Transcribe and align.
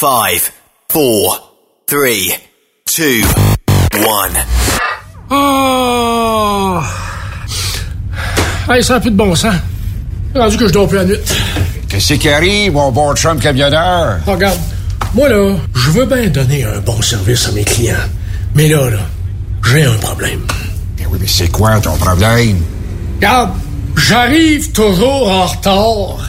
5, 0.00 0.40
4, 0.88 1.52
3, 1.86 1.90
2, 1.90 2.06
1. 3.92 4.00
Oh! 5.30 6.80
Hey, 8.66 8.82
ça 8.82 8.94
n'a 8.94 9.00
plus 9.00 9.10
de 9.10 9.16
bon 9.16 9.34
sens. 9.34 9.56
Rendu 10.34 10.56
que 10.56 10.68
je 10.68 10.72
dors 10.72 10.88
plus 10.88 10.96
la 10.96 11.04
nuit. 11.04 11.18
Qu'est-ce 11.90 12.14
qui 12.14 12.30
arrive, 12.30 12.72
mon 12.72 12.90
bon 12.90 13.14
chum 13.14 13.38
camionneur? 13.38 14.20
Regarde, 14.24 14.58
moi 15.12 15.28
là, 15.28 15.54
je 15.74 15.90
veux 15.90 16.06
bien 16.06 16.28
donner 16.28 16.64
un 16.64 16.80
bon 16.80 17.02
service 17.02 17.48
à 17.48 17.52
mes 17.52 17.64
clients. 17.64 18.08
Mais 18.54 18.68
là, 18.68 18.88
là, 18.88 19.00
j'ai 19.66 19.84
un 19.84 19.98
problème. 19.98 20.46
Ben 20.96 21.08
oui, 21.10 21.18
mais 21.20 21.28
c'est 21.28 21.48
quoi 21.48 21.78
ton 21.78 21.98
problème? 21.98 22.62
Regarde, 23.16 23.50
j'arrive 23.98 24.72
toujours 24.72 25.30
en 25.30 25.44
retard. 25.44 26.26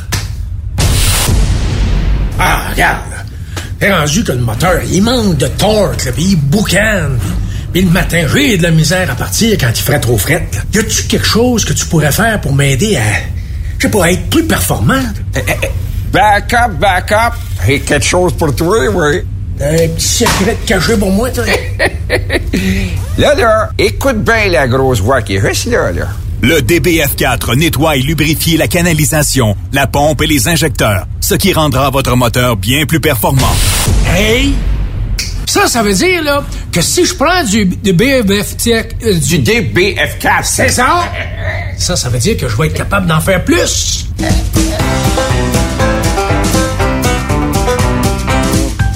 Ah, 2.38 2.64
regarde. 2.72 3.21
T'es 3.82 3.91
rendu 3.91 4.23
que 4.23 4.32
le 4.32 4.38
moteur, 4.38 4.79
il 4.91 5.02
manque 5.02 5.38
de 5.38 5.47
torque, 5.47 6.06
là, 6.06 6.11
puis 6.11 6.24
il 6.24 6.36
boucane. 6.36 7.18
Puis 7.74 7.82
le 7.82 7.89
matin, 7.89 8.28
j'ai 8.32 8.56
de 8.57 8.61
la 8.61 8.69
misère 8.69 9.10
à 9.10 9.15
partir 9.15 9.57
quand 9.60 9.71
il 9.73 9.82
ferait 9.82 10.00
trop 10.00 10.19
fret. 10.19 10.47
là. 10.54 10.60
Y 10.71 10.78
a-tu 10.78 11.04
quelque 11.07 11.25
chose 11.25 11.65
que 11.65 11.73
tu 11.73 11.87
pourrais 11.87 12.11
faire 12.11 12.39
pour 12.42 12.54
m'aider 12.54 12.97
à, 12.97 13.01
je 13.79 13.87
sais 13.87 13.89
pas, 13.92 14.06
à 14.06 14.11
être 14.11 14.29
plus 14.29 14.43
performant? 14.46 15.01
Back 16.14 16.54
up, 16.54 16.73
back 16.79 17.11
up. 17.11 17.33
J'ai 17.65 17.79
quelque 17.79 18.06
chose 18.06 18.33
pour 18.33 18.56
toi, 18.56 18.78
oui. 18.93 19.21
Un 19.59 19.87
petit 19.87 20.07
secret 20.25 20.57
caché 20.65 20.95
pour 20.98 21.09
moi, 21.11 21.32
toi? 21.32 21.43
Là, 23.18 23.34
là, 23.34 23.70
écoute 23.79 24.23
bien 24.23 24.48
la 24.50 24.68
grosse 24.68 25.00
voix 25.00 25.23
qui 25.23 25.37
est 25.37 25.42
juste 25.48 25.65
là, 25.65 25.92
là. 25.92 26.07
Le 26.43 26.59
DBF4 26.59 27.55
nettoie 27.55 27.97
et 27.97 28.01
lubrifie 28.01 28.57
la 28.57 28.68
canalisation, 28.68 29.55
la 29.73 29.86
pompe 29.86 30.23
et 30.23 30.27
les 30.27 30.47
injecteurs, 30.47 31.05
ce 31.19 31.36
qui 31.36 31.54
rendra 31.54 31.91
votre 31.91 32.16
moteur 32.16 32.58
bien 32.58 32.86
plus 32.88 33.00
performant. 33.00 33.55
Hey! 34.08 34.53
Ça, 35.45 35.67
ça 35.67 35.83
veut 35.83 35.94
dire, 35.94 36.23
là, 36.23 36.44
que 36.72 36.81
si 36.81 37.05
je 37.05 37.14
prends 37.14 37.44
du, 37.44 37.70
euh, 37.86 38.23
Du 39.20 39.38
du 39.38 39.52
DBF4. 39.52 40.44
C'est 40.44 40.70
ça? 40.70 41.03
Ça, 41.78 41.95
ça 41.95 42.09
veut 42.09 42.17
dire 42.17 42.38
que 42.38 42.50
je 42.50 42.58
vais 42.58 42.67
être 42.67 42.73
capable 42.73 43.05
d'en 43.05 43.20
faire 43.20 43.44
plus. 43.45 44.08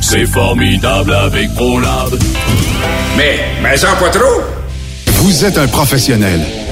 C'est 0.01 0.25
formidable 0.25 1.13
avec 1.13 1.53
ProLab. 1.53 2.17
Mais, 3.17 3.39
mais 3.61 3.85
en 3.85 3.95
pas 4.01 4.09
trop. 4.09 4.41
Vous 5.07 5.45
êtes 5.45 5.57
un 5.57 5.67
professionnel 5.67 6.41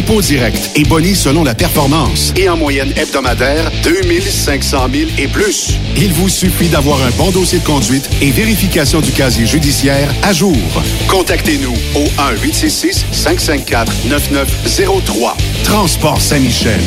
dépôt 0.00 0.22
direct 0.22 0.70
et 0.76 0.84
boni 0.84 1.14
selon 1.14 1.44
la 1.44 1.54
performance. 1.54 2.32
Et 2.34 2.48
en 2.48 2.56
moyenne 2.56 2.90
hebdomadaire, 2.96 3.70
2500 3.82 4.86
000 4.90 5.10
et 5.18 5.28
plus. 5.28 5.74
Il 5.94 6.14
vous 6.14 6.30
suffit 6.30 6.68
d'avoir 6.68 7.02
un 7.02 7.10
bon 7.18 7.30
dossier 7.30 7.58
de 7.58 7.64
conduite 7.64 8.08
et 8.22 8.30
vérification 8.30 9.02
du 9.02 9.12
casier 9.12 9.46
judiciaire 9.46 10.08
à 10.22 10.32
jour. 10.32 10.56
Contactez-nous 11.08 11.74
au 11.94 12.04
1-866-554-9903. 12.44 15.34
Transport 15.64 16.22
Saint-Michel. 16.22 16.80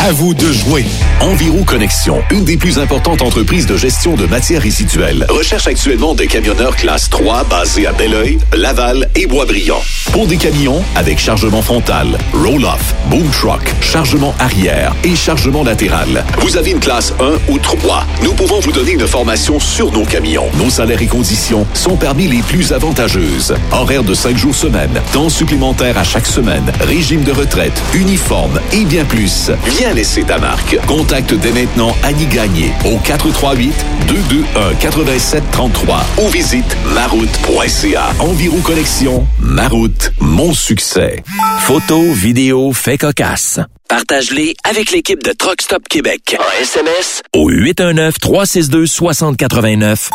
À 0.00 0.12
vous 0.12 0.34
de 0.34 0.52
jouer. 0.52 0.84
Environ 1.20 1.62
Connexion, 1.62 2.22
une 2.30 2.44
des 2.44 2.56
plus 2.56 2.78
importantes 2.78 3.22
entreprises 3.22 3.66
de 3.66 3.76
gestion 3.76 4.16
de 4.16 4.26
matières 4.26 4.62
résiduelles, 4.62 5.26
recherche 5.28 5.66
actuellement 5.66 6.14
des 6.14 6.26
camionneurs 6.26 6.76
classe 6.76 7.08
3 7.08 7.44
basés 7.44 7.86
à 7.86 7.92
Belleuil, 7.92 8.38
Laval 8.52 9.08
et 9.14 9.26
Boisbriand. 9.26 9.80
Pour 10.12 10.26
des 10.26 10.36
camions 10.36 10.82
avec 10.94 11.18
chargement 11.18 11.62
frontal, 11.62 12.18
roll-off, 12.48 12.94
boom 13.10 13.28
truck, 13.30 13.60
chargement 13.82 14.34
arrière 14.38 14.94
et 15.04 15.14
chargement 15.14 15.62
latéral. 15.62 16.24
Vous 16.38 16.56
avez 16.56 16.70
une 16.70 16.80
classe 16.80 17.12
1 17.20 17.52
ou 17.52 17.58
3. 17.58 18.06
Nous 18.22 18.32
pouvons 18.32 18.58
vous 18.60 18.72
donner 18.72 18.92
une 18.92 19.06
formation 19.06 19.60
sur 19.60 19.92
nos 19.92 20.04
camions. 20.04 20.46
Nos 20.56 20.70
salaires 20.70 21.02
et 21.02 21.06
conditions 21.06 21.66
sont 21.74 21.96
parmi 21.96 22.26
les 22.26 22.40
plus 22.40 22.72
avantageuses. 22.72 23.54
Horaires 23.70 24.02
de 24.02 24.14
5 24.14 24.36
jours 24.38 24.54
semaine, 24.54 24.98
temps 25.12 25.28
supplémentaire 25.28 25.98
à 25.98 26.04
chaque 26.04 26.26
semaine, 26.26 26.72
régime 26.80 27.22
de 27.22 27.32
retraite, 27.32 27.82
uniforme 27.92 28.58
et 28.72 28.86
bien 28.86 29.04
plus. 29.04 29.50
Viens 29.66 29.92
laisser 29.92 30.22
ta 30.22 30.38
marque. 30.38 30.78
Contacte 30.86 31.34
dès 31.34 31.52
maintenant 31.52 31.94
Annie 32.02 32.26
Gagné 32.26 32.72
au 32.86 32.96
438 32.96 33.74
221 34.08 34.70
8733 34.80 36.00
ou 36.22 36.28
visite 36.28 36.76
maroute.ca. 36.94 38.14
Environ 38.20 38.60
Connexion, 38.60 39.26
Maroute, 39.38 40.12
mon 40.18 40.54
succès. 40.54 41.22
Photos, 41.60 42.16
vidéos, 42.16 42.37
faits 42.72 43.00
cocasse. 43.00 43.58
Partage-les 43.88 44.54
avec 44.62 44.92
l'équipe 44.92 45.24
de 45.24 45.32
Truck 45.32 45.60
Stop 45.60 45.88
Québec. 45.88 46.36
En 46.38 46.62
SMS 46.62 47.20
au 47.34 47.50
819-362-6089. 47.50 50.10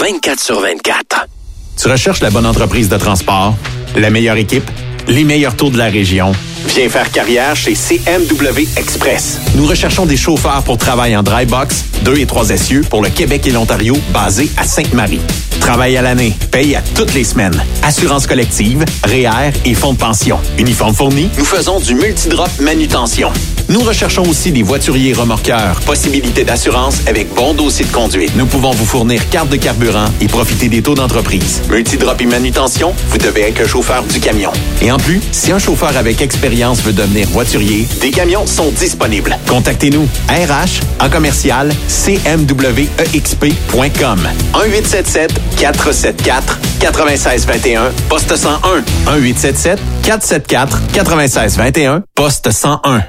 24 0.00 0.40
sur 0.40 0.60
24. 0.60 1.26
Tu 1.78 1.88
recherches 1.88 2.20
la 2.20 2.30
bonne 2.30 2.46
entreprise 2.46 2.88
de 2.88 2.96
transport, 2.96 3.54
la 3.94 4.08
meilleure 4.08 4.38
équipe, 4.38 4.64
les 5.06 5.24
meilleurs 5.24 5.54
taux 5.54 5.68
de 5.68 5.76
la 5.76 5.90
région. 5.90 6.32
Viens 6.66 6.88
faire 6.88 7.10
carrière 7.10 7.54
chez 7.56 7.74
CMW 7.74 8.66
Express. 8.76 9.38
Nous 9.54 9.66
recherchons 9.66 10.04
des 10.04 10.16
chauffeurs 10.16 10.62
pour 10.62 10.76
travail 10.76 11.16
en 11.16 11.22
dry 11.22 11.46
box, 11.46 11.84
2 12.02 12.18
et 12.18 12.26
3 12.26 12.50
essieux 12.50 12.82
pour 12.90 13.02
le 13.02 13.08
Québec 13.08 13.46
et 13.46 13.50
l'Ontario, 13.50 13.96
basés 14.12 14.50
à 14.56 14.64
Sainte-Marie. 14.64 15.20
Travail 15.60 15.96
à 15.96 16.02
l'année, 16.02 16.34
paye 16.50 16.74
à 16.76 16.82
toutes 16.94 17.14
les 17.14 17.24
semaines. 17.24 17.62
Assurance 17.82 18.26
collective, 18.26 18.84
REER 19.04 19.52
et 19.64 19.74
fonds 19.74 19.94
de 19.94 19.98
pension. 19.98 20.38
Uniforme 20.58 20.94
fourni, 20.94 21.30
nous 21.38 21.44
faisons 21.44 21.80
du 21.80 21.94
multidrop 21.94 22.50
manutention. 22.60 23.30
Nous 23.68 23.80
recherchons 23.80 24.22
aussi 24.22 24.52
des 24.52 24.62
voituriers 24.62 25.12
remorqueurs. 25.12 25.80
Possibilité 25.80 26.44
d'assurance 26.44 27.00
avec 27.08 27.34
bon 27.34 27.52
dossier 27.52 27.84
de 27.84 27.90
conduite. 27.90 28.36
Nous 28.36 28.46
pouvons 28.46 28.70
vous 28.70 28.84
fournir 28.84 29.28
carte 29.28 29.48
de 29.48 29.56
carburant 29.56 30.06
et 30.20 30.28
profiter 30.28 30.68
des 30.68 30.82
taux 30.82 30.94
d'entreprise. 30.94 31.62
Multidrop 31.68 32.20
et 32.20 32.26
manutention, 32.26 32.94
vous 33.08 33.18
devez 33.18 33.42
être 33.48 33.58
le 33.58 33.66
chauffeur 33.66 34.04
du 34.04 34.20
camion. 34.20 34.52
Et 34.82 34.92
en 34.92 34.98
plus, 34.98 35.20
si 35.32 35.50
un 35.50 35.58
chauffeur 35.58 35.96
avec 35.96 36.22
expérience 36.22 36.55
veut 36.64 36.92
devenir 36.92 37.28
voiturier, 37.28 37.86
des 38.00 38.10
camions 38.10 38.46
sont 38.46 38.70
disponibles. 38.70 39.36
Contactez-nous. 39.46 40.08
RH 40.28 40.80
en 41.04 41.10
commercial 41.10 41.70
cmwexp.com 41.86 42.58
1877 44.54 45.32
474 45.58 46.58
9621 46.80 47.92
poste 48.08 48.36
101 48.36 48.82
1877 49.18 49.78
474 50.02 50.80
9621 50.94 52.02
poste 52.14 52.50
101 52.50 53.02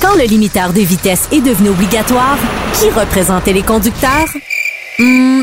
Quand 0.00 0.14
le 0.14 0.24
limiteur 0.24 0.72
de 0.72 0.80
vitesse 0.80 1.28
est 1.32 1.40
devenu 1.40 1.70
obligatoire, 1.70 2.38
qui 2.74 2.88
représentait 2.90 3.52
les 3.52 3.62
conducteurs? 3.62 4.28
Hmm, 4.98 5.42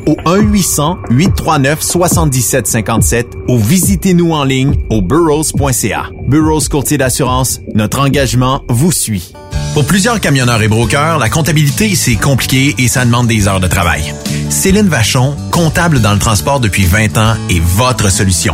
au 0.05 0.15
1-800-839-7757 0.25 3.25
ou 3.47 3.57
visitez-nous 3.57 4.31
en 4.31 4.43
ligne 4.43 4.75
au 4.89 5.01
burrows.ca. 5.01 6.09
Burrows 6.27 6.67
Courtier 6.69 6.97
d'assurance, 6.97 7.61
notre 7.73 7.99
engagement 7.99 8.63
vous 8.69 8.91
suit. 8.91 9.33
Pour 9.73 9.85
plusieurs 9.85 10.19
camionneurs 10.19 10.61
et 10.61 10.67
brokers, 10.67 11.17
la 11.17 11.29
comptabilité, 11.29 11.95
c'est 11.95 12.15
compliqué 12.15 12.75
et 12.77 12.89
ça 12.89 13.05
demande 13.05 13.27
des 13.27 13.47
heures 13.47 13.61
de 13.61 13.67
travail. 13.67 14.13
Céline 14.49 14.89
Vachon, 14.89 15.35
comptable 15.51 16.01
dans 16.01 16.13
le 16.13 16.19
transport 16.19 16.59
depuis 16.59 16.83
20 16.83 17.17
ans, 17.17 17.35
est 17.49 17.61
votre 17.61 18.11
solution. 18.11 18.53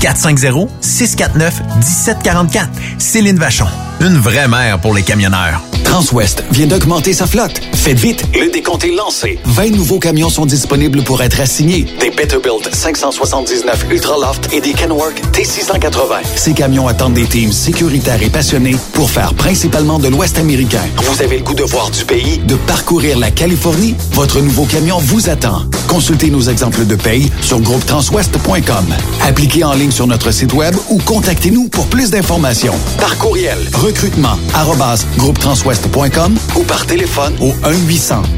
450-649-1744. 0.00 2.68
Céline 2.98 3.38
Vachon. 3.38 3.66
Une 4.00 4.18
vraie 4.18 4.48
mère 4.48 4.80
pour 4.80 4.94
les 4.94 5.02
camionneurs. 5.02 5.60
Transwest 5.84 6.42
vient 6.52 6.66
d'augmenter 6.68 7.12
sa 7.12 7.26
flotte. 7.26 7.60
Faites 7.74 7.98
vite, 7.98 8.24
le 8.32 8.48
décompte 8.50 8.84
est 8.84 8.94
lancé. 8.94 9.38
20 9.44 9.70
nouveaux 9.70 9.98
camions 9.98 10.30
sont 10.30 10.46
disponibles 10.46 11.02
pour 11.02 11.20
être 11.22 11.40
assignés. 11.40 11.86
Des 11.98 12.10
Peterbilt 12.10 12.72
579 12.72 13.86
Ultraloft 13.90 14.52
et 14.52 14.60
des 14.60 14.72
Kenworth 14.72 15.20
T680. 15.32 16.20
Ces 16.36 16.54
camions 16.54 16.86
attendent 16.86 17.14
des 17.14 17.26
teams 17.26 17.50
sécuritaires 17.52 18.22
et 18.22 18.30
passionnés 18.30 18.76
pour 18.92 19.10
faire 19.10 19.34
principalement 19.34 19.98
de 19.98 20.06
l'Ouest 20.08 20.38
américain. 20.38 20.82
Vous 20.96 21.22
avez 21.22 21.38
le 21.38 21.44
goût 21.44 21.54
de 21.54 21.64
voir 21.64 21.90
du 21.90 22.04
pays, 22.04 22.38
de 22.38 22.54
parcourir 22.54 23.18
la 23.18 23.32
Californie? 23.32 23.96
Votre 24.12 24.40
nouveau 24.40 24.66
camion 24.66 24.98
vous 24.98 25.28
attend. 25.28 25.64
Consultez 25.88 26.30
nos 26.30 26.42
exemples 26.42 26.86
de 26.86 26.94
paye 26.94 27.32
sur 27.42 27.58
groupetranswest.com. 27.60 28.86
Appliquez 29.26 29.64
en 29.64 29.74
ligne 29.74 29.89
sur 29.90 30.06
notre 30.06 30.30
site 30.30 30.52
web 30.52 30.74
ou 30.88 30.98
contactez-nous 30.98 31.68
pour 31.68 31.86
plus 31.86 32.10
d'informations. 32.10 32.74
Par 32.98 33.18
courriel, 33.18 33.58
recrutement, 33.74 34.38
arrobas, 34.54 35.04
groupetranswest.com 35.18 36.38
ou 36.56 36.62
par 36.64 36.86
téléphone 36.86 37.34
au 37.40 37.52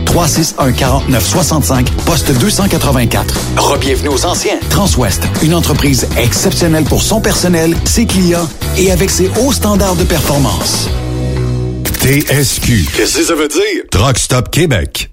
1-800-361-4965, 0.07 1.91
poste 2.07 2.33
284. 2.39 3.35
Rebienvenue 3.57 4.09
aux 4.09 4.25
anciens. 4.25 4.59
Transwest, 4.71 5.23
une 5.43 5.55
entreprise 5.55 6.09
exceptionnelle 6.17 6.85
pour 6.85 7.03
son 7.03 7.21
personnel, 7.21 7.77
ses 7.85 8.07
clients 8.07 8.49
et 8.77 8.91
avec 8.91 9.11
ses 9.11 9.31
hauts 9.41 9.53
standards 9.53 9.97
de 9.97 10.05
performance. 10.05 10.89
TSQ. 12.03 12.87
Qu'est-ce 12.97 13.19
que 13.19 13.25
ça 13.25 13.35
veut 13.37 13.47
dire? 13.47 13.85
Truck 13.93 14.19
Stop 14.19 14.51
Québec. 14.51 15.12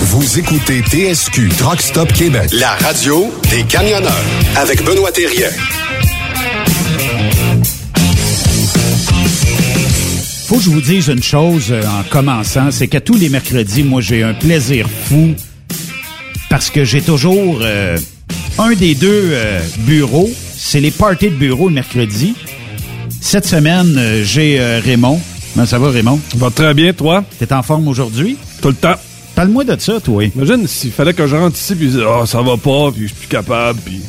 Vous 0.00 0.38
écoutez 0.38 0.80
TSQ 0.80 1.48
Truck 1.58 1.80
Stop 1.80 2.12
Québec. 2.12 2.50
La 2.52 2.70
radio 2.76 3.32
des 3.50 3.64
camionneurs 3.64 4.12
avec 4.56 4.84
Benoît 4.84 5.10
Thérien. 5.10 5.48
Faut 10.46 10.56
que 10.56 10.62
je 10.62 10.70
vous 10.70 10.80
dise 10.80 11.08
une 11.08 11.22
chose 11.22 11.66
euh, 11.70 11.82
en 11.82 12.04
commençant, 12.08 12.70
c'est 12.70 12.86
que 12.86 12.98
tous 12.98 13.16
les 13.16 13.28
mercredis, 13.28 13.82
moi, 13.82 14.00
j'ai 14.00 14.22
un 14.22 14.34
plaisir 14.34 14.88
fou 14.88 15.34
parce 16.48 16.70
que 16.70 16.84
j'ai 16.84 17.02
toujours 17.02 17.58
euh, 17.60 17.98
un 18.58 18.72
des 18.74 18.94
deux 18.94 19.30
euh, 19.32 19.60
bureaux. 19.80 20.30
C'est 20.56 20.80
les 20.80 20.90
parties 20.92 21.28
de 21.30 21.34
bureau 21.34 21.68
le 21.68 21.74
mercredi. 21.74 22.34
Cette 23.20 23.46
semaine, 23.46 23.94
euh, 23.98 24.22
j'ai 24.24 24.58
euh, 24.60 24.80
Raymond. 24.82 25.20
Comment 25.54 25.66
ça 25.66 25.78
va, 25.78 25.90
Raymond? 25.90 26.20
Va 26.36 26.50
très 26.50 26.72
bien, 26.72 26.92
toi? 26.92 27.24
T'es 27.38 27.52
en 27.52 27.62
forme 27.62 27.88
aujourd'hui? 27.88 28.36
Tout 28.62 28.68
le 28.68 28.74
temps. 28.74 28.94
Parle-moi 29.38 29.62
de 29.62 29.78
ça, 29.78 30.00
toi. 30.00 30.24
Imagine 30.34 30.66
s'il 30.66 30.90
fallait 30.90 31.14
que 31.14 31.24
je 31.28 31.36
rentre 31.36 31.54
ici 31.54 31.76
puis 31.76 31.92
oh, 32.04 32.26
ça 32.26 32.42
va 32.42 32.56
pas, 32.56 32.90
puis 32.90 33.02
je 33.02 33.06
suis 33.06 33.14
plus 33.14 33.28
capable, 33.28 33.78
puis. 33.84 34.00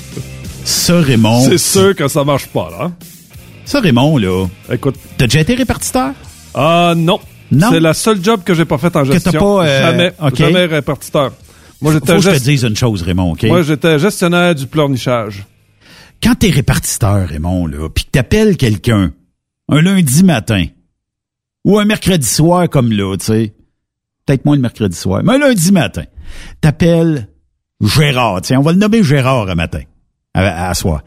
Ça, 0.66 1.00
Raymond. 1.00 1.44
C'est 1.44 1.56
sûr 1.56 1.96
que 1.96 2.06
ça 2.08 2.24
marche 2.24 2.48
pas, 2.48 2.68
là. 2.70 2.92
Ça, 3.64 3.80
Raymond, 3.80 4.18
là. 4.18 4.46
Écoute. 4.70 4.96
T'as 5.16 5.28
déjà 5.28 5.40
été 5.40 5.54
répartiteur? 5.54 6.12
Ah, 6.52 6.92
non. 6.94 7.20
Non? 7.50 7.68
C'est 7.70 7.80
la 7.80 7.94
seule 7.94 8.22
job 8.22 8.42
que 8.44 8.52
j'ai 8.52 8.66
pas 8.66 8.76
faite 8.76 8.96
en 8.96 9.04
Que 9.04 9.06
t'as 9.06 9.14
gestion. 9.14 9.40
pas, 9.40 9.66
euh, 9.66 9.80
Jamais. 9.80 10.12
Jamais 10.34 10.66
répartiteur. 10.66 11.32
Moi, 11.80 11.92
Faut 11.92 11.98
j'étais 11.98 12.16
que 12.16 12.20
je 12.20 12.30
te 12.38 12.44
dise 12.44 12.64
une 12.64 12.76
chose, 12.76 13.00
Raymond, 13.00 13.32
OK? 13.32 13.44
Moi, 13.44 13.62
j'étais 13.62 13.98
gestionnaire 13.98 14.54
du 14.54 14.66
pleurnichage. 14.66 15.46
Quand 16.22 16.34
t'es 16.34 16.50
répartiteur, 16.50 17.26
Raymond, 17.26 17.66
là, 17.66 17.88
puis 17.88 18.04
que 18.04 18.10
t'appelles 18.10 18.58
quelqu'un 18.58 19.14
un 19.70 19.80
lundi 19.80 20.22
matin 20.22 20.66
ou 21.64 21.78
un 21.78 21.86
mercredi 21.86 22.28
soir 22.28 22.68
comme 22.68 22.92
là, 22.92 23.16
tu 23.16 23.24
sais, 23.24 23.55
peut-être 24.26 24.44
moins 24.44 24.56
le 24.56 24.62
mercredi 24.62 24.96
soir, 24.96 25.22
mais 25.24 25.34
un 25.34 25.38
lundi 25.38 25.72
matin, 25.72 26.04
t'appelles 26.60 27.28
Gérard, 27.80 28.40
tiens, 28.42 28.58
on 28.58 28.62
va 28.62 28.72
le 28.72 28.78
nommer 28.78 29.02
Gérard 29.02 29.48
un 29.48 29.54
matin, 29.54 29.80
à, 30.34 30.68
à 30.68 30.74
soir. 30.74 31.02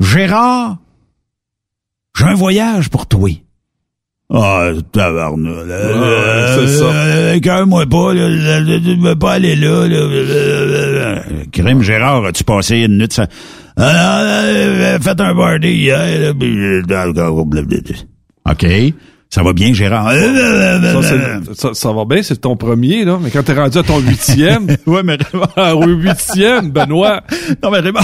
Gérard, 0.00 0.78
j'ai 2.16 2.24
un 2.24 2.34
voyage 2.34 2.88
pour 2.88 3.06
toi. 3.06 3.28
Ah, 4.32 4.70
là, 4.94 5.32
Ouais, 5.32 6.46
c'est 6.54 6.78
ça. 6.78 7.34
écoeure-moi 7.34 7.86
pas, 7.86 8.14
là, 8.14 8.28
je 8.30 9.00
veux 9.00 9.16
pas 9.16 9.32
aller 9.32 9.56
là, 9.56 9.88
là. 9.88 11.22
Crime 11.52 11.82
Gérard, 11.82 12.24
as-tu 12.26 12.44
passé 12.44 12.76
une 12.78 12.98
nuit 12.98 13.08
sans... 13.10 13.26
Ah, 13.76 14.42
faites 15.00 15.20
un 15.20 15.34
party 15.34 15.68
hier. 15.68 16.32
OK. 18.48 18.66
Ça 19.32 19.44
va 19.44 19.52
bien, 19.52 19.72
Gérard? 19.72 20.10
Ça, 20.12 21.54
ça, 21.54 21.74
ça 21.74 21.92
va 21.92 22.04
bien, 22.04 22.20
c'est 22.22 22.40
ton 22.40 22.56
premier, 22.56 23.04
là. 23.04 23.18
Mais 23.22 23.30
quand 23.30 23.44
t'es 23.44 23.54
rendu 23.54 23.78
à 23.78 23.82
ton 23.84 24.00
huitième. 24.00 24.66
ouais, 24.86 25.02
mais 25.04 25.18
Au 25.72 25.86
huitième, 25.86 26.72
Benoît. 26.72 27.22
non, 27.62 27.70
mais 27.70 27.78
Raymond. 27.78 28.00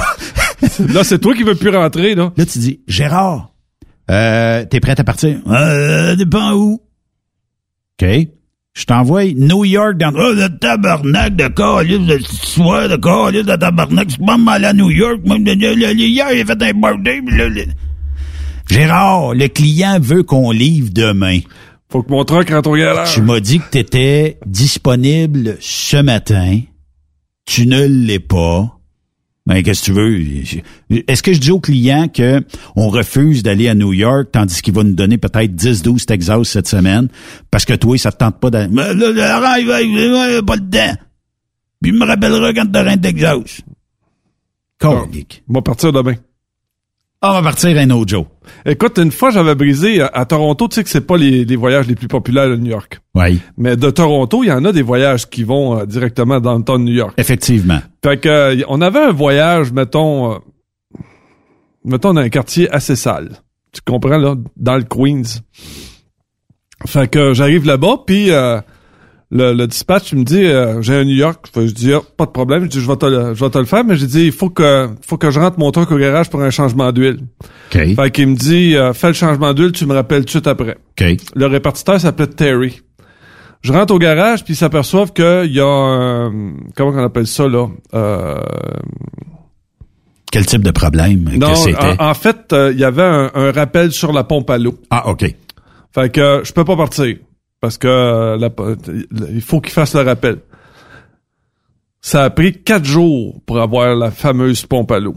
là, 0.89 1.03
c'est 1.03 1.19
toi 1.19 1.35
qui 1.35 1.43
veux 1.43 1.57
plus 1.57 1.71
rentrer, 1.71 2.15
là. 2.15 2.33
Là, 2.37 2.47
tu 2.47 2.59
dis, 2.61 2.81
Gérard, 2.87 3.51
euh, 4.09 4.65
t'es 4.67 4.79
prêt 4.79 4.99
à 4.99 5.03
partir? 5.03 5.39
Euh, 5.49 6.15
dépend 6.15 6.53
où. 6.53 6.81
OK. 8.01 8.09
Je 8.75 8.85
t'envoie 8.85 9.25
New 9.33 9.65
York 9.65 9.97
dans... 9.97 10.13
Oh, 10.15 10.33
le 10.35 10.49
tabarnak 10.59 11.35
de 11.35 11.49
calice 11.49 12.07
de 12.07 12.19
soir, 12.19 12.89
de 12.91 12.97
calice 12.97 13.47
de 13.47 13.57
tabarnak. 13.57 14.09
Pas 14.25 14.37
mal 14.37 14.65
à 14.67 14.75
New 14.75 14.91
York. 14.91 15.21
Hier, 15.25 16.27
il 16.35 16.43
a 16.43 16.45
fait 16.45 16.63
un 16.63 16.73
birthday. 16.75 17.21
là, 17.27 17.49
Gérard, 18.69 19.35
le 19.35 19.49
client 19.49 19.99
veut 20.01 20.23
qu'on 20.23 20.51
livre 20.51 20.91
demain. 20.93 21.41
Faut 21.91 22.03
que 22.03 22.11
mon 22.11 22.25
truck 22.25 22.51
rentre 22.51 22.71
au 22.71 22.77
garage. 22.77 23.15
Tu 23.15 23.23
m'as 23.23 23.41
dit 23.41 23.61
que 23.61 23.71
tu 23.71 23.79
étais 23.79 24.39
disponible 24.45 25.57
ce 25.61 25.99
matin. 25.99 26.61
Tu 27.45 27.67
ne 27.67 27.87
l'es 27.87 28.19
pas. 28.19 28.73
Mais 29.47 29.63
qu'est-ce 29.63 29.83
que 29.83 29.87
tu 29.87 29.93
veux? 29.93 31.03
Est-ce 31.07 31.23
que 31.23 31.33
je 31.33 31.39
dis 31.39 31.53
au 31.53 31.61
client 31.61 32.09
que 32.09 32.43
on 32.75 32.89
refuse 32.89 33.45
d'aller 33.45 33.69
à 33.69 33.75
New 33.77 33.93
York 33.93 34.31
tandis 34.33 34.61
qu'il 34.61 34.75
va 34.75 34.83
nous 34.83 34.95
donner 34.95 35.19
peut-être 35.19 35.55
10-12 35.55 36.05
Texas 36.05 36.49
cette 36.49 36.67
semaine 36.67 37.09
parce 37.53 37.65
que 37.65 37.75
toi, 37.75 37.97
ça 37.97 38.11
te 38.11 38.17
tente 38.17 38.41
pas 38.41 38.51
d'aller... 38.51 38.75
Là, 38.75 38.91
il 39.61 39.67
va, 39.67 39.83
il 39.83 40.11
va, 40.13 40.33
il 40.33 40.43
pas 40.45 40.57
le 40.57 40.69
temps. 40.69 41.01
Puis 41.81 41.93
il 41.93 41.95
me 41.95 42.05
rappellera 42.05 42.53
quand 42.53 42.67
t'auras 42.67 42.91
un 42.91 42.99
Texas. 42.99 43.63
Colique. 44.79 45.45
On 45.49 45.53
va 45.55 45.63
partir 45.63 45.93
demain. 45.93 46.17
On 47.23 47.33
va 47.33 47.43
partir 47.43 47.77
un 47.79 47.91
autre 47.91 48.11
jour. 48.11 48.27
Écoute, 48.67 48.99
une 48.99 49.11
fois, 49.11 49.31
j'avais 49.31 49.55
brisé 49.55 50.01
à, 50.03 50.07
à 50.09 50.25
Toronto, 50.27 50.69
tu 50.69 50.75
sais 50.77 50.85
que 50.85 50.91
c'est 50.91 51.07
pas 51.07 51.17
les, 51.17 51.45
les 51.45 51.57
voyages 51.57 51.87
les 51.87 51.95
plus 51.95 52.09
populaires 52.09 52.49
de 52.49 52.57
New 52.57 52.71
York. 52.71 53.01
Oui. 53.15 53.41
Mais 53.57 53.75
de 53.77 53.91
Toronto, 53.91 54.45
il 54.45 54.49
y 54.49 54.53
en 54.53 54.65
a 54.65 54.73
des 54.73 54.83
voyages 54.83 55.29
qui 55.29 55.43
vont 55.43 55.79
euh, 55.79 55.87
directement 55.87 56.41
dans 56.41 56.57
le 56.57 56.63
temps 56.63 56.79
de 56.79 56.85
New 56.85 56.93
York. 56.93 57.15
Effectivement. 57.17 57.81
Fait 58.05 58.21
que, 58.21 58.29
euh, 58.29 58.63
on 58.69 58.81
avait 58.81 59.01
un 59.01 59.13
voyage, 59.13 59.73
mettons, 59.73 60.35
euh, 60.35 60.39
mettons 61.85 62.13
dans 62.13 62.21
un 62.21 62.29
quartier 62.29 62.71
assez 62.71 62.97
sale. 62.97 63.31
Tu 63.73 63.81
comprends, 63.85 64.19
là, 64.19 64.37
dans 64.57 64.77
le 64.77 64.85
Queens. 64.85 65.41
Fait 66.87 67.09
que 67.09 67.19
euh, 67.19 67.35
j'arrive 67.35 67.67
là-bas, 67.67 68.03
puis 68.07 68.31
euh, 68.31 68.61
le, 69.31 69.53
le 69.53 69.67
dispatch 69.67 70.13
il 70.13 70.19
me 70.19 70.25
dit 70.25 70.45
euh, 70.45 70.81
j'ai 70.83 70.95
un 70.95 71.05
New 71.05 71.17
York. 71.17 71.47
Je 71.55 71.61
dis 71.73 71.93
Ah, 71.93 72.01
pas 72.17 72.27
de 72.27 72.31
problème, 72.31 72.63
je 72.65 72.69
dis 72.69 72.81
je 72.81 72.87
vais 72.87 72.97
te 72.97 73.07
le, 73.07 73.35
je 73.35 73.45
vais 73.45 73.51
te 73.51 73.59
le 73.59 73.65
faire, 73.65 73.85
mais 73.85 73.97
j'ai 73.97 74.07
dit 74.07 74.27
il 74.27 74.33
faut 74.33 74.51
que 74.51 74.89
faut 75.05 75.17
que 75.19 75.31
je 75.31 75.41
rentre 75.41 75.59
mon 75.59 75.71
truck 75.73 75.91
au 75.91 75.99
garage 75.99 76.31
pour 76.31 76.41
un 76.43 76.51
changement 76.51 76.93
d'huile. 76.93 77.19
OK. 77.75 77.95
Fait 77.97 78.11
qu'il 78.13 78.29
me 78.29 78.37
dit 78.37 78.77
euh, 78.77 78.93
fais 78.93 79.09
le 79.09 79.13
changement 79.15 79.53
d'huile, 79.53 79.73
tu 79.73 79.85
me 79.87 79.95
rappelles 79.95 80.21
tout 80.21 80.27
de 80.27 80.31
suite 80.31 80.47
après. 80.47 80.77
OK. 81.01 81.07
Le 81.35 81.47
répartiteur 81.47 82.01
s'appelait 82.01 82.29
Terry. 82.29 82.81
Je 83.63 83.73
rentre 83.73 83.93
au 83.95 83.99
garage 83.99 84.45
puis 84.45 84.53
ils 84.53 84.57
s'aperçoivent 84.57 85.13
qu'il 85.13 85.51
y 85.53 85.61
a 85.61 85.67
un, 85.67 86.53
comment 86.77 86.93
on 86.93 87.05
appelle 87.05 87.27
ça 87.27 87.49
là? 87.49 87.67
Euh, 87.95 88.37
Quel 90.31 90.47
type 90.47 90.63
de 90.63 90.71
problème 90.71 91.25
non, 91.37 91.51
que 91.51 91.57
c'était? 91.59 92.01
en, 92.01 92.11
en 92.11 92.15
fait, 92.15 92.53
euh, 92.53 92.71
il 92.73 92.79
y 92.79 92.85
avait 92.85 93.03
un, 93.03 93.31
un 93.35 93.51
rappel 93.51 93.91
sur 93.91 94.13
la 94.13 94.23
pompe 94.23 94.51
à 94.51 94.59
l'eau. 94.59 94.79
Ah, 94.91 95.09
OK. 95.09 95.25
Fait 95.95 96.13
que 96.13 96.21
euh, 96.21 96.45
je 96.45 96.53
peux 96.53 96.65
pas 96.65 96.77
partir 96.77 97.17
parce 97.61 97.79
que 97.79 97.89
euh, 97.89 98.49
il 99.31 99.41
faut 99.41 99.61
qu'il 99.61 99.73
fasse 99.73 99.95
le 99.95 100.03
rappel. 100.03 100.39
Ça 102.01 102.25
a 102.25 102.31
pris 102.31 102.63
quatre 102.63 102.85
jours 102.85 103.41
pour 103.47 103.61
avoir 103.61 103.97
la 103.97 104.11
fameuse 104.11 104.65
pompe 104.65 104.93
à 104.93 105.01
l'eau. 105.01 105.17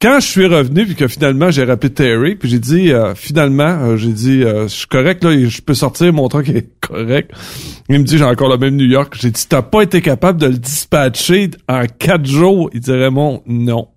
Quand 0.00 0.20
je 0.20 0.26
suis 0.26 0.46
revenu, 0.46 0.86
puis 0.86 0.94
que 0.94 1.08
finalement 1.08 1.50
j'ai 1.50 1.64
rappelé 1.64 1.92
Terry, 1.92 2.36
puis 2.36 2.48
j'ai 2.48 2.60
dit 2.60 2.92
euh, 2.92 3.16
finalement, 3.16 3.64
euh, 3.64 3.96
j'ai 3.96 4.12
dit 4.12 4.42
je 4.42 4.68
suis 4.68 4.86
correct 4.86 5.24
là, 5.24 5.36
je 5.36 5.60
peux 5.60 5.74
sortir, 5.74 6.12
mon 6.12 6.28
truc 6.28 6.48
est 6.50 6.70
correct. 6.80 7.32
Il 7.88 7.98
me 7.98 8.04
dit 8.04 8.16
j'ai 8.16 8.24
encore 8.24 8.48
le 8.48 8.58
même 8.58 8.76
New 8.76 8.86
York. 8.86 9.14
J'ai 9.20 9.30
dit 9.30 9.44
t'as 9.48 9.62
pas 9.62 9.82
été 9.82 10.00
capable 10.00 10.40
de 10.40 10.46
le 10.46 10.56
dispatcher 10.56 11.50
en 11.68 11.84
quatre 11.98 12.26
jours. 12.26 12.70
Il 12.72 12.80
dirait 12.80 13.10
mon 13.10 13.42
non. 13.46 13.88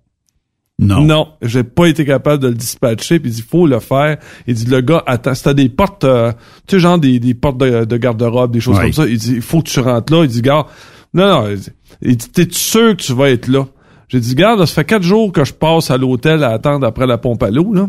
Non. 0.82 1.02
Non, 1.04 1.28
j'ai 1.42 1.62
pas 1.64 1.86
été 1.86 2.04
capable 2.04 2.42
de 2.42 2.48
le 2.48 2.54
dispatcher. 2.54 3.20
Puis 3.20 3.30
il 3.30 3.34
dit, 3.34 3.42
faut 3.42 3.66
le 3.66 3.78
faire. 3.78 4.18
Il 4.46 4.54
dit, 4.54 4.66
le 4.66 4.80
gars, 4.80 5.02
attends, 5.06 5.34
c'était 5.34 5.54
des 5.54 5.68
portes, 5.68 6.04
euh, 6.04 6.32
tu 6.66 6.76
sais, 6.76 6.80
genre 6.80 6.98
des, 6.98 7.20
des 7.20 7.34
portes 7.34 7.58
de, 7.58 7.84
de 7.84 7.96
garde-robe, 7.96 8.50
des 8.52 8.60
choses 8.60 8.76
Ouais. 8.78 8.84
comme 8.84 8.92
ça. 8.92 9.06
Il 9.06 9.18
dit, 9.18 9.34
il 9.36 9.42
faut 9.42 9.62
que 9.62 9.68
tu 9.68 9.80
rentres 9.80 10.12
là. 10.12 10.24
Il 10.24 10.28
dit, 10.30 10.42
gars, 10.42 10.66
non, 11.14 11.26
non. 11.28 11.48
Il 11.50 11.56
dit, 11.58 11.70
il 12.02 12.16
dit, 12.16 12.28
t'es 12.30 12.48
sûr 12.50 12.96
que 12.96 13.02
tu 13.02 13.12
vas 13.12 13.30
être 13.30 13.46
là? 13.48 13.66
J'ai 14.08 14.20
dit, 14.20 14.34
garde, 14.34 14.58
ça 14.66 14.74
fait 14.74 14.84
quatre 14.84 15.04
jours 15.04 15.32
que 15.32 15.44
je 15.44 15.52
passe 15.54 15.90
à 15.90 15.96
l'hôtel 15.96 16.42
à 16.44 16.50
attendre 16.50 16.86
après 16.86 17.06
la 17.06 17.16
pompe 17.18 17.42
à 17.42 17.50
l'eau, 17.50 17.72
là. 17.72 17.88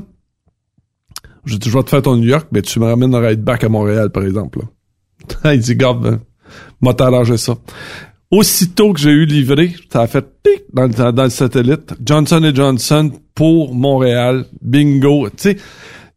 J'ai 1.46 1.58
dit, 1.58 1.70
je 1.70 1.78
vais 1.78 1.84
te 1.84 1.90
faire 1.90 2.02
ton 2.02 2.16
New 2.16 2.28
York, 2.28 2.48
mais 2.52 2.62
tu 2.62 2.80
me 2.80 2.86
ramènes 2.86 3.14
un 3.16 3.20
ride 3.20 3.42
back 3.42 3.64
à 3.66 3.70
Montréal, 3.70 4.10
par 4.12 4.24
exemple, 4.24 4.60
là. 5.44 5.54
il 5.54 5.60
dit, 5.60 5.76
garde, 5.76 6.02
ben, 6.02 6.20
m'a 6.82 6.94
t'arrangé 6.94 7.38
ça. 7.38 7.56
Aussitôt 8.38 8.94
que 8.94 9.00
j'ai 9.00 9.12
eu 9.12 9.26
livré, 9.26 9.76
ça 9.92 10.02
a 10.02 10.08
fait 10.08 10.26
tic 10.44 10.64
dans, 10.74 10.84
le- 10.88 11.12
dans 11.12 11.24
le 11.24 11.30
satellite. 11.30 11.94
Johnson 12.04 12.52
Johnson 12.54 13.12
pour 13.36 13.76
Montréal. 13.76 14.46
Bingo. 14.62 15.28
Tu 15.30 15.36
sais, 15.38 15.58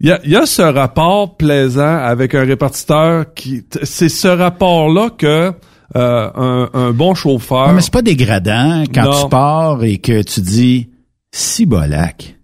il 0.01 0.09
y 0.09 0.13
a, 0.13 0.21
y 0.27 0.35
a 0.35 0.47
ce 0.47 0.63
rapport 0.63 1.37
plaisant 1.37 1.97
avec 1.99 2.35
un 2.35 2.45
répartiteur 2.45 3.35
qui... 3.35 3.65
C'est 3.83 4.09
ce 4.09 4.29
rapport-là 4.29 5.11
que 5.11 5.53
euh, 5.97 6.31
un, 6.35 6.71
un 6.73 6.91
bon 6.93 7.15
chauffeur... 7.15 7.69
Ouais, 7.69 7.75
mais 7.75 7.81
c'est 7.83 7.93
pas 7.93 8.03
dégradant 8.03 8.85
quand 8.95 9.05
Non. 9.05 9.23
tu 9.25 9.29
pars 9.29 9.85
et 9.85 9.99
que 9.99 10.23
tu 10.23 10.41
dis 10.41 10.89
si 11.33 11.67
bolac. 11.67 12.35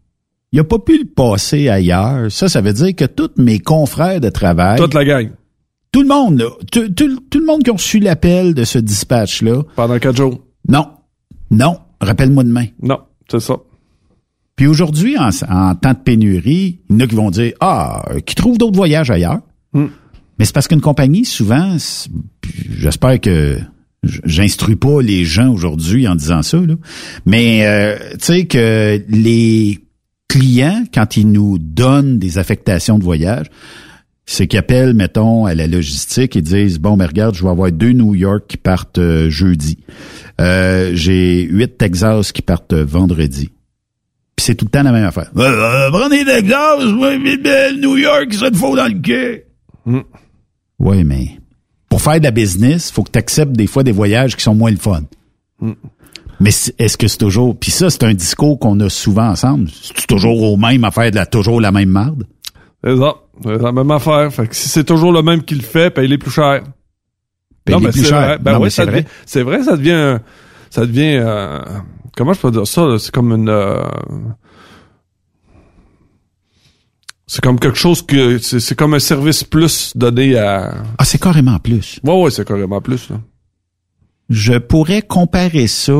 Il 0.52 0.60
a 0.60 0.64
pas 0.64 0.78
pu 0.80 0.98
le 0.98 1.06
passer 1.06 1.70
ailleurs. 1.70 2.30
Ça, 2.30 2.48
ça 2.50 2.60
veut 2.60 2.74
dire 2.74 2.94
que 2.94 3.06
tous 3.06 3.30
mes 3.38 3.58
confrères 3.58 4.20
de 4.20 4.28
travail, 4.28 4.78
Toute 4.78 4.92
la 4.92 5.04
gang. 5.06 5.30
Tout 5.92 6.02
le 6.02 6.08
monde, 6.08 6.38
là, 6.40 6.46
tout, 6.70 6.88
tout- 6.88 7.20
tout 7.30 7.38
le 7.38 7.46
monde 7.46 7.62
qui 7.62 7.70
a 7.70 7.74
reçu 7.74 7.98
l'appel 7.98 8.54
de 8.54 8.64
ce 8.64 8.78
dispatch-là. 8.78 9.62
Pendant 9.76 9.98
quatre 9.98 10.16
jours. 10.16 10.40
Non. 10.68 10.88
Non. 11.50 11.78
Rappelle-moi 12.00 12.44
demain. 12.44 12.66
Non, 12.82 12.98
c'est 13.30 13.40
ça. 13.40 13.54
Puis 14.56 14.66
aujourd'hui, 14.66 15.16
en, 15.18 15.30
en 15.48 15.74
temps 15.74 15.92
de 15.92 15.98
pénurie, 15.98 16.80
il 16.90 16.96
y 16.96 16.96
en 16.96 17.04
a 17.04 17.06
qui 17.06 17.14
vont 17.14 17.30
dire 17.30 17.52
Ah, 17.60 18.04
qui 18.26 18.34
trouvent 18.34 18.58
d'autres 18.58 18.76
voyages 18.76 19.10
ailleurs. 19.10 19.40
Hmm. 19.72 19.86
Mais 20.38 20.44
c'est 20.44 20.52
parce 20.54 20.66
qu'une 20.68 20.80
compagnie, 20.80 21.24
souvent, 21.24 21.76
j'espère 22.78 23.20
que 23.20 23.58
j'instruis 24.02 24.76
pas 24.76 25.00
les 25.00 25.24
gens 25.24 25.52
aujourd'hui 25.52 26.08
en 26.08 26.14
disant 26.16 26.42
ça, 26.42 26.58
là. 26.58 26.74
mais 27.24 27.64
euh, 27.66 27.96
tu 28.14 28.18
sais 28.20 28.46
que 28.46 29.00
les 29.08 29.78
clients, 30.28 30.84
quand 30.92 31.16
ils 31.16 31.30
nous 31.30 31.58
donnent 31.58 32.18
des 32.18 32.38
affectations 32.38 32.98
de 32.98 33.04
voyage, 33.04 33.46
c'est 34.24 34.46
qu'ils 34.46 34.58
appellent, 34.58 34.94
mettons, 34.94 35.46
à 35.46 35.54
la 35.54 35.66
logistique 35.66 36.36
et 36.36 36.42
disent 36.42 36.78
Bon, 36.78 36.96
mais 36.96 37.06
regarde, 37.06 37.34
je 37.34 37.42
vais 37.42 37.48
avoir 37.50 37.70
deux 37.72 37.92
New 37.92 38.14
York 38.14 38.44
qui 38.48 38.56
partent 38.56 38.98
euh, 38.98 39.28
jeudi. 39.30 39.78
Euh, 40.40 40.92
J'ai 40.94 41.42
huit 41.42 41.76
Texas 41.76 42.32
qui 42.32 42.42
partent 42.42 42.72
euh, 42.72 42.84
vendredi. 42.84 43.50
Puis 44.36 44.46
c'est 44.46 44.54
tout 44.54 44.64
le 44.64 44.70
temps 44.70 44.82
la 44.82 44.92
même 44.92 45.04
affaire. 45.04 45.30
Prenez 45.34 46.24
Texas, 46.24 46.84
mais, 46.98 47.18
mais, 47.18 47.72
New 47.76 47.96
York, 47.98 48.32
ça 48.32 48.50
te 48.50 48.56
faut 48.56 48.76
dans 48.76 48.86
le 48.86 49.00
quai. 49.00 49.44
Oui, 50.78 51.04
mais 51.04 51.38
pour 51.88 52.00
faire 52.00 52.18
de 52.18 52.24
la 52.24 52.30
business, 52.30 52.90
faut 52.90 53.02
que 53.02 53.10
tu 53.10 53.18
acceptes 53.18 53.52
des 53.52 53.66
fois 53.66 53.82
des 53.82 53.92
voyages 53.92 54.36
qui 54.36 54.42
sont 54.42 54.54
moins 54.54 54.70
le 54.70 54.78
fun. 54.78 55.02
Mais 56.40 56.50
c'est- 56.50 56.74
est-ce 56.80 56.96
que 56.96 57.06
c'est 57.06 57.18
toujours... 57.18 57.56
Puis 57.58 57.70
ça, 57.70 57.90
c'est 57.90 58.02
un 58.04 58.14
discours 58.14 58.58
qu'on 58.58 58.80
a 58.80 58.88
souvent 58.88 59.28
ensemble. 59.28 59.68
C'est 59.70 60.06
toujours 60.06 60.42
au 60.42 60.56
même 60.56 60.82
à 60.84 60.90
faire 60.90 61.10
de 61.10 61.16
la, 61.16 61.26
toujours 61.26 61.60
la 61.60 61.70
même 61.70 61.90
marde? 61.90 62.24
C'est 62.84 62.96
ça. 62.96 63.14
C'est 63.44 63.58
la 63.62 63.72
même 63.72 63.90
affaire. 63.90 64.32
Fait 64.32 64.46
que 64.48 64.54
si 64.56 64.68
c'est 64.68 64.84
toujours 64.84 65.12
le 65.12 65.22
même 65.22 65.42
qui 65.42 65.54
le 65.54 65.62
fait, 65.62 65.90
paye 65.90 66.08
les 66.08 66.18
plus 66.18 66.30
cher. 66.30 66.62
Paye 67.64 67.76
les 67.76 67.86
mais 67.86 67.90
plus 67.92 68.04
cher. 68.04 68.38
Ben 68.40 68.52
Non, 68.58 68.64
ça 68.64 68.70
c'est 68.70 68.84
vrai. 68.84 69.02
devient- 69.02 69.08
C'est 69.26 69.42
vrai, 69.42 69.62
ça 69.62 69.76
devient, 69.76 70.18
ça 70.70 70.86
devient, 70.86 71.16
euh, 71.22 71.60
comment 72.16 72.32
je 72.32 72.40
peux 72.40 72.50
dire 72.50 72.66
ça? 72.66 72.96
C'est 72.98 73.12
comme 73.12 73.32
une, 73.32 73.48
euh, 73.48 73.82
c'est 77.26 77.40
comme 77.42 77.58
quelque 77.58 77.78
chose 77.78 78.02
que, 78.02 78.38
c'est 78.38 78.74
comme 78.74 78.94
un 78.94 78.98
service 78.98 79.44
plus 79.44 79.92
donné 79.96 80.36
à, 80.36 80.74
Ah, 80.98 81.04
c'est 81.04 81.20
carrément 81.20 81.58
plus. 81.58 82.00
ouais, 82.04 82.22
ouais, 82.22 82.30
c'est 82.30 82.46
carrément 82.46 82.80
plus, 82.80 83.10
là. 83.10 83.20
Je 84.28 84.54
pourrais 84.58 85.02
comparer 85.02 85.66
ça 85.66 85.92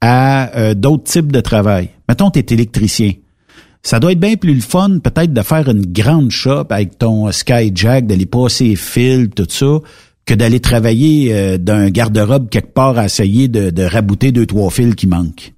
à 0.00 0.56
euh, 0.56 0.74
d'autres 0.74 1.04
types 1.04 1.30
de 1.32 1.40
travail. 1.40 1.90
Mettons, 2.08 2.30
tu 2.30 2.38
es 2.38 2.46
électricien. 2.50 3.12
Ça 3.82 3.98
doit 3.98 4.12
être 4.12 4.20
bien 4.20 4.36
plus 4.36 4.54
le 4.54 4.60
fun, 4.60 4.98
peut-être, 4.98 5.32
de 5.32 5.42
faire 5.42 5.68
une 5.68 5.86
grande 5.86 6.30
shop 6.30 6.66
avec 6.70 6.98
ton 6.98 7.30
Skyjack, 7.32 8.06
d'aller 8.06 8.26
passer 8.26 8.64
les 8.64 8.76
fils, 8.76 9.30
tout 9.34 9.46
ça, 9.48 9.78
que 10.26 10.34
d'aller 10.34 10.60
travailler 10.60 11.32
euh, 11.32 11.58
d'un 11.58 11.88
garde-robe 11.90 12.50
quelque 12.50 12.74
part 12.74 12.98
à 12.98 13.06
essayer 13.06 13.48
de, 13.48 13.70
de 13.70 13.82
rabouter 13.82 14.32
deux, 14.32 14.46
trois 14.46 14.70
fils 14.70 14.94
qui 14.94 15.06
manquent. 15.06 15.54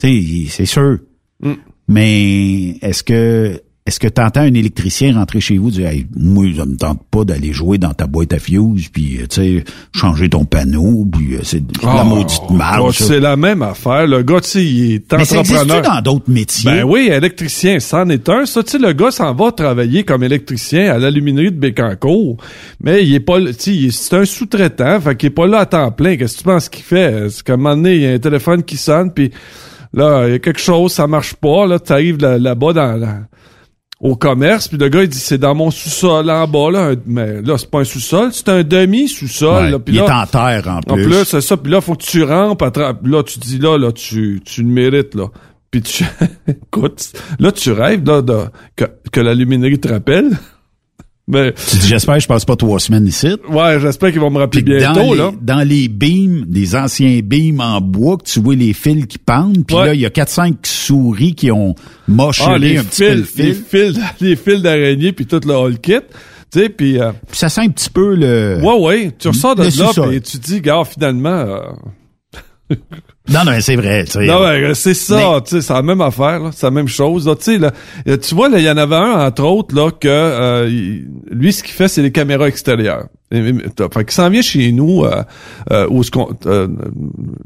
Tu 0.00 0.08
sais, 0.08 0.46
c'est 0.48 0.66
sûr. 0.66 0.98
Mm. 1.40 1.52
Mais 1.88 2.78
est-ce 2.80 3.02
que 3.02 3.60
est-ce 3.86 4.00
que 4.00 4.08
tu 4.08 4.20
entends 4.20 4.40
un 4.40 4.54
électricien 4.54 5.14
rentrer 5.14 5.40
chez 5.40 5.58
vous 5.58 5.70
dire 5.70 5.86
hey, 5.88 6.06
moi 6.16 6.44
ça 6.56 6.66
me 6.66 6.76
tente 6.76 7.00
pas 7.10 7.24
d'aller 7.24 7.52
jouer 7.52 7.78
dans 7.78 7.94
ta 7.94 8.06
boîte 8.06 8.32
à 8.32 8.38
fuse 8.38 8.88
puis 8.92 9.18
euh, 9.18 9.26
tu 9.28 9.36
sais 9.60 9.64
changer 9.94 10.28
ton 10.28 10.44
panneau 10.44 11.06
puis 11.10 11.34
euh, 11.36 11.40
c'est 11.42 11.64
de 11.64 11.72
la 11.82 12.00
Ah, 12.00 12.04
maudite 12.04 12.50
marge. 12.50 12.96
C'est 12.98 13.20
la 13.20 13.36
même 13.36 13.62
affaire. 13.62 14.06
Le 14.06 14.22
gars, 14.22 14.40
tu 14.40 14.48
sais, 14.50 14.64
il 14.64 14.92
est 14.94 15.12
Mais 15.12 15.22
entrepreneur. 15.22 15.82
dans 15.82 16.00
d'autres 16.02 16.30
métiers? 16.30 16.70
Ben 16.70 16.84
oui, 16.84 17.08
électricien, 17.12 17.78
c'en 17.80 18.08
est 18.08 18.28
un. 18.28 18.44
Ça, 18.46 18.62
tu 18.62 18.72
sais, 18.72 18.78
le 18.78 18.92
gars 18.92 19.10
s'en 19.10 19.34
va 19.34 19.52
travailler 19.52 20.02
comme 20.04 20.22
électricien 20.24 20.92
à 20.92 20.98
l'aluminerie 20.98 21.52
de 21.52 21.58
Bécancourt, 21.58 22.36
mais 22.82 23.04
il 23.06 23.14
est 23.14 23.20
pas, 23.20 23.40
tu 23.40 23.52
sais, 23.58 23.88
c'est 23.90 24.16
un 24.16 24.24
sous-traitant, 24.24 25.00
fait 25.00 25.16
qu'il 25.16 25.28
est 25.28 25.30
pas 25.30 25.46
là 25.46 25.60
à 25.60 25.66
temps 25.66 25.90
plein. 25.92 26.16
Qu'est-ce 26.16 26.34
que 26.34 26.38
tu 26.38 26.44
penses 26.44 26.68
qu'il 26.68 26.84
fait? 26.84 27.28
C'est 27.30 27.42
qu'à 27.44 27.54
un 27.54 27.56
moment 27.56 27.76
donné, 27.76 27.94
il 27.94 28.02
y 28.02 28.06
a 28.06 28.12
un 28.12 28.18
téléphone 28.18 28.62
qui 28.64 28.76
sonne, 28.76 29.12
puis 29.12 29.30
là, 29.94 30.26
il 30.26 30.32
y 30.32 30.34
a 30.34 30.38
quelque 30.38 30.60
chose, 30.60 30.92
ça 30.92 31.06
marche 31.06 31.34
pas, 31.34 31.66
là, 31.66 31.78
tu 31.78 31.92
arrives 31.92 32.18
là- 32.20 32.38
là-bas 32.38 32.72
dans 32.72 32.92
la- 32.96 33.20
au 34.00 34.14
commerce, 34.14 34.68
puis 34.68 34.76
le 34.76 34.88
gars, 34.88 35.02
il 35.02 35.08
dit, 35.08 35.18
c'est 35.18 35.38
dans 35.38 35.54
mon 35.54 35.70
sous-sol 35.70 36.28
en 36.30 36.46
bas, 36.46 36.70
là. 36.70 36.90
Un- 36.90 36.96
Mais 37.06 37.40
là, 37.42 37.56
c'est 37.56 37.70
pas 37.70 37.80
un 37.80 37.84
sous-sol, 37.84 38.28
c'est 38.32 38.48
un 38.50 38.62
demi-sous-sol. 38.62 39.64
Ouais, 39.64 39.70
là. 39.70 39.78
Puis 39.78 39.94
il 39.94 39.98
est 40.00 40.06
là- 40.06 40.22
en 40.22 40.26
terre 40.26 40.64
en 40.68 40.76
en 40.78 40.94
plus. 40.94 41.04
plus, 41.04 41.24
c'est 41.24 41.40
ça. 41.40 41.56
Puis 41.56 41.72
là, 41.72 41.80
faut 41.80 41.94
que 41.94 42.02
tu 42.04 42.22
rampes. 42.22 42.62
à 42.62 42.68
tra- 42.70 42.98
Là, 43.08 43.22
tu 43.22 43.38
dis, 43.38 43.58
là, 43.58 43.78
là, 43.78 43.92
tu, 43.92 44.40
tu 44.44 44.62
le 44.62 44.68
mérites, 44.68 45.14
là. 45.14 45.26
Puis 45.70 45.80
tu... 45.82 46.04
Écoute, 46.46 47.12
là, 47.38 47.52
tu 47.52 47.72
rêves, 47.72 48.04
là, 48.04 48.20
de, 48.22 48.36
que, 48.76 48.84
que 49.10 49.20
la 49.20 49.34
luminerie 49.34 49.78
te 49.78 49.88
rappelle. 49.88 50.30
Mais, 51.28 51.52
Tu 51.54 51.78
dis 51.78 51.88
j'espère 51.88 52.14
que 52.14 52.20
je 52.22 52.28
passe 52.28 52.44
pas 52.44 52.54
trois 52.54 52.78
semaines 52.78 53.06
ici. 53.06 53.28
ouais, 53.48 53.80
j'espère 53.80 54.12
qu'ils 54.12 54.20
vont 54.20 54.30
me 54.30 54.38
rappeler 54.38 54.62
Puis 54.62 54.72
dans 54.80 54.92
bientôt, 54.92 55.12
les, 55.14 55.18
là. 55.20 55.32
dans 55.42 55.66
les 55.68 55.88
beams, 55.88 56.44
des 56.46 56.76
anciens 56.76 57.18
beams 57.24 57.60
en 57.60 57.80
bois, 57.80 58.16
que 58.18 58.22
tu 58.24 58.38
vois 58.40 58.54
les 58.54 58.72
fils 58.72 59.06
qui 59.06 59.18
pendent, 59.18 59.66
puis 59.66 59.74
Ouais. 59.76 59.86
là, 59.86 59.94
il 59.94 60.00
y 60.00 60.06
a 60.06 60.10
4-5 60.10 60.54
souris 60.62 61.34
qui 61.34 61.50
ont 61.50 61.74
mocheté 62.06 62.44
Ah, 62.48 62.58
les 62.58 62.78
un 62.78 62.84
petit 62.84 63.02
peu 63.02 63.14
le 63.14 63.22
fils, 63.24 63.36
les 63.38 63.54
fil. 63.54 63.64
fils, 63.94 64.00
les 64.20 64.36
fils 64.36 64.62
d'araignée, 64.62 65.12
puis 65.12 65.26
tout 65.26 65.40
le 65.44 65.52
whole 65.52 65.78
kit. 65.80 65.94
Tu 66.52 66.60
sais, 66.60 66.68
puis... 66.68 67.00
euh, 67.00 67.10
ça 67.32 67.48
sent 67.48 67.62
un 67.62 67.68
petit 67.70 67.90
peu 67.90 68.14
le... 68.14 68.60
ouais, 68.62 68.78
ouais, 68.80 69.10
tu 69.18 69.26
ressors 69.26 69.56
de 69.56 69.64
là, 69.64 70.08
puis 70.08 70.20
tu 70.20 70.38
dis, 70.38 70.60
gars, 70.60 70.84
finalement... 70.84 71.28
euh, 71.30 71.60
Non, 73.28 73.44
non, 73.44 73.52
c'est 73.60 73.76
vrai. 73.76 74.04
Non, 74.26 74.40
ben, 74.40 74.74
c'est 74.74 74.94
ça, 74.94 75.16
Mais- 75.16 75.40
tu 75.42 75.50
sais, 75.56 75.62
c'est 75.62 75.72
la 75.72 75.82
même 75.82 76.00
affaire, 76.00 76.40
c'est 76.54 76.66
la 76.66 76.70
même 76.70 76.88
chose. 76.88 77.26
Là, 77.26 77.34
tu 77.34 77.42
sais, 77.44 77.58
là, 77.58 77.72
euh, 78.08 78.16
tu 78.16 78.34
vois, 78.34 78.48
là, 78.48 78.58
il 78.58 78.64
y 78.64 78.70
en 78.70 78.76
avait 78.76 78.94
un, 78.96 79.26
entre 79.26 79.42
autres, 79.44 79.74
là, 79.74 79.90
que 79.90 80.06
euh, 80.08 80.68
il- 80.68 81.06
lui, 81.30 81.52
ce 81.52 81.62
qu'il 81.62 81.72
fait, 81.74 81.88
c'est 81.88 82.02
les 82.02 82.12
caméras 82.12 82.48
extérieures. 82.48 83.06
Et- 83.32 83.42
Fait 83.42 84.04
qu'il 84.04 84.10
s'en 84.12 84.30
vient 84.30 84.42
chez 84.42 84.70
nous, 84.72 85.04
euh, 85.04 85.22
euh, 85.72 85.86
où 85.90 86.02
qu'on, 86.12 86.28
euh, 86.46 86.68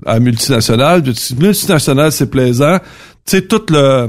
à 0.05 0.19
multinationale. 0.21 1.03
Multinationale, 1.39 2.13
c'est 2.13 2.31
plaisant. 2.31 2.79
Tu 3.27 3.37
sais, 3.39 3.43
tout 3.43 3.63
le... 3.71 4.09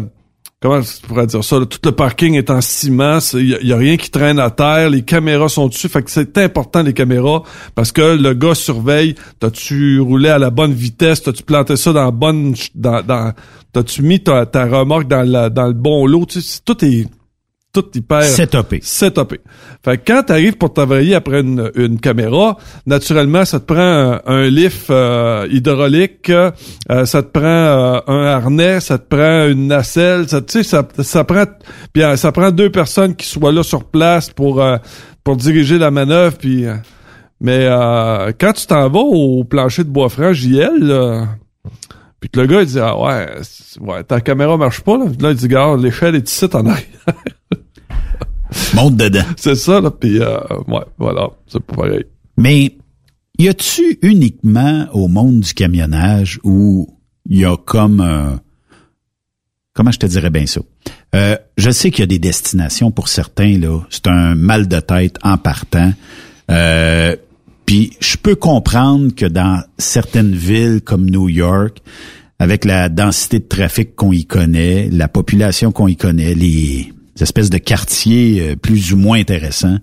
Comment 0.62 0.82
je 0.82 1.02
pourrais 1.02 1.26
dire 1.26 1.44
ça? 1.44 1.58
tout 1.66 1.80
le 1.84 1.92
parking 1.92 2.36
est 2.36 2.52
en 2.52 2.62
ciment, 2.62 3.18
il 3.34 3.58
y, 3.64 3.74
a- 3.74 3.78
rien 3.78 3.98
qui 3.98 4.12
traîne 4.12 4.38
à 4.38 4.52
terre, 4.52 4.92
les 4.92 5.02
caméras 5.02 5.50
sont 5.50 5.68
dessus, 5.68 5.90
fait 5.90 6.04
que 6.04 6.12
c'est 6.12 6.38
important 6.38 6.84
les 6.84 6.94
caméras 6.94 7.42
parce 7.74 7.92
que 7.92 8.16
le 8.16 8.36
gars 8.36 8.54
surveille, 8.54 9.16
t'as-tu 9.40 10.00
roulé 10.00 10.30
à 10.30 10.38
la 10.38 10.52
bonne 10.52 10.72
vitesse, 10.72 11.24
t'as-tu 11.24 11.42
planté 11.42 11.78
ça 11.78 11.94
dans 11.94 12.06
la 12.06 12.12
bonne, 12.12 12.54
dans, 12.76 13.02
dans 13.02 13.34
t'as-tu 13.74 14.04
mis 14.04 14.22
ta, 14.22 14.46
ta 14.46 14.66
remorque 14.68 15.08
dans, 15.08 15.24
le 15.24 15.74
bon 15.74 16.06
lot, 16.06 16.28
tu 16.28 16.42
sais, 16.42 16.60
tout 16.64 16.86
est 16.86 17.08
tout 17.74 17.86
hyper... 17.96 18.24
Setupé. 18.24 18.80
Setupé. 18.82 19.40
Fait 19.84 19.98
que 19.98 20.04
quand 20.12 20.24
t'arrives 20.24 20.58
pour 20.58 20.74
travailler 20.74 21.16
après 21.16 21.42
une, 21.42 21.72
une 21.76 22.00
caméra, 22.00 22.58
naturellement, 22.86 23.46
ça 23.46 23.60
te 23.60 23.66
prend 23.66 23.80
un, 23.80 24.22
un 24.26 24.50
lift 24.50 24.90
euh, 24.90 25.48
hydraulique, 25.50 26.30
euh, 26.30 26.52
ça 27.06 27.24
te 27.24 27.30
prend 27.30 27.46
euh, 27.46 28.00
un 28.08 28.26
harnais, 28.26 28.80
ça 28.80 28.98
te 28.98 29.08
prend 29.08 29.48
une 29.48 29.68
nacelle, 29.68 30.28
ça, 30.28 30.42
tu 30.42 30.52
sais, 30.52 30.64
ça, 30.64 30.88
ça 31.00 31.24
prend... 31.24 31.46
Puis 31.94 32.04
ça 32.18 32.32
prend 32.32 32.52
deux 32.52 32.70
personnes 32.70 33.16
qui 33.16 33.26
soient 33.28 33.52
là 33.52 33.64
sur 33.64 33.86
place 33.86 34.30
pour, 34.30 34.62
euh, 34.62 34.78
pour 35.24 35.38
diriger 35.38 35.78
la 35.78 35.92
manœuvre, 35.92 36.38
puis... 36.38 36.66
euh, 36.66 36.76
mais 37.44 37.66
euh, 37.66 38.32
quand 38.40 38.54
tu 38.54 38.68
t'en 38.68 38.88
vas 38.88 39.00
au 39.00 39.44
plancher 39.44 39.84
de 39.84 39.90
bois 39.90 40.10
franc 40.10 40.32
JL, 40.32 40.78
là, 40.80 41.26
puis 42.20 42.30
que 42.30 42.40
le 42.40 42.46
gars 42.46 42.62
il 42.62 42.68
dit 42.68 42.80
ah 42.80 42.96
ouais, 42.96 43.28
ouais 43.80 44.04
ta 44.04 44.22
caméra 44.22 44.58
marche 44.58 44.82
pas 44.82 44.96
là, 44.96 45.06
Puis 45.08 45.18
là 45.24 45.32
il 45.32 45.36
dit 45.38 45.48
gars 45.48 45.76
l'échelle 45.76 46.14
est 46.14 46.30
ici 46.30 46.46
en 46.54 46.68
arrière. 46.68 46.86
Monte 48.74 48.98
dedans. 48.98 49.24
c'est 49.38 49.56
ça 49.56 49.80
là, 49.82 49.92
puis 49.92 50.20
euh, 50.20 50.38
ouais 50.68 50.84
voilà, 50.98 51.30
c'est 51.48 51.62
pas 51.62 51.76
pareil. 51.76 52.06
Mais 52.38 52.76
y 53.40 53.48
a-tu 53.48 54.00
uniquement 54.02 54.88
au 54.94 55.08
monde 55.08 55.40
du 55.42 55.54
camionnage 55.54 56.40
où 56.44 56.88
il 57.30 57.40
y 57.40 57.46
a 57.46 57.56
comme 57.58 58.02
un... 58.02 58.40
Comment 59.74 59.92
je 59.92 60.00
te 60.00 60.06
dirais 60.06 60.30
bien 60.30 60.46
ça? 60.46 60.62
Euh, 61.16 61.38
je 61.58 61.72
sais 61.72 61.92
qu'il 61.92 62.02
y 62.02 62.04
a 62.04 62.08
des 62.08 62.20
destinations 62.20 62.92
pour 62.92 63.08
certains, 63.08 63.58
là. 63.58 63.80
C'est 63.90 64.08
un 64.08 64.36
mal 64.36 64.68
de 64.68 64.80
tête 64.80 65.18
en 65.24 65.38
partant. 65.38 65.94
Euh, 66.50 67.16
Puis 67.66 67.94
je 68.02 68.18
peux 68.18 68.36
comprendre 68.36 69.16
que 69.16 69.26
dans 69.26 69.64
certaines 69.78 70.36
villes 70.36 70.82
comme 70.82 71.10
New 71.10 71.30
York, 71.30 71.82
avec 72.38 72.66
la 72.66 72.90
densité 72.90 73.40
de 73.40 73.46
trafic 73.48 73.96
qu'on 73.96 74.12
y 74.12 74.26
connaît, 74.26 74.90
la 74.92 75.08
population 75.08 75.72
qu'on 75.72 75.88
y 75.88 75.96
connaît, 75.96 76.34
les 76.34 76.92
espèces 77.22 77.50
de 77.50 77.58
quartiers 77.58 78.42
euh, 78.42 78.56
plus 78.56 78.94
ou 78.94 78.98
moins 78.98 79.20
intéressants, 79.20 79.78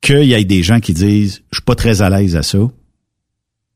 qu'il 0.00 0.24
y 0.24 0.34
ait 0.34 0.44
des 0.44 0.62
gens 0.62 0.80
qui 0.80 0.92
disent 0.92 1.42
je 1.50 1.56
suis 1.56 1.64
pas 1.64 1.74
très 1.74 2.02
à 2.02 2.10
l'aise 2.10 2.36
à 2.36 2.42
ça. 2.42 2.58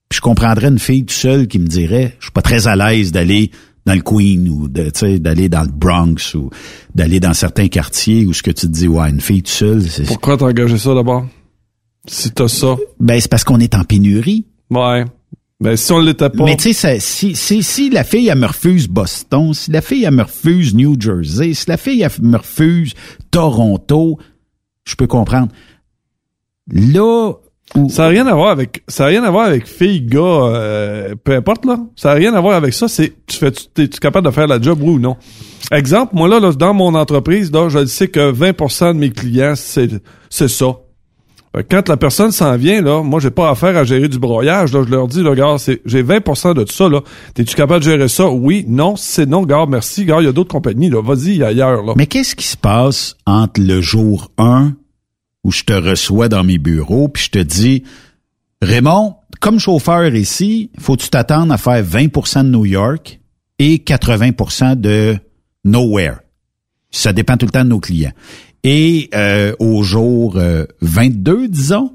Puis 0.08 0.18
je 0.18 0.20
comprendrais 0.20 0.68
une 0.68 0.78
fille 0.78 1.04
toute 1.04 1.16
seule 1.16 1.48
qui 1.48 1.58
me 1.58 1.66
dirait 1.66 2.14
je 2.18 2.26
suis 2.26 2.32
pas 2.32 2.42
très 2.42 2.66
à 2.68 2.76
l'aise 2.76 3.12
d'aller 3.12 3.50
dans 3.84 3.94
le 3.94 4.02
Queen 4.02 4.48
ou 4.48 4.68
de, 4.68 4.84
tu 4.84 4.90
sais, 4.94 5.18
d'aller 5.20 5.48
dans 5.48 5.62
le 5.62 5.70
Bronx 5.70 6.34
ou 6.34 6.50
d'aller 6.94 7.20
dans 7.20 7.34
certains 7.34 7.68
quartiers 7.68 8.26
où 8.26 8.32
ce 8.32 8.42
que 8.42 8.50
tu 8.50 8.66
te 8.66 8.72
dis 8.72 8.88
ouais 8.88 9.08
une 9.08 9.20
fille 9.20 9.42
toute 9.42 9.54
seule 9.54 9.82
c'est 9.88 10.04
Pourquoi 10.04 10.36
t'as 10.36 10.46
engagé 10.46 10.76
ça 10.76 10.94
d'abord? 10.94 11.26
Si 12.08 12.30
t'as 12.32 12.48
ça. 12.48 12.76
ben 13.00 13.20
c'est 13.20 13.30
parce 13.30 13.44
qu'on 13.44 13.58
est 13.58 13.74
en 13.74 13.84
pénurie. 13.84 14.46
Ouais. 14.70 15.04
Ben 15.58 15.76
si 15.76 15.90
on 15.92 16.00
l'était 16.00 16.28
pas. 16.28 16.44
Mais 16.44 16.56
tu 16.56 16.74
sais, 16.74 17.00
si, 17.00 17.34
si, 17.34 17.62
si 17.62 17.88
la 17.88 18.04
fille, 18.04 18.28
elle 18.28 18.38
me 18.38 18.46
refuse 18.46 18.88
Boston, 18.88 19.54
si 19.54 19.70
la 19.70 19.80
fille, 19.80 20.04
elle 20.04 20.14
me 20.14 20.22
refuse 20.22 20.74
New 20.74 21.00
Jersey, 21.00 21.54
si 21.54 21.64
la 21.68 21.78
fille, 21.78 22.02
elle 22.02 22.10
me 22.20 22.36
refuse 22.36 22.92
Toronto, 23.30 24.18
je 24.84 24.94
peux 24.96 25.06
comprendre. 25.06 25.48
Là, 26.70 27.32
Ça 27.88 28.04
n'a 28.04 28.08
rien 28.08 28.26
à 28.26 28.34
voir 28.34 28.50
avec 28.50 28.82
ça 28.86 29.04
a 29.04 29.06
rien 29.08 29.24
à 29.24 29.30
voir 29.30 29.46
avec 29.46 29.66
fille 29.66 30.02
gars 30.02 30.20
euh, 30.20 31.14
peu 31.22 31.34
importe 31.34 31.64
là 31.64 31.78
ça 31.96 32.12
a 32.12 32.14
rien 32.14 32.32
à 32.34 32.40
voir 32.40 32.54
avec 32.54 32.72
ça 32.72 32.86
c'est 32.86 33.12
tu 33.26 33.36
fais 33.36 33.50
tu 33.50 33.82
es 33.82 33.88
capable 33.88 34.26
de 34.26 34.32
faire 34.32 34.46
la 34.46 34.60
job 34.60 34.78
oui 34.82 34.90
ou 34.94 34.98
non? 35.00 35.16
Exemple 35.72 36.14
moi 36.14 36.28
là, 36.28 36.38
là, 36.38 36.52
dans 36.52 36.74
mon 36.74 36.94
entreprise 36.94 37.50
là 37.50 37.68
je 37.68 37.80
le 37.80 37.86
sais 37.86 38.06
que 38.08 38.32
20% 38.32 38.94
de 38.94 38.98
mes 38.98 39.10
clients 39.10 39.54
c'est 39.56 39.90
c'est 40.30 40.48
ça 40.48 40.76
quand 41.62 41.88
la 41.88 41.96
personne 41.96 42.32
s'en 42.32 42.56
vient 42.56 42.82
là 42.82 43.02
moi 43.02 43.20
j'ai 43.20 43.30
pas 43.30 43.50
affaire 43.50 43.76
à 43.76 43.84
gérer 43.84 44.08
du 44.08 44.18
broyage 44.18 44.72
là. 44.72 44.82
Je 44.84 44.90
leur 44.90 45.08
dis 45.08 45.22
là 45.22 45.34
gars 45.34 45.56
j'ai 45.84 46.02
20% 46.02 46.54
de 46.54 46.64
tout 46.64 46.72
ça 46.72 46.88
là. 46.88 47.00
T'es-tu 47.34 47.54
capable 47.54 47.80
de 47.80 47.90
gérer 47.90 48.08
ça? 48.08 48.28
Oui. 48.28 48.64
Non. 48.68 48.96
C'est 48.96 49.26
non 49.26 49.42
gars. 49.42 49.66
Merci 49.68 50.04
gars. 50.04 50.18
Il 50.20 50.26
y 50.26 50.28
a 50.28 50.32
d'autres 50.32 50.52
compagnies 50.52 50.90
là. 50.90 51.02
Vas-y 51.02 51.42
ailleurs 51.42 51.82
là. 51.82 51.94
Mais 51.96 52.06
qu'est-ce 52.06 52.36
qui 52.36 52.46
se 52.46 52.56
passe 52.56 53.16
entre 53.26 53.60
le 53.60 53.80
jour 53.80 54.30
1 54.38 54.74
où 55.44 55.52
je 55.52 55.64
te 55.64 55.72
reçois 55.72 56.28
dans 56.28 56.44
mes 56.44 56.58
bureaux 56.58 57.08
puis 57.08 57.24
je 57.24 57.30
te 57.30 57.38
dis 57.38 57.84
Raymond, 58.62 59.16
comme 59.40 59.58
chauffeur 59.58 60.14
ici, 60.14 60.70
faut 60.78 60.96
que 60.96 61.02
tu 61.02 61.10
t'attendre 61.10 61.52
à 61.52 61.58
faire 61.58 61.82
20% 61.84 62.44
de 62.44 62.48
New 62.48 62.64
York 62.64 63.20
et 63.58 63.76
80% 63.76 64.76
de 64.76 65.16
nowhere. 65.64 66.20
Ça 66.90 67.12
dépend 67.12 67.36
tout 67.36 67.46
le 67.46 67.52
temps 67.52 67.64
de 67.64 67.68
nos 67.68 67.80
clients. 67.80 68.12
Et 68.68 69.10
euh, 69.14 69.54
au 69.60 69.84
jour 69.84 70.34
euh, 70.38 70.66
22, 70.80 71.46
disons, 71.46 71.92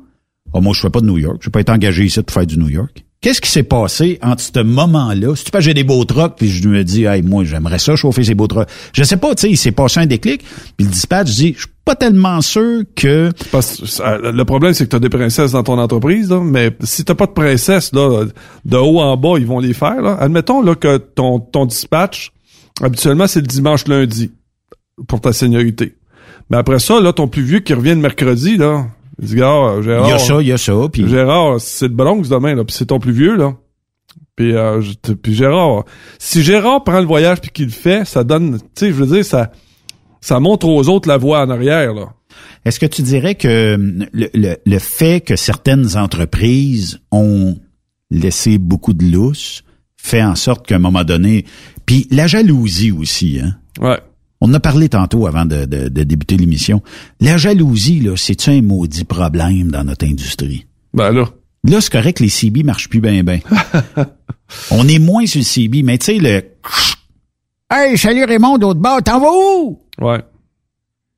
oh, 0.54 0.62
moi 0.62 0.72
je 0.74 0.80
fais 0.80 0.90
pas 0.90 1.02
de 1.02 1.06
New 1.06 1.18
York, 1.18 1.40
je 1.42 1.48
vais 1.48 1.52
pas 1.52 1.60
être 1.60 1.70
engagé 1.70 2.06
ici 2.06 2.24
pour 2.24 2.34
faire 2.34 2.48
du 2.48 2.58
New 2.58 2.70
York. 2.70 3.04
Qu'est-ce 3.20 3.42
qui 3.42 3.52
s'est 3.52 3.64
passé 3.64 4.20
entre 4.24 4.42
ce 4.42 4.64
moment-là? 4.64 5.36
Si 5.36 5.44
tu 5.44 5.52
peux, 5.52 5.60
j'ai 5.60 5.74
des 5.74 5.84
beaux 5.84 6.06
trucks, 6.06 6.36
puis 6.38 6.48
je 6.48 6.66
me 6.70 6.84
dis, 6.86 7.04
hey, 7.04 7.24
moi, 7.24 7.44
j'aimerais 7.44 7.78
ça 7.78 7.98
chauffer 7.98 8.24
ces 8.24 8.36
beaux 8.36 8.48
trucks. 8.48 8.70
Je 8.94 9.04
sais 9.04 9.18
pas, 9.18 9.36
tu 9.36 9.42
sais, 9.42 9.50
il 9.50 9.58
s'est 9.58 9.74
passé 9.74 10.00
un 10.00 10.06
déclic, 10.06 10.44
puis 10.78 10.88
le 10.88 10.92
dispatch 10.92 11.30
dit, 11.30 11.54
je 11.56 11.60
suis 11.60 11.70
pas 11.84 11.96
tellement 11.96 12.40
sûr 12.40 12.84
que... 12.96 13.32
Parce 13.52 14.02
le 14.02 14.44
problème, 14.44 14.74
c'est 14.74 14.86
que 14.86 14.92
tu 14.92 14.96
as 14.96 15.00
des 15.00 15.10
princesses 15.10 15.52
dans 15.52 15.64
ton 15.64 15.78
entreprise, 15.78 16.30
là, 16.30 16.40
mais 16.42 16.72
si 16.86 17.04
t'as 17.04 17.16
pas 17.16 17.28
de 17.28 17.34
princesses, 17.34 17.92
là, 17.92 18.26
de 18.64 18.78
haut 18.78 19.02
en 19.02 19.18
bas, 19.18 19.34
ils 19.38 19.46
vont 19.46 19.60
les 19.60 19.74
faire. 19.74 20.02
Là. 20.02 20.16
Admettons 20.22 20.62
là, 20.62 20.74
que 20.76 20.98
ton, 20.98 21.42
ton 21.42 21.66
dispatch, 21.66 22.32
habituellement, 22.82 23.28
c'est 23.28 23.42
le 23.42 23.48
dimanche 23.48 23.88
lundi 23.88 24.32
pour 25.08 25.20
ta 25.20 25.34
seniorité. 25.34 25.96
Mais 26.52 26.58
après 26.58 26.80
ça, 26.80 27.00
là, 27.00 27.14
ton 27.14 27.28
plus 27.28 27.42
vieux 27.44 27.60
qui 27.62 27.74
revient 27.74 27.90
le 27.92 27.96
mercredi, 27.96 28.58
là, 28.58 28.86
il 29.22 29.28
dit, 29.28 29.36
gars, 29.36 29.82
Gérard... 29.82 30.08
Il 30.08 30.12
y 30.12 30.14
a 30.14 30.20
ça, 30.20 30.42
il 30.42 30.48
y 30.48 30.52
a 30.52 30.58
ça, 30.58 30.74
puis... 30.92 31.08
Gérard, 31.08 31.60
c'est 31.62 31.88
le 31.88 31.94
Bronx 31.94 32.24
demain, 32.30 32.54
là, 32.56 32.64
puis 32.66 32.76
c'est 32.76 32.88
ton 32.88 33.00
plus 33.00 33.14
vieux, 33.14 33.36
là. 33.36 33.54
Puis, 34.36 34.54
euh, 34.56 34.82
puis 35.22 35.34
Gérard, 35.34 35.86
si 36.20 36.44
Gérard 36.44 36.84
prend 36.84 37.00
le 37.00 37.06
voyage 37.06 37.40
puis 37.42 37.52
qu'il 37.52 37.66
le 37.66 37.72
fait, 37.72 38.06
ça 38.06 38.24
donne, 38.24 38.58
tu 38.60 38.66
sais, 38.76 38.88
je 38.90 38.94
veux 38.94 39.08
dire, 39.08 39.24
ça, 39.26 39.52
ça 40.20 40.40
montre 40.40 40.68
aux 40.68 40.90
autres 40.90 41.08
la 41.08 41.18
voie 41.18 41.42
en 41.42 41.50
arrière, 41.50 41.94
là. 41.94 42.10
Est-ce 42.66 42.80
que 42.80 42.86
tu 42.86 43.02
dirais 43.02 43.36
que 43.36 43.76
hum, 43.76 44.06
le, 44.14 44.30
le- 44.34 44.58
le 44.66 44.80
fait 44.80 45.22
que 45.22 45.36
certaines 45.36 45.98
entreprises 45.98 47.00
ont 47.12 47.58
laissé 48.10 48.58
beaucoup 48.58 48.94
de 48.94 49.06
lousse 49.06 49.64
fait 49.98 50.22
en 50.24 50.36
sorte 50.36 50.68
qu'à 50.68 50.76
un 50.76 50.80
moment 50.80 51.04
donné... 51.04 51.46
Puis 51.86 52.08
la 52.12 52.28
jalousie 52.28 52.92
aussi, 52.92 53.40
hein? 53.44 53.56
Ouais. 53.82 54.00
On 54.42 54.50
en 54.50 54.54
a 54.56 54.60
parlé 54.60 54.90
tantôt 54.90 55.28
avant 55.28 55.46
de, 55.46 55.66
de- 55.66 55.88
de 55.90 56.04
débuter 56.04 56.36
l'émission. 56.38 56.82
La 57.20 57.38
jalousie, 57.38 58.00
là, 58.00 58.14
c'est 58.18 58.48
un 58.50 58.62
maudit 58.62 59.04
problème 59.04 59.70
dans 59.72 59.84
notre 59.84 60.06
industrie? 60.06 60.66
Ben 60.94 61.12
là. 61.12 61.30
Là, 61.64 61.80
c'est 61.80 61.92
correct, 61.92 62.20
les 62.20 62.30
CB 62.30 62.64
marchent 62.64 62.90
plus 62.90 63.02
bien, 63.02 63.24
bien. 63.24 63.40
On 64.72 64.88
est 64.88 64.98
moins 65.00 65.26
sur 65.28 65.40
le 65.40 65.46
CB, 65.46 65.84
mais 65.84 65.98
tu 65.98 66.06
sais, 66.06 66.18
le... 66.18 66.44
Hey, 67.74 67.98
salut 67.98 68.26
Raymond, 68.26 68.58
d'autre 68.58 68.80
bord, 68.82 69.02
t'en 69.02 69.20
vas 69.22 69.30
où? 69.32 69.80
Ouais. 70.02 70.20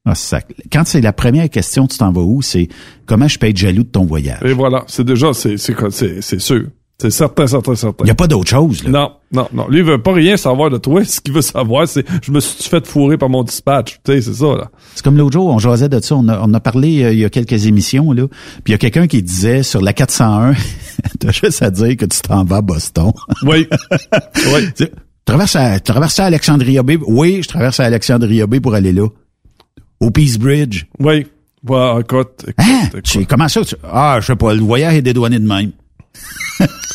Ah, 0.05 0.13
ça- 0.15 0.41
quand 0.71 0.83
c'est 0.85 1.01
la 1.01 1.13
première 1.13 1.49
question, 1.49 1.87
tu 1.87 1.97
t'en 1.97 2.11
vas 2.11 2.21
où? 2.21 2.41
C'est 2.43 2.67
comment 3.05 3.27
je 3.27 3.39
peux 3.39 3.47
être 3.47 3.57
jaloux 3.57 3.83
de 3.83 3.87
ton 3.89 4.05
voyage? 4.05 4.41
Et 4.43 4.53
voilà, 4.53 4.83
c'est 4.87 5.03
déjà, 5.05 5.33
c'est, 5.33 5.57
c'est, 5.57 5.73
quoi, 5.73 5.89
c'est, 5.89 6.21
c'est 6.21 6.39
sûr. 6.39 6.67
C'est 7.01 7.09
certain, 7.09 7.47
certain, 7.47 7.75
certain. 7.75 8.03
Il 8.03 8.05
n'y 8.05 8.11
a 8.11 8.15
pas 8.15 8.27
d'autre 8.27 8.49
chose, 8.49 8.83
là. 8.83 8.89
Non, 8.89 9.11
non, 9.33 9.47
non. 9.51 9.67
Lui, 9.67 9.79
il 9.79 9.83
veut 9.83 10.01
pas 10.01 10.13
rien 10.13 10.37
savoir 10.37 10.69
de 10.69 10.77
toi. 10.77 11.03
Ce 11.05 11.19
qu'il 11.19 11.33
veut 11.33 11.41
savoir, 11.41 11.87
c'est, 11.87 12.05
je 12.21 12.31
me 12.31 12.39
suis 12.39 12.63
fait 12.69 12.85
fourrer 12.87 13.17
par 13.17 13.27
mon 13.29 13.43
dispatch? 13.43 13.99
Tu 14.05 14.13
sais, 14.13 14.21
c'est 14.21 14.33
ça, 14.35 14.45
là. 14.55 14.69
C'est 14.95 15.03
comme 15.03 15.17
l'autre 15.17 15.33
jour, 15.33 15.47
on 15.47 15.57
jasait 15.59 15.89
de 15.89 15.99
ça, 15.99 16.15
on 16.15 16.27
a, 16.29 16.39
on 16.41 16.53
a 16.53 16.59
parlé 16.59 17.03
euh, 17.03 17.11
il 17.11 17.19
y 17.19 17.25
a 17.25 17.29
quelques 17.29 17.65
émissions, 17.65 18.11
là. 18.13 18.27
Puis 18.63 18.63
il 18.67 18.71
y 18.71 18.75
a 18.75 18.77
quelqu'un 18.77 19.07
qui 19.07 19.21
disait 19.23 19.63
sur 19.63 19.81
la 19.81 19.91
401, 19.91 20.53
t'as 21.19 21.31
juste 21.31 21.61
à 21.63 21.71
dire 21.71 21.97
que 21.97 22.05
tu 22.05 22.21
t'en 22.21 22.45
vas 22.45 22.57
à 22.57 22.61
Boston. 22.61 23.11
Oui. 23.43 23.67
oui. 24.53 24.69
Tu 24.77 24.87
traverses 25.25 25.55
à, 25.55 25.79
tu 25.79 25.91
traverses 25.91 26.19
à 26.19 26.25
Alexandria 26.25 26.83
Bay. 26.83 26.97
Oui, 27.05 27.41
je 27.43 27.47
traverse 27.49 27.79
à 27.79 27.85
Alexandria 27.85 28.45
Bay 28.47 28.59
pour 28.61 28.75
aller 28.75 28.93
là. 28.93 29.07
Au 29.99 30.11
Peace 30.11 30.37
Bridge. 30.39 30.83
Oui. 30.99 31.25
Ouais, 31.67 32.01
écoute. 32.01 32.45
écoute, 32.47 32.55
Hein? 32.59 32.89
écoute. 32.93 33.25
Comment 33.27 33.47
ça? 33.47 33.65
tu- 33.65 33.75
ah, 33.83 34.19
je 34.21 34.27
sais 34.27 34.35
pas, 34.35 34.53
le 34.53 34.61
voyage 34.61 34.95
est 34.95 35.01
dédouané 35.01 35.39
de 35.39 35.47
même. 35.47 35.71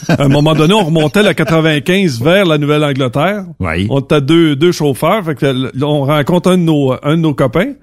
À 0.09 0.23
un 0.25 0.29
moment 0.29 0.55
donné, 0.55 0.75
on 0.75 0.85
remontait 0.85 1.23
la 1.23 1.35
95 1.35 2.21
vers 2.23 2.44
la 2.47 2.59
Nouvelle-Angleterre. 2.59 3.44
Oui. 3.61 3.87
On 3.90 4.01
était 4.01 4.21
deux, 4.21 4.57
deux 4.57 4.73
chauffeurs. 4.73 5.25
Fait 5.25 5.35
que 5.35 5.47
là, 5.47 5.71
on 5.87 6.05
rencontre 6.05 6.51
un 6.53 6.59
de 6.59 6.62
nos, 6.62 6.92
un 7.03 7.16
de 7.16 7.21
nos 7.23 7.35
copains. 7.35 7.75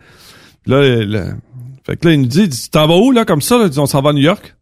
Là, 0.65 0.81
le- 1.05 1.33
fait 1.85 1.97
que 1.97 2.07
là, 2.07 2.13
il 2.15 2.21
nous 2.21 2.27
dit, 2.27 2.41
il 2.41 2.49
dit, 2.49 2.61
tu 2.63 2.69
t'en 2.69 2.87
vas 2.87 2.97
où, 2.97 3.11
là, 3.11 3.25
comme 3.25 3.41
ça? 3.41 3.57
Là? 3.57 3.65
Il 3.65 3.69
dit, 3.69 3.79
on 3.79 3.85
s'en 3.85 4.01
va 4.01 4.09
à 4.09 4.13
New 4.13 4.21
York. 4.21 4.55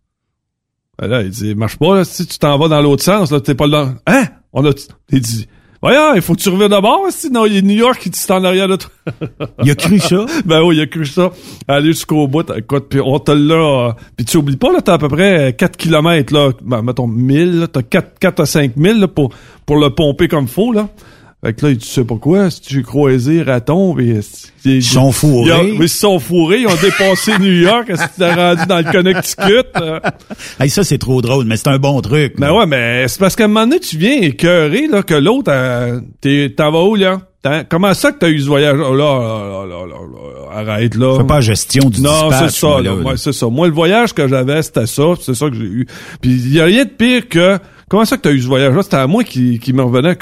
Ben 1.00 1.08
là, 1.08 1.22
il 1.22 1.30
dit, 1.30 1.56
marche 1.56 1.78
pas, 1.78 1.96
là. 1.96 2.04
Si 2.06 2.28
tu 2.28 2.38
t'en 2.38 2.58
vas 2.58 2.68
dans 2.68 2.82
l'autre 2.82 3.04
sens, 3.04 3.32
là, 3.32 3.40
t'es 3.40 3.56
pas 3.56 3.68
là. 3.68 3.94
Hein? 4.06 4.26
On 4.52 4.66
a, 4.66 4.72
il 5.12 5.22
dit, 5.22 5.48
voyons, 5.84 6.16
il 6.16 6.22
faut 6.22 6.34
que 6.34 6.40
tu 6.42 6.50
reviennes 6.50 6.70
d'abord, 6.70 7.02
sinon, 7.10 7.46
il 7.46 7.56
y 7.56 7.58
a 7.58 7.62
New 7.62 7.76
York 7.76 8.00
qui 8.00 8.10
c'est 8.14 8.32
en 8.32 8.44
arrière 8.44 8.68
de 8.68 8.78
toi. 8.78 8.90
Il 9.64 9.70
a 9.70 9.76
cru 9.76 10.00
ça? 10.00 10.26
ben 10.46 10.64
oui, 10.64 10.78
il 10.78 10.82
a 10.82 10.88
cru 10.88 11.06
ça. 11.06 11.32
Aller 11.68 11.88
jusqu'au 11.88 12.28
bout, 12.28 12.50
écoute, 12.56 12.86
puis 12.90 13.02
on 13.04 13.20
te 13.20 13.32
l'a... 13.32 13.56
euh, 13.90 13.92
Puis 14.16 14.26
tu 14.26 14.38
oublies 14.38 14.56
pas, 14.56 14.72
là, 14.72 14.82
t'as 14.82 14.94
à 14.94 14.98
peu 14.98 15.10
près 15.10 15.54
4 15.58 15.76
kilomètres, 15.78 16.34
là, 16.34 16.52
ben, 16.62 16.82
mettons 16.82 17.08
1000, 17.08 17.60
là, 17.60 17.68
t'as 17.68 17.82
4, 17.84 18.18
4 18.20 18.40
à 18.40 18.46
5 18.46 18.72
000 18.78 18.98
là, 19.00 19.08
pour, 19.08 19.30
pour 19.66 19.76
le 19.78 19.90
pomper 19.90 20.28
comme 20.28 20.48
faut, 20.48 20.72
là. 20.72 20.88
Fait 21.44 21.54
que 21.54 21.66
là, 21.68 21.76
tu 21.76 21.86
sais 21.86 22.06
pas 22.06 22.16
quoi, 22.16 22.50
si 22.50 22.62
tu 22.62 22.84
croisé 22.84 23.42
raton, 23.42 23.94
pis... 23.96 24.18
Ils 24.66 24.82
sont 24.82 25.12
fourrés. 25.12 25.50
ils 25.82 25.90
sont 25.90 26.18
fourrés, 26.20 26.62
ils 26.62 26.68
ont 26.68 26.76
dépassé 26.82 27.34
New 27.40 27.52
York, 27.52 27.90
est-ce 27.90 28.04
que 28.04 28.18
t'es 28.18 28.34
rendu 28.34 28.66
dans 28.66 28.78
le 28.78 28.92
Connecticut? 28.92 29.68
euh? 29.82 30.00
Hey, 30.60 30.70
ça, 30.70 30.86
c'est 30.86 30.98
trop 30.98 31.22
drôle, 31.22 31.44
mais 31.46 31.58
c'est 31.58 31.68
un 31.68 31.80
bon 31.80 32.00
truc. 32.00 32.36
Ben 32.38 32.54
ouais, 32.54 32.66
mais 32.66 33.08
c'est 33.10 33.20
parce 33.20 33.36
qu'à 33.36 33.44
un 33.44 33.48
moment 33.50 33.66
donné, 33.68 33.82
tu 33.82 33.98
viens 33.98 34.16
écœurer, 34.22 34.88
là, 34.88 35.04
que 35.04 35.16
l'autre, 35.16 35.52
euh, 35.52 36.00
t'es- 36.22 36.54
t'en 36.56 36.72
vas 36.72 36.84
où, 36.84 36.96
là? 36.96 37.20
Comment 37.70 37.94
ça 37.94 38.12
que 38.12 38.20
t'as 38.20 38.30
eu 38.30 38.40
ce 38.40 38.48
voyage? 38.48 38.80
Oh 38.80 38.96
là, 38.96 39.20
là, 39.20 39.66
là, 39.66 39.86
là, 39.86 39.86
là, 39.86 40.56
là, 40.56 40.60
arrête 40.60 40.96
là. 40.96 41.18
Fais 41.18 41.28
pas 41.28 41.42
gestion 41.42 41.90
du 41.90 42.02
Non, 42.02 42.30
c'est 42.32 42.52
ça, 42.52 42.82
moi, 43.02 43.18
c'est 43.18 43.34
ça. 43.34 43.48
Moi, 43.48 43.68
le 43.68 43.74
voyage 43.74 44.14
que 44.14 44.28
j'avais, 44.28 44.62
c'était 44.62 44.88
ça, 44.88 45.04
c'est 45.20 45.34
ça 45.34 45.50
que 45.50 45.56
j'ai 45.56 45.66
eu. 45.66 45.88
Puis 46.22 46.32
il 46.32 46.54
y 46.54 46.62
a 46.62 46.66
rien 46.66 46.86
de 46.86 46.90
pire 46.90 47.28
que 47.28 47.60
comment 47.90 48.06
ça 48.06 48.16
que 48.16 48.22
t'as 48.22 48.32
eu 48.32 48.42
ce 48.42 48.48
voyage-là? 48.48 48.82
C'était 48.84 48.98
à 48.98 49.08
moi 49.08 49.24
qui, 49.24 49.60
qui 49.60 49.74
me 49.74 49.84
revenait 49.84 50.18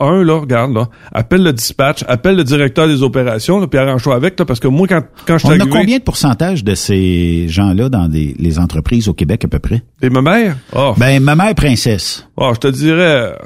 un, 0.00 0.24
là, 0.24 0.40
regarde, 0.40 0.72
là, 0.72 0.88
appelle 1.12 1.42
le 1.42 1.52
dispatch, 1.52 2.04
appelle 2.08 2.36
le 2.36 2.44
directeur 2.44 2.88
des 2.88 3.02
opérations, 3.02 3.60
là, 3.60 3.66
puis 3.66 3.78
arrange-toi 3.78 4.14
avec, 4.14 4.38
là, 4.38 4.44
parce 4.44 4.58
que 4.58 4.66
moi, 4.66 4.88
quand, 4.88 5.02
quand 5.26 5.38
je 5.38 5.46
On 5.46 5.50
a 5.50 5.66
combien 5.66 5.98
de 5.98 6.02
pourcentage 6.02 6.64
de 6.64 6.74
ces 6.74 7.46
gens-là 7.48 7.88
dans 7.88 8.08
des, 8.08 8.34
les 8.38 8.58
entreprises 8.58 9.08
au 9.08 9.14
Québec 9.14 9.44
à 9.44 9.48
peu 9.48 9.58
près? 9.58 9.82
Et 10.00 10.10
ma 10.10 10.22
mère? 10.22 10.56
Oh. 10.74 10.94
Ben, 10.96 11.22
ma 11.22 11.36
mère 11.36 11.54
princesse. 11.54 12.26
Oh, 12.36 12.50
je 12.54 12.58
te 12.58 12.68
dirais, 12.68 13.38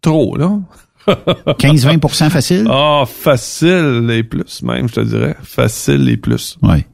trop, 0.00 0.36
là. 0.36 0.58
15-20% 1.58 2.30
facile? 2.30 2.66
Ah, 2.70 3.04
facile 3.06 4.04
les 4.06 4.22
plus, 4.22 4.62
même, 4.62 4.88
je 4.88 4.94
te 4.94 5.00
dirais. 5.00 5.36
Facile 5.42 6.04
les 6.04 6.16
plus. 6.16 6.56
Ouais. 6.62 6.86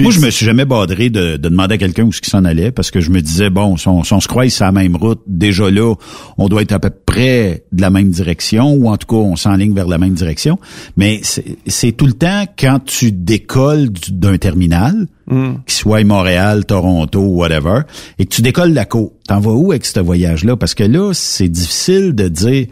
Moi, 0.00 0.10
je 0.10 0.20
me 0.20 0.30
suis 0.30 0.46
jamais 0.46 0.64
badré 0.64 1.10
de, 1.10 1.36
de 1.36 1.48
demander 1.48 1.74
à 1.74 1.78
quelqu'un 1.78 2.04
où 2.04 2.12
ce 2.12 2.22
qu'il 2.22 2.30
s'en 2.30 2.46
allait 2.46 2.72
parce 2.72 2.90
que 2.90 3.00
je 3.00 3.10
me 3.10 3.20
disais, 3.20 3.50
bon, 3.50 3.76
si 3.76 3.86
on, 3.88 4.02
si 4.02 4.14
on 4.14 4.20
se 4.20 4.26
croise 4.26 4.50
sur 4.50 4.64
la 4.64 4.72
même 4.72 4.96
route, 4.96 5.20
déjà 5.26 5.70
là, 5.70 5.94
on 6.38 6.48
doit 6.48 6.62
être 6.62 6.72
à 6.72 6.78
peu 6.80 6.88
près 6.88 7.64
de 7.72 7.82
la 7.82 7.90
même 7.90 8.08
direction 8.08 8.72
ou 8.72 8.88
en 8.88 8.96
tout 8.96 9.06
cas, 9.06 9.16
on 9.16 9.36
s'enligne 9.36 9.74
vers 9.74 9.86
la 9.86 9.98
même 9.98 10.14
direction. 10.14 10.58
Mais 10.96 11.20
c'est 11.22 11.58
c'est 11.66 11.92
tout 11.92 12.06
le 12.06 12.14
temps 12.14 12.44
quand 12.58 12.82
tu 12.82 13.12
décolles 13.12 13.90
du- 13.90 14.12
d'un 14.12 14.38
terminal, 14.38 15.06
Mm. 15.26 15.56
qu'il 15.66 15.74
soit 15.74 16.02
Montréal, 16.04 16.64
Toronto, 16.64 17.20
whatever, 17.20 17.82
et 18.18 18.24
que 18.24 18.34
tu 18.34 18.40
décolles 18.42 18.72
la 18.72 18.86
côte. 18.86 19.12
T'en 19.28 19.40
vas 19.40 19.52
où 19.52 19.70
avec 19.72 19.84
ce 19.84 20.00
voyage-là? 20.00 20.56
Parce 20.56 20.74
que 20.74 20.82
là, 20.84 21.12
c'est 21.12 21.48
difficile 21.48 22.12
de 22.14 22.28
dire, 22.28 22.66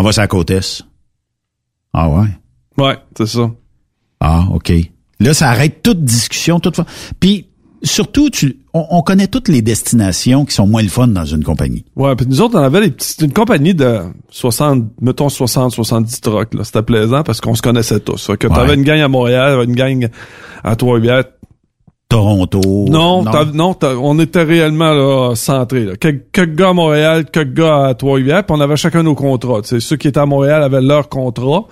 on 0.00 0.02
va 0.02 0.12
sur 0.12 0.22
la 0.22 0.28
côte 0.28 0.50
Est. 0.50 0.84
Ah 1.92 2.08
ouais? 2.08 2.28
Ouais, 2.78 2.98
c'est 3.16 3.26
ça. 3.26 3.50
Ah, 4.20 4.44
OK. 4.52 4.72
Là, 5.20 5.32
ça 5.34 5.48
arrête 5.48 5.82
toute 5.82 6.04
discussion, 6.04 6.60
toute... 6.60 6.78
Puis, 7.20 7.46
surtout, 7.82 8.28
tu, 8.28 8.58
on, 8.74 8.84
on 8.90 9.02
connaît 9.02 9.28
toutes 9.28 9.48
les 9.48 9.62
destinations 9.62 10.44
qui 10.44 10.54
sont 10.54 10.66
moins 10.66 10.82
le 10.82 10.88
fun 10.88 11.08
dans 11.08 11.24
une 11.24 11.42
compagnie. 11.42 11.84
Ouais, 11.96 12.14
puis 12.16 12.26
nous 12.26 12.40
autres, 12.42 12.58
on 12.58 12.62
avait 12.62 12.82
des 12.82 12.90
petites, 12.90 13.22
une 13.22 13.32
compagnie 13.32 13.74
de 13.74 14.00
60, 14.30 14.84
mettons 15.00 15.28
60, 15.28 15.72
70 15.72 16.20
trucks, 16.20 16.54
là. 16.54 16.64
C'était 16.64 16.82
plaisant 16.82 17.22
parce 17.22 17.40
qu'on 17.40 17.54
se 17.54 17.62
connaissait 17.62 18.00
tous. 18.00 18.26
Fait 18.26 18.36
que 18.36 18.46
t'avais 18.48 18.74
une 18.74 18.82
gang 18.82 19.00
à 19.00 19.08
Montréal, 19.08 19.64
une 19.64 19.74
gang 19.74 20.08
à 20.62 20.76
Trois-Rivières. 20.76 21.24
Toronto. 22.08 22.60
Non, 22.88 23.24
non, 23.24 23.76
on 24.00 24.18
était 24.20 24.44
réellement 24.44 24.92
là, 24.92 25.34
centrés. 25.34 25.84
Là. 25.84 25.96
Quelques 25.96 26.54
gars 26.54 26.68
à 26.68 26.72
Montréal, 26.72 27.26
quelques 27.30 27.54
gars 27.54 27.86
à 27.86 27.94
Trois-Rivières, 27.94 28.46
puis 28.46 28.56
on 28.56 28.60
avait 28.60 28.76
chacun 28.76 29.02
nos 29.02 29.16
contrats. 29.16 29.62
Tu 29.62 29.68
sais, 29.68 29.80
ceux 29.80 29.96
qui 29.96 30.06
étaient 30.08 30.20
à 30.20 30.26
Montréal 30.26 30.62
avaient 30.62 30.80
leur 30.80 31.08
contrat, 31.08 31.64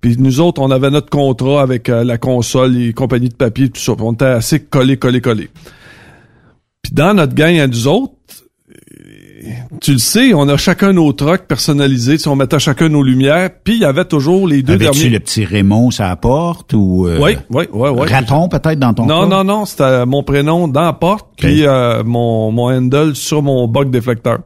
puis 0.00 0.16
nous 0.18 0.40
autres, 0.40 0.62
on 0.62 0.70
avait 0.70 0.90
notre 0.90 1.10
contrat 1.10 1.62
avec 1.62 1.88
euh, 1.88 2.04
la 2.04 2.16
console, 2.16 2.72
les 2.72 2.92
compagnies 2.92 3.28
de 3.28 3.34
papier, 3.34 3.70
tout 3.70 3.80
ça. 3.80 3.94
On 3.98 4.12
était 4.12 4.24
assez 4.24 4.60
collés, 4.60 4.98
collés, 4.98 5.20
collés. 5.20 5.50
Puis 6.82 6.92
dans 6.92 7.14
notre 7.14 7.34
gang 7.34 7.58
à 7.58 7.66
nous 7.66 7.88
autres, 7.88 8.12
tu 9.80 9.92
le 9.92 9.98
sais, 9.98 10.34
on 10.34 10.48
a 10.48 10.56
chacun 10.56 10.92
nos 10.92 11.12
trucks 11.12 11.46
personnalisés, 11.46 12.16
tu 12.16 12.24
sais, 12.24 12.28
on 12.28 12.36
mettait 12.36 12.58
chacun 12.58 12.88
nos 12.88 13.02
lumières, 13.02 13.50
puis 13.64 13.74
il 13.74 13.80
y 13.80 13.84
avait 13.84 14.04
toujours 14.04 14.46
les 14.46 14.62
deux 14.62 14.74
Avais-tu 14.74 14.90
derniers. 15.00 15.10
le 15.10 15.20
petit 15.20 15.44
Raymond 15.44 15.90
à 15.98 16.08
la 16.08 16.16
porte 16.16 16.72
ou... 16.74 17.06
euh, 17.06 17.18
Oui, 17.20 17.36
oui, 17.50 17.64
oui, 17.72 17.88
oui. 17.90 18.06
Raton 18.08 18.48
peut-être 18.48 18.78
dans 18.78 18.94
ton 18.94 19.06
Non, 19.06 19.22
cas? 19.22 19.36
non, 19.36 19.44
non, 19.44 19.64
c'était 19.64 20.06
mon 20.06 20.22
prénom 20.22 20.68
dans 20.68 20.82
la 20.82 20.92
porte, 20.92 21.28
puis 21.36 21.66
euh, 21.66 22.02
mon, 22.04 22.50
mon 22.52 22.70
handle 22.70 23.14
sur 23.16 23.42
mon 23.42 23.66
bug 23.68 23.90
déflecteur. 23.90 24.38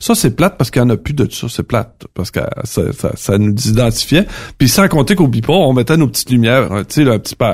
Ça, 0.00 0.14
c'est 0.14 0.36
plate 0.36 0.56
parce 0.56 0.70
qu'il 0.70 0.80
n'y 0.82 0.86
en 0.90 0.94
a 0.94 0.96
plus 0.96 1.12
de 1.14 1.28
ça. 1.28 1.48
C'est 1.50 1.64
plate 1.64 2.06
parce 2.14 2.30
que 2.30 2.38
ça, 2.62 2.92
ça, 2.92 3.10
ça 3.16 3.36
nous 3.36 3.52
identifiait. 3.66 4.26
Puis 4.56 4.68
sans 4.68 4.86
compter 4.86 5.16
qu'au 5.16 5.26
pas, 5.28 5.52
on 5.52 5.72
mettait 5.72 5.96
nos 5.96 6.06
petites 6.06 6.30
lumières, 6.30 6.70
hein, 6.70 6.84
tu 6.88 7.04
sais, 7.04 7.10
un 7.10 7.18
petit 7.18 7.34
peu... 7.34 7.46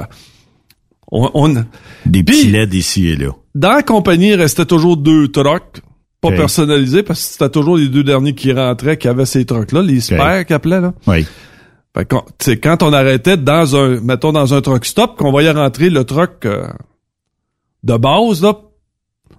On, 1.11 1.31
on- 1.35 1.65
Des 2.07 2.23
petits 2.23 2.51
LED 2.51 2.75
ici 2.75 3.09
et 3.09 3.17
là. 3.17 3.31
dans 3.55 3.71
la 3.73 3.83
compagnie, 3.83 4.31
il 4.31 4.35
restait 4.35 4.65
toujours 4.67 4.97
deux 4.97 5.29
trucks, 5.29 5.81
pas 6.25 6.31
Ok. 6.31 6.37
personnalisés, 6.37 7.03
parce 7.03 7.21
que 7.21 7.33
c'était 7.33 7.51
toujours 7.51 7.77
les 7.77 7.89
deux 7.89 8.03
derniers 8.05 8.35
qui 8.35 8.53
rentraient 8.53 8.97
qui 8.97 9.09
avaient 9.09 9.27
ces 9.27 9.45
trucks-là, 9.45 9.83
les 9.83 10.01
spares 10.01 10.45
qu'ils 10.47 10.57
appelaient, 10.57 10.81
là. 10.81 10.95
Oui. 11.07 11.27
Fait 11.97 12.05
que, 12.07 12.17
sais, 12.41 12.59
quand 12.59 12.83
on 12.83 12.93
arrêtait 12.93 13.37
dans 13.37 13.77
un, 13.77 14.01
mettons, 14.01 14.33
dans 14.33 14.53
un 14.55 14.61
truck 14.61 14.85
stop, 14.85 15.17
qu'on 15.17 15.31
voyait 15.31 15.53
rentrer 15.53 15.91
le 15.91 16.05
truck 16.05 16.45
euh, 16.45 16.67
de 17.85 17.97
base, 17.97 18.43
là, 18.43 18.55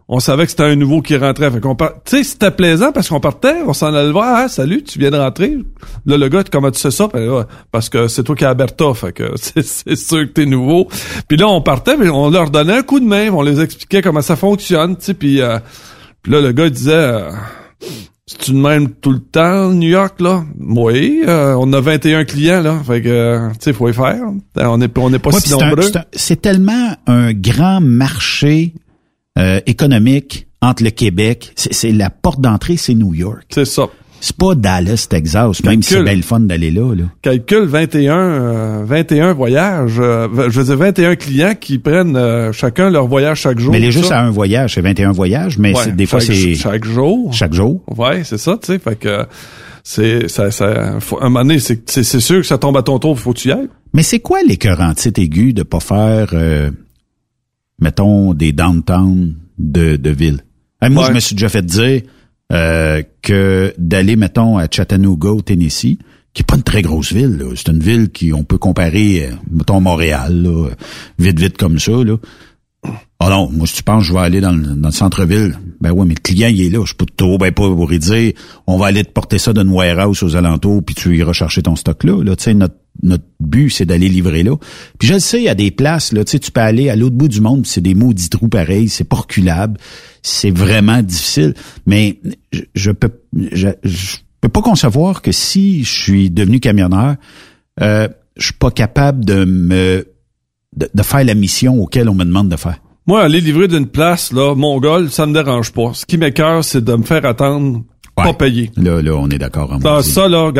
on 0.07 0.19
savait 0.19 0.45
que 0.45 0.51
c'était 0.51 0.63
un 0.63 0.75
nouveau 0.75 1.01
qui 1.01 1.17
rentrait. 1.17 1.49
Fait 1.49 1.59
qu'on 1.59 1.75
par- 1.75 1.93
tu 2.05 2.17
sais, 2.17 2.23
c'était 2.23 2.51
plaisant 2.51 2.91
parce 2.91 3.09
qu'on 3.09 3.19
partait, 3.19 3.55
on 3.65 3.73
s'en 3.73 3.93
allait 3.93 4.11
voir, 4.11 4.43
ah, 4.43 4.47
salut, 4.47 4.83
tu 4.83 4.99
viens 4.99 5.09
de 5.09 5.17
rentrer. 5.17 5.57
Là, 6.05 6.17
le 6.17 6.29
gars, 6.29 6.43
comment 6.49 6.69
tu 6.69 6.79
sais 6.79 6.91
ça? 6.91 7.09
Fait, 7.09 7.27
Ouais, 7.27 7.43
parce 7.71 7.89
que 7.89 8.07
c'est 8.07 8.23
toi 8.23 8.35
qui 8.35 8.43
es 8.43 8.47
Alberta, 8.47 8.93
fait 8.93 9.11
que 9.13 9.31
c'est, 9.35 9.95
sûr 9.95 10.19
que 10.19 10.31
t'es 10.31 10.45
nouveau. 10.45 10.87
Puis 11.27 11.37
là, 11.37 11.47
on 11.47 11.61
partait, 11.61 11.97
mais 11.97 12.07
on 12.09 12.29
leur 12.29 12.51
donnait 12.51 12.77
un 12.77 12.83
coup 12.83 12.99
de 12.99 13.05
main, 13.05 13.31
on 13.31 13.41
les 13.41 13.59
expliquait 13.61 14.01
comment 14.03 14.21
ça 14.21 14.35
fonctionne, 14.35 14.95
tu 14.95 15.05
sais, 15.05 15.13
puis, 15.15 15.41
euh, 15.41 15.57
puis 16.25 16.31
là, 16.31 16.41
le 16.41 16.51
gars 16.53 16.65
il 16.65 16.71
disait, 16.71 16.91
euh, 16.91 17.29
c'est-tu 18.25 18.53
de 18.53 18.57
même 18.57 18.89
tout 18.89 19.11
le 19.11 19.19
temps, 19.19 19.69
New 19.69 19.87
York, 19.89 20.19
là? 20.19 20.43
Oui, 20.59 21.21
euh, 21.27 21.53
on 21.59 21.71
a 21.73 21.79
21 21.79 22.25
clients, 22.25 22.61
là. 22.63 22.81
Fait 22.83 22.99
que, 23.03 23.07
euh, 23.09 23.49
tu 23.51 23.57
sais, 23.59 23.73
faut 23.73 23.87
y 23.87 23.93
faire. 23.93 24.19
On 24.57 24.81
est, 24.81 24.97
on 24.97 25.13
est 25.13 25.19
pas 25.19 25.29
Ouais, 25.29 25.39
si 25.39 25.51
nombreux. 25.51 25.91
c'est 26.13 26.41
tellement 26.41 26.95
un 27.05 27.31
grand 27.33 27.79
marché 27.79 28.73
euh, 29.37 29.59
économique 29.67 30.47
entre 30.63 30.83
le 30.83 30.89
Québec. 30.89 31.53
C'est 31.55 31.91
la 31.91 32.09
porte 32.09 32.41
d'entrée, 32.41 32.77
c'est 32.77 32.95
New 32.95 33.13
York. 33.13 33.43
C'est 33.51 33.65
ça. 33.65 33.83
C'est 34.21 34.35
pas 34.37 34.55
Dallas, 34.55 35.05
Texas, 35.09 35.63
même 35.63 35.83
si 35.83 35.93
c'est 35.93 36.03
bien 36.03 36.15
le 36.15 36.23
fun 36.23 36.39
d'aller 36.39 36.71
là. 36.71 36.95
là. 36.95 37.03
Calcule 37.21 37.65
21, 37.65 38.17
euh, 38.17 38.83
21 38.85 39.33
voyages. 39.33 39.97
euh, 39.99 40.27
je 40.49 40.59
veux 40.61 40.63
dire, 40.65 40.77
21 40.77 41.15
clients 41.15 41.53
qui 41.59 41.77
prennent 41.77 42.15
euh, 42.15 42.51
chacun 42.51 42.89
leur 42.89 43.07
voyage 43.07 43.41
chaque 43.41 43.59
jour. 43.59 43.71
Mais 43.71 43.79
les 43.79 43.87
tout 43.87 43.91
juste 43.93 44.05
ça. 44.09 44.19
à 44.19 44.23
un 44.23 44.31
voyage, 44.31 44.73
c'est 44.75 44.81
21 44.81 45.11
voyages, 45.11 45.59
mais 45.59 45.75
Ouais, 45.75 45.91
des 45.91 46.05
fois 46.07 46.21
c'est 46.21 46.55
Chaque 46.55 46.85
jour. 46.85 47.31
chaque 47.33 47.53
jour. 47.53 47.83
Ouais, 47.95 48.23
c'est 48.23 48.39
ça, 48.39 48.57
tu 48.59 48.67
sais. 48.73 48.79
Fait 48.79 48.95
que, 48.97 49.25
c'est, 49.83 50.27
ça, 50.27 50.49
ça, 50.49 50.99
faut- 51.01 51.19
un 51.21 51.29
moment 51.29 51.41
donné, 51.45 51.59
c'est, 51.59 52.03
sûr 52.03 52.37
que 52.41 52.47
ça 52.47 52.57
tombe 52.57 52.77
à 52.77 52.81
ton 52.81 52.97
tour, 52.97 53.19
faut 53.19 53.33
que 53.33 53.39
tu 53.39 53.49
y 53.49 53.51
ailles. 53.51 53.69
Mais 53.93 54.01
c'est 54.01 54.19
quoi 54.21 54.39
l'écœurantite 54.41 55.19
aiguë 55.19 55.53
de 55.53 55.61
pas 55.61 55.79
faire, 55.79 56.29
euh, 56.33 56.71
mettons, 57.79 58.33
des 58.33 58.51
downtown 58.51 59.35
de, 59.59 59.95
de 59.97 60.09
ville? 60.09 60.39
Hey, 60.81 60.89
moi, 60.89 61.03
Ouais. 61.03 61.09
je 61.09 61.13
me 61.15 61.19
suis 61.19 61.35
déjà 61.35 61.49
fait 61.49 61.65
dire 61.65 62.01
euh, 62.51 63.01
que 63.21 63.73
d'aller, 63.77 64.15
mettons, 64.15 64.57
à 64.57 64.67
Chattanooga, 64.69 65.29
au 65.29 65.41
Tennessee, 65.41 65.97
qui 66.33 66.41
est 66.41 66.45
pas 66.45 66.57
une 66.57 66.63
très 66.63 66.81
grosse 66.81 67.13
ville, 67.13 67.43
c'est 67.55 67.69
une 67.69 67.79
ville 67.79 68.09
qui 68.09 68.33
on 68.33 68.43
peut 68.43 68.57
comparer, 68.57 69.27
euh, 69.27 69.35
mettons, 69.49 69.79
Montréal, 69.81 70.43
là, 70.43 70.69
vite, 71.17 71.39
vite 71.39 71.57
comme 71.57 71.79
ça. 71.79 71.91
Là. 71.91 72.17
Ah 73.19 73.29
non, 73.29 73.49
moi, 73.49 73.65
si 73.65 73.75
tu 73.75 73.83
penses 73.83 74.03
je 74.03 74.13
vais 74.13 74.19
aller 74.19 74.41
dans 74.41 74.51
le, 74.51 74.91
centre-ville, 74.91 75.57
ben 75.79 75.91
ouais, 75.91 76.05
mais 76.05 76.13
le 76.13 76.21
client, 76.21 76.49
il 76.49 76.61
est 76.61 76.69
là. 76.69 76.83
Je 76.85 76.93
peux 76.93 77.05
ben 77.37 77.51
pas 77.51 77.67
lui 77.89 77.99
dire, 77.99 78.33
on 78.67 78.77
va 78.77 78.87
aller 78.87 79.03
te 79.03 79.11
porter 79.11 79.37
ça 79.37 79.53
d'une 79.53 79.69
warehouse 79.69 80.21
aux 80.21 80.35
alentours, 80.35 80.83
puis 80.83 80.93
tu 80.93 81.17
iras 81.17 81.33
chercher 81.33 81.63
ton 81.63 81.75
stock 81.75 82.03
là. 82.03 82.21
là. 82.21 82.35
Tu 82.35 82.43
sais, 82.43 82.53
notre, 82.53 82.75
notre 83.01 83.23
but, 83.39 83.69
c'est 83.69 83.85
d'aller 83.85 84.09
livrer 84.09 84.43
là. 84.43 84.55
Puis 84.99 85.07
je 85.07 85.13
le 85.13 85.19
sais, 85.19 85.39
il 85.39 85.45
y 85.45 85.49
a 85.49 85.55
des 85.55 85.71
places, 85.71 86.11
là, 86.11 86.25
tu 86.25 86.31
sais, 86.31 86.39
tu 86.39 86.51
peux 86.51 86.61
aller 86.61 86.89
à 86.89 86.95
l'autre 86.95 87.15
bout 87.15 87.29
du 87.29 87.39
monde, 87.39 87.65
c'est 87.65 87.81
des 87.81 87.95
maudits 87.95 88.29
trous 88.29 88.49
pareils, 88.49 88.89
c'est 88.89 89.05
pas 89.05 89.17
reculable. 89.17 89.79
C'est 90.25 90.51
vraiment 90.51 91.03
difficile. 91.03 91.53
Mais 91.85 92.19
je, 92.51 92.61
je 92.73 92.91
peux 92.91 93.11
je, 93.51 93.69
je 93.83 94.17
peux 94.41 94.49
pas 94.49 94.61
concevoir 94.61 95.21
que 95.21 95.31
si 95.31 95.83
je 95.83 96.01
suis 96.03 96.29
devenu 96.31 96.59
camionneur, 96.59 97.15
euh, 97.81 98.07
je 98.37 98.45
suis 98.45 98.53
pas 98.53 98.71
capable 98.71 99.23
de 99.23 99.45
me 99.45 100.07
de, 100.75 100.89
de 100.93 101.03
faire 101.03 101.23
la 101.23 101.35
mission 101.35 101.79
auquel 101.79 102.09
on 102.09 102.15
me 102.15 102.25
demande 102.25 102.49
de 102.49 102.55
faire. 102.55 102.79
Moi, 103.07 103.21
aller 103.21 103.39
livrer 103.39 103.67
d'une 103.67 103.85
place, 103.85 104.33
là, 104.33 104.55
mongol, 104.55 105.11
ça 105.11 105.27
me 105.27 105.33
dérange 105.33 105.71
pas. 105.71 105.91
Ce 105.93 106.07
qui 106.07 106.17
m'écœure, 106.17 106.63
c'est 106.63 106.83
de 106.83 106.95
me 106.95 107.03
faire 107.03 107.23
attendre, 107.25 107.83
pas 108.15 108.33
payé. 108.33 108.71
Là, 108.77 109.01
là, 109.01 109.11
on 109.15 109.29
est 109.29 109.37
d'accord. 109.37 109.77
Ça, 109.81 109.95
maudit. 109.95 110.09
ça, 110.09 110.27
là, 110.27 110.51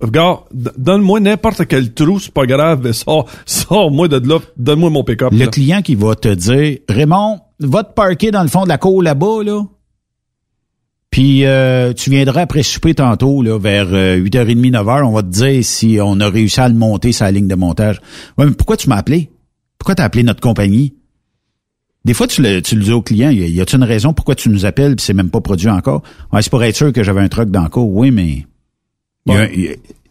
regarde, 0.00 0.40
donne-moi 0.76 1.20
n'importe 1.20 1.66
quel 1.66 1.94
trou, 1.94 2.18
c'est 2.18 2.34
pas 2.34 2.46
grave, 2.46 2.80
mais 2.82 2.92
sors, 2.92 3.26
sors-moi 3.46 4.08
de 4.08 4.28
là, 4.28 4.40
donne-moi 4.56 4.90
mon 4.90 5.04
pick-up. 5.04 5.32
Le 5.32 5.38
là. 5.38 5.46
client 5.46 5.82
qui 5.82 5.94
va 5.94 6.14
te 6.14 6.28
dire 6.28 6.78
Raymond, 6.88 7.40
va 7.60 7.84
te 7.84 7.92
parquer 7.92 8.30
dans 8.30 8.42
le 8.42 8.48
fond 8.48 8.64
de 8.64 8.68
la 8.68 8.78
cour 8.78 9.02
là-bas, 9.02 9.44
là. 9.44 9.62
Puis 11.10 11.44
euh, 11.44 11.92
tu 11.92 12.10
viendras 12.10 12.42
après 12.42 12.62
souper 12.62 12.94
tantôt, 12.94 13.42
là, 13.42 13.58
vers 13.58 13.88
euh, 13.92 14.16
8h30, 14.16 14.70
9h, 14.70 15.02
on 15.04 15.12
va 15.12 15.22
te 15.22 15.28
dire 15.28 15.64
si 15.64 15.98
on 16.00 16.20
a 16.20 16.28
réussi 16.28 16.60
à 16.60 16.68
le 16.68 16.74
monter 16.74 17.12
sa 17.12 17.30
ligne 17.30 17.48
de 17.48 17.56
montage. 17.56 18.00
Ouais, 18.38 18.46
mais 18.46 18.52
pourquoi 18.52 18.76
tu 18.76 18.88
m'as 18.88 18.96
appelé? 18.96 19.30
Pourquoi 19.76 19.96
t'as 19.96 20.04
appelé 20.04 20.22
notre 20.22 20.40
compagnie? 20.40 20.94
Des 22.04 22.14
fois, 22.14 22.28
tu 22.28 22.42
le, 22.42 22.62
tu 22.62 22.76
le 22.76 22.84
dis 22.84 22.92
au 22.92 23.02
client, 23.02 23.30
y 23.30 23.60
a-t-il 23.60 23.76
une 23.76 23.84
raison 23.84 24.14
pourquoi 24.14 24.34
tu 24.34 24.48
nous 24.48 24.64
appelles 24.64 24.96
puis 24.96 25.04
c'est 25.04 25.12
même 25.12 25.30
pas 25.30 25.40
produit 25.40 25.68
encore? 25.68 26.02
Ouais, 26.32 26.40
c'est 26.42 26.50
pour 26.50 26.62
être 26.62 26.76
sûr 26.76 26.92
que 26.92 27.02
j'avais 27.02 27.20
un 27.20 27.28
truck 27.28 27.50
dans 27.50 27.62
le 27.62 27.68
cours. 27.68 27.90
Oui, 27.90 28.10
mais 28.10 28.46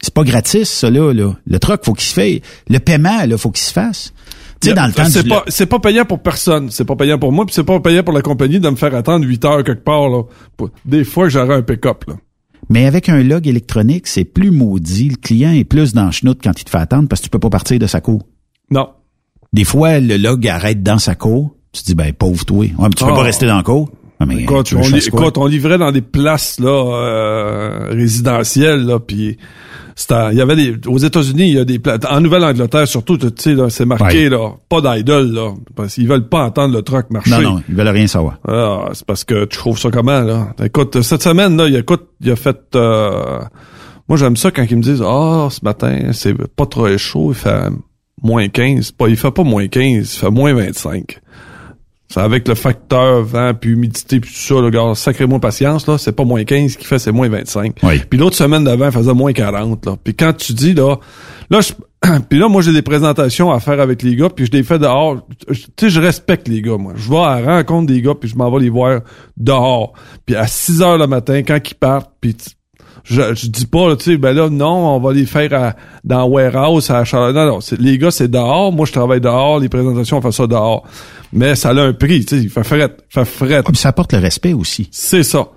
c'est 0.01 0.13
pas 0.13 0.23
gratis, 0.23 0.69
ça, 0.69 0.89
là, 0.89 1.13
là. 1.13 1.33
Le 1.45 1.59
truck, 1.59 1.83
faut 1.83 1.93
qu'il 1.93 2.05
se 2.05 2.13
fasse. 2.13 2.41
Le 2.69 2.79
paiement, 2.79 3.25
là, 3.25 3.38
faut 3.38 3.51
qu'il 3.51 3.63
se 3.63 3.73
fasse. 3.73 4.13
Tu 4.62 4.69
sais, 4.69 4.74
dans 4.74 4.88
le 4.88 4.91
temps 4.93 5.06
c'est 5.06 5.28
pas, 5.28 5.43
c'est 5.48 5.65
pas 5.67 5.80
payant 5.80 6.04
pour 6.06 6.19
personne. 6.19 6.69
C'est 6.69 6.84
pas 6.86 6.95
payant 6.95 7.17
pour 7.17 7.32
moi, 7.32 7.45
puis 7.45 7.56
c'est 7.56 7.63
pas 7.63 7.80
payant 7.80 8.04
pour 8.04 8.13
la 8.13 8.22
compagnie 8.22 8.60
de 8.60 8.69
me 8.69 8.76
faire 8.76 8.93
attendre 8.95 9.26
8 9.26 9.45
heures 9.45 9.63
quelque 9.63 9.84
part, 9.84 10.10
là. 10.10 10.24
Des 10.86 11.04
fois, 11.04 11.30
j'aurais 11.30 11.56
un 11.56 11.62
pick-up, 11.62 12.04
là. 12.08 12.15
Mais 12.69 12.86
avec 12.86 13.10
un 13.10 13.24
log 13.24 13.48
électronique, 13.48 14.06
c'est 14.08 14.26
plus 14.26 14.52
maudit. 14.52 15.10
Le 15.10 15.15
client 15.15 15.52
est 15.54 15.63
plus 15.63 15.93
dans 15.93 16.06
le 16.06 16.12
chenoute 16.12 16.39
quand 16.43 16.60
il 16.60 16.65
te 16.65 16.69
fait 16.69 16.78
attendre 16.78 17.08
parce 17.08 17.22
que 17.22 17.26
tu 17.26 17.30
peux 17.30 17.39
pas 17.39 17.50
partir 17.50 17.80
de 17.80 17.88
sa 17.88 18.02
cour. 18.02 18.28
Non. 18.69 18.89
Des 19.54 19.63
fois, 19.63 20.00
le 20.00 20.17
log 20.17 20.48
arrête 20.48 20.84
dans 20.84 21.00
sa 21.00 21.15
cour. 21.15 21.56
Tu 21.72 21.82
te 21.82 21.88
dis, 21.88 21.95
ben, 21.95 22.12
pauvre 22.13 22.45
toi. 22.45 22.58
Ouais, 22.60 22.69
mais 22.80 22.89
tu 22.89 23.04
peux 23.06 23.12
Ah. 23.12 23.15
pas 23.15 23.24
rester 23.24 23.48
dans 23.48 23.58
la 23.58 23.63
cour. 23.63 23.89
Ah, 24.19 24.26
mais 24.26 24.36
veux 24.36 24.50
on, 24.76 24.82
li- 24.82 25.08
quoi? 25.10 25.50
livrait 25.50 25.78
dans 25.78 25.93
des 25.93 26.02
places 26.02 26.60
là 26.60 26.67
euh, 26.69 27.88
résidentielles 27.91 28.86
là, 28.86 29.00
puis 29.00 29.38
il 30.31 30.38
y 30.38 30.41
avait 30.41 30.55
des, 30.55 30.88
aux 30.88 30.97
États-Unis, 30.97 31.49
il 31.49 31.55
y 31.55 31.59
a 31.59 31.65
des 31.65 31.79
en 32.09 32.21
Nouvelle-Angleterre 32.21 32.88
surtout, 32.88 33.17
tu 33.17 33.27
sais 33.38 33.55
c'est 33.69 33.85
marqué 33.85 34.23
Ouais. 34.23 34.29
là, 34.29 34.51
pas 34.69 34.81
d'idle 34.81 35.33
là, 35.33 35.53
parce 35.75 35.95
qu'ils 35.95 36.07
veulent 36.07 36.27
pas 36.29 36.43
entendre 36.45 36.73
le 36.75 36.81
truck 36.81 37.09
marcher. 37.09 37.31
Non, 37.31 37.41
non, 37.41 37.63
ils 37.67 37.75
veulent 37.75 37.88
rien 37.89 38.07
savoir. 38.07 38.38
Ah, 38.47 38.89
c'est 38.93 39.05
parce 39.05 39.23
que 39.23 39.45
tu 39.45 39.57
trouves 39.57 39.77
ça 39.79 39.89
comment 39.91 40.21
là? 40.21 40.53
Écoute, 40.63 41.01
cette 41.01 41.21
semaine 41.23 41.57
là, 41.57 41.67
il 41.67 41.75
écoute, 41.75 42.07
il 42.21 42.31
a 42.31 42.35
fait. 42.35 42.57
euh, 42.75 43.39
moi, 44.07 44.17
j'aime 44.17 44.38
ça 44.38 44.49
quand 44.51 44.65
ils 44.69 44.75
me 44.77 44.81
disent, 44.81 45.03
ah, 45.05 45.49
ce 45.51 45.59
matin, 45.63 46.12
c'est 46.13 46.33
pas 46.55 46.65
trop 46.65 46.97
chaud, 46.97 47.31
il 47.31 47.35
fait 47.35 47.69
moins 48.23 48.47
15. 48.47 48.91
Pas, 48.93 49.07
il 49.07 49.15
fait 49.17 49.31
pas 49.31 49.43
moins 49.43 49.67
15, 49.67 49.83
il 50.15 50.19
fait 50.19 50.31
moins 50.31 50.53
25. 50.53 51.19
C'est 52.12 52.22
avec 52.22 52.48
le 52.48 52.56
facteur 52.56 53.24
vent, 53.24 53.54
puis 53.54 53.72
humidité, 53.72 54.19
puis 54.19 54.32
tout 54.32 54.39
ça, 54.39 54.60
le 54.60 54.72
gars, 54.72 54.95
sacré-moi 54.95 55.39
patience, 55.39 55.86
là, 55.86 56.00
c'est 56.00 56.12
pas 56.12 56.24
moins 56.24 56.43
15 56.43 56.76
qui 56.76 56.86
fait, 56.86 56.98
c'est 56.98 57.12
moins 57.12 57.30
25. 57.30 57.76
Puis 58.10 58.19
l'autre 58.19 58.36
semaine 58.36 58.63
d'avant, 58.63 58.88
il 58.88 58.91
faisait 58.91 59.13
moins 59.13 59.32
40, 59.32 59.86
là. 59.86 59.95
Puis 60.04 60.15
quand 60.15 60.34
tu 60.34 60.54
dis, 60.54 60.74
là, 60.74 60.98
là, 61.52 61.62
je, 61.62 61.74
puis 62.30 62.39
là, 62.39 62.48
moi, 62.48 62.63
j'ai 62.63 62.74
des 62.74 62.82
présentations 62.82 63.52
à 63.52 63.60
faire 63.60 63.80
avec 63.80 64.02
les 64.02 64.15
gars, 64.15 64.30
puis 64.30 64.48
je 64.48 64.52
les 64.52 64.63
fais 64.63 64.80
dehors. 64.80 65.28
Tu 65.48 65.56
sais, 65.80 65.89
je 65.89 66.00
respecte 66.00 66.48
les 66.48 66.63
gars, 66.63 66.78
moi. 66.78 66.93
Je 66.95 67.10
vais 67.10 67.17
à 67.17 67.41
la 67.41 67.58
rencontre 67.58 67.88
des 67.88 68.02
gars, 68.02 68.15
puis 68.19 68.28
je 68.28 68.36
m'en 68.36 68.50
vais 68.50 68.63
les 68.63 68.69
voir 68.69 69.02
dehors. 69.38 69.93
Puis 70.26 70.36
à 70.36 70.48
6 70.48 70.82
heures 70.82 70.98
le 70.98 71.08
matin, 71.08 71.43
quand 71.43 71.60
ils 71.63 71.76
partent, 71.76 72.12
puis 72.19 72.36
je, 73.03 73.33
je 73.35 73.47
dis 73.47 73.65
pas, 73.65 73.95
tu 73.95 74.03
sais, 74.05 74.17
ben 74.17 74.33
là, 74.33 74.49
non, 74.49 74.95
on 74.95 74.99
va 74.99 75.13
les 75.13 75.25
faire 75.25 75.53
à, 75.53 75.75
dans 76.03 76.25
warehouse, 76.25 76.89
à 76.91 77.03
Charlotte. 77.03 77.35
Non, 77.35 77.45
non, 77.45 77.59
les 77.77 77.97
gars, 77.97 78.12
c'est 78.12 78.27
dehors. 78.27 78.71
Moi, 78.71 78.85
je 78.85 78.91
travaille 78.91 79.21
dehors. 79.21 79.59
Les 79.59 79.69
présentations, 79.69 80.17
on 80.17 80.21
fait 80.21 80.31
ça 80.31 80.47
dehors. 80.47 80.83
Mais 81.33 81.55
ça 81.55 81.69
a 81.69 81.81
un 81.81 81.93
prix, 81.93 82.25
tu 82.25 82.38
sais, 82.38 82.43
il 82.43 82.49
fait 82.49 82.63
fret, 82.63 82.95
il 82.97 83.13
fait 83.13 83.25
fret. 83.25 83.63
Puis 83.63 83.77
ça 83.77 83.89
apporte 83.89 84.13
le 84.13 84.19
respect 84.19 84.53
aussi. 84.53 84.89
C'est 84.91 85.23
ça. 85.23 85.47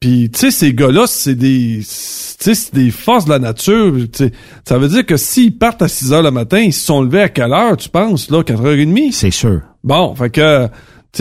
Puis, 0.00 0.30
tu 0.30 0.38
sais, 0.38 0.50
ces 0.50 0.74
gars-là, 0.74 1.06
c'est 1.06 1.34
des, 1.34 1.78
tu 1.78 1.84
sais, 1.84 2.54
c'est 2.54 2.74
des 2.74 2.90
forces 2.90 3.24
de 3.24 3.30
la 3.30 3.38
nature. 3.38 3.94
tu 4.12 4.24
sais. 4.24 4.32
Ça 4.68 4.76
veut 4.76 4.88
dire 4.88 5.06
que 5.06 5.16
s'ils 5.16 5.56
partent 5.56 5.80
à 5.80 5.88
6 5.88 6.12
heures 6.12 6.22
le 6.22 6.30
matin, 6.30 6.58
ils 6.58 6.74
se 6.74 6.84
sont 6.84 7.00
levés 7.00 7.22
à 7.22 7.28
quelle 7.30 7.52
heure, 7.52 7.76
tu 7.76 7.88
penses, 7.88 8.30
là, 8.30 8.42
4h30? 8.42 9.12
C'est 9.12 9.30
sûr. 9.30 9.62
Bon, 9.82 10.14
fait 10.14 10.28
que, 10.28 10.68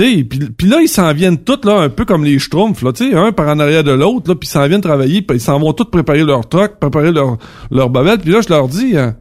sais, 0.02 0.24
puis 0.24 0.68
là, 0.68 0.80
ils 0.82 0.88
s'en 0.88 1.14
viennent 1.14 1.38
tous, 1.38 1.60
là, 1.66 1.80
un 1.82 1.90
peu 1.90 2.06
comme 2.06 2.24
les 2.24 2.40
schtroumpfs, 2.40 2.82
là, 2.82 2.92
tu 2.94 3.10
sais, 3.12 3.16
un 3.16 3.32
par 3.32 3.48
en 3.48 3.60
arrière 3.60 3.84
de 3.84 3.92
l'autre, 3.92 4.30
là, 4.30 4.36
puis 4.36 4.48
ils 4.48 4.52
s'en 4.52 4.68
viennent 4.68 4.82
travailler, 4.82 5.22
puis 5.22 5.38
ils 5.38 5.42
s'en 5.42 5.60
vont 5.60 5.74
tous 5.74 5.86
préparer 5.86 6.24
leur 6.24 6.48
truck, 6.50 6.80
préparer 6.80 7.12
leur, 7.12 7.38
leur 7.72 7.90
bavette, 7.90 8.22
puis 8.22 8.32
là, 8.32 8.42
je 8.42 8.50
leur 8.50 8.68
dis, 8.68 8.98
hein, 8.98 9.16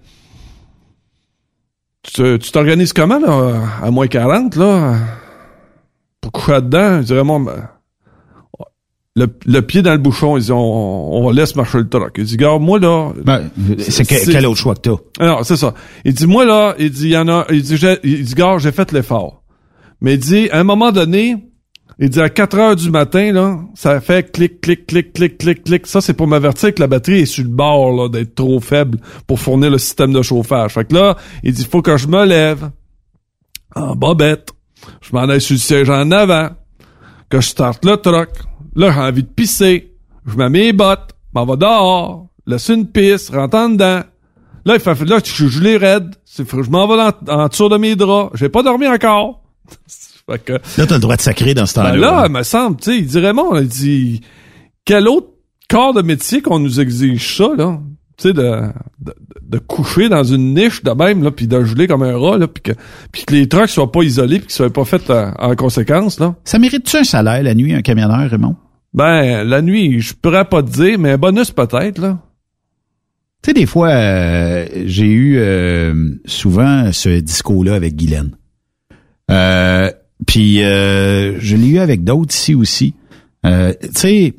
tu 2.02 2.38
t'organises 2.52 2.92
comment, 2.92 3.18
là, 3.20 3.60
à 3.82 3.90
moins 3.90 4.06
40, 4.08 4.56
là, 4.56 4.96
pour 6.20 6.32
coucher 6.32 6.60
dedans, 6.60 7.00
je 7.00 7.06
dirais, 7.06 7.24
moi, 7.24 7.38
ben, 7.44 7.68
le, 9.14 9.26
le 9.44 9.60
pied 9.60 9.82
dans 9.82 9.92
le 9.92 9.98
bouchon, 9.98 10.36
ils 10.38 10.40
disent, 10.40 10.50
on, 10.52 10.56
on 10.56 11.30
laisse 11.30 11.54
marcher 11.54 11.78
le 11.78 11.88
truck. 11.88 12.14
Il 12.16 12.24
dit, 12.24 12.38
gars, 12.38 12.56
moi, 12.58 12.78
là... 12.78 13.10
Ben, 13.24 13.50
c'est 13.78 14.04
que- 14.08 14.32
quel 14.32 14.46
autre 14.46 14.56
choix 14.58 14.74
que 14.74 14.80
t'as? 14.80 15.26
Non, 15.26 15.42
c'est 15.42 15.56
ça. 15.56 15.74
Il 16.06 16.14
dit, 16.14 16.26
moi, 16.26 16.46
là, 16.46 16.74
il 16.78 16.90
dit, 16.90 17.08
il 17.08 17.10
y 17.10 17.16
en 17.18 17.28
a, 17.28 17.44
il 17.50 17.60
dit, 17.62 17.76
il 18.04 18.24
dit, 18.24 18.34
gars, 18.34 18.56
j'ai 18.58 18.72
fait 18.72 18.90
l'effort. 18.90 19.41
Mais 20.02 20.14
il 20.14 20.18
dit, 20.18 20.50
à 20.50 20.58
un 20.58 20.64
moment 20.64 20.90
donné, 20.90 21.36
il 22.00 22.10
dit, 22.10 22.20
à 22.20 22.28
4 22.28 22.58
heures 22.58 22.76
du 22.76 22.90
matin, 22.90 23.32
là, 23.32 23.60
ça 23.74 24.00
fait 24.00 24.32
clic, 24.32 24.60
clic, 24.60 24.84
clic, 24.84 25.12
clic, 25.12 25.38
clic, 25.38 25.62
clic. 25.62 25.86
Ça, 25.86 26.00
c'est 26.00 26.14
pour 26.14 26.26
m'avertir 26.26 26.74
que 26.74 26.80
la 26.80 26.88
batterie 26.88 27.20
est 27.20 27.26
sur 27.26 27.44
le 27.44 27.50
bord, 27.50 27.92
là, 27.92 28.08
d'être 28.08 28.34
trop 28.34 28.58
faible 28.58 28.98
pour 29.28 29.38
fournir 29.38 29.70
le 29.70 29.78
système 29.78 30.12
de 30.12 30.20
chauffage. 30.20 30.72
Fait 30.72 30.84
que 30.84 30.94
là, 30.94 31.16
il 31.44 31.52
dit, 31.52 31.64
faut 31.64 31.82
que 31.82 31.96
je 31.96 32.08
me 32.08 32.24
lève 32.24 32.70
en 33.76 33.94
bobette. 33.94 34.50
Je 35.00 35.10
m'en 35.12 35.22
aille 35.22 35.40
sur 35.40 35.54
le 35.54 35.60
siège 35.60 35.88
en 35.88 36.10
avant. 36.10 36.50
Que 37.28 37.40
je 37.40 37.48
starte 37.48 37.84
le 37.84 37.96
truck. 37.96 38.30
Là, 38.74 38.90
j'ai 38.90 39.00
envie 39.00 39.22
de 39.22 39.28
pisser. 39.28 39.94
Je 40.26 40.36
mets 40.36 40.50
mes 40.50 40.72
bottes. 40.72 41.12
M'en 41.32 41.46
va 41.46 41.54
dehors. 41.54 42.26
Laisse 42.44 42.68
une 42.70 42.88
pisse. 42.88 43.30
Rentre 43.30 43.56
en 43.56 43.68
dedans. 43.68 44.02
Là, 44.64 44.74
il 44.74 44.80
fait, 44.80 45.00
là, 45.04 45.20
je 45.24 45.30
suis 45.30 45.48
gelé 45.48 45.76
raide. 45.76 46.16
Je 46.26 46.70
m'en 46.70 46.88
vais 46.88 47.00
en, 47.00 47.32
en 47.32 47.46
dessous 47.46 47.68
de 47.68 47.76
mes 47.76 47.94
draps. 47.94 48.32
J'ai 48.34 48.48
pas 48.48 48.64
dormi 48.64 48.88
encore. 48.88 49.41
Que, 50.44 50.52
Là, 50.52 50.86
t'as 50.86 50.94
le 50.94 51.00
droit 51.00 51.16
de 51.16 51.20
sacrer 51.22 51.54
dans 51.54 51.66
ce 51.66 51.74
temps-là. 51.74 51.92
ben 51.92 52.00
là, 52.00 52.24
il 52.26 52.32
me 52.32 52.42
semble, 52.42 52.76
tu 52.76 52.90
sais, 52.90 52.98
il 52.98 53.06
dit 53.06 53.18
Raymond, 53.18 53.58
il 53.58 53.68
dit, 53.68 54.20
quel 54.84 55.08
autre 55.08 55.28
corps 55.68 55.94
de 55.94 56.02
métier 56.02 56.42
qu'on 56.42 56.58
nous 56.58 56.80
exige 56.80 57.36
ça, 57.36 57.50
là? 57.56 57.78
Tu 58.18 58.28
sais, 58.28 58.34
de, 58.34 58.62
de, 59.00 59.14
de 59.42 59.58
coucher 59.58 60.08
dans 60.08 60.22
une 60.22 60.54
niche 60.54 60.82
de 60.82 60.90
même, 60.90 61.22
là, 61.22 61.30
puis 61.30 61.46
de 61.46 61.64
geler 61.64 61.86
comme 61.86 62.02
un 62.02 62.16
rat, 62.16 62.38
là, 62.38 62.46
puis 62.46 62.62
que, 62.62 62.72
puis 63.10 63.24
que 63.24 63.34
les 63.34 63.48
trucks 63.48 63.70
soient 63.70 63.90
pas 63.90 64.02
isolés, 64.02 64.38
puis 64.38 64.46
qu'ils 64.48 64.54
soient 64.54 64.70
pas 64.72 64.84
faits 64.84 65.10
euh, 65.10 65.30
en 65.38 65.54
conséquence, 65.56 66.20
là. 66.20 66.34
Ça 66.44 66.58
mérite-tu 66.58 66.96
un 66.98 67.04
salaire 67.04 67.42
la 67.42 67.54
nuit, 67.54 67.74
un 67.74 67.82
camionneur, 67.82 68.30
Raymond? 68.30 68.56
Ben, 68.94 69.42
la 69.44 69.62
nuit, 69.62 70.00
je 70.00 70.12
pourrais 70.14 70.44
pas 70.44 70.62
te 70.62 70.70
dire, 70.70 70.98
mais 70.98 71.12
un 71.12 71.18
bonus 71.18 71.50
peut-être, 71.50 71.98
là. 71.98 72.18
Tu 73.42 73.50
sais, 73.50 73.54
des 73.54 73.66
fois, 73.66 73.88
euh, 73.88 74.66
j'ai 74.84 75.06
eu 75.08 75.38
euh, 75.38 76.12
souvent 76.26 76.92
ce 76.92 77.08
discours-là 77.18 77.74
avec 77.74 77.96
Guylaine. 77.96 78.36
Euh, 79.32 79.90
Puis 80.26 80.62
euh, 80.62 81.38
je 81.40 81.56
l'ai 81.56 81.68
eu 81.68 81.78
avec 81.78 82.04
d'autres 82.04 82.34
ici 82.34 82.54
aussi. 82.54 82.94
Euh, 83.44 83.72
tu 83.82 83.88
sais, 83.94 84.34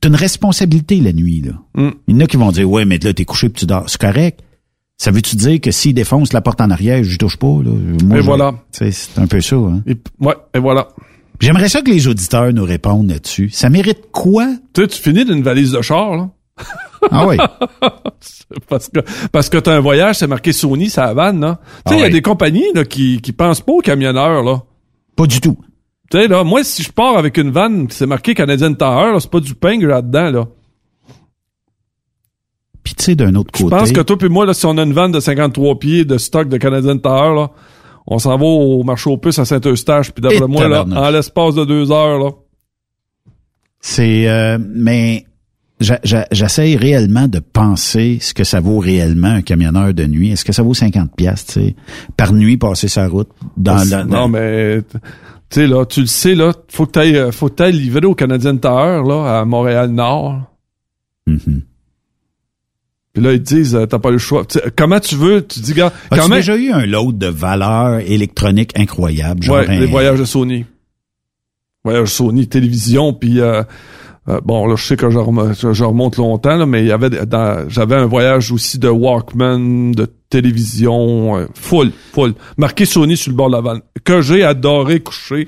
t'as 0.00 0.08
une 0.08 0.14
responsabilité 0.14 1.00
la 1.00 1.12
nuit, 1.12 1.42
là. 1.42 1.52
Mm. 1.74 1.90
Il 2.08 2.14
y 2.14 2.16
en 2.16 2.20
a 2.20 2.26
qui 2.26 2.36
vont 2.36 2.52
dire, 2.52 2.70
ouais, 2.70 2.84
mais 2.84 2.98
là, 2.98 3.12
t'es 3.12 3.24
couché 3.24 3.48
puis 3.48 3.60
tu 3.60 3.66
dors. 3.66 3.88
C'est 3.88 4.00
correct. 4.00 4.40
Ça 4.96 5.10
veut-tu 5.10 5.36
dire 5.36 5.60
que 5.60 5.70
s'il 5.72 5.92
défonce 5.92 6.32
la 6.32 6.40
porte 6.40 6.60
en 6.60 6.70
arrière, 6.70 7.02
je 7.02 7.18
touche 7.18 7.36
pas, 7.36 7.46
là? 7.46 7.70
Moi, 8.04 8.18
Et 8.18 8.20
voilà. 8.20 8.54
C'est 8.70 8.92
un 9.16 9.26
peu 9.26 9.40
ça, 9.40 9.56
hein? 9.56 9.82
Et, 9.86 9.96
ouais, 10.20 10.34
et 10.54 10.58
voilà. 10.58 10.88
J'aimerais 11.40 11.68
ça 11.68 11.82
que 11.82 11.90
les 11.90 12.06
auditeurs 12.06 12.52
nous 12.52 12.64
répondent 12.64 13.10
là-dessus. 13.10 13.50
Ça 13.50 13.68
mérite 13.68 14.12
quoi? 14.12 14.46
Tu 14.72 14.82
sais, 14.82 14.88
tu 14.88 15.02
finis 15.02 15.24
d'une 15.24 15.42
valise 15.42 15.72
de 15.72 15.82
char, 15.82 16.16
là. 16.16 16.30
Ah 17.10 17.26
oui. 17.26 17.36
parce 18.68 18.88
que 18.88 19.00
parce 19.32 19.48
que 19.48 19.58
t'as 19.58 19.74
un 19.74 19.80
voyage, 19.80 20.16
c'est 20.16 20.26
marqué 20.26 20.52
Sony, 20.52 20.88
ça 20.88 21.12
vanne, 21.12 21.40
là. 21.40 21.60
Tu 21.86 21.92
sais, 21.92 21.98
il 21.98 22.02
Ah 22.02 22.02
y 22.02 22.06
a 22.06 22.10
des 22.10 22.22
compagnies 22.22 22.72
là, 22.74 22.84
qui, 22.84 23.20
qui 23.20 23.32
pensent 23.32 23.60
pas 23.60 23.72
aux 23.72 23.80
camionneurs, 23.80 24.42
là. 24.42 24.62
Pas 25.16 25.26
du 25.26 25.40
tout. 25.40 25.58
Tu 26.10 26.18
sais, 26.18 26.28
là, 26.28 26.44
moi, 26.44 26.64
si 26.64 26.82
je 26.82 26.92
pars 26.92 27.16
avec 27.16 27.36
une 27.38 27.50
vanne, 27.50 27.86
c'est 27.90 28.06
marqué 28.06 28.34
Canadian 28.34 28.74
là, 28.78 29.16
c'est 29.18 29.30
pas 29.30 29.40
du 29.40 29.54
pain 29.54 29.78
que 29.78 29.86
là-dedans, 29.86 30.30
là. 30.30 30.48
Puis 32.82 32.94
tu 32.94 33.04
sais, 33.04 33.14
d'un 33.14 33.34
autre 33.34 33.50
Je 33.56 33.64
côté... 33.64 33.76
pense 33.76 33.92
que 33.92 34.00
toi 34.02 34.18
puis 34.18 34.28
moi, 34.28 34.44
là, 34.44 34.52
si 34.52 34.66
on 34.66 34.76
a 34.76 34.82
une 34.82 34.92
vanne 34.92 35.12
de 35.12 35.20
53 35.20 35.78
pieds 35.78 36.04
de 36.04 36.18
stock 36.18 36.48
de 36.48 36.58
Canadian 36.58 36.98
Tire, 36.98 37.34
là, 37.34 37.50
on 38.06 38.18
s'en 38.18 38.36
va 38.36 38.44
au 38.44 38.82
marché 38.82 39.08
aux 39.08 39.16
puces 39.16 39.38
à 39.38 39.46
Saint-Eustache, 39.46 40.12
puis 40.12 40.20
d'après 40.22 40.46
moi, 40.46 40.68
là, 40.68 40.84
en 40.84 41.10
l'espace 41.10 41.54
de 41.54 41.64
deux 41.64 41.90
heures, 41.90 42.18
là. 42.18 42.30
C'est 43.80 44.28
euh, 44.28 44.58
mais 44.60 45.26
j'essaye 45.80 46.76
réellement 46.76 47.28
de 47.28 47.40
penser 47.40 48.18
ce 48.20 48.32
que 48.32 48.44
ça 48.44 48.60
vaut 48.60 48.78
réellement 48.78 49.28
un 49.28 49.42
camionneur 49.42 49.92
de 49.92 50.06
nuit. 50.06 50.30
Est-ce 50.30 50.44
que 50.44 50.52
ça 50.52 50.62
vaut 50.62 50.74
50 50.74 51.14
pièces, 51.16 51.58
par 52.16 52.32
nuit 52.32 52.56
passer 52.56 52.88
sa 52.88 53.08
route 53.08 53.30
dans 53.56 53.82
la 53.90 54.04
non, 54.04 54.28
mais, 54.28 54.82
tu 54.82 54.98
sais, 55.50 55.66
là, 55.66 55.84
tu 55.84 56.00
le 56.00 56.06
sais, 56.06 56.34
là, 56.34 56.52
faut 56.68 56.86
que 56.86 56.92
t'ailles, 56.92 57.16
euh, 57.16 57.32
faut 57.32 57.48
que 57.48 57.54
t'ailles 57.54 57.72
livrer 57.72 58.06
au 58.06 58.14
Canadian 58.14 58.56
Tire, 58.56 59.02
là, 59.02 59.40
à 59.40 59.44
Montréal-Nord. 59.44 60.42
Mm-hmm. 61.28 61.60
Puis 63.12 63.22
là, 63.22 63.32
ils 63.32 63.42
te 63.42 63.54
disent, 63.54 63.74
euh, 63.76 63.86
t'as 63.86 64.00
pas 64.00 64.10
le 64.10 64.18
choix. 64.18 64.44
Comment 64.76 64.98
tu 64.98 65.14
veux, 65.14 65.46
tu 65.46 65.60
dis, 65.60 65.72
gars, 65.72 65.92
As-tu 66.10 66.20
quand 66.20 66.28
même, 66.28 66.38
déjà 66.38 66.56
eu 66.56 66.70
un 66.72 66.84
lot 66.84 67.12
de 67.12 67.28
valeurs 67.28 68.00
électroniques 68.00 68.76
incroyables? 68.76 69.42
Genre 69.42 69.56
ouais, 69.56 69.68
un- 69.68 69.78
les 69.78 69.86
voyages 69.86 70.18
de 70.18 70.24
Sony. 70.24 70.66
Voyages 71.84 72.08
Sony, 72.08 72.48
télévision, 72.48 73.12
puis 73.12 73.40
euh, 73.40 73.62
euh, 74.28 74.40
bon, 74.44 74.66
là, 74.66 74.76
je 74.76 74.84
sais 74.84 74.96
que 74.96 75.10
je, 75.10 75.18
rem- 75.18 75.52
je- 75.60 75.72
je 75.72 75.84
remonte 75.84 76.16
longtemps, 76.16 76.56
là, 76.56 76.64
mais 76.66 76.80
il 76.82 76.86
y 76.88 76.92
avait 76.92 77.10
j'avais 77.68 77.96
un 77.96 78.06
voyage 78.06 78.52
aussi 78.52 78.78
de 78.78 78.88
Walkman, 78.88 79.92
de 79.92 80.06
télévision, 80.30 81.36
euh, 81.36 81.46
full, 81.54 81.92
full. 82.12 82.34
Marqué 82.56 82.84
Sony 82.84 83.16
sur 83.16 83.30
le 83.32 83.36
bord 83.36 83.48
de 83.48 83.56
la 83.56 83.60
vanne. 83.60 83.80
Que 84.04 84.20
j'ai 84.20 84.42
adoré 84.44 85.00
coucher. 85.00 85.46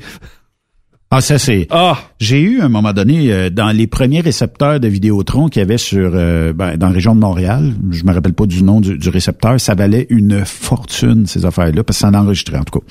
Ah, 1.11 1.21
ça 1.21 1.39
c'est. 1.39 1.69
Ah! 1.71 1.97
J'ai 2.19 2.41
eu 2.41 2.61
à 2.61 2.65
un 2.65 2.69
moment 2.69 2.93
donné 2.93 3.33
euh, 3.33 3.49
dans 3.49 3.71
les 3.71 3.87
premiers 3.87 4.21
récepteurs 4.21 4.81
de 4.81 4.89
Vidéotron 4.89 5.49
qu'il 5.49 5.61
y 5.61 5.63
avait 5.63 5.79
sur 5.79 6.11
euh, 6.15 6.53
ben, 6.53 6.77
dans 6.77 6.89
la 6.89 6.93
région 6.93 7.15
de 7.15 7.21
Montréal. 7.21 7.75
Je 7.93 8.05
me 8.05 8.13
rappelle 8.13 8.33
pas 8.35 8.47
du 8.47 8.65
nom 8.65 8.81
du, 8.81 8.99
du 8.99 9.09
récepteur. 9.09 9.61
Ça 9.61 9.75
valait 9.77 10.07
une 10.11 10.45
fortune 10.45 11.27
ces 11.27 11.47
affaires-là 11.47 11.85
parce 11.85 11.99
que 11.99 12.01
ça 12.03 12.09
en 12.09 12.15
enregistrait 12.15 12.59
en 12.59 12.65
tout 12.65 12.81
cas. 12.81 12.87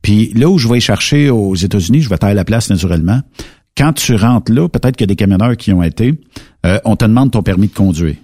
Puis 0.00 0.32
là 0.34 0.48
où 0.48 0.56
je 0.58 0.68
vais 0.68 0.80
chercher 0.80 1.28
aux 1.28 1.54
États-Unis, 1.54 2.00
je 2.00 2.08
vais 2.08 2.16
taire 2.16 2.34
la 2.34 2.44
place 2.46 2.70
naturellement. 2.70 3.20
Quand 3.78 3.92
tu 3.92 4.16
rentres 4.16 4.50
là, 4.50 4.68
peut-être 4.68 4.96
qu'il 4.96 5.04
y 5.04 5.08
a 5.08 5.14
des 5.14 5.16
camionneurs 5.16 5.56
qui 5.56 5.72
ont 5.72 5.84
été, 5.84 6.20
euh, 6.66 6.80
on 6.84 6.96
te 6.96 7.04
demande 7.04 7.30
ton 7.30 7.44
permis 7.44 7.68
de 7.68 7.74
conduire. 7.74 8.16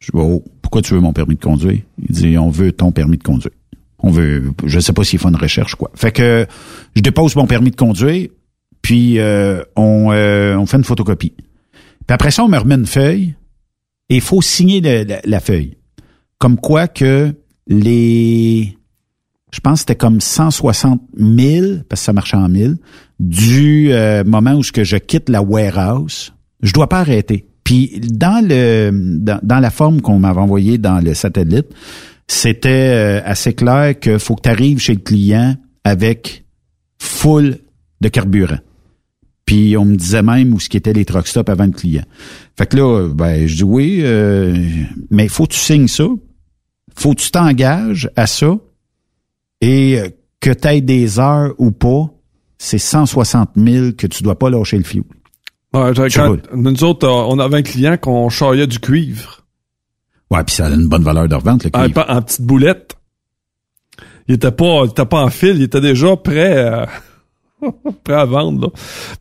Je 0.00 0.10
dis, 0.10 0.18
oh, 0.18 0.42
pourquoi 0.60 0.82
tu 0.82 0.94
veux 0.94 1.00
mon 1.00 1.12
permis 1.12 1.36
de 1.36 1.40
conduire? 1.40 1.80
Il 2.00 2.12
dit, 2.12 2.36
on 2.36 2.50
veut 2.50 2.72
ton 2.72 2.90
permis 2.90 3.16
de 3.16 3.22
conduire. 3.22 3.52
On 4.00 4.10
veut, 4.10 4.52
je 4.64 4.80
sais 4.80 4.92
pas 4.92 5.04
s'il 5.04 5.20
faut 5.20 5.28
une 5.28 5.36
recherche, 5.36 5.76
quoi. 5.76 5.92
Fait 5.94 6.10
que, 6.10 6.48
je 6.96 7.00
dépose 7.00 7.36
mon 7.36 7.46
permis 7.46 7.70
de 7.70 7.76
conduire, 7.76 8.28
puis 8.82 9.20
euh, 9.20 9.62
on, 9.76 10.10
euh, 10.10 10.56
on 10.56 10.66
fait 10.66 10.78
une 10.78 10.84
photocopie. 10.84 11.34
Puis 11.36 12.14
après 12.14 12.32
ça, 12.32 12.42
on 12.42 12.48
me 12.48 12.58
remet 12.58 12.74
une 12.74 12.86
feuille 12.86 13.36
et 14.08 14.16
il 14.16 14.20
faut 14.20 14.42
signer 14.42 14.80
la, 14.80 15.20
la 15.24 15.38
feuille. 15.38 15.76
Comme 16.38 16.56
quoi 16.56 16.88
que 16.88 17.32
les... 17.68 18.76
Je 19.52 19.60
pense 19.60 19.74
que 19.74 19.78
c'était 19.80 19.96
comme 19.96 20.20
160 20.20 21.00
000, 21.16 21.82
parce 21.88 22.00
que 22.00 22.04
ça 22.06 22.12
marchait 22.12 22.36
en 22.36 22.48
1000, 22.48 22.78
du 23.22 23.92
euh, 23.92 24.24
moment 24.24 24.54
où 24.54 24.62
que 24.62 24.82
je 24.82 24.96
quitte 24.96 25.28
la 25.28 25.42
warehouse, 25.42 26.34
je 26.60 26.72
dois 26.72 26.88
pas 26.88 26.98
arrêter. 26.98 27.46
Puis 27.62 28.00
dans 28.02 28.44
le 28.44 28.90
dans, 29.20 29.38
dans 29.44 29.60
la 29.60 29.70
forme 29.70 30.00
qu'on 30.00 30.18
m'avait 30.18 30.40
envoyée 30.40 30.76
dans 30.76 30.98
le 30.98 31.14
satellite, 31.14 31.68
c'était 32.26 32.68
euh, 32.68 33.20
assez 33.24 33.54
clair 33.54 33.98
que 33.98 34.18
faut 34.18 34.34
que 34.34 34.42
tu 34.42 34.48
arrives 34.48 34.80
chez 34.80 34.94
le 34.94 35.00
client 35.00 35.54
avec 35.84 36.44
full 36.98 37.58
de 38.00 38.08
carburant. 38.08 38.58
Puis 39.46 39.76
on 39.76 39.84
me 39.84 39.94
disait 39.94 40.22
même 40.22 40.52
où 40.52 40.58
ce 40.58 40.68
qui 40.68 40.76
était 40.76 40.92
les 40.92 41.04
truck 41.04 41.28
stops 41.28 41.48
avant 41.48 41.66
le 41.66 41.72
client. 41.72 42.04
Fait 42.58 42.66
que 42.66 42.76
là, 42.76 43.08
ben 43.08 43.46
je 43.46 43.54
dis 43.54 43.64
oui, 43.64 44.00
euh, 44.02 44.56
mais 45.10 45.28
faut 45.28 45.46
que 45.46 45.52
tu 45.52 45.60
signes 45.60 45.88
ça. 45.88 46.06
Faut 46.96 47.14
que 47.14 47.20
tu 47.20 47.30
t'engages 47.30 48.10
à 48.16 48.26
ça. 48.26 48.56
Et 49.60 50.00
euh, 50.00 50.08
que 50.40 50.50
tu 50.50 50.66
aies 50.66 50.80
des 50.80 51.20
heures 51.20 51.54
ou 51.58 51.70
pas, 51.70 52.12
c'est 52.64 52.78
160 52.78 53.50
000 53.56 53.92
que 53.98 54.06
tu 54.06 54.22
dois 54.22 54.38
pas 54.38 54.48
lâcher 54.50 54.78
le 54.78 54.84
fioul. 54.84 55.04
Ouais, 55.74 55.92
quand- 56.14 56.36
nous 56.54 56.84
autres, 56.84 57.06
euh, 57.08 57.10
on 57.28 57.38
avait 57.38 57.56
un 57.58 57.62
client 57.62 57.96
qu'on 57.96 58.28
charriait 58.28 58.66
du 58.66 58.78
cuivre. 58.78 59.40
Ouais, 60.30 60.44
puis 60.44 60.54
ça 60.54 60.66
a 60.66 60.70
une 60.70 60.86
bonne 60.88 61.02
valeur 61.02 61.28
de 61.28 61.34
revente, 61.34 61.64
le 61.64 61.70
En, 61.74 61.84
cuivre. 61.84 62.04
en 62.08 62.22
petite 62.22 62.42
boulette. 62.42 62.94
Il 64.28 64.34
était 64.36 64.52
pas, 64.52 64.82
il 64.84 64.90
était 64.90 65.04
pas 65.06 65.22
en 65.24 65.28
fil, 65.30 65.56
il 65.56 65.62
était 65.62 65.80
déjà 65.80 66.16
prêt, 66.16 66.56
euh, 66.56 66.86
prêt 68.04 68.14
à 68.14 68.24
vendre. 68.26 68.60
Là. 68.62 68.68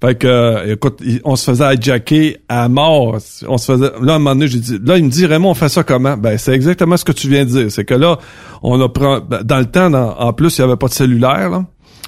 Fait 0.01 0.15
que, 0.17 0.27
euh, 0.27 0.73
écoute, 0.73 1.01
on 1.23 1.35
se 1.35 1.49
faisait 1.49 1.73
hijacker 1.75 2.37
à 2.47 2.69
mort. 2.69 3.17
On 3.47 3.57
se 3.57 3.71
faisait. 3.71 3.91
Là, 4.01 4.13
à 4.13 4.15
un 4.17 4.19
moment 4.19 4.35
donné, 4.35 4.47
j'ai 4.47 4.59
dit, 4.59 4.77
là, 4.83 4.97
il 4.97 5.05
me 5.05 5.09
dit, 5.09 5.25
Raymond, 5.25 5.49
on 5.51 5.53
fait 5.55 5.69
ça 5.69 5.83
comment? 5.83 6.15
Ben, 6.15 6.37
c'est 6.37 6.53
exactement 6.53 6.95
ce 6.97 7.05
que 7.05 7.11
tu 7.11 7.27
viens 7.27 7.43
de 7.45 7.49
dire. 7.49 7.71
C'est 7.71 7.85
que 7.85 7.93
là, 7.95 8.19
on 8.61 8.79
a 8.79 8.87
pris, 8.89 9.05
ben, 9.27 9.41
dans 9.43 9.59
le 9.59 9.65
temps, 9.65 9.89
dans- 9.89 10.15
en 10.17 10.31
plus, 10.33 10.57
il 10.57 10.61
y 10.61 10.63
avait 10.63 10.77
pas 10.77 10.87
de 10.87 10.93
cellulaire. 10.93 11.49
Là. 11.49 11.65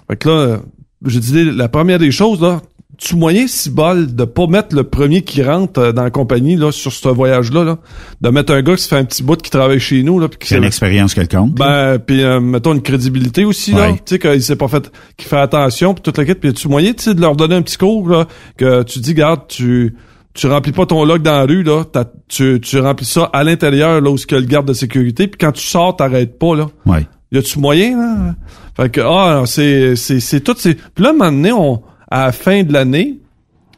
Fait 0.07 0.17
que 0.17 0.29
là, 0.29 0.59
j'ai 1.05 1.19
dit, 1.19 1.51
la 1.51 1.69
première 1.69 1.99
des 1.99 2.11
choses 2.11 2.41
là. 2.41 2.61
Tu 2.95 3.15
moyen 3.15 3.47
si 3.47 3.71
bol 3.71 4.13
de 4.15 4.23
pas 4.23 4.45
mettre 4.45 4.75
le 4.75 4.83
premier 4.83 5.23
qui 5.23 5.41
rentre 5.41 5.79
euh, 5.79 5.91
dans 5.91 6.03
la 6.03 6.11
compagnie 6.11 6.55
là 6.55 6.71
sur 6.71 6.91
ce 6.91 7.09
voyage-là, 7.09 7.63
là, 7.63 7.79
de 8.21 8.29
mettre 8.29 8.53
un 8.53 8.61
gars 8.61 8.75
qui 8.75 8.83
se 8.83 8.87
fait 8.87 8.97
un 8.97 9.03
petit 9.03 9.23
bout 9.23 9.41
qui 9.41 9.49
travaille 9.49 9.79
chez 9.79 10.03
nous 10.03 10.19
là, 10.19 10.27
puis 10.27 10.37
qui 10.37 10.53
une 10.55 10.63
expérience 10.63 11.15
quelconque. 11.15 11.55
ben, 11.55 11.97
puis 11.97 12.23
euh, 12.23 12.39
mettons 12.39 12.71
une 12.71 12.83
crédibilité 12.83 13.45
aussi, 13.45 13.71
là. 13.71 13.91
Tu 13.93 13.97
sais, 14.05 14.19
qu'il 14.19 14.43
s'est 14.43 14.55
pas 14.55 14.67
fait, 14.67 14.91
qu'il 15.17 15.27
fait 15.27 15.37
attention, 15.37 15.95
puis 15.95 16.03
toute 16.03 16.19
la 16.19 16.25
quête. 16.25 16.39
Puis 16.39 16.53
tu 16.53 16.67
moyen, 16.67 16.93
tu 16.93 17.03
sais, 17.03 17.13
de 17.15 17.19
leur 17.19 17.35
donner 17.35 17.55
un 17.55 17.63
petit 17.63 17.77
cours, 17.77 18.07
là, 18.07 18.27
que 18.57 18.83
tu 18.83 18.99
dis, 18.99 19.15
garde, 19.15 19.47
tu, 19.47 19.95
tu 20.35 20.47
remplis 20.47 20.71
pas 20.71 20.85
ton 20.85 21.03
log 21.03 21.23
dans 21.23 21.31
la 21.31 21.45
rue, 21.45 21.63
là. 21.63 21.83
Tu, 22.29 22.61
tu 22.61 22.79
remplis 22.79 23.05
ça 23.07 23.27
à 23.33 23.43
l'intérieur, 23.43 24.01
là, 24.01 24.11
où 24.11 24.17
ce 24.17 24.27
que 24.27 24.35
le 24.35 24.45
garde 24.45 24.67
de 24.67 24.73
sécurité. 24.73 25.27
Puis 25.27 25.39
quand 25.39 25.51
tu 25.51 25.63
sors, 25.63 25.95
t'arrêtes 25.95 26.37
pas, 26.37 26.55
là. 26.55 26.67
Ouais. 26.85 27.07
Y 27.31 27.39
a-tu 27.39 27.57
moyen, 27.57 27.97
là? 27.97 28.35
Fait 28.75 28.89
que, 28.89 29.01
ah, 29.01 29.43
c'est, 29.45 29.95
c'est, 29.95 30.19
c'est 30.19 30.39
tout, 30.41 30.55
c'est... 30.57 30.75
Puis 30.75 31.03
là, 31.03 31.11
un 31.11 31.13
moment 31.13 31.31
donné, 31.31 31.51
on, 31.51 31.81
à 32.09 32.25
la 32.25 32.31
fin 32.31 32.63
de 32.63 32.73
l'année, 32.73 33.19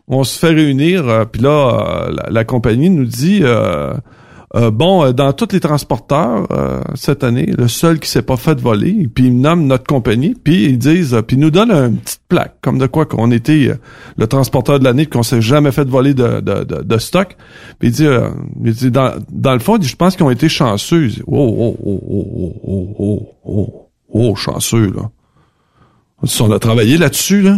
on 0.08 0.24
se 0.24 0.38
fait 0.38 0.50
réunir, 0.54 1.08
euh, 1.08 1.26
puis 1.26 1.42
là, 1.42 2.08
euh, 2.10 2.16
la, 2.30 2.44
compagnie 2.44 2.90
nous 2.90 3.06
dit... 3.06 3.40
euh, 3.44 3.94
euh, 4.56 4.72
bon, 4.72 5.04
euh, 5.04 5.12
dans 5.12 5.34
tous 5.34 5.50
les 5.52 5.60
transporteurs 5.60 6.48
cette 6.94 7.24
année, 7.24 7.52
le 7.58 7.68
seul 7.68 8.00
qui 8.00 8.10
s'est 8.10 8.22
pas 8.22 8.38
fait 8.38 8.60
voler, 8.60 9.10
puis 9.14 9.26
ils 9.26 9.38
nomment 9.38 9.66
notre 9.66 9.86
compagnie, 9.86 10.34
puis 10.34 10.66
ils 10.66 10.78
disent, 10.78 11.20
puis 11.28 11.36
ils 11.36 11.40
nous 11.40 11.52
donnent 11.52 11.72
une 11.72 11.98
petite 11.98 12.22
plaque, 12.30 12.56
comme 12.62 12.78
de 12.78 12.88
quoi 12.88 13.06
qu'on 13.06 13.32
était 13.32 13.72
le 14.16 14.28
transporteur 14.28 14.80
de 14.80 14.86
l'année, 14.86 15.08
qu'on 15.08 15.24
s'est 15.24 15.42
jamais 15.42 15.72
fait 15.72 15.88
voler 15.88 16.14
de, 16.14 16.40
de, 16.40 16.64
de, 16.64 16.98
stock. 16.98 17.36
Puis 17.80 17.90
il 17.90 17.92
dit, 17.92 18.06
euh, 18.06 18.30
il 18.64 18.74
dit 18.74 18.92
dans, 18.92 19.12
dans 19.30 19.54
le 19.54 19.60
fond, 19.60 19.78
je 19.82 19.96
pense 19.96 20.16
qu'ils 20.16 20.26
ont 20.26 20.32
été 20.32 20.48
chanceux. 20.48 21.06
Il 21.06 21.12
dit, 21.16 21.24
oh, 21.28 21.56
oh, 21.60 21.78
oh, 21.84 22.04
oh, 22.10 22.54
oh, 22.64 22.96
oh, 22.98 23.30
oh, 23.46 23.85
oh, 24.10 24.36
chanceux, 24.36 24.92
là. 24.92 25.10
Dit, 26.24 26.42
On 26.42 26.52
a 26.52 26.60
travaillé 26.60 26.98
là-dessus, 26.98 27.42
là. 27.42 27.58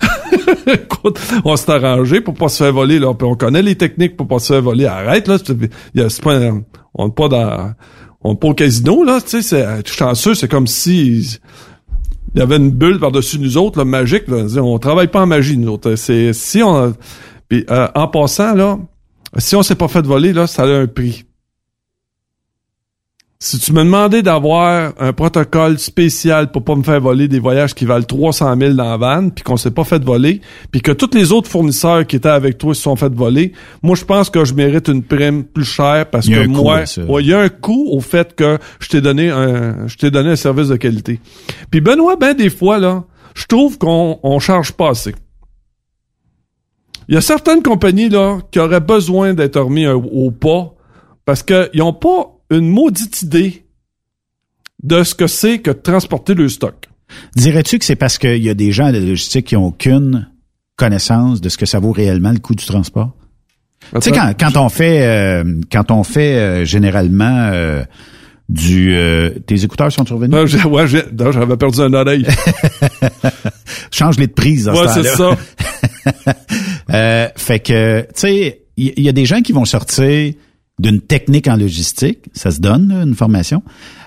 Écoute, 0.66 1.20
on 1.44 1.56
s'est 1.56 1.70
arrangé 1.70 2.20
pour 2.20 2.34
pas 2.34 2.48
se 2.48 2.62
faire 2.62 2.72
voler 2.72 2.98
là. 2.98 3.14
Puis 3.14 3.26
on 3.26 3.34
connaît 3.34 3.62
les 3.62 3.76
techniques 3.76 4.16
pour 4.16 4.28
pas 4.28 4.38
se 4.38 4.52
faire 4.52 4.62
voler. 4.62 4.86
Arrête 4.86 5.28
là, 5.28 5.38
c'est 5.38 6.22
pas 6.22 6.38
on 6.94 7.06
n'est 7.06 7.12
pas 7.12 7.28
dans 7.28 7.72
on 8.22 8.30
n'est 8.30 8.38
pas 8.38 8.48
au 8.48 8.54
casino 8.54 9.04
là, 9.04 9.20
tu 9.20 9.40
sais, 9.40 9.42
c'est 9.42 9.88
chanceux, 9.88 10.34
c'est 10.34 10.48
comme 10.48 10.66
si 10.66 11.38
il 12.34 12.38
y 12.40 12.42
avait 12.42 12.56
une 12.56 12.70
bulle 12.70 12.98
par-dessus 12.98 13.38
nous 13.38 13.56
autres, 13.56 13.78
là, 13.78 13.84
magique. 13.84 14.28
Là. 14.28 14.44
On 14.60 14.78
travaille 14.78 15.08
pas 15.08 15.22
en 15.22 15.26
magie, 15.26 15.56
nous 15.56 15.70
autres. 15.70 15.94
C'est 15.94 16.32
si 16.32 16.62
on 16.62 16.94
puis 17.48 17.64
euh, 17.70 17.88
en 17.94 18.08
passant 18.08 18.54
là, 18.54 18.78
si 19.38 19.54
on 19.54 19.62
s'est 19.62 19.76
pas 19.76 19.88
fait 19.88 20.04
voler 20.04 20.32
là, 20.32 20.46
ça 20.46 20.64
a 20.64 20.66
un 20.66 20.86
prix. 20.86 21.25
Si 23.48 23.60
tu 23.60 23.72
me 23.72 23.84
demandais 23.84 24.22
d'avoir 24.22 24.92
un 24.98 25.12
protocole 25.12 25.78
spécial 25.78 26.50
pour 26.50 26.64
pas 26.64 26.74
me 26.74 26.82
faire 26.82 27.00
voler 27.00 27.28
des 27.28 27.38
voyages 27.38 27.74
qui 27.76 27.84
valent 27.84 28.04
300 28.04 28.56
000 28.58 28.74
dans 28.74 28.82
la 28.90 28.96
vanne, 28.96 29.30
puis 29.30 29.44
qu'on 29.44 29.56
s'est 29.56 29.70
pas 29.70 29.84
fait 29.84 30.02
voler, 30.02 30.40
puis 30.72 30.80
que 30.80 30.90
tous 30.90 31.10
les 31.14 31.30
autres 31.30 31.48
fournisseurs 31.48 32.04
qui 32.08 32.16
étaient 32.16 32.28
avec 32.28 32.58
toi 32.58 32.74
se 32.74 32.82
sont 32.82 32.96
fait 32.96 33.14
voler, 33.14 33.52
moi 33.84 33.94
je 33.94 34.04
pense 34.04 34.30
que 34.30 34.44
je 34.44 34.52
mérite 34.52 34.88
une 34.88 35.04
prime 35.04 35.44
plus 35.44 35.64
chère 35.64 36.10
parce 36.10 36.26
que 36.42 36.46
moi, 36.48 36.74
ouais, 37.04 37.22
il 37.22 37.28
y 37.28 37.34
a 37.34 37.38
un 37.38 37.48
coût 37.48 37.86
au 37.92 38.00
fait 38.00 38.34
que 38.34 38.58
je 38.80 38.88
t'ai 38.88 39.00
donné 39.00 39.30
un, 39.30 39.86
je 39.86 39.96
t'ai 39.96 40.10
donné 40.10 40.30
un 40.30 40.36
service 40.36 40.66
de 40.66 40.76
qualité. 40.76 41.20
Puis 41.70 41.80
Benoît, 41.80 42.16
ben 42.16 42.34
des 42.34 42.50
fois 42.50 42.78
là, 42.78 43.04
je 43.36 43.46
trouve 43.46 43.78
qu'on 43.78 44.18
on 44.24 44.40
charge 44.40 44.72
pas 44.72 44.88
assez. 44.88 45.14
Il 47.08 47.14
y 47.14 47.16
a 47.16 47.20
certaines 47.20 47.62
compagnies 47.62 48.08
là 48.08 48.38
qui 48.50 48.58
auraient 48.58 48.80
besoin 48.80 49.34
d'être 49.34 49.60
remis 49.60 49.84
un- 49.84 49.94
au 49.94 50.32
pas 50.32 50.74
parce 51.24 51.44
qu'ils 51.44 51.70
n'ont 51.76 51.92
pas 51.92 52.32
une 52.50 52.68
maudite 52.68 53.22
idée 53.22 53.64
de 54.82 55.02
ce 55.02 55.14
que 55.14 55.26
c'est 55.26 55.58
que 55.58 55.70
de 55.70 55.76
transporter 55.78 56.34
le 56.34 56.48
stock. 56.48 56.88
Dirais-tu 57.36 57.78
que 57.78 57.84
c'est 57.84 57.96
parce 57.96 58.18
qu'il 58.18 58.42
y 58.42 58.50
a 58.50 58.54
des 58.54 58.72
gens 58.72 58.88
de 58.88 58.98
la 58.98 59.04
logistique 59.04 59.46
qui 59.46 59.56
ont 59.56 59.66
aucune 59.66 60.28
connaissance 60.76 61.40
de 61.40 61.48
ce 61.48 61.56
que 61.56 61.66
ça 61.66 61.78
vaut 61.78 61.92
réellement 61.92 62.32
le 62.32 62.38
coût 62.38 62.54
du 62.54 62.64
transport? 62.64 63.12
Tu 63.94 64.00
sais, 64.00 64.10
quand, 64.10 64.32
quand 64.38 64.56
on 64.56 64.68
fait, 64.68 65.02
euh, 65.06 65.60
quand 65.70 65.90
on 65.90 66.02
fait 66.02 66.36
euh, 66.36 66.64
généralement 66.64 67.48
euh, 67.52 67.84
du... 68.48 68.94
euh, 68.96 69.30
tes 69.46 69.62
écouteurs 69.64 69.92
sont 69.92 70.02
revenus? 70.04 70.46
J'ai- 70.46 70.64
ouais, 70.64 70.86
j'ai- 70.88 71.04
non, 71.16 71.30
j'avais 71.30 71.56
perdu 71.56 71.80
un 71.80 71.92
oreille. 71.94 72.26
Change-les 73.92 74.26
de 74.26 74.32
prise 74.32 74.68
Ouais, 74.68 74.88
ce 74.88 75.02
c'est 75.02 75.16
temps-là. 75.16 75.36
Euh, 76.92 77.28
fait 77.34 77.58
que, 77.58 78.02
tu 78.02 78.08
sais, 78.14 78.62
il 78.76 78.92
y, 78.96 79.02
y 79.02 79.08
a 79.08 79.12
des 79.12 79.26
gens 79.26 79.42
qui 79.42 79.50
vont 79.52 79.64
sortir 79.64 80.32
d'une 80.78 81.00
technique 81.00 81.48
en 81.48 81.56
logistique, 81.56 82.28
ça 82.32 82.50
se 82.50 82.60
donne, 82.60 82.92
une 82.92 83.14
formation, 83.14 83.62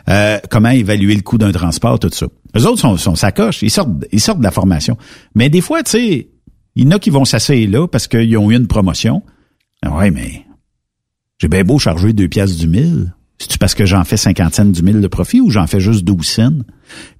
euh, 0.07 0.37
comment 0.49 0.69
évaluer 0.69 1.15
le 1.15 1.21
coût 1.21 1.37
d'un 1.37 1.51
transport, 1.51 1.99
tout 1.99 2.09
ça. 2.11 2.27
Les 2.53 2.65
autres 2.65 2.79
sont, 2.79 2.97
sont 2.97 3.15
sacoches, 3.15 3.61
ils 3.63 3.71
sortent, 3.71 4.05
ils 4.11 4.21
sortent 4.21 4.39
de 4.39 4.43
la 4.43 4.51
formation. 4.51 4.97
Mais 5.35 5.49
des 5.49 5.61
fois, 5.61 5.81
tu 5.83 5.91
sais, 5.91 6.29
il 6.75 6.83
y 6.83 6.87
en 6.87 6.91
a 6.91 6.99
qui 6.99 7.09
vont 7.09 7.25
s'asseoir 7.25 7.67
là 7.67 7.87
parce 7.87 8.07
qu'ils 8.07 8.37
ont 8.37 8.51
eu 8.51 8.55
une 8.55 8.67
promotion. 8.67 9.23
Ah 9.81 9.95
Ouais, 9.95 10.11
mais 10.11 10.45
j'ai 11.39 11.47
bien 11.47 11.63
beau 11.63 11.79
charger 11.79 12.13
deux 12.13 12.27
pièces 12.27 12.55
du 12.57 12.67
mille. 12.67 13.13
C'est-tu 13.39 13.57
parce 13.57 13.73
que 13.73 13.85
j'en 13.85 14.03
fais 14.03 14.17
cinquantaine 14.17 14.73
du 14.73 14.83
mille 14.83 14.99
de 14.99 15.07
profit 15.07 15.39
ou 15.39 15.49
j'en 15.49 15.65
fais 15.65 15.79
juste 15.79 16.03
12 16.03 16.27
cents? 16.27 16.59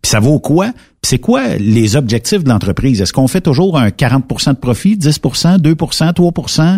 Puis 0.01 0.09
ça 0.09 0.19
vaut 0.19 0.39
quoi? 0.39 0.73
Puis 0.73 1.11
c'est 1.11 1.19
quoi 1.19 1.55
les 1.55 1.95
objectifs 1.95 2.43
de 2.43 2.49
l'entreprise? 2.49 3.01
Est-ce 3.01 3.13
qu'on 3.13 3.29
fait 3.29 3.39
toujours 3.39 3.79
un 3.79 3.87
40% 3.87 4.49
de 4.49 4.59
profit, 4.59 4.97
10% 4.97 5.59
2% 5.59 6.13
3 6.13 6.77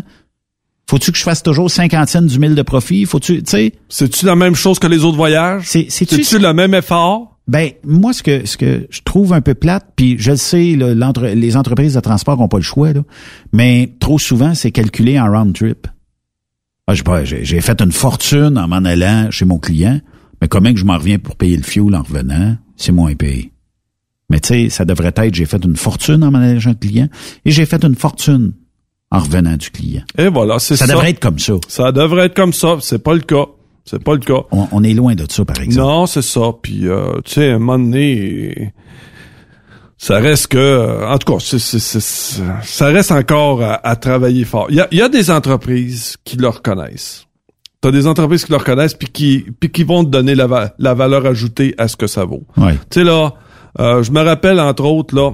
Faut-tu 0.91 1.13
que 1.13 1.17
je 1.17 1.23
fasse 1.23 1.41
toujours 1.41 1.71
cinquantaine 1.71 2.27
du 2.27 2.38
mille 2.38 2.54
de 2.54 2.62
profit? 2.63 3.06
Faut-tu, 3.06 3.41
tu 3.43 3.49
sais? 3.49 3.71
C'est-tu 3.88 4.25
la 4.25 4.36
même 4.36 4.56
chose 4.56 4.77
que 4.77 4.88
les 4.88 5.06
autres 5.06 5.15
voyages? 5.15 5.63
C'est, 5.65 5.86
c'est-tu, 5.88 6.38
le 6.38 6.51
même 6.51 6.73
effort? 6.73 7.39
Ben, 7.47 7.71
moi, 7.86 8.12
ce 8.12 8.21
que, 8.21 8.45
ce 8.45 8.58
que 8.58 8.88
je 8.89 8.99
trouve 9.06 9.32
un 9.32 9.39
peu 9.39 9.54
plate, 9.54 9.86
puis 9.95 10.17
je 10.19 10.32
le 10.32 10.36
sais, 10.36 10.75
là, 10.75 10.93
les 11.34 11.56
entreprises 11.56 11.93
de 11.93 12.01
transport 12.01 12.38
n'ont 12.38 12.49
pas 12.49 12.58
le 12.58 12.63
choix, 12.63 12.91
là, 12.91 13.04
mais 13.54 13.95
trop 14.01 14.19
souvent, 14.19 14.54
c'est 14.54 14.71
calculé 14.71 15.17
en 15.17 15.32
round 15.32 15.56
trip. 15.56 15.88
Ah, 16.88 16.93
je 16.93 16.97
sais 16.97 17.04
pas, 17.04 17.23
j'ai, 17.23 17.45
j'ai 17.45 17.62
fait 17.62 17.82
une 17.82 17.93
fortune 17.93 18.58
en 18.58 18.67
m'en 18.67 18.84
allant 18.84 19.32
chez 19.32 19.45
mon 19.45 19.60
client, 19.60 20.01
mais 20.41 20.49
comment 20.49 20.73
que 20.73 20.80
je 20.80 20.84
m'en 20.84 20.97
reviens 20.97 21.19
pour 21.19 21.38
payer 21.38 21.56
le 21.56 21.63
fuel 21.63 21.95
en 21.95 22.04
revenant? 22.04 22.58
C'est 22.75 22.91
moins 22.91 23.15
payé. 23.15 23.54
Mais 24.30 24.41
tu 24.41 24.49
sais, 24.49 24.69
ça 24.69 24.84
devrait 24.84 25.13
être, 25.15 25.34
j'ai 25.36 25.45
fait 25.45 25.63
une 25.63 25.77
fortune 25.77 26.21
en 26.21 26.32
m'en 26.32 26.39
allant 26.39 26.60
chez 26.60 26.69
un 26.69 26.73
client, 26.73 27.08
et 27.45 27.51
j'ai 27.51 27.65
fait 27.65 27.82
une 27.86 27.95
fortune 27.95 28.51
en 29.12 29.19
revenant 29.19 29.58
du 29.58 29.69
client. 29.71 30.04
Et 30.17 30.28
voilà, 30.30 30.58
c'est 30.60 30.76
ça. 30.78 30.86
Ça 30.88 30.93
devrait 30.93 31.10
être 31.12 31.19
comme 31.19 31.38
ça. 31.39 31.54
Ça 31.67 31.91
devrait 31.91 32.26
être 32.28 32.36
comme 32.36 32.54
ça. 32.54 32.78
C'est 32.82 33.04
pas 33.04 33.13
le 33.13 33.19
cas. 33.21 33.45
C'est 33.86 34.02
pas 34.04 34.13
le 34.13 34.19
cas. 34.19 34.41
On, 34.52 34.67
on 34.71 34.84
est 34.84 34.93
loin 34.93 35.15
de 35.15 35.26
ça, 35.30 35.43
par 35.43 35.60
exemple. 35.60 35.88
Non, 35.88 36.06
c'est 36.06 36.21
ça. 36.21 36.41
Puis, 36.62 36.88
euh, 36.88 37.13
tu 37.26 37.34
sais, 37.34 37.50
à 37.52 37.56
un 37.56 37.60
moment 37.60 37.80
donné, 37.80 38.74
ça 39.97 40.19
reste 40.19 40.47
que... 40.47 41.06
En 41.12 41.17
tout 41.17 41.34
cas, 41.34 41.39
c'est- 41.39 41.60
ça 41.69 42.86
reste 42.88 43.12
encore 43.12 43.62
à, 43.62 43.86
à 43.88 43.95
travailler 43.95 44.45
fort. 44.45 44.67
Il 44.69 44.76
y 44.78 44.82
a, 44.82 44.88
y 44.91 45.02
a 45.02 45.10
des 45.10 45.30
entreprises 45.30 46.15
qui 46.24 46.38
le 46.38 46.47
reconnaissent. 46.47 47.26
T'as 47.82 47.91
des 47.91 48.06
entreprises 48.08 48.45
qui 48.45 48.52
le 48.52 48.58
reconnaissent 48.58 48.93
puis 48.93 49.08
qui, 49.10 49.45
puis 49.60 49.71
qui 49.71 49.84
vont 49.84 50.04
te 50.04 50.10
donner 50.10 50.36
la, 50.36 50.45
va- 50.47 50.74
la 50.78 50.93
valeur 50.93 51.26
ajoutée 51.26 51.74
à 51.78 51.88
ce 51.88 51.97
que 51.97 52.07
ça 52.07 52.24
vaut. 52.26 52.43
Ouais. 52.57 52.74
Tu 52.91 52.99
sais, 52.99 53.03
là, 53.03 53.34
euh, 53.80 54.03
je 54.03 54.12
me 54.12 54.22
rappelle, 54.22 54.59
entre 54.59 54.86
autres, 54.86 55.16
là, 55.16 55.32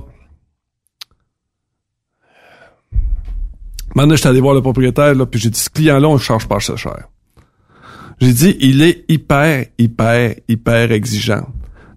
Maintenant, 3.98 4.16
j'étais 4.16 4.30
allé 4.30 4.40
voir 4.42 4.54
le 4.54 4.62
propriétaire, 4.62 5.16
là, 5.16 5.26
puis 5.26 5.40
j'ai 5.40 5.50
dit, 5.50 5.60
ce 5.60 5.72
client-là, 5.72 6.08
on 6.08 6.14
le 6.14 6.20
charge 6.20 6.48
pas 6.48 6.58
assez 6.58 6.78
cher. 6.78 7.08
J'ai 8.22 8.32
dit, 8.32 8.56
il 8.60 8.84
est 8.84 9.04
hyper, 9.10 9.66
hyper, 9.80 10.36
hyper 10.48 10.92
exigeant. 10.92 11.48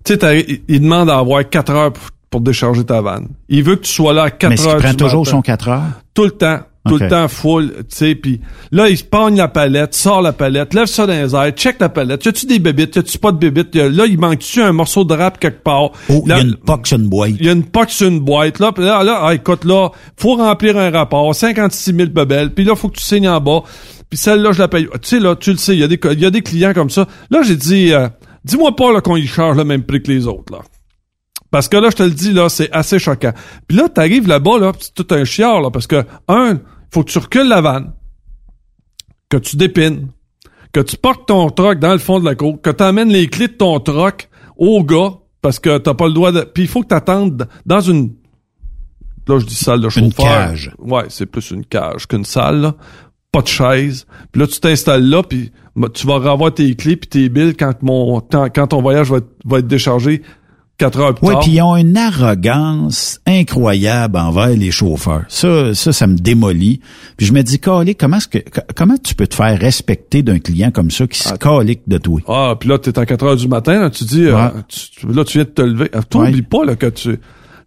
Tu 0.02 0.14
sais, 0.14 0.44
il 0.48 0.62
il 0.66 0.80
demande 0.80 1.08
d'avoir 1.08 1.46
4 1.46 1.70
heures 1.72 1.92
pour, 1.92 2.04
pour 2.30 2.40
décharger 2.40 2.84
ta 2.84 3.02
vanne. 3.02 3.28
Il 3.50 3.62
veut 3.64 3.76
que 3.76 3.82
tu 3.82 3.92
sois 3.92 4.14
là 4.14 4.22
à 4.22 4.30
4 4.30 4.48
Mais 4.48 4.54
est-ce 4.54 4.66
heures 4.66 4.72
qu'il 4.76 4.82
prend 4.82 4.90
du 4.92 4.96
toujours 4.96 5.24
matin. 5.24 5.30
son 5.30 5.42
4 5.42 5.68
heures? 5.68 5.82
Tout 6.14 6.24
le 6.24 6.30
temps. 6.30 6.60
Tout 6.88 6.96
le 7.04 7.10
temps 7.10 7.28
full, 7.28 7.72
tu 7.80 7.84
sais, 7.90 8.14
puis 8.14 8.40
là, 8.72 8.88
il 8.88 8.96
pogne 9.04 9.36
la 9.36 9.48
palette, 9.48 9.94
sort 9.94 10.22
la 10.22 10.32
palette, 10.32 10.72
lève 10.72 10.86
ça 10.86 11.06
dans 11.06 11.12
les 11.12 11.34
airs, 11.34 11.50
check 11.50 11.76
la 11.78 11.90
palette. 11.90 12.24
Y 12.24 12.28
a-tu 12.30 12.46
des 12.46 12.58
bébites? 12.58 12.96
Y 12.96 13.00
a-tu 13.00 13.18
pas 13.18 13.32
de 13.32 13.36
bébites? 13.36 13.76
A- 13.76 13.90
Là, 13.90 14.06
il 14.06 14.18
manque-tu 14.18 14.62
un 14.62 14.72
morceau 14.72 15.04
de 15.04 15.12
rap 15.12 15.38
quelque 15.38 15.62
part? 15.62 15.90
Oh, 16.08 16.22
il 16.24 16.28
y 16.30 16.32
a 16.32 16.40
une 16.40 16.56
poque 16.56 16.86
sur 16.86 16.98
une 16.98 17.08
boîte. 17.08 17.32
il 17.38 17.44
y 17.44 17.48
a 17.50 17.52
une 17.52 17.64
poque 17.64 17.90
sur 17.90 18.08
une 18.08 18.20
boîte, 18.20 18.58
là. 18.60 18.72
Puis 18.72 18.82
là, 18.82 19.02
là, 19.04 19.20
ah, 19.24 19.34
écoute, 19.34 19.64
là, 19.66 19.90
faut 20.16 20.36
remplir 20.36 20.78
un 20.78 20.90
rapport, 20.90 21.34
56 21.34 21.94
000 21.94 22.08
bebelles. 22.10 22.54
Puis 22.54 22.64
là, 22.64 22.74
faut 22.74 22.88
que 22.88 22.96
tu 22.96 23.04
signes 23.04 23.28
en 23.28 23.40
bas. 23.42 23.62
Puis 24.08 24.18
celle-là, 24.18 24.52
je 24.52 24.58
la 24.60 24.68
paye. 24.68 24.86
Tu 25.02 25.08
sais, 25.08 25.20
là, 25.20 25.36
tu 25.36 25.50
le 25.52 25.58
sais, 25.58 25.74
il 25.76 25.80
y, 25.80 25.84
a 25.84 25.86
des 25.88 26.00
y 26.18 26.24
a 26.24 26.30
des 26.30 26.40
clients 26.42 26.72
comme 26.72 26.88
ça. 26.90 27.06
Là, 27.30 27.42
j'ai 27.42 27.56
dit, 27.56 27.92
euh, 27.92 28.08
dis-moi 28.42 28.74
pas 28.74 28.90
là, 28.90 29.02
qu'on 29.02 29.16
y 29.16 29.26
charge 29.26 29.58
le 29.58 29.64
même 29.64 29.82
prix 29.84 30.02
que 30.02 30.10
les 30.10 30.26
autres, 30.26 30.50
là. 30.52 30.60
Parce 31.50 31.68
que 31.68 31.76
là, 31.76 31.90
je 31.90 31.96
te 31.96 32.02
le 32.02 32.10
dis, 32.10 32.32
là, 32.32 32.48
c'est 32.48 32.70
assez 32.72 32.98
choquant. 32.98 33.32
Puis 33.66 33.76
là, 33.76 33.88
t'arrives 33.88 34.28
là-bas, 34.28 34.58
là, 34.58 34.72
pis 34.72 34.84
c'est 34.84 34.94
tout 34.94 35.14
un 35.14 35.24
chiard, 35.24 35.60
là, 35.60 35.70
parce 35.70 35.86
que, 35.86 36.04
un, 36.28 36.60
faut 36.92 37.02
que 37.02 37.10
tu 37.10 37.18
recules 37.18 37.48
la 37.48 37.60
vanne, 37.60 37.92
que 39.28 39.36
tu 39.36 39.56
dépines, 39.56 40.08
que 40.72 40.80
tu 40.80 40.96
portes 40.96 41.26
ton 41.26 41.50
troc 41.50 41.78
dans 41.78 41.92
le 41.92 41.98
fond 41.98 42.20
de 42.20 42.24
la 42.24 42.34
cour, 42.34 42.60
que 42.60 42.70
tu 42.70 42.82
amènes 42.82 43.08
les 43.10 43.28
clés 43.28 43.48
de 43.48 43.54
ton 43.54 43.80
troc 43.80 44.28
au 44.56 44.84
gars, 44.84 45.14
parce 45.42 45.58
que 45.58 45.78
t'as 45.78 45.94
pas 45.94 46.06
le 46.06 46.12
droit 46.12 46.32
de... 46.32 46.42
Puis 46.42 46.64
il 46.64 46.68
faut 46.68 46.82
que 46.82 46.88
t'attendes 46.88 47.48
dans 47.66 47.80
une... 47.80 48.12
Là, 49.26 49.38
je 49.38 49.46
dis 49.46 49.54
salle 49.54 49.80
de 49.80 49.88
chauffeur. 49.88 50.24
cage. 50.24 50.72
Ouais, 50.78 51.04
c'est 51.08 51.26
plus 51.26 51.50
une 51.50 51.64
cage 51.64 52.06
qu'une 52.06 52.24
salle, 52.24 52.60
là. 52.60 52.74
Pas 53.32 53.42
de 53.42 53.46
chaise. 53.46 54.06
Puis 54.32 54.40
là, 54.40 54.48
tu 54.48 54.58
t'installes 54.58 55.08
là, 55.08 55.22
puis 55.22 55.52
bah, 55.76 55.88
tu 55.92 56.04
vas 56.06 56.16
revoir 56.16 56.52
tes 56.52 56.74
clés 56.74 56.96
puis 56.96 57.08
tes 57.08 57.28
billes 57.28 57.54
quand, 57.54 57.80
mon, 57.82 58.20
quand, 58.20 58.48
quand 58.52 58.66
ton 58.68 58.82
voyage 58.82 59.08
va 59.08 59.18
être, 59.18 59.30
va 59.44 59.60
être 59.60 59.68
déchargé 59.68 60.22
quatre 60.80 60.98
heures 60.98 61.14
plus 61.14 61.26
Oui, 61.28 61.32
tard. 61.34 61.42
puis 61.42 61.52
ils 61.52 61.62
ont 61.62 61.76
une 61.76 61.96
arrogance 61.96 63.20
incroyable 63.26 64.16
envers 64.18 64.48
les 64.48 64.70
chauffeurs. 64.70 65.24
Ça, 65.28 65.74
ça, 65.74 65.92
ça 65.92 66.06
me 66.06 66.16
démolit. 66.16 66.80
Puis 67.16 67.26
je 67.26 67.32
me 67.32 67.42
dis, 67.42 67.58
Calé, 67.60 67.94
comment 67.94 68.16
est-ce 68.16 68.28
que, 68.28 68.38
co- 68.38 68.60
comment 68.74 68.96
tu 69.02 69.14
peux 69.14 69.26
te 69.26 69.34
faire 69.34 69.58
respecter 69.58 70.22
d'un 70.22 70.38
client 70.38 70.70
comme 70.70 70.90
ça 70.90 71.06
qui 71.06 71.18
se 71.20 71.34
calique 71.34 71.82
de 71.86 71.98
toi? 71.98 72.20
Ah, 72.26 72.54
puis 72.58 72.68
là, 72.68 72.78
t'es 72.78 72.98
à 72.98 73.06
4 73.06 73.24
heures 73.24 73.36
du 73.36 73.48
matin, 73.48 73.80
là, 73.80 73.90
tu 73.90 74.04
dis, 74.04 74.24
euh, 74.24 74.34
Ouais. 74.36 74.50
tu- 74.68 75.06
là, 75.12 75.24
tu 75.24 75.38
viens 75.38 75.44
de 75.44 75.50
te 75.50 75.62
lever. 75.62 75.90
Ah, 75.92 76.02
Toi, 76.02 76.24
Ouais. 76.24 76.42
pas, 76.42 76.64
là, 76.64 76.76
que 76.76 76.86
tu... 76.86 77.18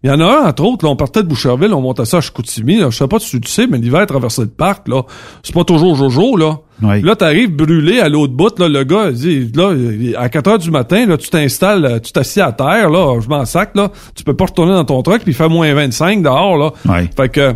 Il 0.04 0.10
y 0.10 0.10
en 0.10 0.20
a 0.20 0.24
un, 0.24 0.48
entre 0.48 0.64
autres, 0.64 0.84
là, 0.84 0.90
on 0.90 0.96
partait 0.96 1.22
de 1.22 1.28
Boucherville, 1.28 1.72
on 1.72 1.80
montait 1.80 2.04
ça 2.04 2.18
à 2.18 2.20
Chicoutimi, 2.20 2.76
là. 2.76 2.90
Je 2.90 2.96
sais 2.98 3.08
pas 3.08 3.18
si 3.18 3.30
tu 3.30 3.38
le 3.38 3.48
sais, 3.48 3.66
mais 3.66 3.78
l'hiver, 3.78 4.04
traverser 4.04 4.42
le 4.42 4.48
parc, 4.48 4.86
là, 4.86 5.04
c'est 5.42 5.54
pas 5.54 5.64
toujours 5.64 5.96
jojo, 5.96 6.36
là. 6.36 6.58
Ouais. 6.82 7.00
Là, 7.00 7.16
t'arrives 7.16 7.56
brûlé 7.56 8.00
à 8.00 8.10
l'autre 8.10 8.34
bout, 8.34 8.58
là, 8.58 8.68
le 8.68 8.84
gars, 8.84 9.06
il 9.08 9.14
dit, 9.14 9.52
là, 9.54 9.74
à 10.18 10.28
4 10.28 10.46
heures 10.46 10.58
du 10.58 10.70
matin, 10.70 11.06
là, 11.06 11.16
tu 11.16 11.30
t'installes, 11.30 12.02
tu 12.04 12.12
t'assieds 12.12 12.42
à 12.42 12.52
terre, 12.52 12.90
là, 12.90 13.18
je 13.18 13.28
m'en 13.30 13.46
sac, 13.46 13.70
là, 13.74 13.90
tu 14.14 14.24
peux 14.24 14.34
pas 14.34 14.44
retourner 14.44 14.74
dans 14.74 14.84
ton 14.84 15.00
truck, 15.00 15.22
puis 15.22 15.32
il 15.32 15.34
fait 15.34 15.48
moins 15.48 15.72
25 15.72 16.22
dehors, 16.22 16.58
là. 16.58 16.72
Ouais. 16.86 17.08
Fait 17.16 17.30
que, 17.30 17.54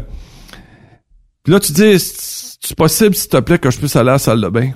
là, 1.47 1.61
tu 1.61 1.73
dis, 1.73 1.99
c'est 1.99 2.77
possible, 2.77 3.15
s'il 3.15 3.29
te 3.29 3.41
plaît, 3.41 3.59
que 3.59 3.71
je 3.71 3.77
puisse 3.79 3.95
aller 3.95 4.09
à 4.09 4.13
la 4.13 4.19
salle 4.19 4.41
de 4.41 4.49
bain? 4.49 4.71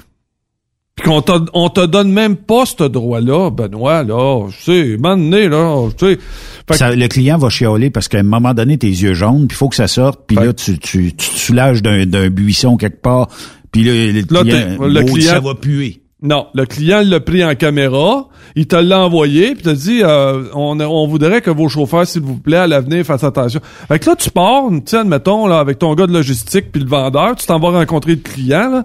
Puis 1.03 1.11
qu'on 1.11 1.21
on 1.53 1.69
te 1.69 1.85
donne 1.85 2.13
même 2.13 2.37
pas 2.37 2.65
ce 2.65 2.85
droit-là, 2.85 3.51
Benoît, 3.51 4.05
là. 4.05 4.47
Tu 4.51 4.63
sais, 4.65 4.97
donné, 4.97 5.49
là, 5.49 5.89
tu 5.99 6.07
sais. 6.07 6.19
Que- 6.67 6.77
Ça, 6.77 6.95
le 6.95 7.09
client 7.09 7.39
va 7.39 7.49
chialer 7.51 7.91
parce 7.91 8.07
qu'à 8.09 8.19
un 8.21 8.23
moment 8.23 8.55
donné, 8.55 8.79
tes 8.79 8.87
yeux 8.89 9.15
jaunes, 9.15 9.49
puis 9.49 9.57
il 9.57 9.59
faut 9.59 9.69
que 9.69 9.75
ça 9.77 9.89
sorte, 9.89 10.21
puis 10.27 10.37
là, 10.47 10.53
tu, 10.53 10.79
tu, 10.79 11.13
tu 11.15 11.29
te 11.31 11.39
soulages 11.39 11.83
d'un, 11.83 12.07
d'un 12.07 12.31
buisson 12.31 12.77
quelque 12.77 13.01
part, 13.03 13.29
puis 13.73 13.83
là, 13.83 13.93
le 13.93 14.21
Là, 14.31 14.43
client, 14.43 14.77
le 14.89 15.01
client- 15.13 15.33
ça 15.33 15.41
va 15.41 15.55
puer. 15.57 16.03
Non, 16.23 16.47
le 16.55 16.67
client 16.67 17.03
l'a 17.05 17.19
pris 17.19 17.45
en 17.45 17.57
caméra, 17.57 18.29
il 18.55 18.69
te 18.69 18.77
l'a 18.77 19.01
envoyé, 19.01 19.55
puis 19.55 19.65
t'a 19.65 19.75
dit 19.75 20.03
euh, 20.05 20.45
on, 20.55 20.79
on 20.79 21.09
voudrait 21.09 21.41
que 21.41 21.51
vos 21.51 21.69
chauffeurs, 21.69 22.07
s'il 22.07 22.23
vous 22.23 22.37
plaît, 22.37 22.59
à 22.59 22.67
l'avenir, 22.69 23.05
fassent 23.05 23.25
attention. 23.25 23.61
Fait 23.89 23.99
que 23.99 24.09
là, 24.09 24.15
tu 24.15 24.31
pars, 24.31 24.69
tu 24.71 24.81
sais, 24.87 24.99
admettons, 24.99 25.49
là, 25.49 25.59
avec 25.59 25.81
ton 25.81 25.93
gars 25.95 26.07
de 26.07 26.13
logistique 26.13 26.71
puis 26.71 26.81
le 26.81 26.89
vendeur, 26.89 27.35
tu 27.35 27.45
t'en 27.45 27.59
vas 27.59 27.71
rencontrer 27.71 28.13
le 28.13 28.21
client, 28.21 28.71
là, 28.71 28.85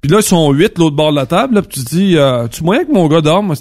puis 0.00 0.12
là, 0.12 0.18
ils 0.20 0.22
sont 0.22 0.52
huit, 0.52 0.78
l'autre 0.78 0.94
bord 0.94 1.10
de 1.10 1.16
la 1.16 1.26
table, 1.26 1.56
là, 1.56 1.62
puis 1.62 1.80
tu 1.80 1.84
te 1.84 1.90
dis 1.90 2.16
euh, 2.16 2.46
tu 2.46 2.62
moyen 2.62 2.84
que 2.84 2.92
mon 2.92 3.08
gars 3.08 3.20
dorme? 3.20 3.54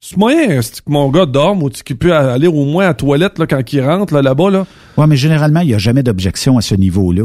C'est 0.00 0.18
moyen 0.18 0.60
que 0.60 0.62
mon 0.88 1.08
gars 1.08 1.24
dorme 1.24 1.62
ou 1.62 1.70
qu'il 1.70 1.96
peut 1.96 2.14
aller 2.14 2.46
au 2.46 2.66
moins 2.66 2.84
à 2.84 2.88
la 2.88 2.94
toilette 2.94 3.38
là, 3.38 3.46
quand 3.46 3.72
il 3.72 3.80
rentre 3.80 4.12
là, 4.12 4.20
là-bas, 4.20 4.50
là. 4.50 4.66
Ouais, 4.98 5.06
mais 5.06 5.16
généralement, 5.16 5.60
il 5.60 5.68
n'y 5.68 5.74
a 5.74 5.78
jamais 5.78 6.02
d'objection 6.02 6.58
à 6.58 6.60
ce 6.60 6.74
niveau-là. 6.74 7.24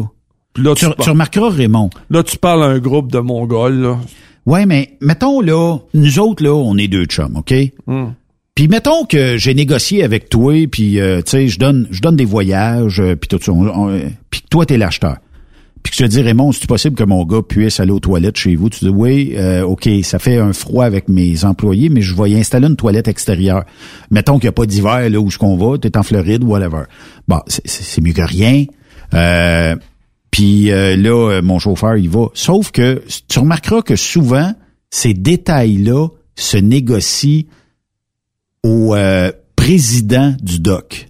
Là, 0.58 0.76
tu, 0.76 0.86
Tu, 0.86 0.92
tu 1.00 1.10
remarqueras, 1.10 1.50
Raymond. 1.50 1.90
là, 2.10 2.24
tu 2.24 2.38
parles 2.38 2.64
à 2.64 2.68
un 2.68 2.80
groupe 2.80 3.12
de 3.12 3.20
Mongols, 3.20 3.82
là. 3.82 3.98
Ouais, 4.46 4.66
mais 4.66 4.98
mettons 5.02 5.40
là, 5.40 5.78
nous 5.94 6.20
autres 6.20 6.44
là, 6.44 6.54
on 6.54 6.76
est 6.78 6.88
deux 6.88 7.06
chums, 7.06 7.38
OK? 7.38 7.54
Hmm. 7.86 8.08
Puis 8.56 8.68
mettons 8.68 9.06
que 9.06 9.38
j'ai 9.38 9.54
négocié 9.54 10.04
avec 10.04 10.30
toi, 10.30 10.54
puis 10.70 11.00
euh, 11.00 11.22
tu 11.22 11.32
sais, 11.32 11.48
je 11.48 11.60
donne, 11.60 11.88
je 11.92 12.02
donne 12.02 12.16
des 12.16 12.26
voyages, 12.26 13.00
euh, 13.00 13.16
puis 13.16 13.28
tout 13.28 13.40
ça, 13.42 13.52
puis 14.30 14.42
que 14.42 14.48
toi 14.50 14.66
t'es 14.66 14.78
l'acheteur. 14.78 15.18
Puis 15.84 15.92
que 15.92 15.98
je 15.98 16.04
te 16.04 16.10
dis, 16.10 16.22
Raymond, 16.22 16.52
c'est 16.52 16.68
possible 16.68 16.96
que 16.96 17.04
mon 17.04 17.24
gars 17.26 17.42
puisse 17.48 17.80
aller 17.80 17.92
aux 17.92 18.00
toilettes 18.00 18.38
chez 18.38 18.56
vous? 18.56 18.70
Tu 18.70 18.86
dis, 18.86 18.90
oui, 18.92 19.34
euh, 19.36 19.64
OK, 19.64 19.90
ça 20.04 20.20
fait 20.20 20.38
un 20.38 20.54
froid 20.54 20.86
avec 20.86 21.08
mes 21.08 21.44
employés, 21.44 21.90
mais 21.90 22.02
je 22.02 22.16
vais 22.16 22.32
y 22.32 22.38
installer 22.38 22.68
une 22.68 22.76
toilette 22.76 23.08
extérieure. 23.08 23.64
Mettons 24.12 24.34
qu'il 24.38 24.46
n'y 24.46 24.50
a 24.50 24.54
pas 24.54 24.66
d'hiver 24.68 25.10
là 25.10 25.20
où 25.20 25.32
ce 25.32 25.38
qu'on 25.40 25.56
va, 25.58 25.78
t'es 25.80 25.98
en 25.98 26.04
Floride, 26.04 26.44
whatever. 26.44 26.84
Bon, 27.28 27.40
c'est 27.48 28.02
mieux 28.02 28.14
que 28.14 28.22
rien. 28.22 28.66
Euh, 29.16 29.76
puis 30.32 30.72
euh, 30.72 30.96
là, 30.96 31.30
euh, 31.30 31.42
mon 31.42 31.60
chauffeur, 31.60 31.98
il 31.98 32.10
va. 32.10 32.28
Sauf 32.34 32.72
que 32.72 33.04
tu 33.28 33.40
remarqueras 33.40 33.82
que 33.82 33.98
souvent, 33.98 34.54
ces 34.90 35.14
détails-là 35.14 36.08
se 36.36 36.58
négocient 36.58 37.44
au 38.64 38.96
euh, 38.96 39.32
président 39.56 40.34
du 40.42 40.60
doc. 40.60 41.10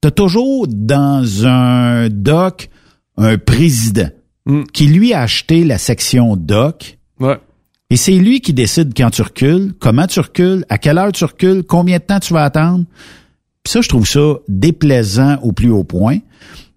T'as 0.00 0.10
toujours 0.10 0.66
dans 0.68 1.46
un 1.46 2.08
doc 2.08 2.68
un 3.16 3.38
président 3.38 4.10
qui 4.72 4.86
lui 4.86 5.12
a 5.12 5.22
acheté 5.22 5.64
la 5.64 5.78
section 5.78 6.36
doc. 6.36 6.98
Ouais. 7.18 7.38
Et 7.88 7.96
c'est 7.96 8.12
lui 8.12 8.40
qui 8.40 8.52
décide 8.52 8.92
quand 8.96 9.10
tu 9.10 9.22
recules, 9.22 9.72
comment 9.78 10.06
tu 10.06 10.20
recules, 10.20 10.64
à 10.68 10.78
quelle 10.78 10.98
heure 10.98 11.12
tu 11.12 11.24
recules, 11.24 11.62
combien 11.64 11.98
de 11.98 12.02
temps 12.02 12.20
tu 12.20 12.32
vas 12.32 12.44
attendre. 12.44 12.84
Puis 13.62 13.72
ça, 13.72 13.80
je 13.80 13.88
trouve 13.88 14.06
ça 14.06 14.34
déplaisant 14.48 15.38
au 15.42 15.52
plus 15.52 15.70
haut 15.70 15.84
point. 15.84 16.18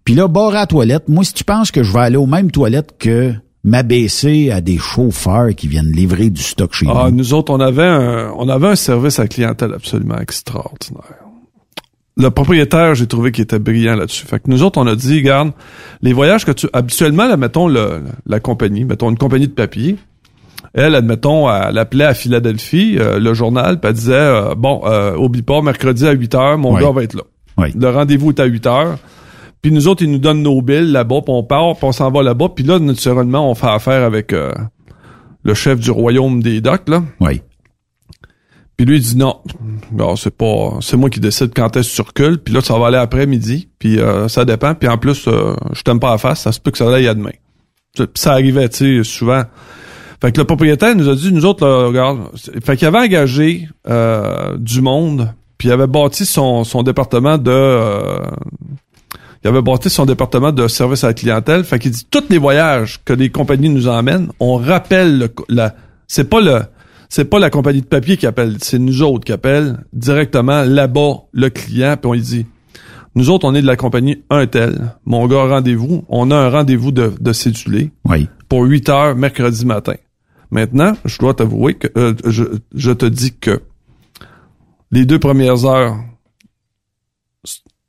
Puis 0.09 0.15
là, 0.15 0.27
bord 0.27 0.55
à 0.55 0.61
la 0.61 0.65
toilette, 0.65 1.07
moi, 1.07 1.23
si 1.23 1.35
tu 1.35 1.43
penses 1.43 1.69
que 1.69 1.83
je 1.83 1.93
vais 1.93 1.99
aller 1.99 2.17
aux 2.17 2.25
mêmes 2.25 2.49
toilettes 2.49 2.95
que 2.97 3.31
m'abaisser 3.63 4.49
à 4.49 4.59
des 4.59 4.79
chauffeurs 4.79 5.53
qui 5.55 5.67
viennent 5.67 5.91
livrer 5.91 6.31
du 6.31 6.41
stock 6.41 6.73
chez 6.73 6.87
Ah, 6.89 7.09
nous. 7.11 7.17
nous 7.17 7.33
autres, 7.35 7.53
on 7.53 7.59
avait 7.59 7.85
un, 7.85 8.33
on 8.35 8.49
avait 8.49 8.69
un 8.69 8.75
service 8.75 9.19
à 9.19 9.27
clientèle 9.27 9.71
absolument 9.71 10.17
extraordinaire. 10.17 11.03
Le 12.17 12.31
propriétaire, 12.31 12.95
j'ai 12.95 13.05
trouvé 13.05 13.31
qu'il 13.31 13.43
était 13.43 13.59
brillant 13.59 13.95
là-dessus. 13.95 14.25
Fait 14.25 14.39
que 14.39 14.49
nous 14.49 14.63
autres, 14.63 14.79
on 14.81 14.87
a 14.87 14.95
dit, 14.95 15.17
regarde, 15.17 15.51
les 16.01 16.13
voyages 16.13 16.43
que 16.43 16.53
tu, 16.53 16.65
habituellement, 16.73 17.27
là, 17.27 17.37
mettons 17.37 17.67
le, 17.67 18.01
la 18.25 18.39
compagnie, 18.39 18.85
mettons 18.85 19.11
une 19.11 19.17
compagnie 19.19 19.47
de 19.47 19.53
papier, 19.53 19.95
elle, 20.73 20.95
admettons, 20.95 21.47
elle 21.51 21.77
appelait 21.77 22.05
à 22.05 22.15
Philadelphie, 22.15 22.97
euh, 22.97 23.19
le 23.19 23.35
journal, 23.35 23.79
puis 23.79 23.89
elle 23.89 23.95
disait, 23.95 24.13
euh, 24.15 24.55
bon, 24.55 24.81
euh, 24.85 25.15
oublie 25.17 25.43
pas, 25.43 25.61
mercredi 25.61 26.07
à 26.07 26.13
8 26.13 26.33
heures, 26.33 26.57
mon 26.57 26.73
gars 26.79 26.89
va 26.89 27.03
être 27.03 27.13
là. 27.13 27.21
Oui. 27.59 27.67
Le 27.79 27.89
rendez-vous 27.91 28.29
est 28.31 28.39
à 28.39 28.45
8 28.45 28.65
heures. 28.65 28.97
Puis 29.61 29.71
nous 29.71 29.87
autres, 29.87 30.03
ils 30.03 30.11
nous 30.11 30.19
donnent 30.19 30.43
nos 30.43 30.61
billes 30.61 30.91
là-bas, 30.91 31.21
puis 31.21 31.33
on 31.33 31.43
part, 31.43 31.75
puis 31.75 31.85
on 31.85 31.91
s'en 31.91 32.11
va 32.11 32.23
là-bas. 32.23 32.49
Puis 32.55 32.63
là, 32.63 32.79
naturellement, 32.79 33.49
on 33.49 33.55
fait 33.55 33.67
affaire 33.67 34.03
avec 34.03 34.31
euh, 34.31 34.53
le 35.43 35.53
chef 35.53 35.79
du 35.79 35.91
royaume 35.91 36.41
des 36.41 36.61
docks, 36.61 36.87
là. 36.87 37.03
Oui. 37.19 37.41
Puis 38.77 38.85
lui, 38.85 38.95
il 38.95 39.03
dit 39.03 39.17
non. 39.17 39.41
Non, 39.91 40.15
c'est 40.15 40.35
pas. 40.35 40.77
C'est 40.79 40.95
moi 40.95 41.09
qui 41.09 41.19
décide 41.19 41.51
quand 41.53 41.75
est-ce 41.75 41.89
que 41.89 41.95
tu 41.95 42.01
recules. 42.01 42.37
Puis 42.37 42.53
là, 42.53 42.61
ça 42.61 42.79
va 42.79 42.87
aller 42.87 42.97
après 42.97 43.25
midi. 43.25 43.67
Puis 43.77 43.99
euh, 43.99 44.29
ça 44.29 44.45
dépend. 44.45 44.73
Puis 44.73 44.87
en 44.87 44.97
plus, 44.97 45.27
euh, 45.27 45.53
je 45.73 45.81
t'aime 45.81 45.99
pas 45.99 46.13
à 46.13 46.17
face, 46.17 46.39
ça 46.41 46.53
se 46.53 46.61
peut 46.61 46.71
que 46.71 46.77
ça 46.77 46.89
aille 46.93 47.09
à 47.09 47.13
demain. 47.13 47.33
Puis 47.93 48.07
ça 48.15 48.31
arrivait, 48.31 48.69
tu 48.69 49.03
sais, 49.03 49.03
souvent. 49.03 49.43
Fait 50.21 50.31
que 50.31 50.39
le 50.39 50.45
propriétaire 50.45 50.95
nous 50.95 51.09
a 51.09 51.15
dit, 51.15 51.31
nous 51.33 51.45
autres, 51.45 51.67
là, 51.67 51.87
regarde. 51.87 52.19
Fait 52.63 52.77
qu'il 52.77 52.87
avait 52.87 52.99
engagé 52.99 53.67
euh, 53.89 54.55
du 54.57 54.81
monde, 54.81 55.33
puis 55.57 55.67
il 55.67 55.71
avait 55.71 55.87
bâti 55.87 56.25
son, 56.25 56.63
son 56.63 56.81
département 56.81 57.37
de. 57.37 58.21
Il 59.43 59.47
avait 59.47 59.61
bâti 59.61 59.89
son 59.89 60.05
département 60.05 60.51
de 60.51 60.67
service 60.67 61.03
à 61.03 61.07
la 61.07 61.13
clientèle. 61.13 61.63
Fait 61.63 61.79
qu'il 61.79 61.91
dit 61.91 62.05
tous 62.09 62.23
les 62.29 62.37
voyages 62.37 62.99
que 63.05 63.13
les 63.13 63.29
compagnies 63.29 63.69
nous 63.69 63.87
emmènent, 63.87 64.29
on 64.39 64.55
rappelle 64.57 65.17
le, 65.19 65.33
la. 65.47 65.75
C'est 66.07 66.29
pas 66.29 66.41
le. 66.41 66.61
C'est 67.07 67.25
pas 67.25 67.39
la 67.39 67.49
compagnie 67.49 67.81
de 67.81 67.87
papier 67.87 68.17
qui 68.17 68.27
appelle, 68.27 68.57
c'est 68.61 68.77
nous 68.77 69.01
autres 69.01 69.25
qui 69.25 69.31
appellent 69.31 69.83
directement 69.93 70.61
là-bas 70.61 71.23
le 71.31 71.49
client, 71.49 71.95
puis 71.99 72.07
on 72.07 72.13
lui 72.13 72.21
dit 72.21 72.45
Nous 73.15 73.31
autres, 73.31 73.47
on 73.47 73.55
est 73.55 73.61
de 73.63 73.67
la 73.67 73.77
compagnie 73.77 74.21
un 74.29 74.45
tel. 74.45 74.93
Mon 75.05 75.25
gars, 75.27 75.45
rendez-vous. 75.47 76.03
On 76.07 76.29
a 76.29 76.35
un 76.35 76.49
rendez-vous 76.49 76.91
de, 76.91 77.11
de 77.19 77.33
cédulé 77.33 77.89
Oui. 78.05 78.27
pour 78.47 78.63
8 78.63 78.89
heures 78.89 79.15
mercredi 79.15 79.65
matin. 79.65 79.95
Maintenant, 80.51 80.93
je 81.05 81.17
dois 81.17 81.33
t'avouer 81.33 81.75
que 81.75 81.87
euh, 81.97 82.13
je, 82.25 82.43
je 82.75 82.91
te 82.91 83.05
dis 83.07 83.33
que 83.33 83.61
les 84.91 85.05
deux 85.05 85.19
premières 85.19 85.65
heures, 85.65 85.95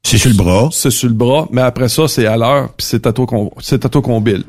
C'est 0.02 0.18
sur 0.18 0.30
le 0.30 0.36
bras. 0.36 0.68
c'est 0.72 0.90
sur 0.90 1.08
le 1.08 1.14
bras, 1.14 1.48
mais 1.52 1.60
après 1.60 1.88
ça, 1.88 2.08
c'est 2.08 2.26
à 2.26 2.36
l'heure, 2.36 2.72
puis 2.74 2.86
c'est 2.86 3.06
à 3.06 3.12
toi 3.12 3.26
qu'on 3.26 3.50
c'est 3.60 3.84
à 3.84 3.88
toi 3.88 4.02
qu'on 4.02 4.20
bille. 4.20 4.44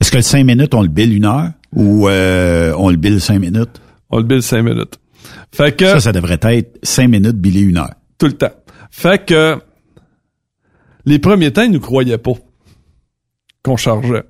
Est-ce 0.00 0.10
que 0.10 0.16
le 0.16 0.22
5 0.22 0.44
minutes, 0.44 0.74
on 0.74 0.82
le 0.82 0.88
bill 0.88 1.14
une 1.14 1.26
heure? 1.26 1.50
Ou 1.74 2.08
euh, 2.08 2.72
on 2.78 2.88
le 2.88 2.96
bill 2.96 3.20
5 3.20 3.38
minutes? 3.38 3.80
On 4.08 4.18
le 4.18 4.22
bill 4.24 4.42
5 4.42 4.62
minutes. 4.62 4.98
Fait 5.52 5.76
que... 5.76 5.86
Ça, 5.86 6.00
ça 6.00 6.12
devrait 6.12 6.38
être 6.42 6.78
5 6.82 7.08
minutes 7.08 7.36
billé 7.36 7.60
une 7.60 7.76
heure. 7.76 7.94
Tout 8.18 8.26
le 8.26 8.32
temps. 8.32 8.52
Fait 8.90 9.24
que 9.24 9.60
les 11.04 11.18
premiers 11.18 11.52
temps, 11.52 11.62
ils 11.62 11.70
nous 11.70 11.80
croyaient 11.80 12.18
pas 12.18 12.32
qu'on 13.62 13.76
chargeait. 13.76 14.24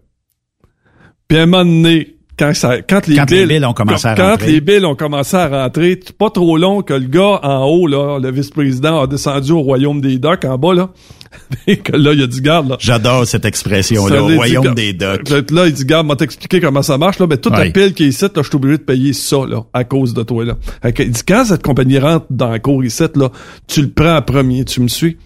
Puis 1.28 1.38
à 1.38 1.42
un 1.42 1.46
moment 1.46 1.64
donné, 1.64 2.16
quand, 2.40 2.54
ça, 2.54 2.80
quand, 2.82 3.06
les, 3.06 3.16
Quand 3.16 3.30
les 3.30 3.46
bills, 3.46 3.58
bills 3.58 3.66
ont 3.66 3.72
commencé 3.74 4.08
à 4.08 4.14
quand 4.14 4.30
rentrer. 4.30 4.52
les 4.52 4.60
bills 4.60 4.84
ont 4.86 4.94
commencé 4.96 5.36
à 5.36 5.46
rentrer, 5.48 6.00
c'est 6.04 6.16
pas 6.16 6.30
trop 6.30 6.56
long 6.56 6.80
que 6.82 6.94
le 6.94 7.06
gars 7.06 7.38
en 7.42 7.64
haut, 7.66 7.86
là, 7.86 8.18
le 8.18 8.30
vice-président, 8.32 9.02
a 9.02 9.06
descendu 9.06 9.52
au 9.52 9.60
royaume 9.60 10.00
des 10.00 10.18
docks 10.18 10.44
en 10.46 10.56
bas, 10.58 10.74
là. 10.74 10.88
Et 11.68 11.76
que 11.76 11.94
là, 11.96 12.12
il 12.12 12.22
a 12.22 12.26
dit, 12.26 12.40
garde, 12.40 12.70
là. 12.70 12.76
J'adore 12.80 13.24
cette 13.26 13.44
expression-là, 13.44 14.22
au 14.22 14.26
royaume 14.28 14.74
des 14.74 14.92
docks. 14.94 15.28
Là, 15.50 15.66
il 15.66 15.72
dit, 15.72 15.84
garde, 15.84 16.06
m'a 16.06 16.16
t'expliquer 16.16 16.60
comment 16.60 16.82
ça 16.82 16.98
marche, 16.98 17.18
là. 17.18 17.26
Ben, 17.26 17.38
toute 17.38 17.52
Ouais. 17.52 17.66
la 17.66 17.70
pile 17.70 17.92
qui 17.94 18.04
est 18.04 18.08
ici, 18.08 18.22
là, 18.24 18.30
je 18.36 18.42
suis 18.42 18.56
obligé 18.56 18.78
de 18.78 18.82
payer 18.82 19.12
ça, 19.12 19.36
là, 19.46 19.62
à 19.72 19.84
cause 19.84 20.14
de 20.14 20.22
toi, 20.22 20.44
là. 20.44 20.54
Fait 20.82 20.92
que, 20.92 21.02
il 21.02 21.10
dit, 21.10 21.22
quand 21.26 21.44
cette 21.44 21.62
compagnie 21.62 21.98
rentre 21.98 22.26
dans 22.30 22.48
la 22.48 22.58
cour 22.58 22.82
ici, 22.84 23.04
là, 23.14 23.28
tu 23.68 23.82
le 23.82 23.90
prends 23.90 24.16
en 24.16 24.22
premier, 24.22 24.64
tu 24.64 24.80
me 24.80 24.88
suis. 24.88 25.18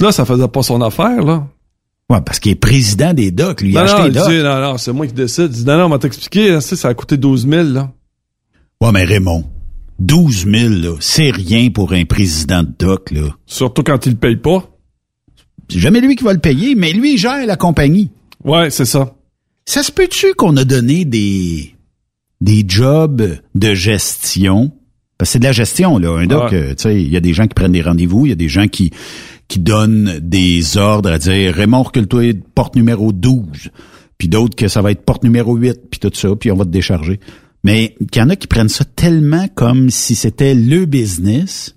Là, 0.00 0.10
ça 0.10 0.24
faisait 0.24 0.48
pas 0.48 0.62
son 0.62 0.80
affaire, 0.80 1.22
là. 1.22 1.44
Ouais, 2.12 2.20
parce 2.24 2.38
qu'il 2.40 2.52
est 2.52 2.56
président 2.56 3.14
des 3.14 3.30
docks, 3.30 3.62
lui. 3.62 3.70
Il 3.70 3.78
a 3.78 3.80
Non, 3.80 3.86
acheté 3.86 4.10
non, 4.20 4.28
les 4.28 4.42
non, 4.42 4.60
non, 4.60 4.76
c'est 4.78 4.92
moi 4.92 5.06
qui 5.06 5.14
décide. 5.14 5.44
Il 5.50 5.58
dit, 5.60 5.64
non, 5.64 5.78
non, 5.78 5.88
m'a 5.88 5.98
t'expliquer, 5.98 6.50
hein, 6.52 6.60
c'est- 6.60 6.76
ça 6.76 6.88
a 6.88 6.94
coûté 6.94 7.16
12 7.16 7.48
000, 7.48 7.68
là. 7.68 7.90
Ouais, 8.82 8.92
mais 8.92 9.04
Raymond, 9.04 9.44
12 9.98 10.44
000, 10.46 10.68
là, 10.74 10.96
c'est 11.00 11.30
rien 11.30 11.70
pour 11.70 11.92
un 11.94 12.04
président 12.04 12.62
de 12.64 12.70
dock, 12.78 13.10
là. 13.12 13.28
Surtout 13.46 13.82
quand 13.82 14.04
il 14.06 14.12
le 14.12 14.18
paye 14.18 14.36
pas. 14.36 14.68
C'est 15.70 15.78
jamais 15.78 16.00
lui 16.02 16.16
qui 16.16 16.24
va 16.24 16.34
le 16.34 16.38
payer, 16.38 16.74
mais 16.74 16.92
lui, 16.92 17.14
il 17.14 17.18
gère 17.18 17.46
la 17.46 17.56
compagnie. 17.56 18.10
Ouais, 18.44 18.68
c'est 18.70 18.84
ça. 18.84 19.14
Ça 19.64 19.82
se 19.82 19.90
peut-tu 19.92 20.34
qu'on 20.34 20.56
a 20.58 20.64
donné 20.64 21.04
des, 21.06 21.74
des 22.42 22.64
jobs 22.68 23.22
de 23.54 23.74
gestion? 23.74 24.70
Parce 25.16 25.30
que 25.30 25.32
c'est 25.34 25.38
de 25.38 25.44
la 25.44 25.52
gestion, 25.52 25.98
là. 25.98 26.10
Un 26.18 26.26
doc, 26.26 26.50
Ouais. 26.50 26.56
euh, 26.58 26.74
tu 26.74 26.82
sais, 26.82 27.00
il 27.00 27.08
y 27.08 27.16
a 27.16 27.20
des 27.20 27.32
gens 27.32 27.44
qui 27.46 27.54
prennent 27.54 27.72
des 27.72 27.80
rendez-vous, 27.80 28.26
il 28.26 28.30
y 28.30 28.32
a 28.32 28.36
des 28.36 28.48
gens 28.48 28.66
qui, 28.66 28.90
qui 29.48 29.58
donnent 29.58 30.18
des 30.20 30.76
ordres 30.76 31.10
à 31.10 31.18
dire, 31.18 31.54
Raymond, 31.54 31.82
recule-toi, 31.82 32.34
porte 32.54 32.76
numéro 32.76 33.12
12. 33.12 33.70
Puis 34.18 34.28
d'autres 34.28 34.56
que 34.56 34.68
ça 34.68 34.82
va 34.82 34.92
être 34.92 35.04
porte 35.04 35.24
numéro 35.24 35.56
8, 35.56 35.90
puis 35.90 36.00
tout 36.00 36.10
ça, 36.14 36.28
puis 36.36 36.50
on 36.50 36.56
va 36.56 36.64
te 36.64 36.70
décharger. 36.70 37.20
Mais 37.64 37.94
qu'il 38.10 38.22
y 38.22 38.24
en 38.24 38.30
a 38.30 38.36
qui 38.36 38.46
prennent 38.46 38.68
ça 38.68 38.84
tellement 38.84 39.46
comme 39.54 39.90
si 39.90 40.14
c'était 40.14 40.54
le 40.54 40.84
business, 40.84 41.74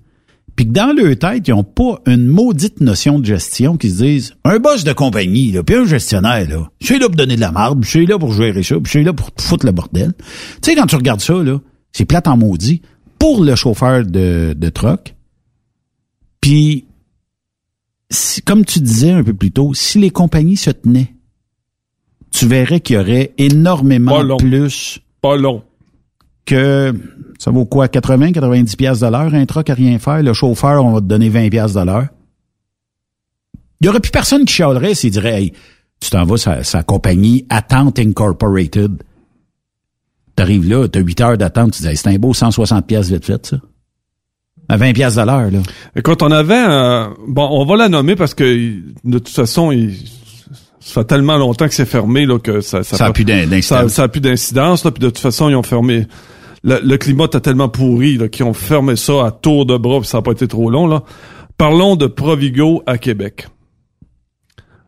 puis 0.55 0.65
que 0.67 0.71
dans 0.71 0.95
leur 0.95 1.17
tête, 1.17 1.47
ils 1.47 1.53
ont 1.53 1.63
pas 1.63 2.01
une 2.07 2.27
maudite 2.27 2.79
notion 2.79 3.19
de 3.19 3.25
gestion 3.25 3.77
qui 3.77 3.89
se 3.89 4.03
disent 4.03 4.33
un 4.45 4.57
boss 4.59 4.83
de 4.83 4.93
compagnie, 4.93 5.51
là, 5.51 5.63
puis 5.63 5.75
un 5.75 5.85
gestionnaire, 5.85 6.47
là, 6.49 6.69
je 6.79 6.85
suis 6.85 6.99
là 6.99 7.07
pour 7.07 7.15
donner 7.15 7.35
de 7.35 7.41
la 7.41 7.51
marde, 7.51 7.83
je 7.83 7.89
suis 7.89 8.05
là 8.05 8.17
pour 8.17 8.31
gérer 8.31 8.63
ça, 8.63 8.75
puis 8.75 8.85
je 8.85 8.89
suis 8.91 9.03
là 9.03 9.11
pour 9.11 9.31
foutre 9.37 9.65
le 9.65 9.71
bordel. 9.71 10.13
Tu 10.61 10.71
sais, 10.71 10.75
quand 10.75 10.85
tu 10.85 10.95
regardes 10.95 11.21
ça, 11.21 11.33
là, 11.33 11.59
c'est 11.91 12.05
plate 12.05 12.27
en 12.27 12.37
maudit 12.37 12.81
pour 13.19 13.43
le 13.43 13.55
chauffeur 13.55 14.05
de, 14.05 14.53
de 14.55 14.69
truck. 14.69 15.15
Puis, 16.41 16.85
si- 18.09 18.41
comme 18.41 18.65
tu 18.65 18.79
disais 18.79 19.11
un 19.11 19.23
peu 19.23 19.33
plus 19.33 19.51
tôt, 19.51 19.73
si 19.73 19.99
les 19.99 20.09
compagnies 20.09 20.57
se 20.57 20.69
tenaient, 20.71 21.13
tu 22.31 22.47
verrais 22.47 22.79
qu'il 22.79 22.95
y 22.97 22.99
aurait 22.99 23.33
énormément 23.37 24.11
Pas 24.17 24.23
long. 24.23 24.37
plus 24.37 24.99
Pas 25.21 25.37
long. 25.37 25.63
que 26.45 26.93
ça 27.39 27.51
vaut 27.51 27.65
quoi 27.65 27.87
80 27.87 28.31
90 28.33 28.75
pièces 28.75 28.99
de 28.99 29.07
l'heure 29.07 29.33
un 29.33 29.45
truck 29.45 29.69
à 29.69 29.73
rien 29.73 29.97
faire 29.99 30.21
le 30.21 30.33
chauffeur 30.33 30.83
on 30.85 30.91
va 30.93 30.99
te 31.01 31.05
donner 31.05 31.29
20 31.29 31.49
pièces 31.49 31.73
de 31.73 31.81
l'heure 31.81 32.07
il 33.81 33.85
y 33.85 33.89
aurait 33.89 33.99
plus 33.99 34.11
personne 34.11 34.45
qui 34.45 34.53
chialerait 34.53 34.93
s'il 34.95 35.11
dirait 35.11 35.41
hey 35.43 35.53
tu 35.99 36.09
t'en 36.09 36.23
vas 36.25 36.37
sa, 36.37 36.63
sa 36.63 36.83
compagnie 36.83 37.45
Attente 37.49 37.97
Incorporated 37.99 39.01
t'arrives 40.35 40.69
là 40.69 40.87
t'as 40.87 40.99
8 40.99 41.21
heures 41.21 41.37
d'attente 41.37 41.71
tu 41.73 41.81
dis 41.81 41.87
Hey, 41.87 41.97
c'est 41.97 42.09
un 42.09 42.17
beau 42.17 42.33
160 42.33 42.85
pièces 42.85 43.09
vite 43.09 43.25
fait 43.25 43.45
ça 43.45 43.57
à 44.69 44.77
20 44.77 44.93
pièces 44.93 45.15
de 45.15 45.21
l'heure 45.21 45.51
là 45.51 45.59
Écoute, 45.95 46.21
on 46.23 46.31
avait. 46.31 46.63
Bon, 47.27 47.47
on 47.51 47.65
va 47.65 47.75
la 47.77 47.89
nommer 47.89 48.15
parce 48.15 48.33
que, 48.33 48.43
de 49.03 49.17
toute 49.19 49.29
façon, 49.29 49.71
il... 49.71 49.95
ça 50.79 51.01
fait 51.01 51.05
tellement 51.05 51.37
longtemps 51.37 51.67
que 51.67 51.73
c'est 51.73 51.85
fermé 51.85 52.25
là, 52.25 52.39
que 52.39 52.61
ça... 52.61 52.83
Ça 52.83 53.05
a 53.05 53.11
plus 53.13 53.25
d'in- 53.25 53.47
d'incidence. 53.47 53.83
Ça, 53.83 53.89
ça 53.89 54.03
a 54.03 54.07
plus 54.07 54.21
d'incidence. 54.21 54.83
là, 54.83 54.91
Puis 54.91 55.01
de 55.01 55.07
toute 55.07 55.19
façon, 55.19 55.49
ils 55.49 55.55
ont 55.55 55.63
fermé... 55.63 56.07
Le, 56.63 56.79
le 56.83 56.97
climat 56.97 57.25
était 57.25 57.41
tellement 57.41 57.69
pourri 57.69 58.17
là, 58.17 58.27
qu'ils 58.27 58.45
ont 58.45 58.53
fermé 58.53 58.95
ça 58.95 59.25
à 59.27 59.31
tour 59.31 59.67
de 59.67 59.77
bras 59.77 59.99
puis 59.99 60.07
ça 60.09 60.17
n'a 60.17 60.21
pas 60.23 60.31
été 60.31 60.47
trop 60.47 60.71
long. 60.71 60.87
Là. 60.87 61.03
Parlons 61.57 61.95
de 61.95 62.07
Provigo 62.07 62.81
à 62.87 62.97
Québec. 62.97 63.47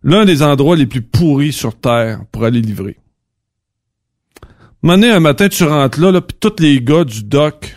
L'un 0.03 0.25
des 0.25 0.41
endroits 0.41 0.75
les 0.75 0.87
plus 0.87 1.01
pourris 1.03 1.53
sur 1.53 1.75
Terre 1.79 2.21
pour 2.31 2.45
aller 2.45 2.61
livrer. 2.61 2.97
Donné, 4.83 5.11
un 5.11 5.19
matin, 5.19 5.49
tu 5.49 5.65
rentres 5.65 5.99
là, 5.99 6.11
là 6.11 6.21
puis 6.21 6.37
tous 6.39 6.61
les 6.63 6.81
gars 6.81 7.03
du 7.03 7.23
dock 7.23 7.75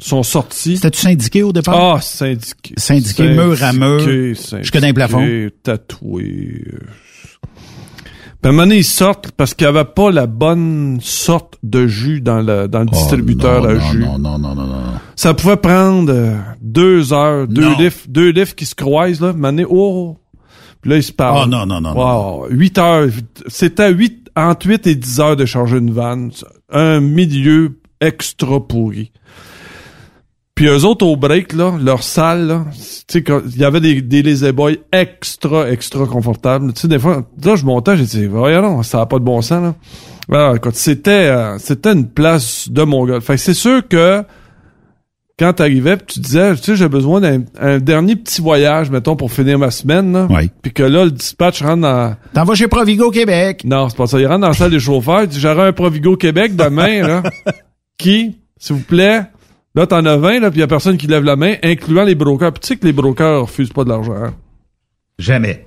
sont 0.00 0.22
sortis. 0.22 0.76
C'était-tu 0.76 1.00
syndiqué 1.00 1.42
au 1.42 1.52
départ? 1.52 1.94
Ah, 1.96 2.00
syndiqué. 2.00 2.74
Syndiqué 2.76 3.30
mur 3.30 3.62
à 3.62 3.72
mur, 3.72 4.00
Syndiqué, 4.00 4.34
jusque 4.62 4.78
dans 4.78 4.86
les 4.86 4.92
plafonds. 4.92 5.18
syndiqué, 5.18 5.50
Tatoué. 5.62 6.64
Puis 8.40 8.46
à 8.46 8.48
un 8.50 8.52
moment 8.52 8.62
donné, 8.64 8.76
ils 8.78 8.84
sortent 8.84 9.32
parce 9.32 9.52
qu'il 9.54 9.64
n'y 9.66 9.70
avait 9.76 9.84
pas 9.84 10.12
la 10.12 10.26
bonne 10.28 10.98
sorte 11.02 11.58
de 11.64 11.88
jus 11.88 12.20
dans 12.20 12.40
le, 12.40 12.68
dans 12.68 12.80
le 12.80 12.86
distributeur 12.86 13.62
Oh, 13.64 13.66
non, 13.66 13.70
à 13.70 13.74
non, 13.74 13.80
jus. 13.90 13.98
non 13.98 14.18
non 14.18 14.38
non 14.38 14.54
non 14.54 14.66
non 14.66 14.82
Ça 15.16 15.34
pouvait 15.34 15.56
prendre 15.56 16.12
euh, 16.12 16.36
deux 16.62 17.12
heures, 17.12 17.48
deux 17.48 17.74
livres, 17.76 17.96
deux 18.06 18.30
livres 18.30 18.54
qui 18.54 18.64
se 18.66 18.76
croisent, 18.76 19.20
là. 19.20 19.32
Mané, 19.32 19.64
oh! 19.68 20.16
Puis 20.80 20.92
là, 20.92 20.96
ils 20.98 21.02
se 21.02 21.10
parlent. 21.12 21.46
Oh, 21.46 21.50
non, 21.50 21.66
non, 21.66 21.80
non, 21.80 21.92
Wow, 21.94 22.46
huit 22.50 22.78
heures. 22.78 23.08
C'était 23.48 23.90
huit, 23.92 24.28
entre 24.36 24.68
8 24.68 24.86
et 24.86 24.94
10 24.94 25.18
heures 25.18 25.34
de 25.36 25.44
charger 25.44 25.78
une 25.78 25.90
vanne. 25.90 26.30
Un 26.70 27.00
milieu 27.00 27.80
extra 28.00 28.64
pourri. 28.64 29.10
Puis 30.58 30.66
eux 30.66 30.84
autres, 30.84 31.06
au 31.06 31.14
break, 31.14 31.52
là, 31.52 31.74
leur 31.80 32.02
salle, 32.02 32.48
là, 32.48 32.64
tu 32.72 32.80
sais, 33.06 33.22
quand- 33.22 33.42
il 33.48 33.58
y 33.60 33.64
avait 33.64 33.78
des, 33.78 34.02
des 34.02 34.24
lazy 34.24 34.50
boys 34.50 34.72
extra, 34.90 35.70
extra 35.70 36.04
confortables. 36.04 36.72
Tu 36.72 36.80
sais, 36.80 36.88
des 36.88 36.98
fois, 36.98 37.22
là, 37.44 37.54
je 37.54 37.64
montais, 37.64 37.96
j'ai 37.96 38.02
dit, 38.06 38.26
voyons, 38.26 38.82
ça 38.82 38.98
n'a 38.98 39.06
pas 39.06 39.20
de 39.20 39.24
bon 39.24 39.40
sens, 39.40 39.62
là. 39.62 39.74
Alors, 40.28 40.56
écoute, 40.56 40.74
c'était, 40.74 41.10
euh, 41.12 41.58
c'était 41.58 41.92
une 41.92 42.08
place 42.08 42.68
de 42.72 42.82
mon 42.82 43.04
gars. 43.06 43.20
Fait 43.20 43.34
que 43.34 43.40
c'est 43.40 43.54
sûr 43.54 43.86
que, 43.86 44.24
quand 45.38 45.52
t'arrivais, 45.52 45.96
pis 45.96 46.14
tu 46.14 46.18
disais, 46.18 46.56
tu 46.56 46.62
sais, 46.64 46.74
j'ai 46.76 46.88
besoin 46.88 47.20
d'un 47.20 47.42
un 47.60 47.78
dernier 47.78 48.16
petit 48.16 48.42
voyage, 48.42 48.90
mettons, 48.90 49.14
pour 49.14 49.30
finir 49.30 49.60
ma 49.60 49.70
semaine, 49.70 50.12
là. 50.12 50.26
Oui. 50.28 50.50
Puis 50.60 50.72
que 50.72 50.82
là, 50.82 51.04
le 51.04 51.12
dispatch 51.12 51.62
rentre 51.62 51.82
dans... 51.82 52.16
T'en 52.34 52.42
vas 52.42 52.56
chez 52.56 52.66
Provigo 52.66 53.12
Québec. 53.12 53.62
Non, 53.64 53.88
c'est 53.88 53.96
pas 53.96 54.08
ça. 54.08 54.18
Il 54.18 54.26
rentre 54.26 54.40
dans 54.40 54.48
la 54.48 54.54
salle 54.54 54.72
des 54.72 54.80
chauffeurs. 54.80 55.22
Il 55.22 55.28
dit, 55.28 55.38
j'aurai 55.38 55.68
un 55.68 55.72
Provigo 55.72 56.16
Québec 56.16 56.56
demain, 56.56 57.06
là. 57.06 57.22
Qui, 57.96 58.38
s'il 58.58 58.74
vous 58.74 58.82
plaît, 58.82 59.22
là, 59.78 59.86
t'en 59.86 60.04
as 60.04 60.16
20, 60.16 60.40
là, 60.40 60.50
puis 60.50 60.58
il 60.58 60.60
y 60.60 60.64
a 60.64 60.66
personne 60.66 60.96
qui 60.96 61.06
lève 61.06 61.24
la 61.24 61.36
main, 61.36 61.54
incluant 61.62 62.04
les 62.04 62.14
brokers. 62.14 62.52
Puis 62.52 62.60
tu 62.60 62.66
sais 62.68 62.76
que 62.76 62.84
les 62.86 62.92
brokers 62.92 63.42
refusent 63.42 63.72
pas 63.72 63.84
de 63.84 63.88
l'argent. 63.90 64.14
hein? 64.14 64.34
Jamais. 65.18 65.66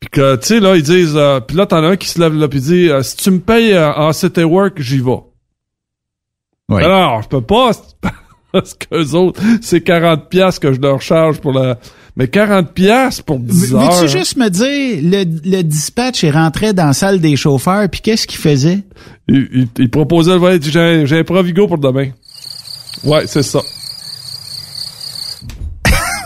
Puis 0.00 0.10
que, 0.10 0.36
tu 0.36 0.46
sais, 0.46 0.60
là, 0.60 0.76
ils 0.76 0.82
disent, 0.82 1.16
euh, 1.16 1.40
puis 1.40 1.56
là, 1.56 1.66
t'en 1.66 1.82
as 1.82 1.88
un 1.88 1.96
qui 1.96 2.08
se 2.08 2.20
lève 2.20 2.34
là, 2.34 2.46
puis 2.48 2.60
il 2.60 2.64
dit, 2.64 2.88
euh, 2.90 3.02
si 3.02 3.16
tu 3.16 3.30
me 3.32 3.40
payes 3.40 3.72
euh, 3.72 3.92
en 3.92 4.12
city 4.12 4.44
work, 4.44 4.80
j'y 4.80 4.98
vais. 5.00 5.18
Oui. 6.68 6.82
Alors, 6.84 7.22
je 7.22 7.28
peux 7.28 7.40
pas, 7.40 7.72
parce 8.52 8.74
qu'eux 8.74 9.14
autres, 9.14 9.40
c'est 9.62 9.80
40 9.80 10.28
pièces 10.28 10.58
que 10.58 10.72
je 10.72 10.80
leur 10.80 11.02
charge 11.02 11.40
pour 11.40 11.52
la... 11.52 11.78
Mais 12.16 12.28
40 12.28 12.72
pièces 12.72 13.22
pour 13.22 13.38
10 13.38 13.74
heures. 13.74 13.92
Veux-tu 13.92 14.08
juste 14.18 14.36
me 14.36 14.48
dire, 14.48 15.00
le, 15.02 15.24
le 15.48 15.62
dispatch 15.62 16.24
est 16.24 16.32
rentré 16.32 16.72
dans 16.72 16.86
la 16.86 16.92
salle 16.92 17.20
des 17.20 17.36
chauffeurs, 17.36 17.88
puis 17.88 18.00
qu'est-ce 18.00 18.26
qu'il 18.26 18.38
faisait? 18.40 18.82
Il, 19.28 19.48
il, 19.52 19.68
il 19.78 19.88
proposait, 19.90 20.36
j'ai 20.62 21.18
un 21.18 21.24
Provigo 21.24 21.68
pour 21.68 21.78
demain. 21.78 22.08
Ouais, 23.04 23.26
c'est 23.26 23.42
ça. 23.42 23.60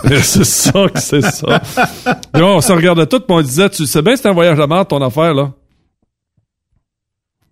c'est 0.22 0.44
ça 0.44 0.86
que 0.92 0.98
c'est 1.00 1.22
ça. 1.22 1.62
Là, 2.34 2.44
on 2.46 2.60
se 2.60 2.72
regardait 2.72 3.06
tout, 3.06 3.20
puis 3.20 3.26
on 3.30 3.40
disait, 3.42 3.70
tu 3.70 3.86
sais 3.86 4.02
bien, 4.02 4.16
c'est 4.16 4.28
un 4.28 4.32
voyage 4.32 4.58
de 4.58 4.64
merde, 4.64 4.88
ton 4.88 5.00
affaire, 5.02 5.34
là. 5.34 5.52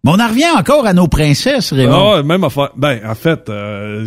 Mais 0.03 0.13
on 0.13 0.19
en 0.19 0.29
revient 0.29 0.49
encore 0.57 0.87
à 0.87 0.95
nos 0.95 1.09
princesses, 1.09 1.75
Raymond. 1.75 2.13
Ah, 2.17 2.23
même 2.23 2.43
affaire. 2.43 2.71
Ben, 2.75 3.01
en 3.07 3.15
fait, 3.15 3.51
euh, 3.51 4.07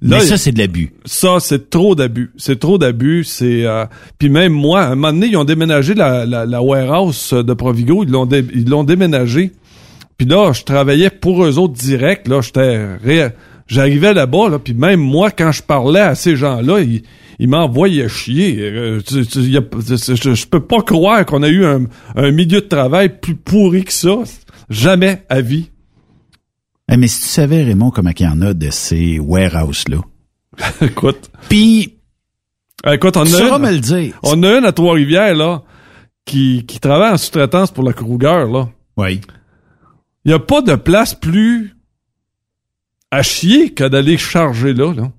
Mais 0.00 0.20
ça, 0.20 0.38
c'est 0.38 0.52
de 0.52 0.58
l'abus. 0.58 0.94
Ça, 1.04 1.36
c'est 1.38 1.68
trop 1.68 1.94
d'abus. 1.94 2.32
C'est 2.38 2.58
trop 2.58 2.78
d'abus. 2.78 3.22
C'est 3.24 3.66
euh, 3.66 3.84
puis 4.18 4.30
même 4.30 4.54
moi, 4.54 4.80
à 4.80 4.86
un 4.86 4.94
moment 4.94 5.12
donné, 5.12 5.26
ils 5.26 5.36
ont 5.36 5.44
déménagé 5.44 5.92
la, 5.92 6.24
la, 6.24 6.46
la 6.46 6.62
warehouse 6.62 7.34
de 7.34 7.52
Provigo. 7.52 8.04
Ils 8.04 8.10
l'ont 8.10 8.24
dé- 8.24 8.46
ils 8.54 8.66
l'ont 8.66 8.84
déménagé. 8.84 9.52
Puis 10.16 10.26
là, 10.26 10.52
je 10.54 10.62
travaillais 10.62 11.10
pour 11.10 11.44
eux 11.44 11.58
autres 11.58 11.74
direct. 11.74 12.26
Là, 12.26 12.40
j'étais 12.40 12.96
ré- 13.04 13.32
j'arrivais 13.72 14.12
là-bas. 14.14 14.48
Là, 14.50 14.58
puis 14.58 14.74
même 14.74 15.00
moi, 15.00 15.30
quand 15.30 15.52
je 15.52 15.62
parlais 15.62 16.00
à 16.00 16.14
ces 16.14 16.36
gens-là, 16.36 16.80
ils, 16.80 17.02
ils 17.38 17.48
m'envoyaient 17.48 18.08
chier. 18.08 18.56
Euh, 18.60 19.00
tu- 19.00 19.26
tu- 19.26 19.40
y 19.40 19.56
a- 19.56 19.62
je, 19.80 20.34
je 20.34 20.46
peux 20.46 20.60
pas 20.64 20.82
croire 20.82 21.24
qu'on 21.26 21.42
a 21.42 21.48
eu 21.48 21.64
un, 21.64 21.84
un 22.16 22.30
milieu 22.30 22.60
de 22.60 22.66
travail 22.66 23.18
plus 23.20 23.34
pourri 23.36 23.84
que 23.84 23.92
ça. 23.92 24.16
Jamais 24.68 25.22
à 25.28 25.40
vie. 25.40 25.70
Eh, 26.90 26.96
mais 26.96 27.06
si 27.08 27.22
tu 27.22 27.28
savais, 27.28 27.62
Raymond, 27.62 27.90
comment 27.90 28.10
il 28.18 28.22
y 28.24 28.28
en 28.28 28.40
a 28.42 28.54
de 28.54 28.70
ces 28.70 29.18
warehouses-là? 29.18 29.98
Écoute. 30.82 31.30
Puis, 31.48 31.94
Écoute, 32.84 33.16
on 33.16 33.24
tu 33.24 33.34
a 33.34 33.38
sauras 33.38 33.56
une- 33.58 33.62
me 33.64 33.70
le 33.72 33.78
dire. 33.80 34.18
On 34.22 34.42
a 34.42 34.58
une 34.58 34.64
à 34.64 34.72
Trois-Rivières, 34.72 35.34
là, 35.34 35.62
qui, 36.24 36.64
qui 36.66 36.80
travaille 36.80 37.12
en 37.12 37.16
sous-traitance 37.16 37.70
pour 37.70 37.84
la 37.84 37.92
Kruger, 37.92 38.44
là. 38.52 38.68
Oui. 38.96 39.20
Il 40.24 40.28
n'y 40.28 40.34
a 40.34 40.38
pas 40.38 40.62
de 40.62 40.74
place 40.74 41.14
plus 41.14 41.74
à 43.12 43.22
chier 43.22 43.70
que 43.70 43.84
d'aller 43.84 44.16
charger 44.18 44.72
là, 44.74 44.92
là. 44.92 45.12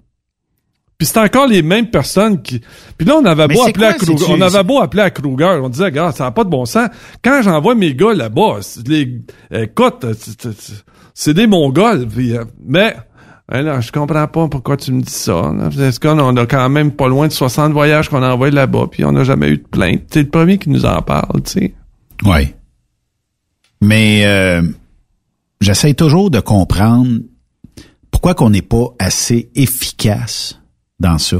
Puis 0.97 1.07
c'est 1.07 1.19
encore 1.19 1.47
les 1.47 1.61
mêmes 1.61 1.89
personnes 1.89 2.41
qui. 2.41 2.61
Puis 2.97 3.05
là, 3.07 3.15
on 3.21 3.25
avait 3.25 3.47
Mais 3.47 3.55
beau 3.55 3.63
appeler 3.63 3.85
à 3.85 3.93
Kruger. 3.93 4.25
On 4.29 4.41
avait 4.41 4.63
beau 4.63 4.79
appeler 4.81 5.03
à 5.03 5.09
Kruger. 5.11 5.59
On 5.61 5.69
disait, 5.69 5.91
gars, 5.91 6.11
ça 6.11 6.25
n'a 6.25 6.31
pas 6.31 6.43
de 6.43 6.49
bon 6.49 6.65
sens. 6.65 6.87
Quand 7.23 7.41
j'envoie 7.41 7.75
mes 7.75 7.93
gars 7.95 8.13
là-bas, 8.13 8.59
les... 8.87 9.21
écoute, 9.51 10.05
c'est- 10.17 10.83
c'est- 11.13 11.33
des 11.33 11.47
Mongols. 11.47 12.07
puis, 12.07 12.35
euh, 12.37 12.45
mais. 12.65 12.95
hein, 13.49 13.61
là, 13.63 13.81
je 13.81 13.91
comprends 13.91 14.27
pas 14.27 14.47
pourquoi 14.47 14.77
tu 14.77 14.91
me 14.93 15.01
dis 15.01 15.11
ça. 15.11 15.51
là. 15.55 15.69
Est-ce 15.87 15.99
qu'on 15.99 16.17
on 16.19 16.35
a 16.37 16.45
quand 16.45 16.69
même 16.69 16.91
pas 16.91 17.07
loin 17.09 17.27
de 17.27 17.33
60 17.33 17.73
voyages 17.73 18.07
qu'on 18.09 18.23
a 18.23 18.31
envoyés 18.33 18.53
là-bas, 18.55 18.87
puis 18.89 19.03
on 19.03 19.11
n'a 19.11 19.23
jamais 19.23 19.49
eu 19.49 19.57
de 19.57 19.67
plainte? 19.67 20.03
C'est 20.11 20.21
le 20.23 20.29
premier 20.29 20.57
qui 20.57 20.69
nous 20.69 20.85
en 20.85 21.01
parle, 21.01 21.41
tu 21.43 21.51
sais. 21.51 21.73
Oui. 22.25 22.53
Mais 23.81 24.23
euh, 24.25 24.61
j'essaie 25.59 25.93
toujours 25.95 26.29
de 26.31 26.39
comprendre 26.39 27.17
pourquoi 28.23 28.35
qu'on 28.35 28.51
n'est 28.51 28.61
pas 28.61 28.95
assez 28.99 29.49
efficace 29.53 30.57
dans 30.97 31.17
ça? 31.17 31.39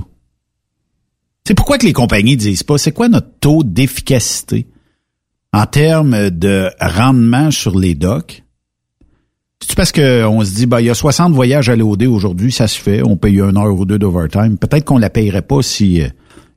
C'est 1.48 1.54
pourquoi 1.54 1.78
que 1.78 1.86
les 1.86 1.94
compagnies 1.94 2.36
disent 2.36 2.64
pas? 2.64 2.78
C'est 2.78 2.92
quoi 2.92 3.08
notre 3.08 3.40
taux 3.40 3.64
d'efficacité? 3.64 4.68
En 5.54 5.66
termes 5.66 6.30
de 6.30 6.70
rendement 6.82 7.52
sur 7.52 7.80
les 7.80 7.96
docks. 7.96 8.44
C'est 9.66 9.78
parce 9.78 9.94
qu'on 9.94 10.44
se 10.44 10.56
dit 10.56 10.66
ben 10.66 10.82
il 10.82 10.88
y 10.88 10.90
a 10.90 10.94
60 10.94 11.32
voyages 11.32 11.70
à 11.70 11.78
l'OD 11.78 12.04
aujourd'hui, 12.04 12.52
ça 12.52 12.68
se 12.68 12.78
fait, 12.78 13.02
on 13.02 13.16
paye 13.16 13.40
une 13.40 13.58
heure 13.58 13.74
ou 13.74 13.86
deux 13.86 13.98
d'overtime. 13.98 14.58
Peut-être 14.58 14.84
qu'on 14.84 14.98
la 14.98 15.10
payerait 15.10 15.42
pas 15.42 15.62
si 15.62 16.02
euh, 16.02 16.10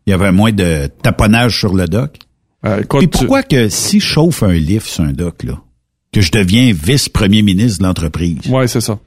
il 0.08 0.10
y 0.10 0.12
avait 0.12 0.32
moins 0.32 0.50
de 0.50 0.88
taponnage 1.04 1.56
sur 1.56 1.72
le 1.72 1.86
dock. 1.86 2.18
Puis 2.98 3.06
pourquoi 3.06 3.44
que 3.44 3.68
si 3.68 4.00
je 4.00 4.06
chauffe 4.06 4.42
un 4.42 4.54
lift 4.54 4.88
sur 4.88 5.04
un 5.04 5.12
dock, 5.12 5.44
là, 5.44 5.62
que 6.12 6.20
je 6.20 6.32
deviens 6.32 6.72
vice-premier 6.72 7.42
ministre 7.42 7.78
de 7.78 7.84
l'entreprise? 7.84 8.40
Ouais, 8.50 8.66
c'est 8.66 8.80
ça. 8.80 8.98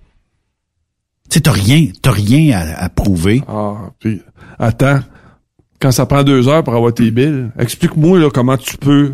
Tu 1.29 1.35
sais, 1.35 1.41
t'as 1.41 1.51
rien, 1.51 1.87
t'as 2.01 2.11
rien 2.11 2.57
à, 2.57 2.83
à 2.85 2.89
prouver. 2.89 3.43
Ah, 3.47 3.91
puis 3.99 4.21
attends, 4.57 4.99
quand 5.79 5.91
ça 5.91 6.05
prend 6.05 6.23
deux 6.23 6.47
heures 6.47 6.63
pour 6.63 6.73
avoir 6.75 6.93
tes 6.93 7.11
billes, 7.11 7.47
explique-moi 7.59 8.19
là 8.19 8.29
comment 8.33 8.57
tu 8.57 8.77
peux. 8.77 9.13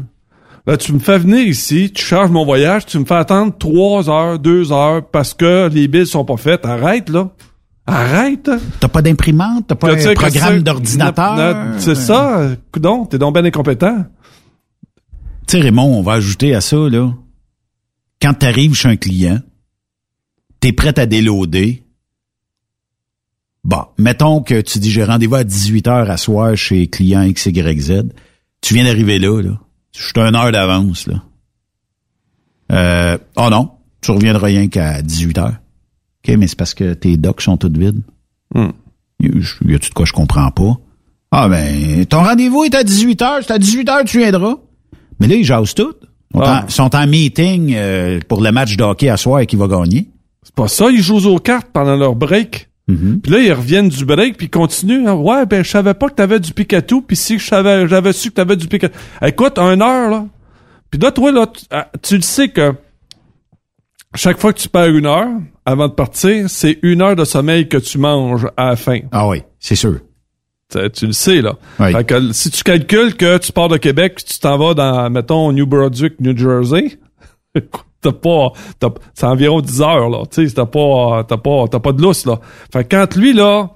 Là, 0.68 0.78
tu 0.78 0.94
me 0.94 1.00
fais 1.00 1.20
venir 1.20 1.46
ici, 1.46 1.92
tu 1.94 2.04
charges 2.04 2.32
mon 2.32 2.44
voyage, 2.46 2.86
tu 2.88 2.98
me 2.98 3.06
fais 3.06 3.14
attendre 3.16 3.54
trois 3.58 4.10
heures, 4.10 4.40
deux 4.40 4.72
heures 4.72 5.06
parce 5.08 5.34
que 5.36 5.70
les 5.70 5.88
billes 5.88 6.08
sont 6.08 6.26
pas 6.26 6.38
faites. 6.38 6.66
Arrête 6.66 7.10
là. 7.10 7.30
Arrête. 7.86 8.50
T'as 8.80 8.88
pas 8.88 9.04
d'imprimante, 9.04 9.66
t'as 9.68 9.76
pas 9.76 9.90
que 9.96 10.02
programme 10.16 10.54
d'ordinateur? 10.64 11.36
na- 11.36 11.54
na- 11.54 11.80
C'est 11.80 11.94
ça. 11.94 12.50
Coudon, 12.72 13.06
t'es 13.06 13.20
donc 13.20 13.36
bien 13.36 13.46
incompétent. 13.46 14.06
Tu 15.48 15.58
sais, 15.58 15.60
Raymond, 15.62 16.00
on 16.00 16.02
va 16.02 16.14
ajouter 16.14 16.56
à 16.56 16.62
ça, 16.62 16.78
là. 16.90 17.12
Quand 18.20 18.34
t'arrives 18.34 18.74
chez 18.74 18.90
un 18.90 18.96
client, 18.96 19.38
t'es 20.62 20.72
prêt 20.72 20.98
à 20.98 21.06
déloader. 21.06 21.84
Bon, 23.66 23.82
mettons 23.98 24.42
que 24.42 24.62
tu 24.62 24.78
dis 24.78 24.92
j'ai 24.92 25.04
rendez-vous 25.04 25.36
à 25.36 25.44
18h 25.44 26.08
à 26.08 26.18
soir 26.18 26.56
chez 26.56 26.86
client 26.88 27.28
XYZ. 27.28 28.04
Tu 28.62 28.74
viens 28.76 28.84
d'arriver 28.86 29.18
là, 29.18 29.42
là. 29.42 29.60
Je 29.92 30.04
suis 30.04 30.14
une 30.16 30.36
heure 30.36 30.52
d'avance, 30.52 31.08
là. 31.08 31.24
Euh, 32.72 33.18
oh 33.36 33.50
non, 33.50 33.72
tu 34.02 34.12
reviendras 34.12 34.46
rien 34.48 34.68
qu'à 34.68 35.02
18h. 35.02 35.48
OK, 35.50 36.36
mais 36.38 36.48
c'est 36.48 36.58
parce 36.58 36.74
que 36.76 36.94
tes 36.94 37.18
docs 37.18 37.42
sont 37.42 37.58
toutes 37.58 37.78
vides. 37.78 38.02
Hmm. 38.54 38.70
Y 39.20 39.76
a-tu 39.76 39.90
de 39.90 39.94
quoi 39.96 40.06
je 40.06 40.14
comprends 40.14 40.52
pas? 40.52 40.78
Ah 41.32 41.50
ben, 41.50 42.06
ton 42.06 42.24
rendez-vous 42.24 42.66
est 42.66 42.76
à 42.76 42.84
18h, 42.84 43.40
c'est 43.42 43.52
à 43.52 43.58
18h 43.58 44.06
tu 44.06 44.20
viendras. 44.20 44.56
Mais 45.20 45.28
là, 45.28 45.36
ils 45.36 45.44
jasent 45.44 45.74
tout. 45.74 45.94
Ils 46.34 46.38
sont, 46.38 46.44
Ah. 46.44 46.64
en, 46.66 46.70
sont 46.70 46.96
en 46.96 47.08
meeting 47.08 47.74
euh, 47.76 48.20
pour 48.28 48.42
le 48.42 48.52
match 48.52 48.78
de 48.78 48.84
hockey 48.84 49.10
à 49.10 49.18
soir 49.18 49.46
qui 49.46 49.56
va 49.56 49.68
gagner. 49.68 50.10
C'est 50.44 50.54
pas 50.54 50.68
ça, 50.68 50.90
ils 50.92 51.02
jouent 51.02 51.26
aux 51.28 51.40
cartes 51.40 51.68
pendant 51.74 51.96
leur 51.96 52.16
break. 52.16 52.70
Puis 52.88 53.32
là, 53.32 53.40
ils 53.40 53.52
reviennent 53.52 53.90
du 53.90 54.06
break, 54.06 54.38
puis 54.38 54.46
ils 54.46 54.50
continuent. 54.50 55.08
hein. 55.08 55.14
Ouais, 55.16 55.46
ben, 55.48 55.64
je 55.64 55.70
savais 55.72 55.96
pas 55.96 56.08
que 56.10 56.14
t'avais 56.16 56.40
du 56.40 56.54
Pikachu, 56.54 57.02
puis 57.02 57.16
si 57.16 57.40
je 57.40 57.46
savais, 57.48 57.88
j'avais 57.88 58.14
su 58.14 58.30
que 58.30 58.36
t'avais 58.36 58.56
du 58.56 58.68
Pikachu. 58.68 58.94
Écoute, 59.24 59.58
un 59.58 59.82
heure, 59.82 60.10
là. 60.12 60.26
Puis 60.92 61.00
là, 61.00 61.12
toi, 61.12 61.32
là, 61.32 61.48
tu, 61.48 61.66
ah, 61.72 61.90
tu 62.04 62.16
le 62.16 62.22
sais 62.22 62.50
que 62.50 62.74
chaque 64.14 64.40
fois 64.40 64.54
que 64.54 64.60
tu 64.60 64.70
perds 64.70 64.96
une 64.96 65.08
heure 65.08 65.28
avant 65.66 65.88
de 65.88 65.94
partir, 65.94 66.50
c'est 66.50 66.78
une 66.84 67.02
heure 67.02 67.16
de 67.16 67.26
sommeil 67.26 67.68
que 67.68 67.78
tu 67.78 67.98
manges 67.98 68.48
à 68.56 68.68
la 68.70 68.76
fin. 68.76 69.00
Ah 69.12 69.28
oui, 69.28 69.42
c'est 69.60 69.76
sûr. 69.76 70.00
Tu, 70.72 70.80
tu 70.92 71.08
le 71.08 71.14
sais, 71.14 71.42
là. 71.42 71.56
Oui. 71.80 71.92
Fait 71.92 72.04
que 72.06 72.32
si 72.34 72.50
tu 72.52 72.64
calcules 72.64 73.16
que 73.16 73.38
tu 73.40 73.52
pars 73.52 73.68
de 73.68 73.78
Québec, 73.78 74.24
tu 74.24 74.40
t'en 74.40 74.58
vas 74.58 74.74
dans, 74.76 75.10
mettons, 75.10 75.52
New 75.52 75.66
Brunswick, 75.66 76.20
New 76.22 76.38
Jersey, 76.38 76.98
t'as 78.10 78.12
pas, 78.14 78.52
t'as- 78.80 78.90
c'est 79.14 79.26
environ 79.26 79.62
10 79.62 79.82
heures, 79.82 80.10
là. 80.10 80.24
Tu 80.32 80.48
sais, 80.48 80.54
t'as 80.56 80.66
pas, 80.66 81.24
t'as 81.28 81.38
pas, 81.38 81.66
t'as 81.70 81.80
pas 81.80 81.92
de 81.92 82.02
lousse, 82.02 82.26
là. 82.26 82.40
Fait 82.72 82.84
que 82.84 82.96
quand 82.96 83.16
lui, 83.16 83.34
là, 83.34 83.70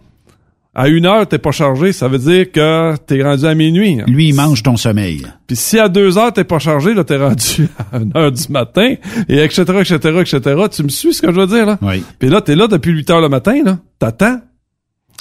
à 0.75 0.87
une 0.87 1.05
heure, 1.07 1.27
t'es 1.27 1.39
pas 1.39 1.51
chargé, 1.51 1.91
ça 1.91 2.07
veut 2.07 2.19
dire 2.19 2.51
que 2.51 2.95
t'es 3.07 3.21
rendu 3.23 3.45
à 3.45 3.55
minuit. 3.55 3.99
Lui, 4.07 4.29
il 4.29 4.33
mange 4.35 4.61
ton 4.63 4.77
sommeil. 4.77 5.23
Puis 5.47 5.55
si 5.57 5.79
à 5.79 5.89
deux 5.89 6.17
heures, 6.17 6.31
t'es 6.31 6.43
pas 6.43 6.59
chargé, 6.59 6.93
là, 6.93 7.03
t'es 7.03 7.17
rendu 7.17 7.67
à 7.91 7.97
une 7.97 8.11
heure 8.15 8.31
du 8.31 8.43
matin, 8.49 8.93
et 9.27 9.37
etc., 9.39 9.61
etc., 9.79 9.95
etc. 10.21 10.39
Tu 10.71 10.83
me 10.83 10.89
suis 10.89 11.13
ce 11.13 11.21
que 11.21 11.31
je 11.33 11.39
veux 11.39 11.47
dire, 11.47 11.65
là? 11.65 11.77
Oui. 11.81 12.03
Puis 12.19 12.29
là, 12.29 12.41
t'es 12.41 12.55
là 12.55 12.67
depuis 12.67 12.91
8 12.91 13.09
heures 13.09 13.21
le 13.21 13.29
matin, 13.29 13.61
là. 13.65 13.79
T'attends. 13.97 14.39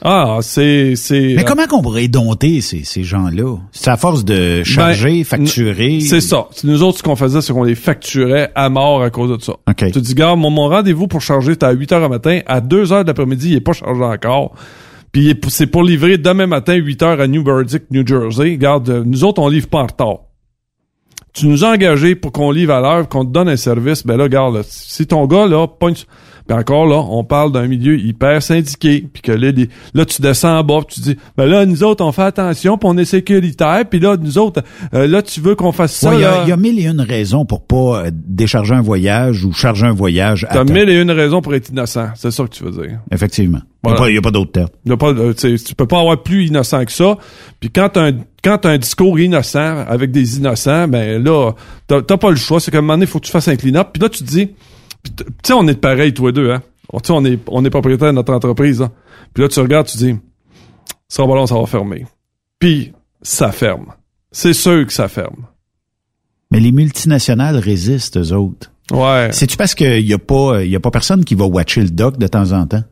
Ah, 0.04 0.38
c'est, 0.42 0.94
c'est... 0.94 1.34
Mais 1.36 1.42
comment 1.44 1.66
qu'on 1.66 1.82
pourrait 1.82 2.06
dompter 2.06 2.60
ces, 2.60 2.84
ces 2.84 3.02
gens-là? 3.02 3.56
C'est 3.72 3.90
à 3.90 3.96
force 3.96 4.24
de 4.24 4.62
charger, 4.62 5.18
Ben, 5.18 5.24
facturer. 5.24 5.94
n- 5.96 6.00
C'est 6.00 6.20
ça. 6.20 6.46
Nous 6.62 6.82
autres, 6.84 6.98
ce 6.98 7.02
qu'on 7.02 7.16
faisait, 7.16 7.40
c'est 7.40 7.52
qu'on 7.52 7.64
les 7.64 7.74
facturait 7.74 8.52
à 8.54 8.68
mort 8.68 9.02
à 9.02 9.10
cause 9.10 9.36
de 9.36 9.42
ça. 9.42 9.54
OK. 9.68 9.90
Tu 9.92 10.00
dis, 10.00 10.14
gars, 10.14 10.36
mon, 10.36 10.50
mon 10.50 10.68
rendez-vous 10.68 11.08
pour 11.08 11.20
charger, 11.20 11.52
c'était 11.52 11.66
à 11.66 11.72
8 11.72 11.90
heures 11.92 12.00
le 12.00 12.08
matin. 12.08 12.40
À 12.46 12.60
2 12.60 12.92
heures 12.92 13.02
de 13.02 13.08
l'après-midi, 13.08 13.48
il 13.50 13.56
est 13.56 13.60
pas 13.60 13.72
chargé 13.72 14.02
encore. 14.04 14.54
Puis 15.10 15.34
c'est 15.48 15.66
pour 15.66 15.82
livrer 15.82 16.16
demain 16.16 16.46
matin, 16.46 16.74
8 16.74 17.02
heures 17.02 17.20
à 17.20 17.26
New 17.26 17.42
Brunswick, 17.42 17.84
New 17.90 18.06
Jersey. 18.06 18.52
Regarde, 18.52 18.88
euh, 18.90 19.02
nous 19.04 19.24
autres, 19.24 19.42
on 19.42 19.48
livre 19.48 19.66
pas 19.66 19.78
en 19.80 19.86
retard. 19.86 20.18
Tu 21.34 21.46
nous 21.48 21.64
as 21.64 21.70
engagés 21.72 22.14
pour 22.14 22.30
qu'on 22.32 22.50
livre 22.52 22.72
à 22.74 22.80
l'heure, 22.80 23.08
qu'on 23.08 23.24
te 23.24 23.30
donne 23.32 23.48
un 23.48 23.56
service. 23.56 24.06
Ben 24.06 24.16
là, 24.16 24.24
regarde, 24.24 24.54
là, 24.56 24.60
si 24.64 25.06
ton 25.08 25.26
gars, 25.26 25.46
là, 25.46 25.66
pogne... 25.66 25.94
Puis 26.48 26.56
encore 26.56 26.86
là, 26.86 26.96
on 26.96 27.24
parle 27.24 27.52
d'un 27.52 27.66
milieu 27.68 27.98
hyper 27.98 28.42
syndiqué, 28.42 29.06
puis 29.12 29.20
que 29.22 29.32
là, 29.32 29.50
les- 29.52 29.68
là, 29.92 30.04
tu 30.06 30.22
descends 30.22 30.58
en 30.58 30.64
bas, 30.64 30.80
puis 30.86 30.94
tu 30.96 31.00
dis, 31.02 31.16
ben 31.36 31.44
là, 31.46 31.66
nous 31.66 31.84
autres, 31.84 32.02
on 32.02 32.10
fait 32.10 32.22
attention, 32.22 32.78
puis 32.78 32.88
on 32.90 32.96
est 32.96 33.04
sécuritaire, 33.04 33.84
puis 33.88 34.00
là, 34.00 34.16
nous 34.18 34.38
autres, 34.38 34.62
euh, 34.94 35.06
là, 35.06 35.20
tu 35.20 35.40
veux 35.42 35.54
qu'on 35.54 35.72
fasse 35.72 35.92
ça, 35.94 36.08
Ouais, 36.08 36.16
Il 36.16 36.20
y, 36.22 36.24
a- 36.24 36.42
il 36.44 36.48
y 36.48 36.52
a 36.52 36.56
mille 36.56 36.78
et 36.80 36.86
une 36.86 37.02
raisons 37.02 37.44
pour 37.44 37.66
pas 37.66 38.06
euh, 38.06 38.10
décharger 38.12 38.74
un 38.74 38.80
voyage 38.80 39.44
ou 39.44 39.52
charger 39.52 39.84
un 39.86 39.92
voyage 39.92 40.46
T'as 40.50 40.64
mille 40.64 40.88
et 40.88 40.98
une 41.00 41.10
raisons 41.10 41.42
pour 41.42 41.54
être 41.54 41.68
innocent. 41.68 42.08
C'est 42.16 42.30
ça 42.30 42.44
que 42.44 42.48
tu 42.48 42.64
veux 42.64 42.70
dire. 42.70 42.98
Effectivement. 43.12 43.60
Il 43.84 43.90
Voilà. 43.94 44.10
n'y 44.12 44.18
a, 44.18 44.22
pas 44.22 44.30
d'autre 44.30 44.50
terme. 44.52 44.68
Il 44.86 44.90
y 44.90 44.92
a 44.92 44.96
pas, 44.96 45.10
euh, 45.12 45.34
tu 45.34 45.74
peux 45.76 45.86
pas 45.86 46.00
avoir 46.00 46.22
plus 46.22 46.46
innocent 46.46 46.84
que 46.84 46.92
ça. 46.92 47.16
Puis 47.60 47.68
quand 47.70 47.90
t'as 47.92 48.08
un, 48.08 48.12
quand 48.42 48.58
t'as 48.58 48.70
un 48.70 48.78
discours 48.78 49.20
innocent 49.20 49.84
avec 49.86 50.10
des 50.10 50.38
innocents, 50.38 50.88
ben 50.88 51.22
là, 51.22 51.52
t'as 51.86 52.16
pas 52.16 52.30
le 52.30 52.36
choix. 52.36 52.58
C'est 52.58 52.70
qu'à 52.70 52.78
un 52.78 52.80
moment 52.80 52.94
donné, 52.94 53.04
il 53.04 53.08
faut 53.08 53.20
que 53.20 53.26
tu 53.26 53.30
fasses 53.32 53.48
un 53.48 53.56
clean-up. 53.56 53.88
Puis 53.92 54.02
là, 54.02 54.08
tu 54.08 54.24
te 54.24 54.28
dis, 54.28 54.48
tu 55.04 55.24
sais, 55.44 55.52
on 55.52 55.66
est 55.68 55.80
pareil, 55.80 56.12
toi 56.14 56.32
deux, 56.32 56.50
hein. 56.52 56.62
Sais, 57.04 57.12
on 57.12 57.24
est, 57.24 57.38
on 57.48 57.64
est 57.64 57.70
propriétaire 57.70 58.08
de 58.08 58.12
notre 58.16 58.32
entreprise, 58.32 58.80
hein. 58.82 58.90
Puis 59.34 59.42
là, 59.42 59.48
tu 59.48 59.60
regardes, 59.60 59.86
tu 59.86 59.96
dis, 59.98 60.16
ça 61.08 61.24
va 61.24 61.46
ça 61.46 61.54
va 61.54 61.66
fermer. 61.66 62.06
Puis, 62.58 62.92
ça 63.22 63.52
ferme. 63.52 63.92
C'est 64.32 64.52
sûr 64.52 64.86
que 64.86 64.92
ça 64.92 65.08
ferme. 65.08 65.46
Mais 66.50 66.60
les 66.60 66.72
multinationales 66.72 67.56
résistent, 67.58 68.16
eux 68.18 68.32
autres. 68.32 68.72
Ouais. 68.90 69.28
C'est-tu 69.32 69.56
parce 69.56 69.74
qu'il 69.74 70.04
n'y 70.04 70.14
a, 70.14 70.18
pas- 70.18 70.64
y 70.64 70.74
a 70.76 70.80
pas 70.80 70.90
personne 70.90 71.24
qui 71.24 71.34
va 71.34 71.44
watcher 71.44 71.82
le 71.82 71.90
doc 71.90 72.16
de 72.18 72.26
temps 72.26 72.52
en 72.52 72.66
temps? 72.66 72.82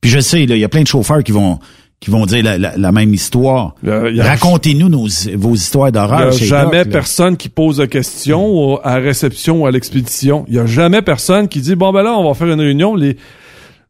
Puis 0.00 0.10
je 0.10 0.20
sais, 0.20 0.42
il 0.42 0.56
y 0.56 0.64
a 0.64 0.68
plein 0.68 0.82
de 0.82 0.86
chauffeurs 0.86 1.24
qui 1.24 1.32
vont 1.32 1.58
qui 2.00 2.10
vont 2.10 2.26
dire 2.26 2.44
la, 2.44 2.58
la- 2.58 2.76
la 2.76 2.92
même 2.92 3.12
histoire. 3.12 3.74
Racontez-nous 3.82 4.88
nos- 4.88 5.08
vos 5.36 5.54
histoires 5.54 5.88
Il 5.88 5.92
n'y 5.92 5.94
d'horreur. 5.94 6.28
a 6.28 6.30
jamais 6.30 6.84
Doc, 6.84 6.86
là. 6.86 6.92
personne 6.92 7.36
qui 7.36 7.48
pose 7.48 7.78
de 7.78 7.86
questions 7.86 8.46
au- 8.46 8.80
à 8.84 8.98
la 8.98 9.04
réception 9.06 9.62
ou 9.62 9.66
à 9.66 9.70
l'expédition. 9.70 10.44
Il 10.48 10.54
n'y 10.54 10.60
a 10.60 10.66
jamais 10.66 11.02
personne 11.02 11.48
qui 11.48 11.60
dit, 11.60 11.74
bon, 11.74 11.92
ben 11.92 12.02
là, 12.02 12.12
on 12.16 12.26
va 12.28 12.34
faire 12.34 12.48
une 12.48 12.60
réunion. 12.60 12.94
Les... 12.94 13.16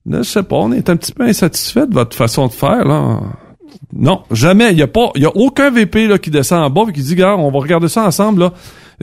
Là, 0.06 0.22
je 0.22 0.28
sais 0.28 0.42
pas, 0.42 0.56
on 0.56 0.72
est 0.72 0.88
un 0.88 0.96
petit 0.96 1.12
peu 1.12 1.24
insatisfait 1.24 1.86
de 1.86 1.92
votre 1.92 2.16
façon 2.16 2.46
de 2.46 2.52
faire, 2.52 2.84
là. 2.86 3.20
Non, 3.92 4.22
jamais. 4.30 4.70
Il 4.70 4.76
n'y 4.76 4.82
a 4.82 4.86
pas, 4.86 5.10
il 5.14 5.22
y 5.22 5.26
a 5.26 5.36
aucun 5.36 5.70
VP, 5.70 6.06
là, 6.08 6.16
qui 6.18 6.30
descend 6.30 6.64
en 6.64 6.70
bas 6.70 6.84
et 6.88 6.92
qui 6.92 7.02
dit, 7.02 7.14
gars, 7.14 7.36
on 7.36 7.50
va 7.50 7.58
regarder 7.58 7.88
ça 7.88 8.04
ensemble, 8.06 8.40
là. 8.40 8.52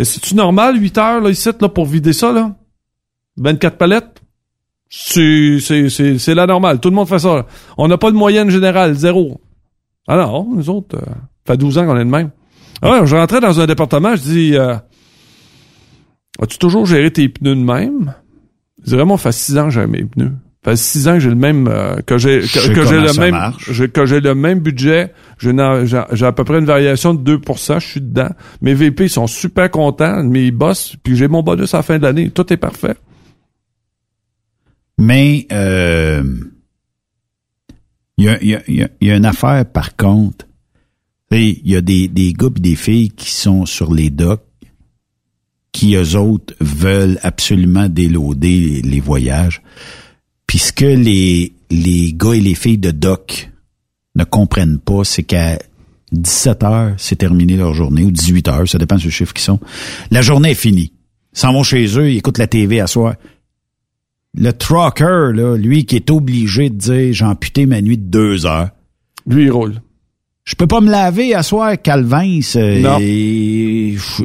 C'est-tu 0.04 0.34
normal, 0.36 0.82
8 0.82 0.98
heures, 0.98 1.22
là, 1.22 1.30
ici, 1.30 1.48
là, 1.62 1.70
pour 1.70 1.86
vider 1.86 2.12
ça, 2.12 2.32
là? 2.32 2.56
24 3.38 3.78
palettes? 3.78 4.22
C'est, 4.90 5.58
c'est, 5.60 5.90
c'est, 5.90 6.18
c'est 6.20 6.36
la 6.36 6.46
normale. 6.46 6.80
Tout 6.80 6.90
le 6.90 6.96
monde 6.96 7.08
fait 7.08 7.20
ça. 7.20 7.46
On 7.78 7.88
n'a 7.88 7.98
pas 7.98 8.12
de 8.12 8.16
moyenne 8.16 8.50
générale, 8.50 8.94
zéro. 8.94 9.42
Ah 10.08 10.18
non, 10.18 10.48
nous 10.56 10.70
autres, 10.70 10.98
euh, 10.98 11.14
fait 11.46 11.58
12 11.58 11.78
ans 11.80 11.86
qu'on 11.86 11.98
est 11.98 12.06
de 12.06 12.10
même. 12.10 12.30
Ah 12.82 12.92
ouais, 12.92 13.08
je 13.08 13.16
rentrais 13.16 13.42
dans 13.42 13.60
un 13.60 13.66
département, 13.66 14.16
je 14.16 14.22
dis, 14.22 14.56
euh, 14.56 14.76
as-tu 16.42 16.58
toujours 16.60 16.86
géré 16.86 17.12
tes 17.12 17.28
pneus 17.28 17.56
de 17.56 17.62
même? 17.62 18.14
Je 18.84 18.90
dis, 18.90 18.96
vraiment, 18.96 19.18
ça 19.18 19.32
fait 19.32 19.38
6 19.38 19.58
ans 19.58 19.66
que 19.66 19.72
j'ai 19.72 19.88
mes 19.88 20.04
pneus. 20.04 20.34
Ça 20.66 20.72
fait 20.72 20.78
six 20.78 21.08
ans 21.08 21.14
que 21.14 21.20
j'ai 21.20 21.30
le 21.30 21.36
même 21.36 21.68
euh, 21.68 21.98
que 22.08 22.18
j'ai 22.18 22.40
que, 22.40 22.48
j'ai 22.48 23.00
le 23.00 23.20
même 23.20 23.54
que 23.94 24.06
j'ai 24.08 24.20
le 24.20 24.34
même 24.34 24.60
budget. 24.62 25.14
J'ai 25.38 25.52
à 26.26 26.32
peu 26.32 26.44
près 26.44 26.58
une 26.58 26.66
variation 26.66 27.14
de 27.14 27.38
2%, 27.38 27.80
je 27.80 27.86
suis 27.86 28.02
dedans. 28.02 28.30
Mes 28.62 28.74
VP 28.74 29.08
sont 29.08 29.28
super 29.28 29.70
contents, 29.70 30.24
mes 30.24 30.50
boss, 30.50 30.96
puis 31.04 31.16
j'ai 31.16 31.28
mon 31.28 31.44
bonus 31.44 31.76
à 31.76 31.78
la 31.78 31.84
fin 31.84 32.00
de 32.00 32.04
l'année. 32.04 32.32
Tout 32.32 32.52
est 32.52 32.58
parfait. 32.58 32.96
Mais 34.98 35.46
euh, 35.52 36.24
il 38.18 38.26
y, 38.26 38.30
a, 38.30 38.42
il 38.42 38.48
y 38.50 38.56
a- 38.56 38.64
y 38.72 38.82
a- 38.84 38.90
y 39.02 39.12
a 39.12 39.16
une 39.18 39.26
affaire, 39.26 39.66
par 39.66 39.96
contre. 39.96 40.46
Il 41.32 41.60
y 41.68 41.76
a 41.76 41.82
des, 41.82 42.08
des 42.08 42.32
gars 42.34 42.48
et 42.56 42.60
des 42.62 42.76
filles 42.76 43.10
qui 43.10 43.32
sont 43.32 43.66
sur 43.66 43.94
les 43.94 44.10
docks 44.10 44.46
qui, 45.74 45.96
eux 45.96 46.16
autres, 46.18 46.54
veulent 46.62 47.20
absolument 47.24 47.90
déloader 47.90 48.60
les, 48.60 48.82
les 48.82 49.00
voyages. 49.02 49.62
Puis 50.48 50.60
ce 50.60 50.72
que 50.72 50.86
les, 50.86 51.52
les 51.70 52.14
gars 52.14 52.34
et 52.34 52.40
les 52.40 52.56
filles 52.56 52.78
de 52.78 52.92
dock 52.92 53.52
ne 54.16 54.24
comprennent 54.24 54.80
pas, 54.80 55.04
c'est 55.04 55.24
qu'à 55.24 55.60
17 56.14 56.64
heures, 56.64 56.94
c'est 56.98 57.18
terminé 57.18 57.58
leur 57.58 57.74
journée, 57.74 58.04
ou 58.06 58.12
18 58.12 58.48
heures, 58.48 58.70
ça 58.70 58.78
dépend 58.78 58.96
du 58.96 59.12
chiffre 59.12 59.34
qu'ils 59.34 59.44
sont. 59.44 59.60
La 60.12 60.22
journée 60.22 60.52
est 60.52 60.54
finie. 60.54 60.94
Ils 61.34 61.40
s'en 61.40 61.52
vont 61.52 61.64
chez 61.64 61.86
eux, 62.00 62.10
ils 62.12 62.18
écoutent 62.18 62.38
la 62.38 62.48
TV 62.48 62.80
à 62.80 62.88
soir. 62.88 63.16
Le 64.38 64.52
trucker, 64.52 65.32
là, 65.34 65.56
lui 65.56 65.86
qui 65.86 65.96
est 65.96 66.10
obligé 66.12 66.70
de 66.70 66.76
dire 66.76 67.14
j'ai 67.14 67.26
amputé 67.26 67.66
ma 67.66 67.82
nuit 67.82 67.98
de 67.98 68.04
deux 68.06 68.46
heures. 68.46 68.70
Lui, 69.28 69.46
il 69.46 69.52
roule. 69.52 69.82
Je 70.44 70.56
peux 70.56 70.68
pas 70.68 70.82
me 70.82 70.92
laver 70.92 71.34
à 71.34 71.42
soir, 71.42 71.74
Calvin. 71.82 72.40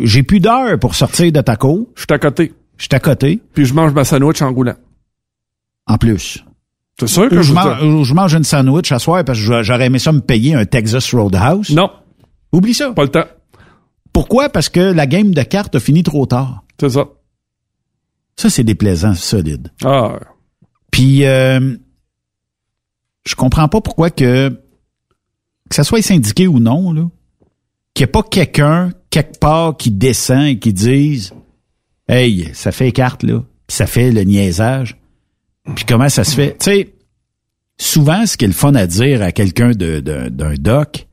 J'ai 0.02 0.22
plus 0.22 0.40
d'heures 0.40 0.78
pour 0.78 0.94
sortir 0.94 1.30
de 1.32 1.40
ta 1.40 1.56
cour. 1.56 1.86
Je 1.94 2.00
suis 2.02 2.06
à 2.11 2.18
côté. 2.18 2.52
Je 2.76 2.82
suis 2.84 2.94
à 2.94 3.00
côté. 3.00 3.40
Puis 3.54 3.64
je 3.66 3.74
mange 3.74 3.92
ma 3.92 4.04
sandwich 4.04 4.42
en 4.42 4.52
roulant. 4.52 4.74
En 5.86 5.96
plus. 5.98 6.44
C'est 6.98 7.06
sûr 7.06 7.28
que 7.28 7.36
Ou 7.36 7.42
je 7.42 7.52
mange, 7.54 7.78
dire- 7.78 7.86
ou 7.88 8.04
je 8.04 8.14
mange 8.14 8.34
une 8.34 8.44
sandwich 8.44 8.92
à 8.92 8.98
soir 8.98 9.24
parce 9.24 9.38
que 9.38 9.44
j'a- 9.44 9.62
j'aurais 9.62 9.86
aimé 9.86 9.98
ça 9.98 10.12
me 10.12 10.20
payer 10.20 10.54
un 10.54 10.66
Texas 10.66 11.14
Roadhouse. 11.14 11.70
Non. 11.70 11.90
Oublie 12.52 12.74
ça. 12.74 12.90
Pas 12.92 13.02
le 13.04 13.08
temps. 13.08 13.24
Pourquoi? 14.12 14.48
Parce 14.50 14.68
que 14.68 14.80
la 14.80 15.06
game 15.06 15.32
de 15.32 15.42
cartes 15.42 15.74
a 15.76 15.80
fini 15.80 16.02
trop 16.02 16.26
tard. 16.26 16.62
C'est 16.78 16.90
ça. 16.90 17.06
Ça, 18.37 18.49
c'est 18.51 18.64
déplaisant, 18.64 19.14
solide. 19.14 19.70
Ah. 19.85 20.18
Puis, 20.91 21.24
euh, 21.24 21.76
je 23.26 23.35
comprends 23.35 23.68
pas 23.68 23.81
pourquoi 23.81 24.11
que, 24.11 24.49
que 25.68 25.74
ça 25.74 25.85
soit 25.85 26.03
syndiqué 26.03 26.47
ou 26.47 26.59
non, 26.59 26.93
là, 26.93 27.09
qu'il 27.95 28.05
n'y 28.05 28.09
ait 28.09 28.12
pas 28.12 28.22
quelqu'un, 28.22 28.93
quelque 29.11 29.39
part, 29.39 29.76
qui 29.76 29.91
descend 29.91 30.45
et 30.47 30.59
qui 30.59 30.72
dise 30.72 31.33
Hey, 32.09 32.51
ça 32.55 32.72
fait 32.72 32.93
carte, 32.93 33.22
là, 33.22 33.41
puis 33.66 33.76
ça 33.76 33.87
fait 33.87 34.11
le 34.11 34.22
niaisage. 34.22 34.99
Puis 35.76 35.85
comment 35.87 36.09
ça 36.09 36.24
se 36.24 36.35
fait? 36.35 36.57
Tu 36.59 36.64
sais, 36.64 36.95
souvent, 37.78 38.26
ce 38.26 38.37
qui 38.37 38.47
est 38.47 38.49
le 38.49 38.55
fun 38.55 38.74
à 38.74 38.87
dire 38.87 39.22
à 39.22 39.31
quelqu'un 39.33 39.70
de- 39.70 40.01
de- 40.01 40.28
d'un 40.28 40.55
doc, 40.55 41.07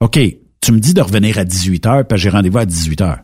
OK, 0.00 0.18
tu 0.60 0.72
me 0.72 0.78
dis 0.78 0.92
de 0.94 1.00
revenir 1.00 1.38
à 1.38 1.44
18 1.44 1.86
heures, 1.86 2.06
que 2.06 2.16
j'ai 2.16 2.28
rendez-vous 2.28 2.58
à 2.58 2.66
18 2.66 3.00
heures. 3.00 3.20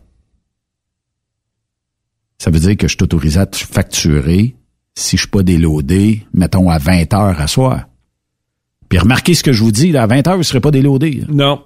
Ça 2.38 2.50
veut 2.50 2.60
dire 2.60 2.76
que 2.76 2.86
je 2.88 2.92
suis 2.94 3.02
autorisé 3.02 3.40
à 3.40 3.46
te 3.46 3.56
facturer 3.56 4.56
si 4.94 5.16
je 5.16 5.22
suis 5.22 5.30
pas 5.30 5.42
déloadé, 5.42 6.22
mettons 6.32 6.68
à 6.70 6.78
20 6.78 7.12
heures 7.14 7.40
à 7.40 7.46
soir. 7.46 7.86
Puis 8.88 8.98
remarquez 8.98 9.34
ce 9.34 9.42
que 9.42 9.52
je 9.52 9.62
vous 9.62 9.72
dis, 9.72 9.92
là, 9.92 10.04
à 10.04 10.06
20 10.06 10.26
heures, 10.28 10.36
vous 10.36 10.42
serez 10.42 10.60
pas 10.60 10.70
déloadé. 10.70 11.10
là. 11.12 11.26
Non. 11.28 11.62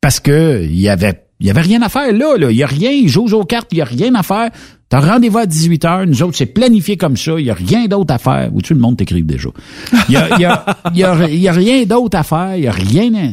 Parce 0.00 0.20
que 0.20 0.62
il 0.64 0.78
y 0.80 0.88
avait 0.88 1.20
il 1.40 1.46
y 1.46 1.50
avait 1.50 1.62
rien 1.62 1.82
à 1.82 1.88
faire 1.88 2.12
là, 2.12 2.36
là. 2.38 2.50
Il 2.50 2.56
y 2.56 2.62
a 2.62 2.66
rien, 2.66 2.90
il 2.90 3.08
joue 3.08 3.26
aux 3.32 3.44
cartes, 3.44 3.68
il 3.72 3.78
y 3.78 3.82
a 3.82 3.84
rien 3.84 4.14
à 4.14 4.22
faire. 4.22 4.50
T'as 4.88 5.00
rendez-vous 5.00 5.38
à 5.38 5.46
18 5.46 5.84
heures, 5.84 6.06
nous 6.06 6.22
autres, 6.22 6.36
c'est 6.36 6.46
planifié 6.46 6.96
comme 6.96 7.16
ça, 7.16 7.38
il 7.38 7.46
y 7.46 7.50
a 7.50 7.54
rien 7.54 7.86
d'autre 7.86 8.14
à 8.14 8.18
faire. 8.18 8.50
Ou 8.54 8.62
tu 8.62 8.72
le 8.74 8.80
monde 8.80 8.96
t'écrive 8.96 9.26
déjà. 9.26 9.48
Il 10.08 10.14
y 10.14 10.16
a, 10.16 10.36
il 10.36 10.40
y 10.40 10.44
a, 10.44 10.64
il 10.92 10.98
y 10.98 11.04
a, 11.04 11.28
il 11.28 11.40
y 11.40 11.48
a 11.48 11.52
rien 11.52 11.84
d'autre 11.84 12.16
à 12.18 12.22
faire, 12.22 12.56
il 12.56 12.64
y 12.64 12.68
a 12.68 12.72
rien. 12.72 13.14
à- 13.14 13.32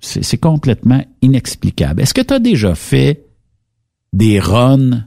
C'est 0.00 0.24
c'est 0.24 0.38
complètement 0.38 1.04
inexplicable. 1.22 2.00
Est-ce 2.02 2.14
que 2.14 2.22
tu 2.22 2.32
as 2.34 2.38
déjà 2.38 2.74
fait 2.74 3.24
des 4.12 4.40
runs, 4.40 5.04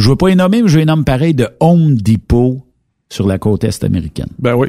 je 0.00 0.08
veux 0.10 0.16
pas 0.16 0.28
les 0.28 0.34
nommer, 0.34 0.62
mais 0.62 0.68
je 0.68 0.78
les 0.78 0.84
nomme 0.84 1.04
pareil, 1.04 1.34
de 1.34 1.48
Home 1.60 1.94
Depot 1.94 2.64
sur 3.08 3.26
la 3.26 3.38
côte 3.38 3.64
est 3.64 3.84
américaine? 3.84 4.28
Ben 4.38 4.54
oui. 4.54 4.68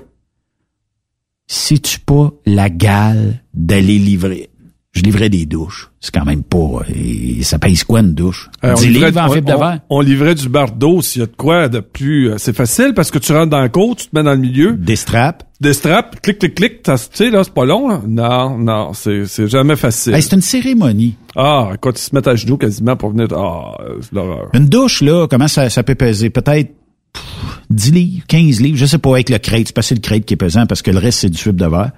Si-tu 1.47 1.99
pas 1.99 2.31
la 2.45 2.69
gale 2.69 3.41
d'aller 3.53 3.97
livrer? 3.99 4.49
Je 4.93 5.01
livrais 5.03 5.29
des 5.29 5.45
douches. 5.45 5.89
C'est 6.01 6.13
quand 6.13 6.25
même 6.25 6.43
pas... 6.43 6.81
et 6.93 7.43
ça 7.43 7.59
pèse 7.59 7.83
quoi 7.85 8.01
une 8.01 8.13
douche? 8.13 8.49
Euh, 8.63 8.73
on 8.75 8.79
10 8.79 8.87
livrait- 8.89 9.07
livres 9.11 9.21
en 9.21 9.29
on- 9.29 9.33
on-? 9.63 9.79
On 9.89 10.01
livrait 10.01 10.35
du 10.35 10.49
bar 10.49 10.71
d'eau 10.73 11.01
s'il 11.01 11.21
y 11.21 11.23
a 11.23 11.27
de 11.27 11.35
quoi 11.35 11.69
de 11.69 11.79
plus. 11.79 12.29
euh, 12.31 12.37
C'est 12.37 12.55
facile 12.55 12.93
parce 12.93 13.09
que 13.11 13.17
tu 13.19 13.31
rentres 13.31 13.49
dans 13.49 13.61
le 13.61 13.69
cours, 13.69 13.95
tu 13.95 14.07
te 14.07 14.15
mets 14.15 14.23
dans 14.23 14.31
le 14.33 14.37
milieu. 14.39 14.73
Des 14.73 14.95
straps. 14.97 15.45
Des 15.61 15.73
straps, 15.73 16.19
clic, 16.21 16.39
clic, 16.39 16.55
clic. 16.55 16.83
t'as- 16.83 16.97
Tu 16.97 17.05
sais, 17.17 17.29
là, 17.29 17.43
c'est 17.43 17.53
pas 17.53 17.65
long, 17.65 17.87
là. 17.87 18.01
Non, 18.07 18.57
non, 18.57 18.93
c'est 18.93 19.25
c'est 19.27 19.47
jamais 19.47 19.75
facile. 19.75 20.15
Hey, 20.15 20.21
c'est 20.23 20.33
une 20.35 20.41
cérémonie. 20.41 21.15
Ah, 21.35 21.73
quand 21.79 21.91
ils 21.91 22.01
se 22.01 22.15
mettent 22.15 22.27
à 22.27 22.35
genoux 22.35 22.57
quasiment 22.57 22.95
pour 22.97 23.11
venir. 23.11 23.27
Ah, 23.37 23.77
c'est 24.01 24.11
l'horreur. 24.13 24.49
Une 24.53 24.65
douche, 24.65 25.01
là, 25.01 25.27
comment 25.29 25.47
ça, 25.47 25.69
ça 25.69 25.83
peut 25.83 25.93
peser? 25.95 26.31
Peut-être 26.31 26.71
pff, 27.13 27.61
10 27.69 27.91
livres, 27.91 28.23
15 28.27 28.59
livres, 28.59 28.77
je 28.77 28.85
sais 28.87 28.97
pas, 28.97 29.11
avec 29.11 29.29
le 29.29 29.37
crate. 29.37 29.67
C'est 29.67 29.75
pas 29.75 29.81
c'est 29.83 29.93
le 29.95 30.01
crate 30.01 30.25
qui 30.25 30.33
est 30.33 30.37
pesant 30.37 30.65
parce 30.65 30.81
que 30.81 30.89
le 30.89 30.97
reste, 30.97 31.19
c'est 31.19 31.29
du 31.29 31.37
fibre 31.37 31.59
de 31.63 31.69
verre. 31.69 31.91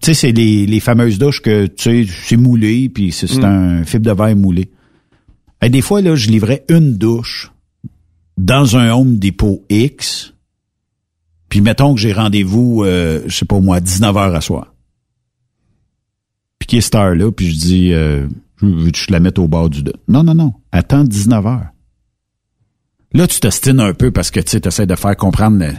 Tu 0.00 0.06
sais, 0.06 0.14
c'est 0.14 0.32
les, 0.32 0.66
les 0.66 0.80
fameuses 0.80 1.16
douches 1.18 1.40
que, 1.40 1.66
tu 1.66 2.04
sais, 2.04 2.12
c'est 2.26 2.36
moulé, 2.36 2.88
puis 2.88 3.12
c'est 3.12 3.28
c'est 3.28 3.38
Mm. 3.38 3.44
un 3.44 3.84
fibre 3.84 4.06
de 4.10 4.12
verre 4.12 4.34
moulé. 4.36 4.70
Et 5.62 5.70
des 5.70 5.82
fois, 5.82 6.02
là, 6.02 6.16
je 6.16 6.28
livrais 6.30 6.64
une 6.68 6.94
douche 6.98 7.52
dans 8.36 8.76
un 8.76 8.90
Home 8.92 9.18
Depot 9.18 9.64
X, 9.70 10.33
puis 11.54 11.60
mettons 11.60 11.94
que 11.94 12.00
j'ai 12.00 12.12
rendez-vous, 12.12 12.82
euh, 12.82 13.22
je 13.28 13.36
sais 13.36 13.44
pas 13.44 13.60
moi, 13.60 13.78
19 13.78 14.16
heures 14.16 14.34
à 14.34 14.40
soir. 14.40 14.74
Puis 16.58 16.66
qui 16.66 16.76
est 16.78 16.80
cette 16.80 16.96
heure-là, 16.96 17.30
puis 17.30 17.48
je 17.48 17.56
dis, 17.56 17.92
euh, 17.92 18.26
veux 18.60 18.90
que 18.90 18.98
je 18.98 19.12
la 19.12 19.20
mette 19.20 19.38
au 19.38 19.46
bord 19.46 19.70
du... 19.70 19.84
dos. 19.84 19.92
Non, 20.08 20.24
non, 20.24 20.34
non, 20.34 20.54
attends 20.72 21.04
19 21.04 21.46
heures. 21.46 21.68
Là, 23.12 23.28
tu 23.28 23.38
t'ostines 23.38 23.78
un 23.78 23.94
peu 23.94 24.10
parce 24.10 24.32
que 24.32 24.40
tu 24.40 24.56
essaies 24.66 24.88
de 24.88 24.96
faire 24.96 25.16
comprendre 25.16 25.58
le- 25.64 25.74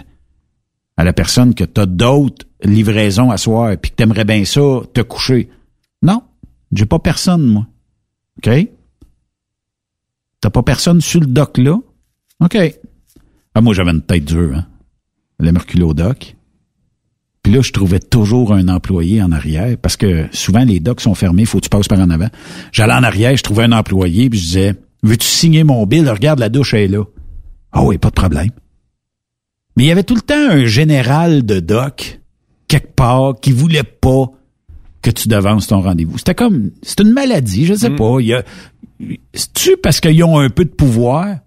à 0.95 1.03
la 1.03 1.11
personne 1.11 1.53
que 1.53 1.65
tu 1.65 1.81
as 1.81 1.85
d'autres 1.85 2.45
livraisons 2.63 3.29
à 3.29 3.35
soir 3.37 3.75
puis 3.75 3.91
que 3.91 3.97
t'aimerais 3.97 4.23
bien 4.23 4.45
ça 4.45 4.61
te 4.93 5.01
coucher. 5.01 5.49
Non, 6.03 6.23
j'ai 6.71 6.85
pas 6.85 6.99
personne, 6.99 7.45
moi. 7.47 7.67
OK? 8.37 8.49
T'as 10.39 10.49
pas 10.51 10.63
personne 10.63 11.01
sur 11.01 11.19
le 11.19 11.27
dock 11.27 11.57
là? 11.57 11.77
OK. 12.39 12.57
Ah, 13.53 13.59
moi, 13.59 13.73
j'avais 13.73 13.91
une 13.91 14.03
tête 14.03 14.23
dure, 14.23 14.55
hein? 14.55 14.67
Le 15.39 15.51
merculo 15.51 15.93
dock. 15.93 16.35
Puis 17.43 17.53
là, 17.53 17.61
je 17.61 17.71
trouvais 17.71 17.99
toujours 17.99 18.53
un 18.53 18.67
employé 18.69 19.21
en 19.21 19.31
arrière 19.31 19.77
parce 19.77 19.97
que 19.97 20.25
souvent, 20.31 20.63
les 20.63 20.79
docks 20.79 21.01
sont 21.01 21.13
fermés, 21.13 21.45
faut 21.45 21.59
que 21.59 21.65
tu 21.65 21.69
passes 21.69 21.87
par 21.87 21.99
en 21.99 22.09
avant. 22.09 22.29
J'allais 22.71 22.93
en 22.93 23.03
arrière, 23.03 23.37
je 23.37 23.43
trouvais 23.43 23.65
un 23.65 23.71
employé 23.71 24.29
puis 24.29 24.39
je 24.39 24.45
disais, 24.45 24.75
veux-tu 25.03 25.27
signer 25.27 25.63
mon 25.63 25.85
bill? 25.85 26.09
Regarde, 26.09 26.39
la 26.39 26.49
douche 26.49 26.73
est 26.73 26.87
là. 26.87 27.03
Ah 27.71 27.83
oui, 27.83 27.97
pas 27.97 28.09
de 28.09 28.15
problème. 28.15 28.49
Mais 29.77 29.83
il 29.83 29.87
y 29.87 29.91
avait 29.91 30.03
tout 30.03 30.15
le 30.15 30.21
temps 30.21 30.49
un 30.49 30.65
général 30.65 31.45
de 31.45 31.59
doc, 31.59 32.21
quelque 32.67 32.93
part, 32.95 33.35
qui 33.39 33.51
voulait 33.51 33.83
pas 33.83 34.31
que 35.01 35.11
tu 35.11 35.27
devances 35.27 35.67
ton 35.67 35.81
rendez-vous. 35.81 36.17
C'était 36.17 36.33
comme, 36.33 36.71
c'est 36.81 37.01
une 37.01 37.11
maladie, 37.11 37.65
je 37.65 37.75
sais 37.75 37.91
pas. 37.91 38.17
Il 38.21 38.27
y 38.27 38.33
a, 38.33 38.43
c'est-tu 39.33 39.77
parce 39.77 39.99
qu'ils 39.99 40.23
ont 40.23 40.39
un 40.39 40.49
peu 40.49 40.65
de 40.65 40.71
pouvoir, 40.71 41.37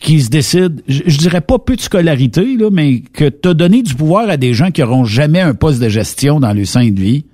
qu'ils 0.00 0.24
se 0.24 0.30
décident, 0.30 0.80
je, 0.88 1.02
je 1.06 1.18
dirais 1.18 1.40
pas 1.40 1.58
peu 1.58 1.76
de 1.76 1.80
scolarité, 1.80 2.56
là, 2.56 2.70
mais 2.72 3.00
que 3.00 3.28
t'as 3.28 3.54
donné 3.54 3.82
du 3.82 3.94
pouvoir 3.94 4.28
à 4.28 4.36
des 4.36 4.54
gens 4.54 4.70
qui 4.70 4.82
auront 4.82 5.04
jamais 5.04 5.40
un 5.40 5.54
poste 5.54 5.80
de 5.80 5.88
gestion 5.88 6.40
dans 6.40 6.52
le 6.52 6.64
sein 6.64 6.90
de 6.90 6.98
vie, 7.00 7.24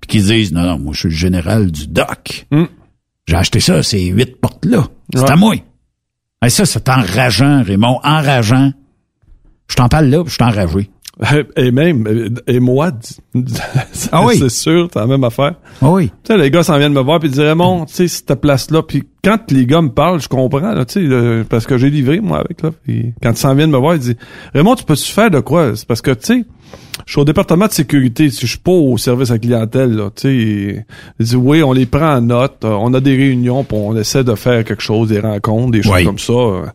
puis 0.00 0.08
qui 0.08 0.20
se 0.20 0.32
disent, 0.32 0.52
non, 0.52 0.62
non, 0.62 0.78
moi, 0.78 0.92
je 0.94 1.00
suis 1.00 1.08
le 1.08 1.14
général 1.14 1.70
du 1.70 1.86
doc. 1.86 2.46
J'ai 3.26 3.36
acheté 3.36 3.58
ça, 3.60 3.82
ces 3.82 4.04
huit 4.06 4.36
portes-là. 4.40 4.86
C'est 5.14 5.20
Ouais. 5.22 5.30
à 5.30 5.36
moi. 5.36 5.54
Hey, 6.42 6.50
ça, 6.50 6.66
c'est 6.66 6.88
enrageant, 6.90 7.62
Raymond, 7.62 8.00
enrageant. 8.04 8.72
Je 9.70 9.76
t'en 9.76 9.88
parle 9.88 10.06
là, 10.06 10.22
je 10.26 10.32
suis 10.34 10.42
enragé. 10.44 10.90
Et 11.56 11.70
même, 11.70 12.06
euh, 12.08 12.28
et 12.46 12.58
moi, 12.60 12.90
Ah 14.12 14.24
oui? 14.24 14.36
c'est 14.38 14.48
sûr, 14.48 14.88
c'est 14.92 14.98
la 14.98 15.06
même 15.06 15.22
affaire. 15.24 15.54
Ah 15.80 15.90
oui. 15.90 16.08
Tu 16.24 16.32
sais, 16.32 16.38
les 16.38 16.50
gars 16.50 16.62
s'en 16.62 16.76
viennent 16.76 16.92
me 16.92 17.00
voir 17.00 17.20
puis 17.20 17.28
ils 17.28 17.32
disent 17.32 17.40
Raymond, 17.40 17.84
tu 17.86 17.94
sais, 17.94 18.08
cette 18.08 18.34
place-là, 18.40 18.82
puis 18.82 19.04
quand 19.22 19.50
les 19.52 19.64
gars 19.66 19.80
me 19.80 19.90
parlent, 19.90 20.20
je 20.20 20.28
comprends, 20.28 20.72
là, 20.72 20.84
tu 20.84 21.08
sais, 21.08 21.44
parce 21.48 21.66
que 21.66 21.78
j'ai 21.78 21.90
livré, 21.90 22.20
moi, 22.20 22.38
avec, 22.40 22.62
là. 22.62 22.70
Puis 22.82 23.14
quand 23.22 23.30
ils 23.30 23.36
s'en 23.36 23.54
viennent 23.54 23.70
me 23.70 23.78
voir, 23.78 23.94
ils 23.94 24.00
disent 24.00 24.16
Raymond, 24.54 24.74
tu 24.74 24.84
peux-tu 24.84 25.10
faire 25.12 25.30
de 25.30 25.40
quoi? 25.40 25.76
C'est 25.76 25.86
parce 25.86 26.00
que, 26.02 26.10
tu 26.10 26.24
sais, 26.26 26.44
je 27.06 27.12
suis 27.12 27.20
au 27.20 27.24
département 27.24 27.66
de 27.66 27.72
sécurité, 27.72 28.30
si 28.30 28.42
je 28.42 28.50
suis 28.52 28.58
pas 28.58 28.70
au 28.72 28.96
service 28.98 29.30
à 29.30 29.38
clientèle, 29.38 29.92
là, 29.94 30.10
tu 30.14 30.84
sais. 31.20 31.36
Oui, 31.36 31.62
on 31.62 31.72
les 31.72 31.86
prend 31.86 32.16
en 32.16 32.20
note, 32.20 32.64
euh, 32.64 32.68
on 32.80 32.92
a 32.94 33.00
des 33.00 33.16
réunions, 33.16 33.64
puis 33.64 33.76
on 33.80 33.96
essaie 33.96 34.24
de 34.24 34.34
faire 34.34 34.64
quelque 34.64 34.82
chose, 34.82 35.08
des 35.08 35.20
rencontres, 35.20 35.70
des 35.72 35.82
choses 35.82 35.92
Oui. 35.94 36.04
comme 36.04 36.18
ça. 36.18 36.32
euh, 36.32 36.66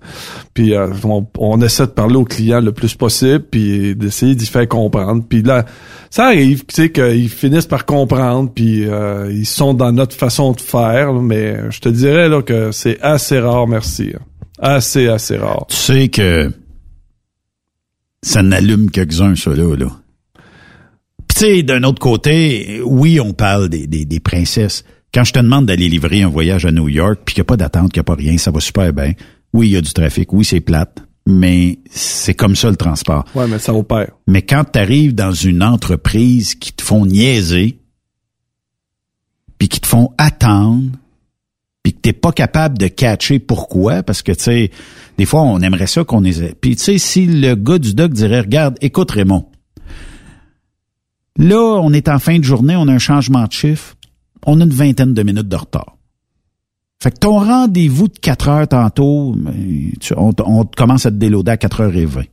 puis 0.54 0.74
euh, 0.76 0.88
on, 1.04 1.26
on 1.38 1.62
essaie 1.62 1.86
de 1.88 1.92
parler 1.92 2.16
aux 2.16 2.26
clients 2.26 2.62
le 2.62 2.72
plus 2.72 2.94
possible, 2.96 3.44
puis 3.50 3.96
d'essayer 3.96 4.36
d'y 4.36 4.46
faire 4.46 4.68
comprendre. 4.68 5.24
Puis 5.28 5.42
là, 5.42 5.66
ça 6.10 6.26
arrive, 6.26 6.66
tu 6.66 6.76
sais, 6.76 6.92
qu'ils 6.92 7.30
finissent 7.30 7.66
par 7.68 7.86
comprendre, 7.86 8.52
puis 8.54 8.86
euh, 8.88 9.32
ils 9.32 9.46
sont 9.46 9.74
dans 9.74 9.92
notre 9.92 10.16
façon 10.16 10.52
de 10.52 10.62
faire, 10.62 11.14
là, 11.14 11.20
mais 11.22 11.58
je 11.72 11.80
te 11.80 11.90
dirais 11.90 12.30
là 12.30 12.42
que 12.42 12.72
c'est 12.72 13.00
assez 13.02 13.40
rare, 13.40 13.68
merci. 13.68 14.14
Assez, 14.62 15.08
assez 15.08 15.38
rare. 15.38 15.66
Tu 15.70 15.76
sais 15.78 16.08
que 16.10 16.52
Ça 18.22 18.42
n'allume 18.44 18.92
quelques-uns, 18.92 19.36
ça, 19.36 19.52
là. 19.52 19.76
là. 19.76 19.92
Puis 21.28 21.36
tu 21.36 21.40
sais, 21.46 21.64
d'un 21.64 21.84
autre 21.84 22.00
côté, 22.00 22.82
oui, 22.84 23.20
on 23.20 23.34
parle 23.34 23.70
des, 23.70 23.88
des, 23.88 24.06
des 24.06 24.20
princesses. 24.20 24.84
Quand 25.14 25.24
je 25.24 25.34
te 25.34 25.40
demande 25.40 25.66
d'aller 25.66 25.90
livrer 25.90 26.22
un 26.22 26.30
voyage 26.30 26.66
à 26.66 26.72
New 26.72 26.88
York, 26.90 27.22
puis 27.26 27.36
qu'il 27.36 27.42
n'y 27.42 27.46
a 27.46 27.50
pas 27.50 27.58
d'attente, 27.58 27.92
qu'il 27.92 28.00
n'y 28.00 28.02
a 28.02 28.04
pas 28.04 28.16
rien, 28.16 28.38
ça 28.38 28.52
va 28.52 28.60
super 28.60 28.92
bien. 28.94 29.14
Oui, 29.54 29.70
il 29.70 29.72
y 29.72 29.78
a 29.78 29.82
du 29.82 29.94
trafic. 29.94 30.32
Oui, 30.34 30.46
c'est 30.46 30.60
plate. 30.60 31.02
Mais 31.26 31.80
c'est 31.90 32.34
comme 32.34 32.56
ça 32.56 32.70
le 32.70 32.76
transport. 32.76 33.26
Ouais, 33.36 33.48
mais 33.48 33.60
ça 33.60 33.74
opère. 33.74 34.12
Mais 34.28 34.42
quand 34.42 34.64
tu 34.72 34.80
arrives 34.80 35.14
dans 35.14 35.32
une 35.32 35.64
entreprise 35.64 36.56
qui 36.56 36.74
te 36.74 36.82
font 36.82 37.06
niaiser, 37.06 37.80
puis 39.58 39.68
qui 39.68 39.80
te 39.80 39.88
font 39.88 40.12
attendre, 40.18 40.90
puis 41.84 41.94
que 41.94 42.00
t'es 42.00 42.14
pas 42.14 42.32
capable 42.32 42.78
de 42.78 42.88
catcher 42.88 43.40
pourquoi, 43.40 44.04
parce 44.04 44.22
que, 44.22 44.32
tu 44.32 44.44
sais, 44.44 44.72
des 45.18 45.26
fois, 45.26 45.42
on 45.42 45.60
aimerait 45.62 45.88
ça 45.88 46.04
qu'on 46.04 46.24
ait... 46.24 46.54
Puis, 46.60 46.76
tu 46.76 46.84
sais, 46.84 46.98
si 46.98 47.26
le 47.26 47.56
gars 47.56 47.78
du 47.80 47.94
doc 47.94 48.12
dirait, 48.14 48.42
regarde, 48.42 48.78
écoute 48.82 49.12
Raymond, 49.12 49.48
là, 51.38 51.80
on 51.82 51.94
est 51.94 52.10
en 52.10 52.20
fin 52.20 52.38
de 52.38 52.44
journée, 52.44 52.76
on 52.76 52.88
a 52.88 52.94
un 52.94 53.00
changement 53.00 53.46
de 53.46 53.52
chiffre, 53.52 53.96
on 54.46 54.60
a 54.60 54.64
une 54.64 54.70
vingtaine 54.70 55.14
de 55.14 55.24
minutes 55.24 55.48
de 55.48 55.56
retard. 55.56 55.96
Fait 57.02 57.12
que 57.12 57.18
ton 57.18 57.40
rendez-vous 57.40 58.10
de 58.10 58.20
4 58.20 58.50
heures 58.50 58.68
tantôt, 58.68 59.36
on, 60.18 60.32
on 60.46 60.66
commence 60.66 61.06
à 61.06 61.12
te 61.12 61.16
déloader 61.16 61.52
à 61.52 61.56
4h20. 61.56 62.28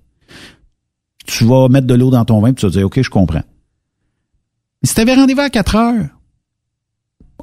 Tu 1.24 1.44
vas 1.44 1.68
mettre 1.68 1.86
de 1.86 1.94
l'eau 1.94 2.10
dans 2.10 2.24
ton 2.24 2.40
vin, 2.40 2.52
puis 2.52 2.60
tu 2.60 2.66
vas 2.66 2.72
dire, 2.72 2.86
OK, 2.86 3.00
je 3.00 3.10
comprends. 3.10 3.42
Mais 4.82 4.88
si 4.88 4.94
tu 4.94 5.00
avais 5.00 5.14
rendez-vous 5.14 5.40
à 5.40 5.50
4 5.50 5.76
heures, 5.76 6.08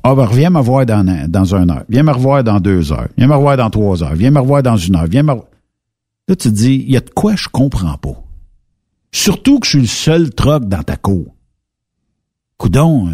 ah 0.03 0.15
ben 0.15 0.25
reviens 0.25 0.49
me 0.49 0.59
voir 0.61 0.85
dans, 0.85 1.07
un- 1.07 1.27
dans 1.27 1.55
un 1.55 1.69
heure, 1.69 1.83
viens 1.89 2.03
me 2.03 2.11
revoir 2.11 2.43
dans 2.43 2.59
deux 2.59 2.91
heures, 2.91 3.07
viens 3.17 3.27
me 3.27 3.35
revoir 3.35 3.57
dans 3.57 3.69
trois 3.69 4.03
heures, 4.03 4.15
viens 4.15 4.31
me 4.31 4.39
revoir 4.39 4.61
dans 4.63 4.77
une 4.77 4.95
heure, 4.95 5.05
viens 5.07 5.23
me 5.23 5.33
Là, 5.33 6.35
tu 6.37 6.47
te 6.47 6.47
dis, 6.49 6.75
il 6.87 6.91
y 6.91 6.95
a 6.97 7.01
de 7.01 7.09
quoi 7.09 7.35
je 7.35 7.49
comprends 7.49 7.97
pas. 7.97 8.23
Surtout 9.11 9.59
que 9.59 9.65
je 9.65 9.71
suis 9.71 9.81
le 9.81 9.87
seul 9.87 10.29
troc 10.29 10.65
dans 10.69 10.81
ta 10.83 10.95
cour. 10.95 11.25
Coudon, 12.57 13.07
euh, 13.07 13.11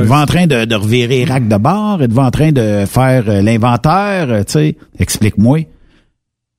il 0.00 0.04
va 0.08 0.20
en 0.22 0.26
train 0.26 0.46
de, 0.46 0.64
de 0.64 0.74
revirer 0.74 1.24
rack 1.24 1.48
de 1.48 1.56
bord, 1.56 1.98
il 2.00 2.10
va 2.12 2.24
en 2.24 2.30
train 2.30 2.52
de 2.52 2.84
faire 2.86 3.24
euh, 3.28 3.42
l'inventaire, 3.42 4.30
euh, 4.30 4.42
tu 4.44 4.52
sais. 4.52 4.76
Explique-moi. 4.98 5.58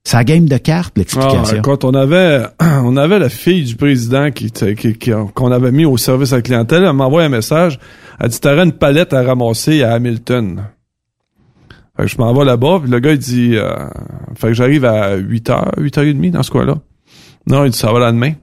C'est 0.03 0.17
la 0.17 0.23
game 0.23 0.45
de 0.45 0.57
cartes, 0.57 0.95
l'explication. 0.99 1.41
Ah, 1.57 1.61
quand 1.63 1.83
on 1.83 1.95
avait, 1.95 2.45
on 2.83 2.95
avait 2.95 3.17
la 3.17 3.29
fille 3.29 3.63
du 3.63 3.75
président 3.75 4.29
qui, 4.29 4.51
qui- 4.51 4.75
qui- 4.97 5.11
qu'on 5.33 5.51
avait 5.51 5.71
mis 5.71 5.85
au 5.85 5.97
service 5.97 6.31
à 6.31 6.35
la 6.37 6.41
clientèle, 6.43 6.83
elle 6.83 6.93
m'a 6.93 7.05
envoyé 7.05 7.25
un 7.25 7.29
message. 7.29 7.79
Elle 8.19 8.29
dit, 8.29 8.39
t'aurais 8.39 8.63
une 8.63 8.73
palette 8.73 9.13
à 9.13 9.23
ramasser 9.23 9.83
à 9.83 9.93
Hamilton. 9.93 10.63
Fait 11.97 12.03
que 12.03 12.09
je 12.09 12.17
m'en 12.17 12.33
vais 12.33 12.45
là-bas, 12.45 12.79
puis 12.81 12.91
le 12.91 12.99
gars, 12.99 13.11
il 13.11 13.17
dit, 13.17 13.55
euh, 13.55 13.87
fait 14.35 14.47
que 14.47 14.53
j'arrive 14.53 14.85
à 14.85 15.17
8h, 15.17 15.75
8h30 15.77 16.31
dans 16.31 16.43
ce 16.43 16.51
coin-là. 16.51 16.75
Non, 17.47 17.63
il 17.63 17.71
dit, 17.71 17.77
ça 17.77 17.91
va 17.91 17.99
là 17.99 18.11
demain. 18.11 18.33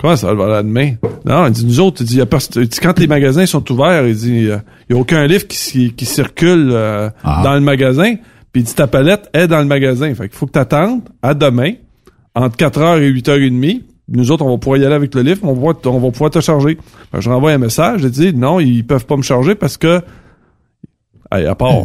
Comment 0.00 0.16
ça 0.16 0.32
va 0.32 0.48
là 0.48 0.62
demain? 0.62 0.94
Non, 1.26 1.46
il 1.46 1.52
dit, 1.52 1.66
nous 1.66 1.80
autres, 1.80 2.02
il 2.02 2.06
dit, 2.06 2.16
y 2.16 2.20
a 2.22 2.26
il 2.56 2.68
dit, 2.68 2.78
quand 2.80 2.98
les 2.98 3.06
magasins 3.06 3.44
sont 3.46 3.70
ouverts, 3.70 4.06
il 4.06 4.16
dit, 4.16 4.38
il 4.38 4.46
y 4.90 4.94
a 4.94 4.96
aucun 4.96 5.26
livre 5.26 5.46
qui, 5.46 5.92
qui 5.92 6.06
circule 6.06 6.70
euh, 6.72 7.10
dans 7.22 7.54
le 7.54 7.60
magasin. 7.60 8.14
Puis 8.52 8.62
il 8.62 8.64
dit, 8.64 8.74
ta 8.74 8.86
palette 8.86 9.28
est 9.34 9.46
dans 9.46 9.60
le 9.60 9.66
magasin. 9.66 10.14
Fait 10.14 10.28
qu'il 10.28 10.38
faut 10.38 10.46
que 10.46 10.52
t'attendes 10.52 11.02
à 11.22 11.34
demain, 11.34 11.72
entre 12.34 12.56
4h 12.56 13.02
et 13.02 13.12
8h30. 13.12 13.82
Nous 14.08 14.30
autres, 14.30 14.44
on 14.44 14.50
va 14.50 14.58
pouvoir 14.58 14.78
y 14.78 14.84
aller 14.84 14.94
avec 14.94 15.14
le 15.14 15.22
livre, 15.22 15.40
on 15.44 15.54
va, 15.54 15.72
on 15.86 15.98
va 15.98 16.10
pouvoir 16.10 16.30
te 16.30 16.40
charger. 16.40 16.76
Que 17.12 17.20
je 17.20 17.30
renvoie 17.30 17.52
un 17.52 17.58
message, 17.58 18.02
je 18.02 18.08
dis, 18.08 18.34
non, 18.34 18.60
ils 18.60 18.86
peuvent 18.86 19.06
pas 19.06 19.16
me 19.16 19.22
charger 19.22 19.54
parce 19.54 19.76
que, 19.76 20.00
hey, 21.32 21.46
à 21.46 21.54
part. 21.54 21.84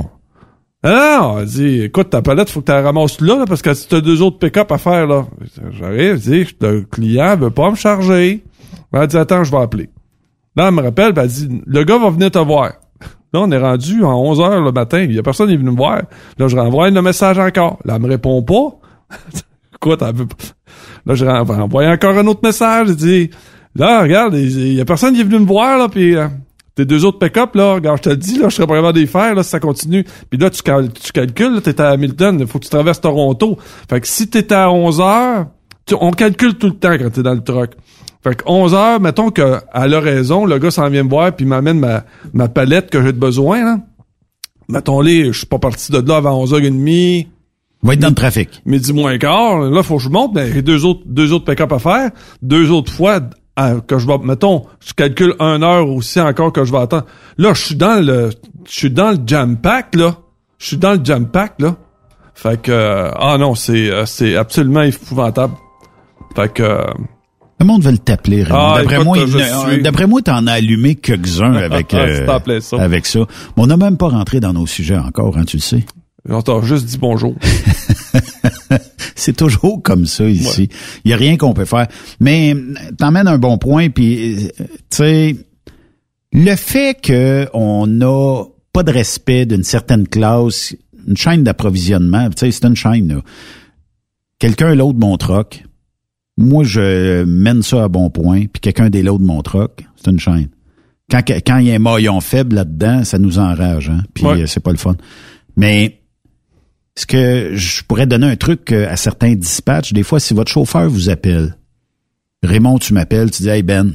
Ah 0.83 1.19
non, 1.19 1.39
elle 1.39 1.45
dit, 1.47 1.81
écoute, 1.81 2.11
ta 2.11 2.21
palette, 2.21 2.49
faut 2.49 2.61
que 2.61 2.65
tu 2.65 2.71
la 2.71 2.81
ramasses 2.81 3.19
là, 3.21 3.39
là, 3.39 3.45
parce 3.45 3.61
que 3.61 3.73
si 3.73 3.87
t'as 3.87 4.01
deux 4.01 4.21
autres 4.21 4.39
pick-up 4.39 4.71
à 4.71 4.77
faire, 4.77 5.07
là. 5.07 5.25
J'arrive, 5.71 6.15
je 6.15 6.31
dis, 6.31 6.55
le 6.61 6.81
client 6.81 7.35
veut 7.35 7.49
pas 7.49 7.69
me 7.69 7.75
charger. 7.75 8.43
Elle 8.93 9.07
dit, 9.07 9.17
attends, 9.17 9.43
je 9.43 9.51
vais 9.51 9.57
appeler. 9.57 9.89
Là, 10.55 10.67
elle 10.67 10.73
me 10.73 10.81
rappelle, 10.81 11.13
puis 11.13 11.23
elle 11.23 11.29
dit, 11.29 11.61
le 11.65 11.83
gars 11.83 11.97
va 11.97 12.09
venir 12.09 12.31
te 12.31 12.39
voir. 12.39 12.73
Là, 13.33 13.41
on 13.41 13.51
est 13.51 13.57
rendu 13.57 14.03
à 14.03 14.09
11 14.09 14.39
heures 14.39 14.61
le 14.61 14.71
matin. 14.71 14.99
Il 15.01 15.11
y 15.13 15.19
a 15.19 15.23
personne 15.23 15.47
qui 15.47 15.53
est 15.53 15.57
venu 15.57 15.71
me 15.71 15.75
voir. 15.75 16.03
Là, 16.37 16.47
je 16.47 16.55
renvoie 16.55 16.89
le 16.89 17.01
message 17.01 17.37
encore. 17.37 17.79
Là, 17.83 17.95
elle 17.95 18.01
me 18.01 18.07
répond 18.07 18.41
pas. 18.41 18.79
Écoute, 19.75 20.01
elle 20.01 20.15
veut. 20.15 20.27
Là, 21.07 21.15
renvoie 21.39 21.55
renvoie 21.55 21.87
encore 21.87 22.17
un 22.17 22.27
autre 22.27 22.41
message. 22.43 22.89
Je 22.89 22.93
dis, 22.93 23.29
là, 23.75 24.01
regarde, 24.03 24.35
il 24.35 24.73
y 24.73 24.81
a 24.81 24.85
personne 24.85 25.13
qui 25.15 25.21
est 25.21 25.23
venu 25.23 25.39
me 25.39 25.45
voir, 25.45 25.77
là, 25.77 25.87
puis 25.89 26.15
euh, 26.15 26.27
tes 26.75 26.85
deux 26.85 27.05
autres 27.05 27.17
pick-up, 27.19 27.55
là, 27.55 27.75
regarde, 27.75 27.97
je 27.97 28.03
te 28.03 28.09
le 28.09 28.17
dis, 28.17 28.37
là, 28.37 28.49
je 28.49 28.55
serais 28.55 28.67
pas 28.67 28.75
capable 28.75 28.95
de 28.95 28.99
les 29.01 29.07
faire, 29.07 29.33
là, 29.33 29.41
si 29.43 29.49
ça 29.49 29.59
continue. 29.59 30.05
Puis 30.29 30.37
là, 30.39 30.49
tu, 30.49 30.61
cal- 30.61 30.91
tu 30.91 31.11
calcules, 31.11 31.61
t'es 31.61 31.79
à 31.81 31.89
Hamilton, 31.91 32.37
il 32.41 32.45
faut 32.47 32.59
que 32.59 32.65
tu 32.65 32.69
traverses 32.69 32.99
Toronto. 33.01 33.57
Fait 33.89 34.01
que 34.01 34.07
si 34.07 34.27
t'es 34.29 34.51
à 34.53 34.69
11 34.69 34.99
heures, 34.99 35.47
tu- 35.85 35.95
on 35.99 36.11
calcule 36.11 36.55
tout 36.55 36.67
le 36.67 36.73
temps 36.73 36.97
quand 36.97 37.09
t'es 37.09 37.23
dans 37.23 37.33
le 37.33 37.41
truck. 37.43 37.71
Fait 38.23 38.35
que 38.35 38.43
11 38.45 38.73
heures, 38.73 38.99
mettons 38.99 39.29
que 39.29 39.57
elle 39.73 39.93
a 39.93 39.99
raison, 40.01 40.45
le 40.45 40.57
gars 40.59 40.71
s'en 40.71 40.89
vient 40.89 41.03
me 41.03 41.09
voir 41.09 41.33
puis 41.33 41.45
m'amène 41.45 41.79
ma, 41.79 42.03
ma 42.33 42.49
palette 42.49 42.89
que 42.89 43.01
j'ai 43.01 43.13
besoin, 43.13 43.63
là. 43.63 43.77
Mettons-les, 44.69 45.27
je 45.31 45.37
suis 45.37 45.45
pas 45.47 45.59
parti 45.59 45.91
de 45.93 45.99
là 46.05 46.17
avant 46.17 46.43
11h30. 46.45 47.27
Va 47.83 47.93
être 47.93 47.99
dans 47.99 48.09
le 48.09 48.15
trafic. 48.15 48.61
Midi 48.65 48.91
moins 48.91 49.17
quart, 49.17 49.59
là, 49.59 49.83
faut 49.83 49.97
que 49.97 50.03
je 50.03 50.09
monte, 50.09 50.31
mais 50.33 50.51
j'ai 50.51 50.61
deux 50.61 50.83
autres, 50.85 51.01
deux 51.05 51.31
autres 51.31 51.45
pick-up 51.45 51.71
à 51.71 51.79
faire. 51.79 52.11
Deux 52.41 52.71
autres 52.71 52.91
fois, 52.91 53.19
à- 53.55 53.75
que 53.75 53.97
je 53.99 54.07
vais, 54.07 54.17
mettons, 54.23 54.65
je 54.85 54.93
calcule 54.93 55.33
une 55.39 55.63
heure 55.63 55.87
aussi 55.89 56.19
encore 56.19 56.51
que 56.51 56.63
je 56.65 56.71
vais 56.71 56.79
attendre. 56.79 57.05
Là, 57.37 57.53
je 57.53 57.61
suis 57.61 57.75
dans 57.75 58.03
le, 58.03 58.31
je 58.67 58.71
suis 58.73 58.89
dans 58.91 59.11
le 59.11 59.17
jam 59.25 59.57
pack, 59.57 59.95
là. 59.95 60.17
Je 60.57 60.65
suis 60.67 60.77
dans 60.77 60.93
le 60.93 60.99
jam 61.03 61.27
pack, 61.27 61.53
là. 61.59 61.75
Fait 62.33 62.61
que, 62.61 62.71
euh, 62.71 63.11
ah 63.15 63.37
non, 63.39 63.53
c'est, 63.55 63.89
euh, 63.91 64.05
c'est 64.05 64.35
absolument 64.35 64.81
épouvantable. 64.83 65.53
Fait 66.35 66.51
que, 66.51 66.63
euh, 66.63 66.83
Le 67.59 67.65
monde 67.65 67.81
veut 67.83 67.91
le 67.91 67.97
t'appeler. 67.97 68.43
Ah, 68.51 68.75
D'après 68.77 69.03
moi, 69.03 69.17
suis- 69.17 69.81
d'après 69.81 70.05
moi, 70.05 70.21
t'en 70.21 70.45
as 70.45 70.51
allumé 70.53 70.93
quelques-uns 70.95 71.53
avec, 71.55 71.91
Ah, 71.93 71.97
euh, 72.01 72.59
ça. 72.61 72.79
avec 72.81 73.05
ça. 73.07 73.19
Mais 73.55 73.63
on 73.63 73.67
n'a 73.67 73.77
même 73.77 73.97
pas 73.97 74.09
rentré 74.09 74.39
dans 74.39 74.53
nos 74.53 74.67
sujets 74.67 74.97
encore, 74.97 75.35
hein, 75.37 75.43
tu 75.45 75.57
le 75.57 75.61
sais. 75.63 75.83
On 76.29 76.41
t'a 76.41 76.61
juste 76.61 76.85
dit 76.85 76.97
bonjour. 76.97 77.35
C'est 79.15 79.35
toujours 79.35 79.81
comme 79.81 80.05
ça 80.05 80.27
ici. 80.29 80.69
Il 81.03 81.11
y 81.11 81.13
a 81.13 81.17
rien 81.17 81.37
qu'on 81.37 81.53
peut 81.53 81.65
faire. 81.65 81.87
Mais 82.19 82.55
t'emmènes 82.97 83.27
un 83.27 83.37
bon 83.37 83.57
point, 83.57 83.89
puis 83.89 84.35
euh, 84.45 84.47
tu 84.89 84.97
sais, 84.97 85.35
le 86.31 86.55
fait 86.55 86.99
que 87.01 87.47
on 87.53 87.87
n'a 87.87 88.43
pas 88.73 88.83
de 88.83 88.91
respect 88.91 89.45
d'une 89.45 89.63
certaine 89.63 90.07
classe, 90.07 90.75
une 91.07 91.17
chaîne 91.17 91.43
d'approvisionnement, 91.43 92.29
tu 92.29 92.35
sais, 92.37 92.51
c'est 92.51 92.65
une 92.65 92.75
chaîne. 92.75 93.07
là. 93.07 93.21
Quelqu'un 94.39 94.75
l'autre 94.75 94.99
mon 94.99 95.17
troc, 95.17 95.63
moi 96.37 96.63
je 96.63 97.23
mène 97.23 97.63
ça 97.63 97.85
à 97.85 97.87
bon 97.87 98.09
point, 98.11 98.41
puis 98.45 98.59
quelqu'un 98.61 98.89
des 98.89 99.01
l'autre 99.01 99.23
mon 99.23 99.41
troc, 99.41 99.83
c'est 99.95 100.11
une 100.11 100.19
chaîne. 100.19 100.49
Quand 101.09 101.21
quand 101.27 101.57
il 101.57 101.67
y 101.67 101.71
a 101.71 101.75
un 101.75 101.79
maillon 101.79 102.21
faible 102.21 102.55
là-dedans, 102.55 103.03
ça 103.03 103.17
nous 103.17 103.39
enrage, 103.39 103.89
hein. 103.89 104.03
Puis 104.13 104.25
Ouais. 104.25 104.41
euh, 104.43 104.45
c'est 104.45 104.59
pas 104.59 104.71
le 104.71 104.77
fun. 104.77 104.95
Mais 105.55 105.96
est-ce 106.97 107.05
que 107.05 107.55
je 107.55 107.83
pourrais 107.83 108.07
donner 108.07 108.25
un 108.25 108.35
truc 108.35 108.71
euh, 108.71 108.91
à 108.91 108.95
certains 108.95 109.35
dispatchs? 109.35 109.93
Des 109.93 110.01
fois, 110.01 110.19
si 110.19 110.33
votre 110.33 110.51
chauffeur 110.51 110.89
vous 110.89 111.11
appelle, 111.11 111.55
Raymond, 112.41 112.79
tu 112.79 112.95
m'appelles, 112.95 113.29
tu 113.29 113.43
dis, 113.43 113.49
hey 113.49 113.61
Ben, 113.61 113.93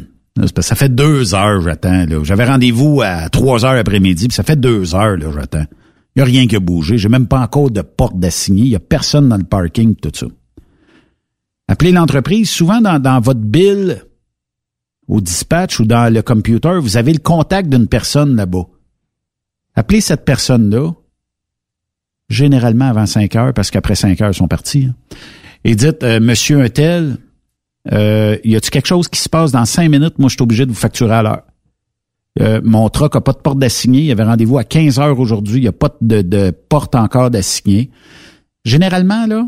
ça 0.60 0.76
fait 0.76 0.88
deux 0.88 1.34
heures, 1.34 1.60
j'attends. 1.62 2.06
J'avais 2.22 2.44
rendez-vous 2.44 3.02
à 3.02 3.28
trois 3.28 3.64
heures 3.64 3.76
après-midi, 3.76 4.28
puis 4.28 4.36
ça 4.36 4.44
fait 4.44 4.54
deux 4.54 4.94
heures, 4.94 5.16
là, 5.16 5.32
j'attends. 5.34 5.66
Il 6.14 6.18
n'y 6.18 6.22
a 6.22 6.24
rien 6.26 6.46
qui 6.46 6.54
a 6.54 6.60
bougé. 6.60 6.96
J'ai 6.96 7.08
même 7.08 7.26
pas 7.26 7.40
encore 7.40 7.72
de 7.72 7.82
porte 7.82 8.20
d'assigner. 8.20 8.66
Il 8.66 8.70
n'y 8.70 8.76
a 8.76 8.80
personne 8.80 9.28
dans 9.28 9.36
le 9.36 9.44
parking, 9.44 9.96
tout 9.96 10.12
ça. 10.14 10.26
Appelez 11.66 11.90
l'entreprise. 11.90 12.50
Souvent, 12.50 12.80
dans, 12.80 13.00
dans 13.00 13.18
votre 13.18 13.40
bill, 13.40 14.04
au 15.08 15.20
dispatch 15.20 15.80
ou 15.80 15.86
dans 15.86 16.12
le 16.12 16.22
computer, 16.22 16.78
vous 16.80 16.96
avez 16.96 17.12
le 17.12 17.18
contact 17.18 17.68
d'une 17.68 17.88
personne 17.88 18.36
là-bas. 18.36 18.66
Appelez 19.74 20.00
cette 20.00 20.24
personne-là, 20.24 20.92
généralement 22.28 22.86
avant 22.88 23.06
5 23.06 23.34
heures, 23.36 23.52
parce 23.54 23.70
qu'après 23.70 23.94
5 23.94 24.20
heures, 24.20 24.30
ils 24.30 24.34
sont 24.36 24.48
partis. 24.48 24.86
hein. 24.90 24.94
Et 25.64 25.74
dites, 25.74 26.02
euh, 26.02 26.18
Monsieur 26.20 26.60
un 26.60 26.68
tel, 26.68 27.18
euh, 27.92 28.36
y 28.44 28.56
a-tu 28.56 28.70
quelque 28.70 28.86
chose 28.88 29.08
qui 29.08 29.20
se 29.20 29.28
passe 29.28 29.52
dans 29.52 29.64
5 29.64 29.88
minutes? 29.88 30.18
Moi, 30.18 30.28
je 30.28 30.34
suis 30.34 30.42
obligé 30.42 30.64
de 30.66 30.70
vous 30.70 30.76
facturer 30.76 31.14
à 31.14 31.22
l'heure. 31.22 31.42
Euh, 32.40 32.60
mon 32.64 32.88
truck 32.88 33.14
n'a 33.14 33.20
pas 33.20 33.32
de 33.32 33.38
porte 33.38 33.58
d'assigner. 33.58 34.00
Il 34.00 34.06
y 34.06 34.12
avait 34.12 34.22
rendez-vous 34.24 34.56
à 34.58 34.64
15 34.64 34.98
heures 34.98 35.20
aujourd'hui. 35.20 35.58
Il 35.58 35.62
n'y 35.62 35.68
a 35.68 35.72
pas 35.72 35.94
de, 36.00 36.22
de 36.22 36.50
porte 36.50 36.94
encore 36.94 37.30
d'assigner. 37.30 37.90
Généralement, 38.64 39.26
là, 39.26 39.46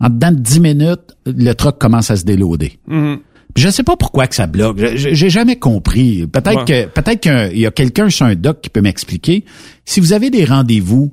en 0.00 0.08
dedans 0.08 0.32
de 0.32 0.38
10 0.40 0.60
minutes, 0.60 1.16
le 1.26 1.52
truck 1.52 1.78
commence 1.78 2.10
à 2.10 2.16
se 2.16 2.24
déloader. 2.24 2.78
Puis 2.88 3.62
Je 3.62 3.66
ne 3.66 3.72
sais 3.72 3.82
pas 3.82 3.96
pourquoi 3.96 4.26
que 4.26 4.34
ça 4.34 4.46
bloque. 4.46 4.78
J'ai 4.96 5.30
jamais 5.30 5.56
compris. 5.56 6.26
Peut-être 6.26 6.68
Ouais. 6.70 6.86
que 6.88 7.00
peut-être 7.00 7.20
qu'il 7.20 7.58
y 7.58 7.66
a 7.66 7.70
quelqu'un 7.70 8.08
sur 8.08 8.26
un 8.26 8.34
doc 8.34 8.60
qui 8.60 8.70
peut 8.70 8.80
m'expliquer. 8.80 9.44
Si 9.84 10.00
vous 10.00 10.12
avez 10.12 10.30
des 10.30 10.44
rendez-vous 10.44 11.12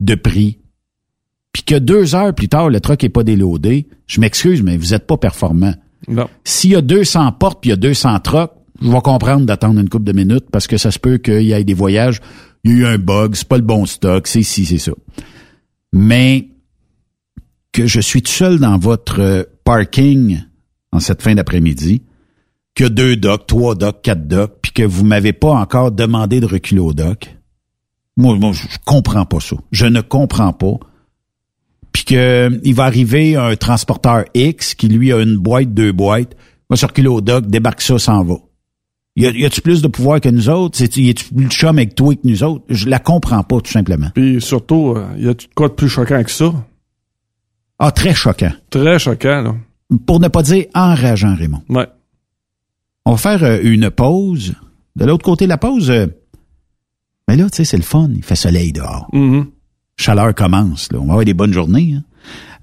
de 0.00 0.14
prix, 0.14 0.58
puis 1.52 1.62
que 1.62 1.74
deux 1.74 2.14
heures 2.14 2.34
plus 2.34 2.48
tard 2.48 2.68
le 2.68 2.80
truck 2.80 3.02
est 3.04 3.08
pas 3.08 3.24
déloadé, 3.24 3.88
je 4.06 4.20
m'excuse, 4.20 4.62
mais 4.62 4.76
vous 4.76 4.94
êtes 4.94 5.06
pas 5.06 5.16
performant. 5.16 5.74
S'il 6.44 6.70
y 6.70 6.76
a 6.76 6.82
200 6.82 7.32
portes 7.32 7.60
puis 7.60 7.70
il 7.70 7.72
y 7.72 7.74
a 7.74 7.76
200 7.76 8.20
trucks, 8.20 8.52
je 8.80 8.90
vais 8.90 9.00
comprendre 9.00 9.46
d'attendre 9.46 9.80
une 9.80 9.88
couple 9.88 10.04
de 10.04 10.12
minutes 10.12 10.46
parce 10.52 10.66
que 10.66 10.76
ça 10.76 10.90
se 10.90 10.98
peut 10.98 11.18
qu'il 11.18 11.42
y 11.42 11.52
ait 11.52 11.64
des 11.64 11.74
voyages, 11.74 12.20
il 12.64 12.72
y 12.72 12.74
a 12.74 12.76
eu 12.78 12.86
un 12.86 12.98
bug, 12.98 13.34
c'est 13.34 13.48
pas 13.48 13.56
le 13.56 13.62
bon 13.62 13.86
stock, 13.86 14.26
c'est 14.26 14.42
ci, 14.42 14.66
c'est 14.66 14.78
ça. 14.78 14.92
Mais 15.92 16.48
que 17.72 17.86
je 17.86 18.00
suis 18.00 18.22
tout 18.22 18.32
seul 18.32 18.58
dans 18.58 18.78
votre 18.78 19.20
euh, 19.20 19.42
parking 19.64 20.40
en 20.92 21.00
cette 21.00 21.22
fin 21.22 21.34
d'après-midi, 21.34 22.02
que 22.74 22.84
deux 22.84 23.16
docks, 23.16 23.46
trois 23.46 23.74
docks, 23.74 24.02
quatre 24.02 24.26
docks, 24.26 24.58
puis 24.62 24.72
que 24.72 24.82
vous 24.82 25.04
m'avez 25.04 25.32
pas 25.32 25.52
encore 25.52 25.92
demandé 25.92 26.40
de 26.40 26.46
reculer 26.46 26.80
au 26.80 26.92
dock. 26.92 27.36
Moi, 28.16 28.36
moi, 28.36 28.52
je 28.52 28.66
comprends 28.84 29.24
pas 29.24 29.40
ça. 29.40 29.56
Je 29.72 29.86
ne 29.86 30.00
comprends 30.00 30.52
pas. 30.52 30.78
Puis 31.92 32.04
que 32.04 32.60
il 32.64 32.74
va 32.74 32.84
arriver 32.84 33.36
un 33.36 33.56
transporteur 33.56 34.24
X 34.34 34.74
qui 34.74 34.88
lui 34.88 35.12
a 35.12 35.20
une 35.20 35.36
boîte, 35.36 35.72
deux 35.72 35.92
boîtes, 35.92 36.36
va 36.68 36.76
circuler 36.76 37.08
au 37.08 37.20
dock, 37.20 37.46
débarque 37.46 37.80
ça, 37.82 37.98
s'en 37.98 38.24
va. 38.24 38.36
Y, 39.16 39.46
a-tu 39.46 39.62
plus 39.62 39.80
de 39.80 39.88
pouvoir 39.88 40.20
que 40.20 40.28
nous 40.28 40.50
autres? 40.50 40.76
C'est, 40.76 40.94
y 40.98 41.08
a-tu 41.08 41.32
plus 41.32 41.46
de 41.46 41.50
chum 41.50 41.78
avec 41.78 41.94
toi 41.94 42.14
que 42.14 42.20
nous 42.24 42.44
autres? 42.44 42.64
Je 42.68 42.86
la 42.86 42.98
comprends 42.98 43.42
pas, 43.42 43.60
tout 43.62 43.70
simplement. 43.70 44.10
Puis 44.14 44.42
surtout, 44.42 44.92
euh, 44.94 45.06
y 45.16 45.28
a 45.28 45.34
quoi 45.54 45.68
de 45.68 45.72
plus 45.72 45.88
choquant 45.88 46.22
que 46.22 46.30
ça? 46.30 46.52
Ah, 47.78 47.90
très 47.92 48.14
choquant. 48.14 48.52
Très 48.68 48.98
choquant, 48.98 49.42
là. 49.42 49.54
Pour 50.06 50.20
ne 50.20 50.28
pas 50.28 50.42
dire 50.42 50.66
enrageant, 50.74 51.34
Raymond. 51.34 51.62
Ouais. 51.70 51.86
On 53.06 53.12
va 53.12 53.16
faire 53.16 53.42
euh, 53.42 53.58
une 53.62 53.90
pause. 53.90 54.54
De 54.96 55.04
l'autre 55.06 55.24
côté 55.24 55.44
de 55.44 55.50
la 55.50 55.58
pause, 55.58 55.90
euh, 55.90 56.06
mais 57.28 57.36
là, 57.36 57.48
tu 57.50 57.56
sais, 57.56 57.64
c'est 57.64 57.76
le 57.76 57.82
fun. 57.82 58.08
Il 58.14 58.22
fait 58.22 58.36
soleil 58.36 58.72
dehors. 58.72 59.08
Mm-hmm. 59.12 59.44
Chaleur 59.98 60.34
commence. 60.34 60.92
Là. 60.92 60.98
On 61.00 61.06
va 61.06 61.12
avoir 61.12 61.24
des 61.24 61.34
bonnes 61.34 61.52
journées. 61.52 61.94
hein. 61.96 62.02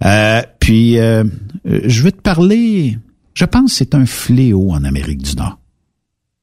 Euh, 0.06 0.42
puis, 0.60 0.98
euh, 1.00 1.24
euh, 1.68 1.82
je 1.86 2.04
veux 2.04 2.12
te 2.12 2.22
parler... 2.22 2.98
Je 3.34 3.46
pense 3.46 3.72
que 3.72 3.78
c'est 3.78 3.96
un 3.96 4.06
fléau 4.06 4.72
en 4.72 4.84
Amérique 4.84 5.24
du 5.24 5.36
Nord. 5.36 5.58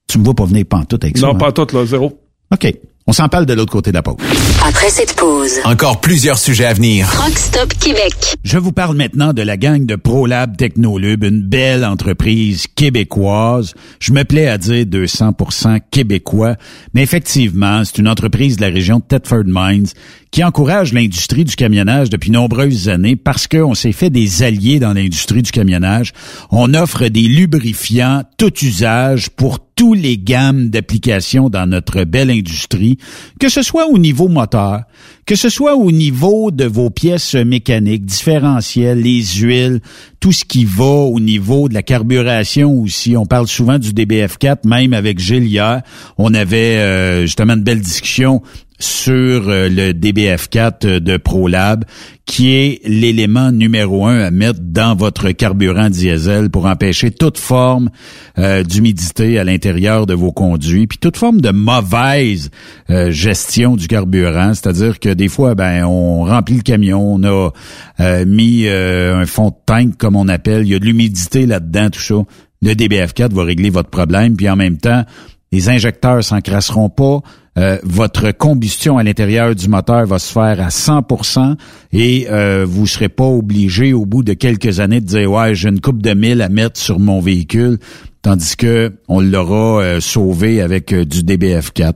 Tu 0.09 0.19
me 0.19 0.25
vois 0.25 0.35
pas 0.35 0.45
venir 0.45 0.67
pantoute 0.67 1.05
avec 1.05 1.19
ça. 1.19 1.27
Non, 1.29 1.35
hein? 1.35 1.39
pas 1.39 1.53
tout, 1.53 1.67
là, 1.73 1.87
zéro. 1.87 2.21
OK. 2.51 2.75
On 3.11 3.13
s'en 3.13 3.29
parle 3.29 3.45
de 3.45 3.55
l'autre 3.55 3.73
côté 3.73 3.91
de 3.91 3.97
la 3.97 4.03
pause. 4.03 4.19
Après 4.65 4.89
cette 4.89 5.17
pause, 5.17 5.55
Encore 5.65 6.01
plusieurs 6.01 6.39
sujets 6.39 6.67
à 6.67 6.75
venir. 6.75 7.09
Rockstop 7.09 7.75
Québec. 7.75 8.37
Je 8.45 8.57
vous 8.57 8.71
parle 8.71 8.97
maintenant 8.97 9.33
de 9.33 9.43
la 9.43 9.57
gang 9.57 9.85
de 9.85 9.97
ProLab 9.97 10.57
Technolube, 10.57 11.25
une 11.25 11.43
belle 11.43 11.85
entreprise 11.85 12.69
québécoise. 12.69 13.75
Je 13.99 14.13
me 14.13 14.23
plais 14.23 14.47
à 14.47 14.59
dire 14.59 14.85
200% 14.85 15.81
québécois, 15.91 16.55
mais 16.95 17.03
effectivement, 17.03 17.83
c'est 17.85 17.99
une 17.99 18.07
entreprise 18.07 18.59
de 18.59 18.63
la 18.63 18.69
région 18.69 18.99
de 19.01 19.03
Thetford 19.03 19.43
Mines 19.47 19.89
qui 20.31 20.45
encourage 20.45 20.93
l'industrie 20.93 21.45
du 21.45 21.57
camionnage 21.57 22.09
depuis 22.09 22.31
nombreuses 22.31 22.89
années 22.89 23.17
parce 23.17 23.49
qu'on 23.49 23.75
s'est 23.75 23.93
fait 23.93 24.11
des 24.11 24.43
alliés 24.43 24.79
dans 24.79 24.93
l'industrie 24.93 25.43
du 25.43 25.51
camionnage. 25.51 26.13
On 26.51 26.73
offre 26.75 27.09
des 27.09 27.23
lubrifiants 27.23 28.23
tout 28.39 28.53
usage 28.63 29.31
pour 29.31 29.59
tous 29.81 29.95
les 29.95 30.19
gammes 30.19 30.69
d'applications 30.69 31.49
dans 31.49 31.67
notre 31.67 32.05
belle 32.05 32.31
industrie, 32.31 32.99
que 33.41 33.49
ce 33.49 33.63
soit 33.63 33.89
au 33.89 33.97
niveau 33.97 34.29
moteur, 34.29 34.83
que 35.25 35.35
ce 35.35 35.49
soit 35.49 35.75
au 35.75 35.91
niveau 35.91 36.51
de 36.51 36.67
vos 36.67 36.91
pièces 36.91 37.35
mécaniques, 37.35 38.05
différentielles, 38.05 39.01
les 39.01 39.23
huiles, 39.23 39.81
tout 40.21 40.33
ce 40.33 40.45
qui 40.45 40.67
va 40.67 40.85
au 40.85 41.19
niveau 41.19 41.69
de 41.71 41.75
la 41.75 41.83
carburation 41.83 42.79
aussi. 42.79 43.17
On 43.17 43.25
parle 43.25 43.47
souvent 43.47 43.79
du 43.79 43.93
DBF4, 43.93 44.69
même 44.69 44.93
avec 44.93 45.19
Gilles 45.19 45.47
hier, 45.47 45.81
on 46.19 46.35
avait 46.35 46.77
euh, 46.77 47.23
justement 47.23 47.55
une 47.55 47.63
belle 47.63 47.81
discussion 47.81 48.43
sur 48.81 49.49
euh, 49.49 49.69
le 49.69 49.93
DBF4 49.93 50.99
de 50.99 51.17
ProLab, 51.17 51.85
qui 52.31 52.55
est 52.55 52.81
l'élément 52.85 53.51
numéro 53.51 54.07
un 54.07 54.21
à 54.21 54.31
mettre 54.31 54.61
dans 54.63 54.95
votre 54.95 55.31
carburant 55.33 55.91
diesel 55.91 56.49
pour 56.49 56.67
empêcher 56.67 57.11
toute 57.11 57.39
forme 57.39 57.91
euh, 58.39 58.63
d'humidité 58.63 59.39
à 59.39 59.45
l'intérieur 59.45 60.07
de 60.07 60.15
vos 60.15 60.33
conduits, 60.33 60.87
puis 60.87 60.99
toute 60.99 61.17
forme 61.17 61.41
de 61.41 61.51
mauvaise 61.51 62.51
euh, 62.89 63.11
gestion 63.11 63.77
du 63.77 63.89
carburant, 63.89 64.55
c'est-à-dire 64.55 65.01
que 65.01 65.09
des 65.09 65.29
fois, 65.29 65.55
ben, 65.55 65.85
on 65.85 66.25
remplit 66.25 66.57
le 66.57 66.63
camion, 66.63 67.15
on 67.15 67.25
a 67.25 67.51
euh, 67.99 68.25
mis 68.25 68.67
euh, 68.67 69.17
un 69.17 69.27
fond 69.27 69.49
de 69.49 69.57
tank 69.67 69.97
comme 69.99 70.17
on 70.17 70.29
appelle, 70.29 70.63
il 70.63 70.69
y 70.69 70.75
a 70.75 70.79
de 70.79 70.85
l'humidité 70.85 71.47
là-dedans, 71.47 71.91
tout 71.91 72.01
ça. 72.01 72.15
Le 72.63 72.75
DBF4 72.75 73.33
va 73.33 73.43
régler 73.43 73.71
votre 73.71 73.91
problème, 73.91 74.37
puis 74.37 74.49
en 74.49 74.57
même 74.57 74.77
temps, 74.77 75.05
les 75.53 75.69
injecteurs 75.69 76.23
s'encrasseront 76.23 76.91
pas. 76.91 77.21
Euh, 77.59 77.79
votre 77.83 78.31
combustion 78.31 78.97
à 78.97 79.03
l'intérieur 79.03 79.55
du 79.55 79.69
moteur 79.69 80.07
va 80.07 80.21
se 80.21 80.33
faire 80.33 80.61
à 80.61 80.69
100% 80.69 81.57
et 81.93 82.29
euh, 82.31 82.65
vous 82.69 82.87
serez 82.87 83.09
pas 83.09 83.25
obligé 83.27 83.93
au 83.93 84.07
bout 84.07 84.23
de 84.23 84.35
quelques 84.35 84.79
années 84.79 85.01
de 85.01 85.07
dire 85.07 85.31
ouais 85.31 85.55
j'ai 85.57 85.69
une 85.69 85.81
coupe 85.81 86.01
de 86.01 86.15
mille 86.15 86.43
à 86.43 86.49
mettre 86.49 86.79
sur 86.79 87.01
mon 87.01 87.21
véhicule 87.21 87.79
tandis 88.23 88.57
que 88.57 88.93
on 89.09 89.21
l'aura 89.21 89.83
euh, 89.83 90.01
sauvé 90.01 90.61
avec 90.61 90.93
euh, 90.93 91.05
du 91.05 91.23
DBF4. 91.23 91.95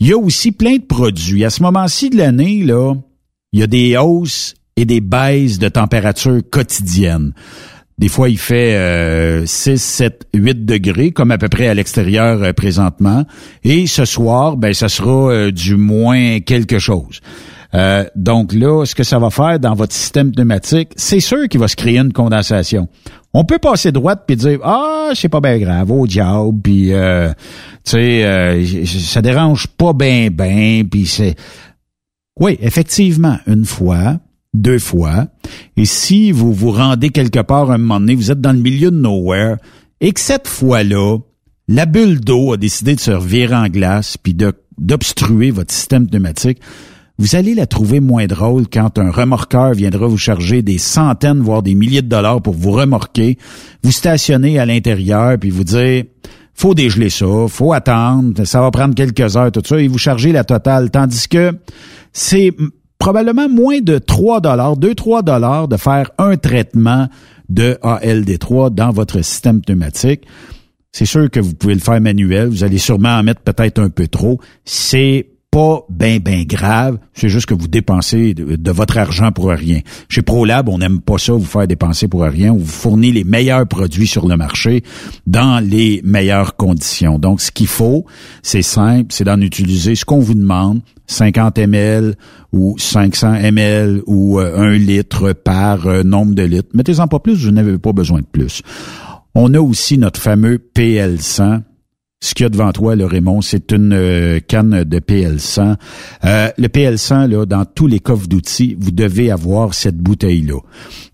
Il 0.00 0.08
y 0.08 0.12
a 0.12 0.18
aussi 0.18 0.52
plein 0.52 0.76
de 0.76 0.84
produits. 0.84 1.44
À 1.44 1.50
ce 1.50 1.62
moment-ci 1.62 2.10
de 2.10 2.16
l'année 2.16 2.64
là, 2.64 2.94
il 3.52 3.60
y 3.60 3.62
a 3.62 3.66
des 3.66 3.96
hausses 3.96 4.54
et 4.76 4.84
des 4.84 5.00
baisses 5.00 5.58
de 5.58 5.68
température 5.68 6.40
quotidiennes. 6.50 7.32
Des 7.98 8.08
fois, 8.08 8.28
il 8.28 8.38
fait 8.38 8.76
euh, 8.76 9.44
6, 9.44 9.76
7, 9.76 10.28
8 10.34 10.64
degrés, 10.64 11.10
comme 11.10 11.32
à 11.32 11.38
peu 11.38 11.48
près 11.48 11.66
à 11.66 11.74
l'extérieur 11.74 12.42
euh, 12.42 12.52
présentement. 12.52 13.24
Et 13.64 13.88
ce 13.88 14.04
soir, 14.04 14.56
ben, 14.56 14.72
ça 14.72 14.88
sera 14.88 15.32
euh, 15.32 15.50
du 15.50 15.74
moins 15.74 16.38
quelque 16.38 16.78
chose. 16.78 17.20
Euh, 17.74 18.04
donc 18.14 18.52
là, 18.52 18.84
ce 18.86 18.94
que 18.94 19.02
ça 19.02 19.18
va 19.18 19.30
faire 19.30 19.58
dans 19.58 19.74
votre 19.74 19.92
système 19.92 20.30
pneumatique, 20.30 20.90
c'est 20.96 21.20
sûr 21.20 21.48
qu'il 21.48 21.58
va 21.58 21.66
se 21.66 21.76
créer 21.76 21.98
une 21.98 22.12
condensation. 22.12 22.88
On 23.34 23.44
peut 23.44 23.58
passer 23.58 23.92
droite 23.92 24.22
puis 24.26 24.36
dire 24.36 24.60
ah 24.64 25.10
c'est 25.14 25.28
pas 25.28 25.40
bien 25.40 25.58
grave 25.58 25.90
au 25.90 26.06
diable 26.06 26.58
puis 26.62 26.92
tu 27.84 27.90
sais 27.90 28.64
ça 28.86 29.20
dérange 29.20 29.66
pas 29.66 29.92
bien 29.92 30.28
ben 30.32 30.88
puis 30.88 31.04
c'est 31.04 31.34
oui 32.40 32.56
effectivement 32.62 33.36
une 33.46 33.66
fois 33.66 34.16
deux 34.60 34.78
fois. 34.78 35.26
Et 35.76 35.84
si 35.84 36.32
vous 36.32 36.52
vous 36.52 36.70
rendez 36.70 37.10
quelque 37.10 37.40
part 37.40 37.70
un 37.70 37.78
moment 37.78 38.00
donné, 38.00 38.14
vous 38.14 38.30
êtes 38.30 38.40
dans 38.40 38.52
le 38.52 38.58
milieu 38.58 38.90
de 38.90 38.98
nowhere, 38.98 39.56
et 40.00 40.12
que 40.12 40.20
cette 40.20 40.46
fois-là, 40.46 41.18
la 41.68 41.86
bulle 41.86 42.20
d'eau 42.20 42.52
a 42.52 42.56
décidé 42.56 42.94
de 42.94 43.00
se 43.00 43.10
revirer 43.10 43.54
en 43.54 43.68
glace 43.68 44.16
puis 44.16 44.34
d'obstruer 44.78 45.50
votre 45.50 45.72
système 45.72 46.08
pneumatique, 46.08 46.60
vous 47.18 47.34
allez 47.34 47.54
la 47.54 47.66
trouver 47.66 47.98
moins 47.98 48.26
drôle 48.26 48.68
quand 48.72 48.96
un 48.98 49.10
remorqueur 49.10 49.72
viendra 49.72 50.06
vous 50.06 50.18
charger 50.18 50.62
des 50.62 50.78
centaines, 50.78 51.40
voire 51.40 51.64
des 51.64 51.74
milliers 51.74 52.02
de 52.02 52.08
dollars 52.08 52.40
pour 52.40 52.54
vous 52.54 52.70
remorquer, 52.70 53.38
vous 53.82 53.90
stationner 53.90 54.60
à 54.60 54.66
l'intérieur 54.66 55.36
puis 55.38 55.50
vous 55.50 55.64
dire 55.64 56.04
faut 56.54 56.74
dégeler 56.74 57.10
ça, 57.10 57.26
faut 57.48 57.72
attendre, 57.72 58.44
ça 58.44 58.60
va 58.60 58.70
prendre 58.70 58.94
quelques 58.94 59.36
heures, 59.36 59.52
tout 59.52 59.62
ça, 59.64 59.80
et 59.80 59.86
vous 59.86 59.98
charger 59.98 60.32
la 60.32 60.42
totale. 60.42 60.90
Tandis 60.90 61.28
que 61.28 61.52
c'est 62.12 62.52
probablement 62.98 63.48
moins 63.48 63.80
de 63.80 63.98
3 63.98 64.40
dollars, 64.40 64.76
2-3 64.76 65.22
dollars 65.22 65.68
de 65.68 65.76
faire 65.76 66.10
un 66.18 66.36
traitement 66.36 67.08
de 67.48 67.78
ALD3 67.82 68.74
dans 68.74 68.90
votre 68.90 69.22
système 69.22 69.62
pneumatique. 69.62 70.24
C'est 70.92 71.06
sûr 71.06 71.30
que 71.30 71.40
vous 71.40 71.54
pouvez 71.54 71.74
le 71.74 71.80
faire 71.80 72.00
manuel, 72.00 72.48
vous 72.48 72.64
allez 72.64 72.78
sûrement 72.78 73.10
en 73.10 73.22
mettre 73.22 73.42
peut-être 73.42 73.78
un 73.78 73.90
peu 73.90 74.08
trop. 74.08 74.40
C'est 74.64 75.28
pas 75.58 75.84
ben 75.88 76.20
ben 76.20 76.44
grave, 76.44 76.98
c'est 77.14 77.28
juste 77.28 77.46
que 77.46 77.54
vous 77.54 77.66
dépensez 77.66 78.32
de, 78.32 78.54
de 78.54 78.70
votre 78.70 78.96
argent 78.96 79.32
pour 79.32 79.48
rien. 79.48 79.80
Chez 80.08 80.22
ProLab, 80.22 80.68
on 80.68 80.78
n'aime 80.78 81.00
pas 81.00 81.18
ça 81.18 81.32
vous 81.32 81.44
faire 81.44 81.66
dépenser 81.66 82.06
pour 82.06 82.22
rien, 82.22 82.52
on 82.52 82.58
vous 82.58 82.64
fournit 82.64 83.10
les 83.10 83.24
meilleurs 83.24 83.66
produits 83.66 84.06
sur 84.06 84.28
le 84.28 84.36
marché 84.36 84.84
dans 85.26 85.58
les 85.58 86.00
meilleures 86.04 86.54
conditions. 86.54 87.18
Donc 87.18 87.40
ce 87.40 87.50
qu'il 87.50 87.66
faut, 87.66 88.06
c'est 88.40 88.62
simple, 88.62 89.06
c'est 89.08 89.24
d'en 89.24 89.40
utiliser 89.40 89.96
ce 89.96 90.04
qu'on 90.04 90.20
vous 90.20 90.36
demande, 90.36 90.80
50 91.08 91.58
ml 91.58 92.14
ou 92.52 92.76
500 92.78 93.34
ml 93.34 94.02
ou 94.06 94.38
euh, 94.38 94.60
1 94.60 94.78
litre 94.78 95.32
par 95.32 95.88
euh, 95.88 96.04
nombre 96.04 96.36
de 96.36 96.44
litres. 96.44 96.68
Mettez-en 96.72 97.08
pas 97.08 97.18
plus, 97.18 97.46
vous 97.46 97.50
n'avez 97.50 97.78
pas 97.78 97.92
besoin 97.92 98.20
de 98.20 98.26
plus. 98.30 98.62
On 99.34 99.52
a 99.54 99.60
aussi 99.60 99.98
notre 99.98 100.20
fameux 100.20 100.60
PL100. 100.76 101.62
Ce 102.20 102.34
qu'il 102.34 102.44
y 102.44 102.46
a 102.46 102.48
devant 102.48 102.72
toi, 102.72 102.96
le 102.96 103.04
Raymond, 103.04 103.42
c'est 103.42 103.70
une 103.70 103.92
euh, 103.92 104.40
canne 104.40 104.82
de 104.82 104.98
PL100. 104.98 105.76
Euh, 106.24 106.50
le 106.58 106.66
PL100, 106.66 107.28
là, 107.28 107.46
dans 107.46 107.64
tous 107.64 107.86
les 107.86 108.00
coffres 108.00 108.26
d'outils, 108.26 108.76
vous 108.78 108.90
devez 108.90 109.30
avoir 109.30 109.72
cette 109.72 109.98
bouteille-là. 109.98 110.58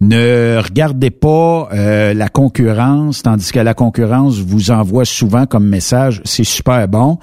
Ne 0.01 0.59
regardez 0.65 1.11
pas 1.11 1.69
euh, 1.75 2.15
la 2.15 2.31
concurrence, 2.31 3.23
tandis 3.23 3.53
que 3.53 3.61
la 3.61 3.75
concurrence 3.75 4.39
vous 4.39 4.71
envoie 4.71 5.05
souvent 5.05 5.45
comme 5.45 5.69
message, 5.69 6.23
c'est 6.25 6.45
super 6.45 6.89
bon, 6.89 7.19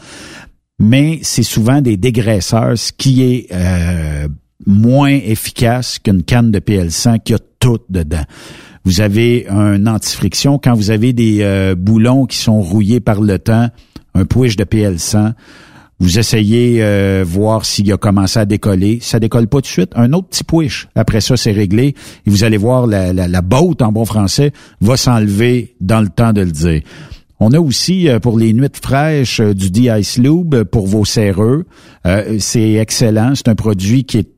mais 0.77 1.19
c'est 1.23 1.43
souvent 1.43 1.81
des 1.81 1.97
dégraisseurs, 1.97 2.77
ce 2.77 2.91
qui 2.91 3.23
est 3.23 3.47
euh, 3.51 4.27
moins 4.67 5.09
efficace 5.09 5.97
qu'une 5.97 6.21
canne 6.21 6.51
de 6.51 6.59
PL100 6.59 7.21
qui 7.23 7.33
a 7.33 7.39
tout 7.59 7.79
dedans. 7.89 8.25
Vous 8.83 9.01
avez 9.01 9.47
un 9.47 9.85
antifriction 9.85 10.57
quand 10.57 10.73
vous 10.73 10.89
avez 10.89 11.13
des 11.13 11.39
euh, 11.41 11.75
boulons 11.75 12.25
qui 12.25 12.37
sont 12.37 12.61
rouillés 12.61 12.99
par 12.99 13.21
le 13.21 13.37
temps, 13.37 13.69
un 14.15 14.25
push 14.25 14.55
de 14.55 14.63
PL100. 14.63 15.33
Vous 16.01 16.17
essayez 16.17 16.81
euh, 16.81 17.23
voir 17.23 17.63
s'il 17.63 17.91
a 17.93 17.97
commencé 17.97 18.39
à 18.39 18.45
décoller. 18.45 18.97
Ça 19.01 19.19
décolle 19.19 19.47
pas 19.47 19.57
tout 19.57 19.61
de 19.61 19.67
suite. 19.67 19.91
Un 19.95 20.13
autre 20.13 20.29
petit 20.29 20.43
push. 20.43 20.87
Après 20.95 21.21
ça, 21.21 21.37
c'est 21.37 21.51
réglé. 21.51 21.93
Et 22.25 22.29
vous 22.31 22.43
allez 22.43 22.57
voir, 22.57 22.87
la, 22.87 23.13
la, 23.13 23.27
en 23.37 23.91
bon 23.91 24.05
français, 24.05 24.51
va 24.81 24.97
s'enlever 24.97 25.75
dans 25.79 26.01
le 26.01 26.09
temps 26.09 26.33
de 26.33 26.41
le 26.41 26.51
dire. 26.51 26.81
On 27.39 27.51
a 27.51 27.59
aussi 27.59 28.09
euh, 28.09 28.19
pour 28.19 28.39
les 28.39 28.51
nuits 28.53 28.67
fraîches 28.81 29.41
euh, 29.41 29.53
du 29.53 29.69
D-Ice 29.69 30.17
Lube 30.17 30.63
pour 30.63 30.87
vos 30.87 31.05
serreux. 31.05 31.65
C'est 32.39 32.73
excellent. 32.73 33.33
C'est 33.35 33.47
un 33.47 33.55
produit 33.55 34.03
qui 34.03 34.17
est 34.17 34.29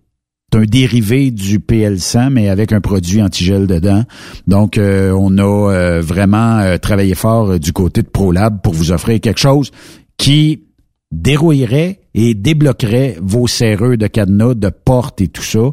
un 0.56 0.64
dérivé 0.64 1.32
du 1.32 1.60
PL100, 1.60 2.30
mais 2.30 2.50
avec 2.50 2.72
un 2.72 2.82
produit 2.82 3.22
antigel 3.22 3.68
dedans. 3.68 4.04
Donc, 4.48 4.78
euh, 4.78 5.12
on 5.12 5.38
a 5.38 5.44
euh, 5.44 6.02
vraiment 6.02 6.60
euh, 6.60 6.78
travaillé 6.78 7.16
fort 7.16 7.60
du 7.60 7.74
côté 7.74 8.02
de 8.02 8.08
ProLab 8.08 8.62
pour 8.62 8.74
vous 8.74 8.92
offrir 8.92 9.20
quelque 9.20 9.40
chose 9.40 9.72
qui 10.18 10.64
dérouillerait 11.14 12.00
et 12.16 12.36
débloquerait 12.36 13.18
vos 13.22 13.48
serreux 13.48 13.98
de 13.98 14.08
cadenas, 14.08 14.54
de 14.54 14.70
portes 14.70 15.22
et 15.22 15.28
tout 15.28 15.44
ça. 15.44 15.72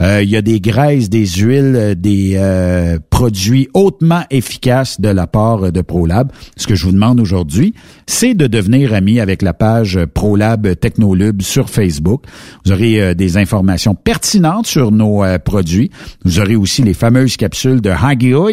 Euh, 0.00 0.22
il 0.22 0.28
y 0.28 0.36
a 0.36 0.42
des 0.42 0.60
graisses, 0.60 1.08
des 1.08 1.26
huiles, 1.26 1.74
euh, 1.76 1.94
des 1.94 2.34
euh, 2.36 2.98
produits 3.10 3.68
hautement 3.72 4.22
efficaces 4.30 5.00
de 5.00 5.08
la 5.08 5.26
part 5.26 5.72
de 5.72 5.80
ProLab. 5.80 6.30
Ce 6.56 6.66
que 6.66 6.74
je 6.74 6.84
vous 6.84 6.92
demande 6.92 7.20
aujourd'hui, 7.20 7.74
c'est 8.06 8.34
de 8.34 8.46
devenir 8.46 8.92
ami 8.92 9.18
avec 9.18 9.40
la 9.42 9.54
page 9.54 9.98
ProLab 10.12 10.78
Technolube 10.78 11.42
sur 11.42 11.70
Facebook. 11.70 12.24
Vous 12.64 12.72
aurez 12.72 13.14
des 13.14 13.36
informations 13.36 13.94
pertinentes 13.94 14.66
sur 14.66 14.92
nos 14.92 15.22
produits. 15.44 15.90
Vous 16.24 16.38
aurez 16.38 16.56
aussi 16.56 16.82
les 16.82 16.94
fameuses 16.94 17.36
capsules 17.36 17.80
de 17.80 17.90
Haggard. 17.90 18.52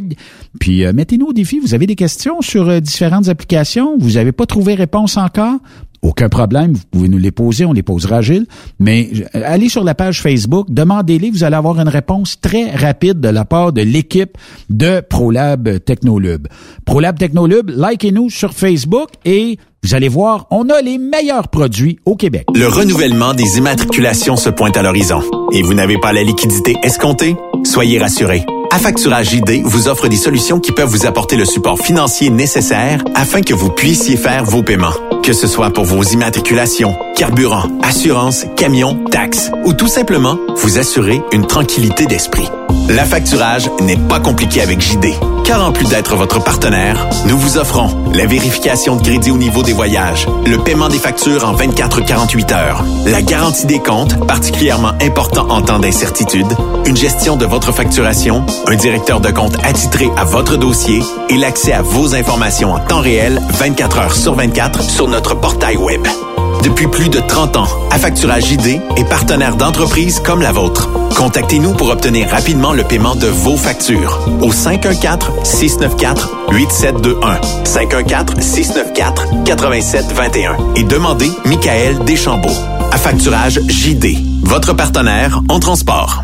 Puis 0.60 0.86
mettez-nous 0.94 1.28
au 1.28 1.34
défi. 1.34 1.60
Vous 1.60 1.74
avez 1.74 1.88
des 1.88 1.96
questions 1.96 2.42
sur 2.42 2.82
différentes 2.82 3.28
applications? 3.30 3.98
Vous 3.98 4.12
n'avez 4.12 4.32
pas 4.32 4.46
trouvé 4.46 4.76
réponse 4.76 5.18
encore? 5.18 5.60
Aucun 6.06 6.30
problème, 6.30 6.74
vous 6.74 6.84
pouvez 6.92 7.10
nous 7.10 7.18
les 7.18 7.32
poser, 7.32 7.66
on 7.66 7.74
les 7.74 7.82
posera 7.82 8.18
à 8.18 8.22
Gilles. 8.22 8.46
Mais 8.78 9.10
allez 9.34 9.70
sur 9.70 9.84
la 9.84 9.96
page 9.96 10.22
Facebook, 10.22 10.68
demandez-les, 10.70 11.32
vous 11.32 11.44
allez 11.44 11.56
avoir 11.56 11.80
une 11.80 11.88
réponse 11.88 12.40
très 12.40 12.70
rapide 12.76 13.20
de 13.20 13.30
la 13.30 13.44
part 13.44 13.74
de 13.74 13.82
l'équipe 13.82 14.38
de 14.70 15.00
ProLab 15.00 15.84
Technolube. 15.84 16.48
ProLab 16.86 17.18
Technolube, 17.18 17.72
likez-nous 17.76 18.30
sur 18.30 18.54
Facebook 18.54 19.10
et 19.26 19.58
vous 19.82 19.96
allez 19.96 20.08
voir, 20.08 20.46
on 20.52 20.70
a 20.70 20.80
les 20.80 21.00
meilleurs 21.00 21.48
produits 21.48 21.98
au 22.06 22.16
Québec. 22.16 22.46
Le 22.54 22.68
renouvellement 22.68 23.34
des 23.34 23.58
immatriculations 23.58 24.36
se 24.36 24.52
pointe 24.52 24.78
à 24.78 24.84
l'horizon. 24.84 25.22
Et 25.54 25.64
vous 25.64 25.74
n'avez 25.74 25.98
pas 25.98 26.14
la 26.14 26.22
liquidité 26.22 26.76
escomptée? 26.84 27.36
Soyez 27.64 27.98
rassurés. 27.98 28.46
Affacturage 28.76 29.30
JD 29.30 29.62
vous 29.64 29.88
offre 29.88 30.10
des 30.10 30.18
solutions 30.18 30.60
qui 30.60 30.74
peuvent 30.74 30.90
vous 30.90 31.06
apporter 31.06 31.38
le 31.38 31.46
support 31.46 31.80
financier 31.80 32.30
nécessaire 32.30 33.02
afin 33.16 33.42
que 33.42 33.54
vous 33.54 33.70
puissiez 33.70 34.18
faire 34.18 34.44
vos 34.44 34.64
paiements. 34.64 34.92
Que 35.24 35.32
ce 35.32 35.48
soit 35.48 35.72
pour 35.72 35.86
vos 35.86 36.04
immatriculations, 36.04 36.94
carburant, 37.16 37.70
assurance, 37.84 38.46
camions, 38.58 39.06
taxes 39.06 39.50
ou 39.64 39.72
tout 39.72 39.88
simplement 39.88 40.38
vous 40.58 40.78
assurer 40.78 41.22
une 41.32 41.48
tranquillité 41.48 42.06
d'esprit. 42.06 42.50
L'affacturage 42.90 43.72
n'est 43.80 43.96
pas 44.10 44.20
compliqué 44.20 44.60
avec 44.60 44.82
JD, 44.82 45.06
car 45.46 45.64
en 45.64 45.72
plus 45.72 45.88
d'être 45.88 46.16
votre 46.16 46.44
partenaire, 46.44 47.08
nous 47.28 47.38
vous 47.38 47.58
offrons 47.58 47.88
la 48.14 48.26
vérification 48.26 48.96
de 48.96 49.04
crédit 49.04 49.30
au 49.32 49.38
niveau 49.38 49.62
des 49.62 49.74
voyages, 49.74 50.28
le 50.46 50.58
paiement 50.58 50.88
des 50.88 50.98
factures 50.98 51.48
en 51.48 51.56
24-48 51.56 52.54
heures, 52.54 52.84
la 53.06 53.22
garantie 53.22 53.68
des 53.68 53.80
comptes, 53.80 54.26
particulièrement 54.28 54.94
important 55.02 55.48
en 55.50 55.62
temps 55.62 55.80
d'incertitude, 55.80 56.48
une 56.86 56.98
gestion 56.98 57.38
de 57.38 57.46
votre 57.46 57.72
facturation, 57.72 58.44
un 58.68 58.76
directeur 58.76 59.22
de 59.22 59.30
compte 59.30 59.58
attitré 59.64 60.10
à 60.18 60.24
votre 60.24 60.58
dossier 60.58 61.02
et 61.30 61.38
l'accès 61.38 61.74
à 61.74 61.84
vos 61.84 62.16
informations 62.16 62.74
en 62.74 62.80
temps 62.80 63.02
réel 63.02 63.40
24 63.52 64.00
heures 64.00 64.16
sur 64.16 64.34
24 64.34 64.82
sur 64.82 65.08
notre 65.08 65.36
portail 65.36 65.78
web. 65.78 66.06
Depuis 66.66 66.88
plus 66.88 67.10
de 67.10 67.20
30 67.20 67.58
ans, 67.58 67.68
Affacturage 67.92 68.46
JD 68.46 68.82
est 68.98 69.08
partenaire 69.08 69.56
d'entreprises 69.56 70.20
comme 70.20 70.42
la 70.42 70.52
vôtre. 70.52 70.90
Contactez-nous 71.16 71.74
pour 71.74 71.92
obtenir 71.92 72.28
rapidement 72.28 72.74
le 72.74 72.84
paiement 72.84 73.16
de 73.16 73.28
vos 73.28 73.56
factures 73.56 74.28
au 74.42 74.50
514-694-8721. 74.50 77.40
514-694-8721 77.66 80.56
et 80.76 80.84
demandez 80.84 81.30
Michael 81.46 82.00
Deschambault. 82.04 82.50
Affacturage 82.92 83.60
JD, 83.68 84.18
votre 84.42 84.74
partenaire 84.74 85.42
en 85.50 85.60
transport. 85.60 86.24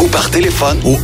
ou 0.00 0.08
par 0.08 0.30
téléphone 0.30 0.78
au 0.84 0.96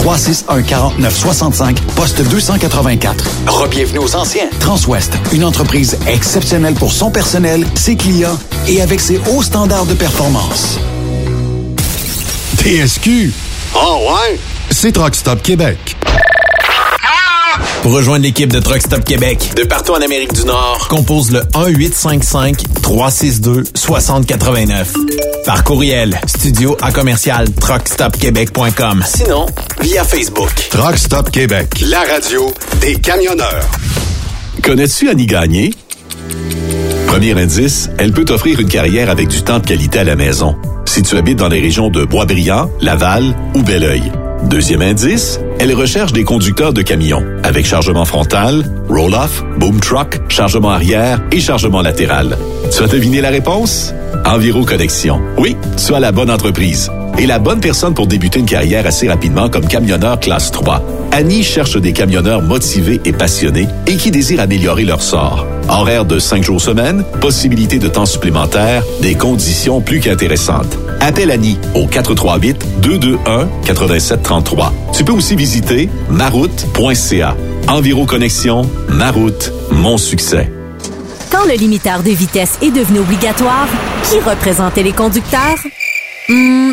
1-800-361-4965, 0.00 1.76
poste 1.94 2.22
284. 2.22 3.24
Rebienvenue 3.46 3.98
aux 3.98 4.16
anciens. 4.16 4.48
Transwest, 4.58 5.12
une 5.32 5.44
entreprise 5.44 5.96
exceptionnelle 6.06 6.74
pour 6.74 6.92
son 6.92 7.10
personnel, 7.10 7.66
ses 7.74 7.96
clients 7.96 8.38
et 8.66 8.82
avec 8.82 9.00
ses 9.00 9.20
hauts 9.30 9.42
standards 9.42 9.86
de 9.86 9.94
performance. 9.94 10.78
TSQ. 12.58 13.32
Oh 13.74 14.08
ouais? 14.08 14.38
C'est 14.70 14.92
Truck 14.92 15.14
Stop 15.14 15.42
Québec. 15.42 15.96
Pour 17.86 17.94
rejoindre 17.94 18.24
l'équipe 18.24 18.52
de 18.52 18.58
Truck 18.58 18.82
Stop 18.82 19.04
Québec, 19.04 19.52
de 19.54 19.62
partout 19.62 19.92
en 19.92 20.00
Amérique 20.00 20.32
du 20.32 20.44
Nord, 20.44 20.88
compose 20.88 21.30
le 21.30 21.42
1-855-362-6089. 22.82 24.86
Par 25.44 25.62
courriel, 25.62 26.20
studio 26.26 26.76
à 26.82 26.90
commercial 26.90 27.48
truckstopquebec.com. 27.48 29.04
Sinon, 29.06 29.46
via 29.80 30.02
Facebook. 30.02 30.50
Truck 30.68 30.98
Stop 30.98 31.30
Québec. 31.30 31.84
La 31.88 32.00
radio 32.00 32.52
des 32.80 32.96
camionneurs. 32.96 33.70
Connais-tu 34.64 35.08
Annie 35.08 35.26
Gagné? 35.26 35.72
Premier 37.06 37.40
indice, 37.40 37.88
elle 37.98 38.10
peut 38.10 38.24
t'offrir 38.24 38.58
une 38.58 38.68
carrière 38.68 39.10
avec 39.10 39.28
du 39.28 39.42
temps 39.42 39.60
de 39.60 39.66
qualité 39.68 40.00
à 40.00 40.04
la 40.04 40.16
maison. 40.16 40.56
Si 40.96 41.02
tu 41.02 41.18
habites 41.18 41.38
dans 41.38 41.48
les 41.48 41.60
régions 41.60 41.90
de 41.90 42.06
Boisbriand, 42.06 42.70
Laval 42.80 43.34
ou 43.54 43.62
Belleuil. 43.62 44.10
Deuxième 44.44 44.80
indice, 44.80 45.38
elle 45.58 45.74
recherche 45.74 46.14
des 46.14 46.24
conducteurs 46.24 46.72
de 46.72 46.80
camions 46.80 47.22
avec 47.42 47.66
chargement 47.66 48.06
frontal, 48.06 48.64
roll-off, 48.88 49.44
boom 49.58 49.78
truck, 49.78 50.22
chargement 50.30 50.70
arrière 50.70 51.20
et 51.32 51.38
chargement 51.38 51.82
latéral. 51.82 52.38
Tu 52.74 52.82
as 52.82 52.86
deviné 52.86 53.20
la 53.20 53.28
réponse? 53.28 53.92
Enviro 54.24 54.64
Connexion. 54.64 55.20
Oui, 55.36 55.54
tu 55.76 55.92
as 55.92 56.00
la 56.00 56.12
bonne 56.12 56.30
entreprise. 56.30 56.90
Et 57.18 57.26
la 57.26 57.38
bonne 57.38 57.60
personne 57.60 57.94
pour 57.94 58.06
débuter 58.06 58.40
une 58.40 58.46
carrière 58.46 58.86
assez 58.86 59.08
rapidement 59.08 59.48
comme 59.48 59.66
camionneur 59.66 60.20
classe 60.20 60.50
3. 60.50 60.82
Annie 61.12 61.42
cherche 61.42 61.78
des 61.78 61.94
camionneurs 61.94 62.42
motivés 62.42 63.00
et 63.06 63.12
passionnés 63.12 63.66
et 63.86 63.96
qui 63.96 64.10
désirent 64.10 64.40
améliorer 64.40 64.84
leur 64.84 65.00
sort. 65.00 65.46
Horaire 65.68 66.04
de 66.04 66.18
5 66.18 66.44
jours 66.44 66.60
semaine, 66.60 67.04
possibilité 67.22 67.78
de 67.78 67.88
temps 67.88 68.04
supplémentaire, 68.04 68.82
des 69.00 69.14
conditions 69.14 69.80
plus 69.80 70.00
qu'intéressantes. 70.00 70.76
Appelle 71.00 71.30
Annie 71.30 71.58
au 71.74 71.86
438-221-8733. 71.86 74.72
Tu 74.92 75.02
peux 75.02 75.12
aussi 75.12 75.36
visiter 75.36 75.88
maroute.ca. 76.10 77.34
Enviro 77.68 78.04
Connexion, 78.04 78.68
ma 78.88 79.10
route, 79.10 79.52
mon 79.70 79.96
succès. 79.96 80.52
Quand 81.30 81.46
le 81.46 81.54
limiteur 81.54 82.02
de 82.02 82.10
vitesse 82.10 82.58
est 82.60 82.70
devenu 82.70 82.98
obligatoire, 82.98 83.68
qui 84.04 84.20
représentait 84.20 84.82
les 84.82 84.92
conducteurs? 84.92 85.56
Hmm, 86.28 86.72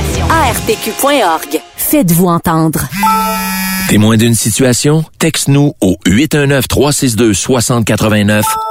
ARPQ.org. 0.31 1.59
Faites-vous 1.75 2.27
entendre. 2.27 2.87
Témoin 3.89 4.15
d'une 4.15 4.33
situation? 4.33 5.03
Texte-nous 5.19 5.73
au 5.81 5.97
819-362-6089 6.07 8.43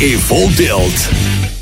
et 0.00 0.16
Full 0.16 0.52
Tilt. 0.54 1.61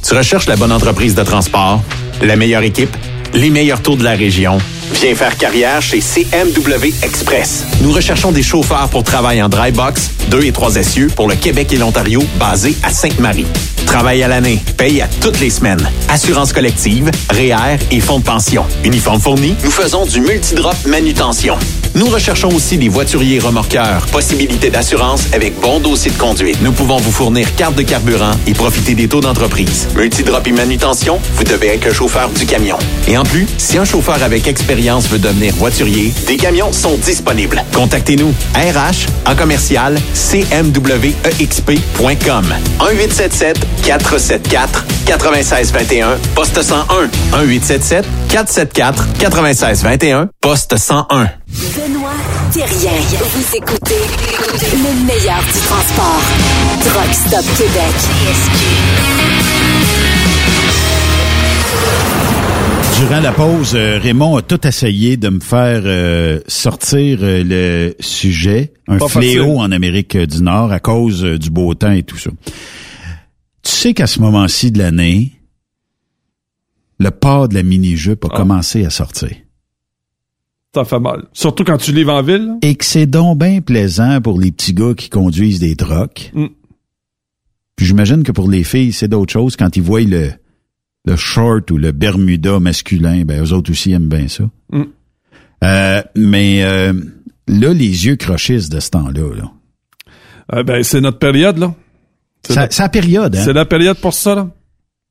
Tu 0.08 0.14
recherches 0.14 0.46
la 0.46 0.58
bonne 0.58 0.72
entreprise 0.72 1.16
de 1.16 1.24
transport, 1.24 1.82
la 2.22 2.36
meilleure 2.36 2.62
équipe, 2.62 2.96
les 3.34 3.50
meilleurs 3.50 3.82
tours 3.82 3.98
de 3.98 4.04
la 4.04 4.14
région? 4.14 4.60
Viens 4.94 5.16
faire 5.16 5.36
carrière 5.38 5.82
chez 5.82 6.00
CMW 6.00 6.94
Express. 7.02 7.66
Nous 7.82 7.92
recherchons 7.92 8.32
des 8.32 8.44
chauffeurs 8.44 8.88
pour 8.90 9.04
travailler 9.04 9.42
en 9.42 9.50
dry 9.50 9.72
box, 9.72 10.12
2 10.30 10.44
et 10.44 10.52
3 10.52 10.76
essieux 10.76 11.08
pour 11.16 11.28
le 11.28 11.36
Québec 11.36 11.74
et 11.74 11.78
l'Ontario, 11.78 12.24
basés 12.40 12.76
à 12.84 12.92
Sainte-Marie. 12.92 13.48
Travail 13.88 14.24
à 14.24 14.28
l'année, 14.28 14.62
paye 14.78 15.02
à 15.02 15.08
toutes 15.22 15.40
les 15.40 15.50
semaines. 15.50 15.90
Assurance 16.10 16.54
collective, 16.54 17.10
REER 17.30 17.78
et 17.92 18.00
fonds 18.00 18.20
de 18.20 18.24
pension. 18.24 18.66
Uniforme 18.84 19.22
fourni, 19.22 19.56
nous 19.64 19.72
faisons 19.72 20.06
du 20.06 20.22
multidrop 20.22 20.76
manutention. 20.86 21.58
Nous 21.94 22.08
recherchons 22.08 22.50
aussi 22.50 22.78
des 22.78 22.90
voituriers 22.90 23.40
remorqueurs. 23.40 24.06
Possibilité 24.08 24.70
d'assurance 24.70 25.28
avec 25.34 25.58
bon 25.62 25.80
dossier 25.80 26.12
de 26.12 26.18
conduite. 26.18 26.62
Nous 26.62 26.74
pouvons 26.74 26.98
vous 26.98 27.12
fournir 27.12 27.56
carte 27.56 27.76
de 27.76 27.84
carburant 27.84 28.34
et 28.48 28.54
profiter 28.54 28.96
des 28.96 29.08
taux 29.08 29.22
d'entreprise. 29.22 29.88
Multidrop 29.96 30.46
et 30.46 30.52
manutention, 30.52 31.20
vous 31.36 31.44
devez 31.46 31.68
être 31.68 31.88
un 31.88 31.94
chauffeur 31.94 32.30
du 32.30 32.46
camion. 32.46 32.78
Et 33.08 33.18
en 33.18 33.24
plus, 33.24 33.48
si 33.58 33.78
un 33.78 33.86
chauffeur 33.86 34.22
avec 34.24 34.46
expérience 34.48 34.75
veut 34.76 35.20
devenir 35.20 35.54
voiturier, 35.56 36.14
des 36.28 36.36
camions 36.36 36.72
sont 36.74 36.98
disponibles. 36.98 37.64
Contactez-nous. 37.74 38.34
RH 38.56 39.08
en 39.26 39.36
commercial 39.36 39.96
cmwexp.com 40.14 40.76
1877 42.80 43.58
474 43.84 44.84
9621 45.08 46.18
poste 46.36 46.62
101 46.62 47.10
1877 47.44 48.06
474 48.30 49.06
9621 49.22 50.30
poste 50.42 50.78
101 50.78 51.30
Benoît 51.48 52.12
Thérien. 52.52 52.92
Vous 53.20 53.56
écoutez 53.56 54.02
le 54.74 55.06
meilleur 55.06 55.40
du 55.40 55.60
transport. 55.68 56.22
Truck 56.84 57.14
Stop 57.14 57.46
Québec. 57.58 57.96
Durant 63.00 63.20
la 63.20 63.34
pause, 63.34 63.76
euh, 63.76 64.00
Raymond 64.00 64.38
a 64.38 64.42
tout 64.42 64.66
essayé 64.66 65.18
de 65.18 65.28
me 65.28 65.42
faire 65.42 65.82
euh, 65.84 66.40
sortir 66.48 67.20
euh, 67.22 67.44
le 67.44 67.96
sujet, 68.00 68.72
un 68.88 68.98
Pas 68.98 69.10
fléau 69.10 69.44
facile. 69.44 69.60
en 69.60 69.72
Amérique 69.72 70.16
du 70.16 70.42
Nord 70.42 70.72
à 70.72 70.80
cause 70.80 71.24
du 71.24 71.50
beau 71.50 71.74
temps 71.74 71.92
et 71.92 72.04
tout 72.04 72.18
ça. 72.18 72.32
Tu 73.64 73.72
sais 73.72 73.94
qu'à 73.94 74.08
ce 74.08 74.22
moment-ci 74.22 74.72
de 74.72 74.80
l'année, 74.80 75.34
le 77.00 77.12
port 77.12 77.50
de 77.50 77.56
la 77.56 77.64
mini-jupe 77.64 78.24
a 78.26 78.30
commencé 78.30 78.86
à 78.86 78.90
sortir. 78.90 79.32
Ça 80.74 80.86
fait 80.86 81.00
mal. 81.00 81.26
Surtout 81.34 81.66
quand 81.66 81.78
tu 81.78 81.92
livres 81.92 82.14
en 82.14 82.22
ville. 82.24 82.48
là. 82.48 82.58
Et 82.62 82.76
que 82.76 82.86
c'est 82.86 83.08
donc 83.08 83.40
bien 83.40 83.60
plaisant 83.60 84.22
pour 84.22 84.40
les 84.40 84.52
petits 84.54 84.74
gars 84.74 84.94
qui 84.96 85.10
conduisent 85.10 85.60
des 85.60 85.76
trucks. 85.76 86.32
Mm. 86.34 86.46
Puis 87.76 87.86
j'imagine 87.86 88.24
que 88.24 88.32
pour 88.32 88.50
les 88.50 88.64
filles, 88.64 88.94
c'est 88.94 89.10
d'autres 89.10 89.34
choses. 89.34 89.58
Quand 89.58 89.76
ils 89.76 89.84
voient 89.84 90.02
le, 90.02 90.32
le 91.06 91.16
short 91.16 91.70
ou 91.72 91.78
le 91.78 91.92
bermuda 91.92 92.60
masculin, 92.60 93.24
ben 93.26 93.44
eux 93.44 93.54
autres 93.54 93.72
aussi 93.72 93.92
aiment 93.92 94.08
bien 94.10 94.28
ça. 94.28 94.44
Mm. 94.72 94.84
Euh, 95.64 96.02
mais 96.16 96.64
euh, 96.64 96.94
là, 97.48 97.74
les 97.74 98.06
yeux 98.06 98.16
crochissent 98.16 98.70
de 98.70 98.80
ce 98.80 98.90
temps-là. 98.92 99.36
Là. 99.36 99.52
Euh, 100.54 100.64
ben, 100.64 100.84
c'est 100.84 101.02
notre 101.02 101.20
période, 101.20 101.58
là. 101.58 101.74
C'est 102.48 102.56
la- 102.80 102.90
période, 102.90 103.36
hein? 103.36 103.42
C'est 103.44 103.54
la 103.54 103.66
période 103.66 103.98
pour 103.98 104.14
ça, 104.14 104.36
là. 104.36 104.50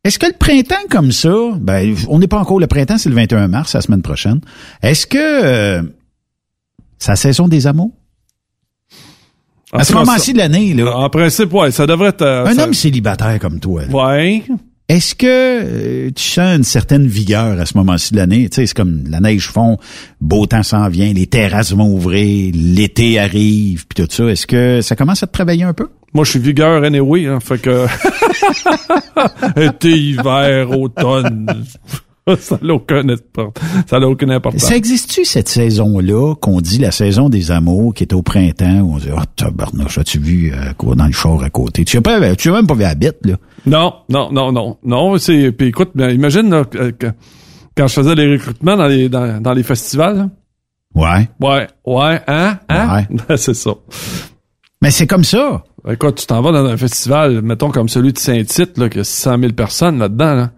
Est-ce 0.04 0.18
que 0.18 0.26
le 0.26 0.34
printemps 0.38 0.74
comme 0.90 1.12
ça, 1.12 1.34
ben, 1.60 1.94
on 2.08 2.18
n'est 2.18 2.28
pas 2.28 2.38
encore 2.38 2.60
le 2.60 2.66
printemps, 2.66 2.98
c'est 2.98 3.08
le 3.08 3.14
21 3.14 3.48
mars, 3.48 3.72
la 3.74 3.80
semaine 3.80 4.02
prochaine. 4.02 4.40
Est-ce 4.82 5.06
que 5.06 5.16
euh, 5.18 5.82
c'est 6.98 7.10
la 7.12 7.16
saison 7.16 7.48
des 7.48 7.66
amours? 7.66 7.90
En 9.72 9.78
À 9.78 9.84
ce 9.84 9.92
tout 9.92 9.98
cas, 9.98 10.04
moment-ci 10.04 10.32
de 10.34 10.38
l'année, 10.38 10.74
là. 10.74 10.96
En 10.96 11.08
principe, 11.10 11.52
ouais, 11.54 11.70
ça 11.70 11.86
devrait 11.86 12.10
être... 12.10 12.22
euh, 12.22 12.44
Un 12.46 12.54
ça- 12.54 12.64
homme 12.64 12.74
célibataire 12.74 13.38
comme 13.40 13.58
toi. 13.60 13.86
là. 13.86 13.92
Ouais. 13.92 14.44
Est-ce 14.86 15.14
que 15.14 15.26
euh, 15.26 16.10
tu 16.14 16.22
sens 16.22 16.58
une 16.58 16.62
certaine 16.62 17.06
vigueur 17.06 17.58
à 17.58 17.64
ce 17.64 17.76
moment-ci 17.78 18.12
de 18.12 18.18
l'année? 18.18 18.50
Tu 18.50 18.56
sais, 18.56 18.66
c'est 18.66 18.74
comme 18.74 19.04
la 19.08 19.20
neige 19.20 19.48
fond, 19.48 19.78
beau 20.20 20.44
temps 20.44 20.62
s'en 20.62 20.88
vient, 20.88 21.10
les 21.10 21.26
terrasses 21.26 21.72
vont 21.72 21.90
ouvrir, 21.90 22.52
l'été 22.54 23.18
arrive, 23.18 23.86
puis 23.86 24.04
tout 24.04 24.12
ça. 24.12 24.24
Est-ce 24.24 24.46
que 24.46 24.82
ça 24.82 24.94
commence 24.94 25.22
à 25.22 25.26
te 25.26 25.32
travailler 25.32 25.62
un 25.62 25.72
peu? 25.72 25.88
Moi, 26.12 26.24
je 26.26 26.32
suis 26.32 26.38
vigueur 26.38 26.84
anyway, 26.84 27.26
hein, 27.26 27.40
fait 27.40 27.58
que... 27.58 27.86
Été, 29.56 29.88
hiver, 29.88 30.70
automne... 30.78 31.64
ça 32.38 32.58
n'a 32.62 32.74
aucun, 32.74 33.02
ça 33.88 34.00
n'a 34.00 34.08
aucune 34.08 34.30
importance. 34.32 34.62
Ça 34.62 34.76
existe-tu 34.76 35.24
cette 35.24 35.48
saison-là 35.48 36.34
qu'on 36.36 36.60
dit 36.60 36.78
la 36.78 36.90
saison 36.90 37.28
des 37.28 37.50
amours 37.50 37.92
qui 37.94 38.04
est 38.04 38.12
au 38.12 38.22
printemps 38.22 38.80
où 38.80 38.94
on 38.94 38.98
dit 38.98 39.08
oh 39.14 39.20
tabarnouche, 39.36 39.98
as-tu 39.98 40.18
vu 40.18 40.52
euh, 40.52 40.72
quoi 40.76 40.94
dans 40.94 41.06
le 41.06 41.12
char 41.12 41.42
à 41.42 41.50
côté 41.50 41.84
Tu 41.84 41.98
as 41.98 42.00
pas 42.00 42.34
tu 42.36 42.48
as 42.48 42.52
même 42.52 42.66
pas 42.66 42.74
vu 42.74 42.80
la 42.80 42.94
bête 42.94 43.18
là 43.24 43.36
Non, 43.66 43.94
non, 44.08 44.30
non, 44.32 44.52
non, 44.52 44.78
non. 44.84 45.18
C'est 45.18 45.52
puis 45.52 45.68
écoute, 45.68 45.90
ben, 45.94 46.10
imagine 46.10 46.50
là, 46.50 46.64
quand 47.76 47.86
je 47.86 47.92
faisais 47.92 48.14
les 48.14 48.32
recrutements 48.32 48.76
dans 48.76 48.86
les 48.86 49.08
dans, 49.08 49.42
dans 49.42 49.52
les 49.52 49.62
festivals. 49.62 50.16
Là. 50.16 50.28
Ouais. 50.94 51.28
Ouais, 51.40 51.66
ouais, 51.86 52.20
hein, 52.26 52.58
hein? 52.68 53.04
Ouais. 53.28 53.36
c'est 53.36 53.54
ça. 53.54 53.72
Mais 54.80 54.90
c'est 54.90 55.06
comme 55.06 55.24
ça. 55.24 55.64
Écoute, 55.88 56.16
tu 56.16 56.26
t'en 56.26 56.40
vas 56.40 56.52
dans 56.52 56.64
un 56.64 56.76
festival, 56.76 57.42
mettons 57.42 57.70
comme 57.70 57.88
celui 57.88 58.12
de 58.12 58.18
Saint-Tite, 58.18 58.78
là, 58.78 58.88
qui 58.88 59.00
a 59.00 59.04
600 59.04 59.38
000 59.38 59.52
personnes 59.52 59.98
là-dedans, 59.98 60.34
là. 60.34 60.50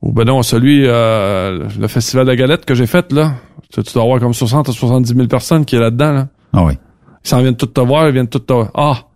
Ou 0.00 0.12
ben 0.12 0.24
non, 0.24 0.42
celui, 0.42 0.84
euh, 0.86 1.68
le 1.78 1.88
festival 1.88 2.24
de 2.24 2.30
la 2.30 2.36
galette 2.36 2.64
que 2.64 2.74
j'ai 2.74 2.86
fait, 2.86 3.12
là. 3.12 3.34
Tu, 3.72 3.80
dois 3.92 4.02
avoir 4.02 4.20
comme 4.20 4.34
60 4.34 4.68
à 4.68 4.72
70 4.72 5.14
000 5.14 5.26
personnes 5.28 5.64
qui 5.64 5.76
est 5.76 5.80
là-dedans, 5.80 6.12
là. 6.12 6.28
Ah 6.52 6.64
oui. 6.64 6.74
Ils 7.24 7.28
s'en 7.28 7.40
viennent 7.40 7.56
toutes 7.56 7.74
te 7.74 7.80
voir, 7.80 8.08
ils 8.08 8.12
viennent 8.12 8.28
toutes 8.28 8.46
te 8.46 8.52
voir. 8.52 8.70
Ah! 8.74 9.07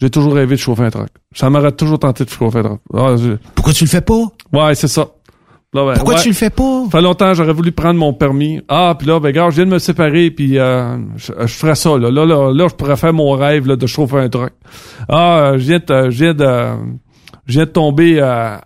J'ai 0.00 0.10
toujours 0.10 0.34
rêvé 0.34 0.56
de 0.56 0.60
chauffer 0.60 0.84
un 0.84 0.90
truck. 0.90 1.08
Ça 1.34 1.48
m'aurait 1.48 1.72
toujours 1.72 1.98
tenté 1.98 2.24
de 2.24 2.30
chauffer 2.30 2.58
un 2.58 2.62
truck. 2.62 2.80
Ah, 2.94 3.14
Pourquoi 3.54 3.72
tu 3.72 3.84
le 3.84 3.90
fais 3.90 4.00
pas? 4.00 4.22
Ouais, 4.52 4.74
c'est 4.74 4.88
ça. 4.88 5.08
Là, 5.72 5.84
ben, 5.84 5.94
Pourquoi 5.94 6.14
tu 6.16 6.28
le 6.28 6.34
fais 6.34 6.50
pas? 6.50 6.84
Ça 6.84 6.90
fait 6.90 7.02
longtemps, 7.02 7.34
j'aurais 7.34 7.52
voulu 7.52 7.72
prendre 7.72 7.98
mon 7.98 8.12
permis. 8.12 8.60
Ah, 8.68 8.94
puis 8.98 9.06
là, 9.06 9.20
ben 9.20 9.32
gars, 9.32 9.50
je 9.50 9.56
viens 9.56 9.66
de 9.66 9.70
me 9.70 9.78
séparer, 9.78 10.30
puis 10.30 10.58
euh, 10.58 10.96
je, 11.16 11.32
je 11.38 11.54
ferais 11.54 11.74
ça. 11.74 11.98
Là. 11.98 12.10
Là, 12.10 12.24
là, 12.24 12.52
là, 12.52 12.68
je 12.68 12.74
pourrais 12.74 12.96
faire 12.96 13.12
mon 13.12 13.32
rêve 13.32 13.66
là, 13.66 13.76
de 13.76 13.86
chauffer 13.86 14.18
un 14.18 14.28
truck. 14.28 14.52
Ah, 15.08 15.52
je 15.56 15.62
viens 15.62 15.78
de, 15.78 16.10
je 16.10 16.24
viens 16.24 16.34
de, 16.34 16.66
je 17.46 17.52
viens 17.52 17.64
de 17.64 17.70
tomber 17.70 18.20
à 18.20 18.60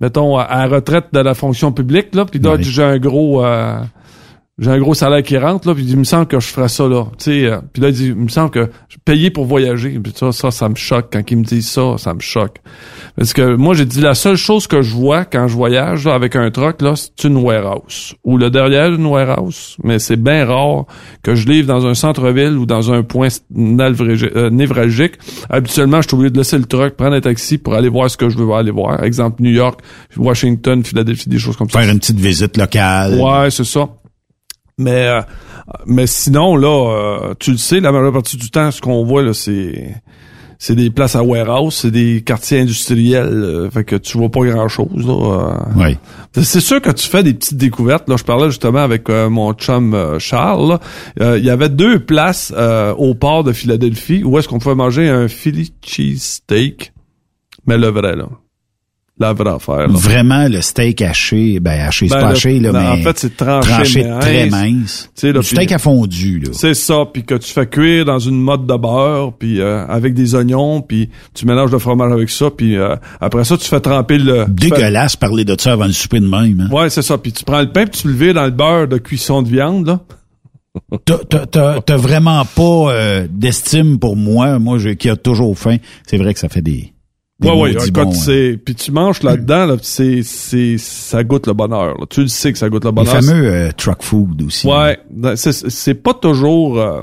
mettons, 0.00 0.36
à, 0.36 0.66
la 0.66 0.66
retraite 0.66 1.06
de 1.12 1.20
la 1.20 1.34
fonction 1.34 1.72
publique, 1.72 2.14
là, 2.14 2.24
puis 2.24 2.38
là, 2.38 2.56
j'ai 2.60 2.82
un 2.82 2.98
gros... 2.98 3.44
Euh, 3.44 3.80
j'ai 4.58 4.70
un 4.70 4.78
gros 4.78 4.94
salaire 4.94 5.22
qui 5.22 5.36
rentre 5.36 5.68
là 5.68 5.74
puis 5.74 5.84
il 5.84 5.98
me 5.98 6.04
semble 6.04 6.26
que 6.26 6.40
je 6.40 6.46
ferais 6.46 6.68
ça 6.68 6.88
là. 6.88 7.04
Tu 7.18 7.24
sais 7.24 7.44
euh, 7.44 7.58
puis 7.74 7.82
là 7.82 7.90
il 7.90 7.94
dit 7.94 8.06
il 8.06 8.14
me 8.14 8.28
semble 8.28 8.50
que 8.50 8.70
je 8.88 8.96
payais 9.04 9.30
pour 9.30 9.44
voyager. 9.44 9.90
Puis 10.02 10.14
ça 10.16 10.32
ça 10.32 10.50
ça 10.50 10.70
me 10.70 10.74
choque. 10.76 11.08
Quand 11.12 11.30
il 11.30 11.36
me 11.36 11.44
dit 11.44 11.60
ça 11.60 11.98
ça 11.98 12.14
me 12.14 12.20
choque. 12.20 12.56
Parce 13.16 13.34
que 13.34 13.54
moi 13.54 13.74
j'ai 13.74 13.84
dit 13.84 14.00
la 14.00 14.14
seule 14.14 14.36
chose 14.36 14.66
que 14.66 14.80
je 14.80 14.94
vois 14.94 15.26
quand 15.26 15.46
je 15.46 15.54
voyage 15.54 16.06
là, 16.06 16.14
avec 16.14 16.36
un 16.36 16.50
truck 16.50 16.80
là 16.80 16.94
c'est 16.96 17.28
une 17.28 17.36
warehouse. 17.36 18.14
Ou 18.24 18.38
le 18.38 18.48
derrière 18.48 18.90
d'une 18.90 19.04
warehouse. 19.04 19.76
Mais 19.84 19.98
c'est 19.98 20.16
bien 20.16 20.46
rare 20.46 20.86
que 21.22 21.34
je 21.34 21.46
livre 21.46 21.68
dans 21.68 21.86
un 21.86 21.94
centre-ville 21.94 22.56
ou 22.56 22.64
dans 22.64 22.90
un 22.90 23.02
point 23.02 23.28
euh, 23.28 24.50
névralgique. 24.50 25.18
Habituellement 25.50 26.00
je 26.00 26.08
suis 26.08 26.14
obligé 26.14 26.30
de 26.30 26.38
laisser 26.38 26.56
le 26.56 26.64
truck 26.64 26.94
prendre 26.94 27.14
un 27.14 27.20
taxi 27.20 27.58
pour 27.58 27.74
aller 27.74 27.90
voir 27.90 28.10
ce 28.10 28.16
que 28.16 28.30
je 28.30 28.38
veux 28.38 28.50
aller 28.54 28.70
voir. 28.70 29.04
Exemple 29.04 29.42
New 29.42 29.52
York 29.52 29.80
Washington 30.16 30.82
Philadelphie 30.82 31.28
des 31.28 31.38
choses 31.38 31.58
comme 31.58 31.68
ça. 31.68 31.78
Faire 31.78 31.92
une 31.92 31.98
petite 31.98 32.18
visite 32.18 32.56
locale. 32.56 33.20
Ouais 33.20 33.50
c'est 33.50 33.64
ça 33.64 33.86
mais 34.78 35.06
euh, 35.06 35.20
mais 35.86 36.06
sinon 36.06 36.56
là, 36.56 36.68
euh, 36.68 37.34
tu 37.38 37.52
le 37.52 37.56
sais, 37.56 37.80
la 37.80 37.92
majeure 37.92 38.12
partie 38.12 38.36
du 38.36 38.50
temps, 38.50 38.70
ce 38.70 38.80
qu'on 38.80 39.04
voit 39.04 39.22
là, 39.22 39.32
c'est 39.32 39.94
c'est 40.58 40.74
des 40.74 40.90
places 40.90 41.16
à 41.16 41.22
warehouse, 41.22 41.74
c'est 41.74 41.90
des 41.90 42.22
quartiers 42.22 42.60
industriels, 42.60 43.26
euh, 43.26 43.70
fait 43.70 43.84
que 43.84 43.96
tu 43.96 44.18
vois 44.18 44.30
pas 44.30 44.40
grand 44.40 44.68
chose 44.68 45.06
là. 45.06 45.66
oui. 45.76 45.96
C'est 46.42 46.60
sûr 46.60 46.82
que 46.82 46.90
tu 46.90 47.08
fais 47.08 47.22
des 47.22 47.32
petites 47.32 47.56
découvertes. 47.56 48.08
Là, 48.10 48.16
je 48.18 48.24
parlais 48.24 48.48
justement 48.50 48.80
avec 48.80 49.08
mon 49.08 49.54
chum 49.54 50.18
Charles. 50.18 50.78
Il 51.18 51.42
y 51.42 51.48
avait 51.48 51.70
deux 51.70 51.98
places 51.98 52.52
au 52.98 53.14
port 53.14 53.42
de 53.42 53.54
Philadelphie 53.54 54.22
où 54.22 54.38
est-ce 54.38 54.46
qu'on 54.46 54.58
pouvait 54.58 54.74
manger 54.74 55.08
un 55.08 55.28
Philly 55.28 55.72
cheese 55.82 56.20
steak, 56.20 56.92
mais 57.66 57.78
le 57.78 57.88
vrai 57.88 58.16
là 58.16 58.28
la 59.18 59.32
vraie 59.32 59.50
affaire. 59.50 59.88
Vraiment, 59.88 60.46
le 60.48 60.60
steak 60.60 61.00
haché, 61.00 61.58
ben 61.58 61.80
haché, 61.80 62.08
c'est 62.08 62.14
ben, 62.14 62.20
pas 62.20 62.28
haché, 62.28 62.60
là, 62.60 62.72
mais... 62.72 62.86
En 62.86 62.96
fait, 62.98 63.18
c'est 63.18 63.36
tranché, 63.36 64.06
très 64.20 64.50
mince. 64.50 65.10
Là, 65.22 65.32
du 65.32 65.42
steak 65.42 65.72
à 65.72 65.78
fondu, 65.78 66.40
là. 66.40 66.50
C'est 66.52 66.74
ça, 66.74 67.04
puis 67.10 67.24
que 67.24 67.34
tu 67.34 67.50
fais 67.50 67.66
cuire 67.66 68.04
dans 68.04 68.18
une 68.18 68.40
mode 68.40 68.66
de 68.66 68.76
beurre, 68.76 69.32
puis 69.32 69.60
euh, 69.60 69.86
avec 69.86 70.12
des 70.12 70.34
oignons, 70.34 70.82
puis 70.82 71.08
tu 71.34 71.46
mélanges 71.46 71.72
le 71.72 71.78
fromage 71.78 72.12
avec 72.12 72.28
ça, 72.28 72.50
puis 72.50 72.76
euh, 72.76 72.94
après 73.20 73.44
ça, 73.44 73.56
tu 73.56 73.66
fais 73.66 73.80
tremper 73.80 74.18
le... 74.18 74.44
Dégueulasse 74.48 75.16
parler 75.16 75.44
de 75.44 75.56
ça 75.58 75.72
avant 75.72 75.86
le 75.86 75.92
souper 75.92 76.20
de 76.20 76.28
même. 76.28 76.60
Hein. 76.60 76.74
Ouais, 76.74 76.90
c'est 76.90 77.02
ça, 77.02 77.16
puis 77.16 77.32
tu 77.32 77.44
prends 77.44 77.60
le 77.60 77.72
pain, 77.72 77.86
puis 77.86 78.02
tu 78.02 78.08
le 78.08 78.14
vires 78.14 78.34
dans 78.34 78.44
le 78.44 78.50
beurre 78.50 78.88
de 78.88 78.98
cuisson 78.98 79.42
de 79.42 79.48
viande, 79.48 79.86
là. 79.86 80.00
T'as 81.06 81.96
vraiment 81.96 82.44
pas 82.44 82.92
euh, 82.92 83.26
d'estime 83.30 83.98
pour 83.98 84.14
moi, 84.14 84.58
moi 84.58 84.76
je, 84.76 84.90
qui 84.90 85.08
a 85.08 85.16
toujours 85.16 85.56
faim. 85.58 85.78
C'est 86.06 86.18
vrai 86.18 86.34
que 86.34 86.40
ça 86.40 86.50
fait 86.50 86.60
des 86.60 86.92
Ouais, 87.42 87.52
ouais, 87.52 87.76
quand 87.92 88.12
c'est, 88.12 88.58
puis 88.64 88.74
tu 88.74 88.92
manges 88.92 89.22
là-dedans, 89.22 89.66
là, 89.66 89.76
c'est, 89.82 90.22
c'est, 90.22 90.78
ça 90.78 91.22
goûte 91.22 91.46
le 91.46 91.52
bonheur. 91.52 91.98
Là. 91.98 92.06
Tu 92.08 92.22
le 92.22 92.28
sais 92.28 92.50
que 92.50 92.58
ça 92.58 92.70
goûte 92.70 92.84
le 92.84 92.92
bonheur. 92.92 93.14
Les 93.14 93.20
fameux 93.20 93.46
euh, 93.46 93.70
truck 93.76 94.02
food 94.02 94.42
aussi. 94.42 94.66
Ouais, 94.66 94.98
c'est, 95.34 95.52
c'est 95.52 95.94
pas 95.94 96.14
toujours 96.14 96.80
euh, 96.80 97.02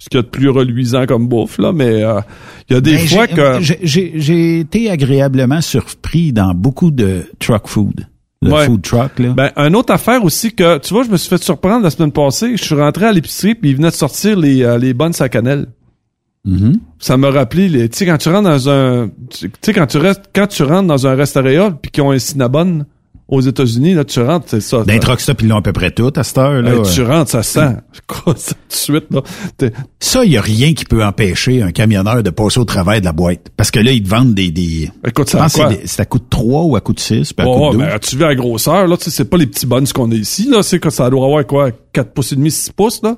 ce 0.00 0.08
qu'il 0.08 0.18
y 0.18 0.20
a 0.20 0.22
de 0.22 0.28
plus 0.28 0.48
reluisant 0.48 1.06
comme 1.06 1.28
bouffe 1.28 1.58
là, 1.58 1.72
mais 1.72 2.02
euh, 2.02 2.20
il 2.68 2.74
y 2.74 2.76
a 2.76 2.80
des 2.80 2.96
ben, 2.96 3.06
fois 3.06 3.26
que 3.28 3.60
j'ai, 3.60 4.58
été 4.58 4.90
agréablement 4.90 5.60
surpris 5.60 6.32
dans 6.32 6.52
beaucoup 6.52 6.90
de 6.90 7.26
truck 7.38 7.68
food. 7.68 8.06
Le 8.42 8.50
food 8.64 8.82
truck, 8.82 9.18
là. 9.20 9.34
Ben, 9.34 9.52
une 9.56 9.76
autre 9.76 9.92
affaire 9.92 10.24
aussi 10.24 10.52
que, 10.52 10.78
tu 10.78 10.94
vois, 10.94 11.04
je 11.04 11.10
me 11.10 11.16
suis 11.16 11.28
fait 11.28 11.42
surprendre 11.42 11.84
la 11.84 11.90
semaine 11.90 12.10
passée. 12.10 12.56
Je 12.56 12.64
suis 12.64 12.74
rentré 12.74 13.04
à 13.06 13.12
l'épicerie 13.12 13.54
puis 13.54 13.70
ils 13.70 13.76
venaient 13.76 13.90
de 13.90 13.94
sortir 13.94 14.36
les, 14.36 14.78
les 14.80 14.94
bonnes 14.94 15.12
à 15.20 15.28
cannelle. 16.44 16.60
Mm-hmm. 16.60 16.78
Ça 16.98 17.16
me 17.16 17.28
rappelé 17.28 17.88
tu 17.88 17.98
sais 17.98 18.06
quand 18.06 18.18
tu 18.18 18.28
rentres 18.28 18.48
dans 18.48 18.68
un 18.68 19.10
tu 19.30 19.50
sais 19.62 19.72
quand 19.72 19.86
tu 19.86 19.98
restes 19.98 20.22
quand 20.34 20.46
tu 20.46 20.62
rentres 20.62 20.88
dans 20.88 21.06
un 21.06 21.14
restaurant 21.14 21.72
puis 21.72 21.90
qu'ils 21.90 22.02
ont 22.02 22.10
un 22.10 22.18
Cinnabon 22.18 22.86
aux 23.28 23.40
États-Unis 23.40 23.94
là 23.94 24.04
tu 24.04 24.20
rentres 24.20 24.46
c'est 24.48 24.60
ça. 24.60 24.82
D'un 24.84 24.98
truck 24.98 25.20
stop 25.20 25.42
ils 25.42 25.48
l'ont 25.48 25.58
à 25.58 25.62
peu 25.62 25.72
près 25.72 25.90
tout 25.90 26.12
à 26.16 26.24
cette 26.24 26.38
heure 26.38 26.62
là. 26.62 26.72
tu 26.82 27.02
rentres 27.02 27.30
ça 27.30 27.42
sent 27.42 27.76
quoi 28.06 28.34
ça 28.36 28.52
de 28.52 28.74
suite 28.74 29.06
là. 29.10 29.20
Ça 29.98 30.24
il 30.24 30.32
y 30.32 30.38
a 30.38 30.40
rien 30.40 30.72
qui 30.72 30.84
peut 30.86 31.04
empêcher 31.04 31.62
un 31.62 31.72
camionneur 31.72 32.22
de 32.22 32.30
passer 32.30 32.58
au 32.58 32.64
travail 32.64 33.00
de 33.00 33.04
la 33.04 33.12
boîte 33.12 33.48
parce 33.56 33.70
que 33.70 33.78
là 33.78 33.92
ils 33.92 34.02
te 34.02 34.08
vendent 34.08 34.34
des 34.34 34.50
des 34.50 34.90
Écoute 35.06 35.28
ça 35.28 35.46
c'est 35.48 36.00
à 36.00 36.04
coût 36.06 36.18
de 36.18 36.24
3 36.28 36.62
ou 36.64 36.76
à 36.76 36.80
coût 36.80 36.94
de 36.94 37.00
6 37.00 37.34
puis 37.34 37.46
à 37.46 37.50
oh, 37.50 37.72
de 37.72 37.78
12. 37.78 37.86
tu 38.00 38.16
veux 38.16 38.26
la 38.26 38.34
grosseur 38.34 38.86
là 38.86 38.96
tu 38.96 39.04
sais 39.04 39.10
c'est 39.10 39.26
pas 39.26 39.36
les 39.36 39.46
petits 39.46 39.66
buns 39.66 39.84
qu'on 39.94 40.10
a 40.10 40.14
ici 40.14 40.48
là 40.50 40.62
c'est 40.62 40.78
que 40.78 40.90
ça 40.90 41.10
doit 41.10 41.24
avoir 41.24 41.46
quoi 41.46 41.70
4 41.92 42.12
pouces 42.12 42.32
et 42.32 42.36
demi 42.36 42.50
6 42.50 42.70
pouces 42.70 43.02
là. 43.02 43.16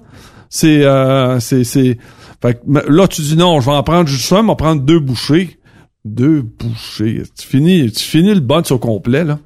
C'est 0.54 0.84
euh, 0.84 1.40
c'est 1.40 1.64
c'est 1.64 1.96
fait 2.43 2.55
que 2.55 2.90
là, 2.90 3.06
tu 3.06 3.23
dis 3.23 3.36
non, 3.36 3.60
je 3.60 3.66
vais 3.66 3.77
en 3.77 3.82
prendre 3.85 4.09
juste 4.09 4.32
un, 4.32 4.43
je 4.43 4.48
vais 4.48 4.56
prendre 4.56 4.82
deux 4.82 4.98
bouchées. 4.98 5.60
Deux 6.05 6.43
bouchées. 6.43 7.23
Tu 7.39 7.47
finis, 7.47 7.93
tu 7.93 8.02
finis 8.02 8.35
le 8.35 8.40
buns 8.40 8.64
au 8.70 8.78
complet, 8.78 9.23
là. 9.23 9.39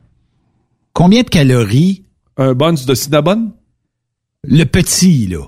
Combien 0.94 1.22
de 1.22 1.28
calories? 1.28 2.04
Un 2.38 2.54
buns 2.54 2.72
de 2.72 2.94
cinnabon? 2.94 3.52
Le 4.44 4.64
petit, 4.64 5.26
là. 5.26 5.42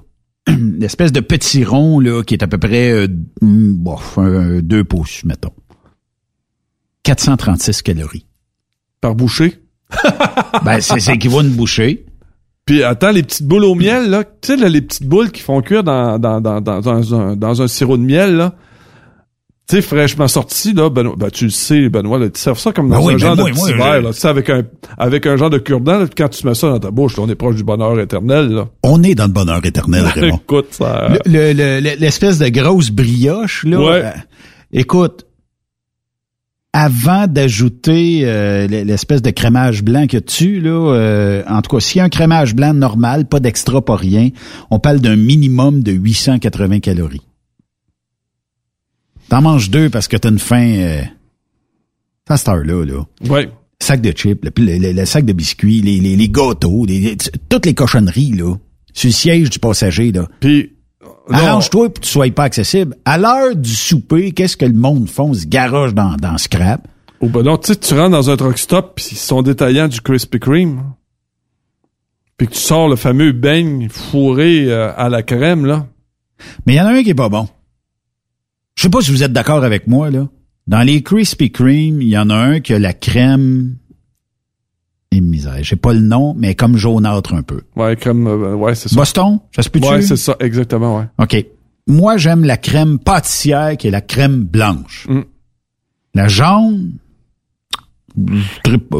L'espèce 0.78 1.10
de 1.10 1.20
petit 1.20 1.64
rond, 1.64 2.00
là, 2.00 2.22
qui 2.22 2.34
est 2.34 2.42
à 2.42 2.46
peu 2.46 2.58
près, 2.58 2.90
euh, 2.90 3.08
mm, 3.40 3.72
bof, 3.72 4.18
deux 4.62 4.84
pouces, 4.84 5.24
mettons. 5.24 5.54
436 7.04 7.80
calories. 7.80 8.26
Par 9.00 9.14
bouchée? 9.14 9.62
ben, 10.64 10.82
c'est 10.82 11.14
équivaut 11.14 11.38
à 11.38 11.42
une 11.42 11.54
bouchée. 11.54 12.04
Puis 12.68 12.82
attends, 12.82 13.12
les 13.12 13.22
petites 13.22 13.46
boules 13.46 13.64
au 13.64 13.74
miel, 13.74 14.10
là, 14.10 14.24
tu 14.24 14.58
sais, 14.58 14.68
les 14.68 14.82
petites 14.82 15.06
boules 15.06 15.30
qui 15.30 15.40
font 15.40 15.62
cuire 15.62 15.82
dans, 15.82 16.18
dans, 16.18 16.42
dans, 16.42 16.60
dans, 16.60 17.14
un, 17.14 17.34
dans 17.34 17.62
un 17.62 17.66
sirop 17.66 17.96
de 17.96 18.02
miel, 18.02 18.36
là. 18.36 18.52
Tu 19.66 19.76
sais, 19.76 19.80
fraîchement 19.80 20.28
sorti, 20.28 20.74
là, 20.74 20.90
Benoît, 20.90 21.14
ben, 21.16 21.30
tu 21.30 21.44
le 21.44 21.50
sais, 21.50 21.88
Benoît, 21.88 22.18
là, 22.18 22.28
tu 22.28 22.38
serves 22.38 22.58
ça 22.58 22.70
comme 22.72 22.90
dans 22.90 23.02
ben 23.02 23.14
un 23.14 23.16
genre 23.16 23.36
ben 23.36 23.46
de 23.46 23.50
petit 23.52 23.72
verre, 23.72 24.02
là, 24.02 24.12
tu 24.12 24.20
sais, 24.20 24.28
avec 24.28 24.50
un, 24.50 24.64
avec 24.98 25.26
un 25.26 25.36
genre 25.36 25.48
de 25.48 25.56
cure-dent, 25.56 26.04
quand 26.14 26.28
tu 26.28 26.46
mets 26.46 26.52
ça 26.52 26.68
dans 26.68 26.78
ta 26.78 26.90
bouche, 26.90 27.16
là, 27.16 27.22
on 27.22 27.30
est 27.30 27.36
proche 27.36 27.56
du 27.56 27.64
bonheur 27.64 27.98
éternel, 27.98 28.50
là. 28.50 28.68
On 28.82 29.02
est 29.02 29.14
dans 29.14 29.24
le 29.28 29.32
bonheur 29.32 29.64
éternel, 29.64 30.04
Raymond. 30.14 30.36
écoute, 30.36 30.66
ça... 30.72 31.08
L'espèce 31.24 32.38
de 32.38 32.50
grosse 32.50 32.90
brioche, 32.90 33.64
là. 33.64 33.80
Ouais. 33.80 34.04
Euh, 34.04 34.10
écoute, 34.74 35.24
avant 36.80 37.26
d'ajouter 37.26 38.20
euh, 38.22 38.68
l'espèce 38.68 39.20
de 39.20 39.30
crémage 39.30 39.82
blanc 39.82 40.06
que 40.06 40.16
tu 40.16 40.60
là, 40.60 40.94
euh, 40.94 41.42
en 41.48 41.60
tout 41.60 41.74
cas, 41.74 41.80
s'il 41.80 41.98
y 41.98 42.00
a 42.00 42.04
un 42.04 42.08
crémage 42.08 42.54
blanc 42.54 42.72
normal, 42.72 43.26
pas 43.26 43.40
d'extra, 43.40 43.84
pas 43.84 43.96
rien, 43.96 44.28
on 44.70 44.78
parle 44.78 45.00
d'un 45.00 45.16
minimum 45.16 45.82
de 45.82 45.90
880 45.90 46.78
calories. 46.78 47.26
T'en 49.28 49.42
manges 49.42 49.70
deux 49.70 49.90
parce 49.90 50.06
que 50.06 50.16
t'as 50.16 50.28
une 50.28 50.38
faim 50.38 50.72
euh, 50.76 51.02
à 52.28 52.36
cette 52.36 52.48
heure-là. 52.48 52.84
Là. 52.84 53.04
Ouais. 53.28 53.50
Sac 53.80 54.00
de 54.00 54.12
chips, 54.12 54.40
le, 54.56 55.04
sac 55.04 55.24
de 55.24 55.32
biscuits, 55.32 55.80
les, 55.80 55.98
les, 55.98 56.28
gâteaux, 56.28 56.86
toutes 57.48 57.66
les 57.66 57.74
cochonneries, 57.74 58.34
là, 58.34 58.54
sur 58.92 59.08
le 59.08 59.12
siège 59.12 59.50
du 59.50 59.58
passager. 59.58 60.12
Là. 60.12 60.28
Puis 60.38 60.74
Arrange-toi 61.30 61.86
pour 61.86 61.94
que 61.94 62.00
tu 62.00 62.08
sois 62.08 62.30
pas 62.30 62.44
accessible. 62.44 62.96
À 63.04 63.18
l'heure 63.18 63.54
du 63.54 63.74
souper, 63.74 64.32
qu'est-ce 64.32 64.56
que 64.56 64.64
le 64.64 64.72
monde 64.72 65.08
font? 65.08 65.34
Se 65.34 65.46
garoche 65.46 65.94
dans, 65.94 66.16
dans 66.16 66.38
scrap. 66.38 66.86
Ou 67.20 67.28
ben 67.28 67.42
non, 67.42 67.56
tu 67.58 67.72
sais, 67.72 67.76
tu 67.76 67.94
rentres 67.94 68.10
dans 68.10 68.30
un 68.30 68.36
truck 68.36 68.58
stop 68.58 68.94
pis 68.94 69.08
ils 69.12 69.18
sont 69.18 69.42
détaillants 69.42 69.88
du 69.88 70.00
Krispy 70.00 70.38
Kreme. 70.38 70.82
Puis 72.36 72.46
que 72.46 72.52
tu 72.52 72.60
sors 72.60 72.88
le 72.88 72.96
fameux 72.96 73.32
beigne 73.32 73.88
fourré 73.88 74.66
euh, 74.70 74.92
à 74.96 75.08
la 75.08 75.22
crème, 75.22 75.66
là. 75.66 75.86
Mais 76.66 76.74
il 76.74 76.76
y 76.76 76.80
en 76.80 76.86
a 76.86 76.92
un 76.92 77.02
qui 77.02 77.10
est 77.10 77.14
pas 77.14 77.28
bon. 77.28 77.48
Je 78.76 78.82
sais 78.82 78.90
pas 78.90 79.00
si 79.00 79.10
vous 79.10 79.24
êtes 79.24 79.32
d'accord 79.32 79.64
avec 79.64 79.88
moi, 79.88 80.10
là. 80.10 80.28
Dans 80.68 80.82
les 80.82 81.02
Krispy 81.02 81.50
Kreme, 81.50 82.00
il 82.00 82.08
y 82.08 82.18
en 82.18 82.30
a 82.30 82.36
un 82.36 82.60
qui 82.60 82.74
a 82.74 82.78
la 82.78 82.92
crème 82.92 83.76
Et 85.10 85.20
misère. 85.22 85.56
J'ai 85.62 85.76
pas 85.76 85.92
le 85.94 86.00
nom, 86.00 86.34
mais 86.36 86.54
comme 86.54 86.76
jaunâtre 86.76 87.34
un 87.34 87.42
peu. 87.42 87.62
Ouais, 87.76 87.96
crème, 87.96 88.26
euh, 88.26 88.54
ouais, 88.54 88.74
c'est 88.74 88.88
ça. 88.90 88.96
Boston, 88.96 89.40
ça 89.56 89.62
se 89.62 89.70
peut-tu? 89.70 89.88
Ouais, 89.88 90.02
c'est 90.02 90.16
ça, 90.16 90.36
exactement, 90.40 90.98
ouais. 90.98 91.04
OK. 91.18 91.46
Moi, 91.86 92.18
j'aime 92.18 92.44
la 92.44 92.58
crème 92.58 92.98
pâtissière 92.98 93.76
qui 93.78 93.88
est 93.88 93.90
la 93.90 94.02
crème 94.02 94.42
blanche. 94.44 95.06
Mm. 95.08 95.20
La 96.14 96.28
jaune, 96.28 96.92
pas. 98.90 98.98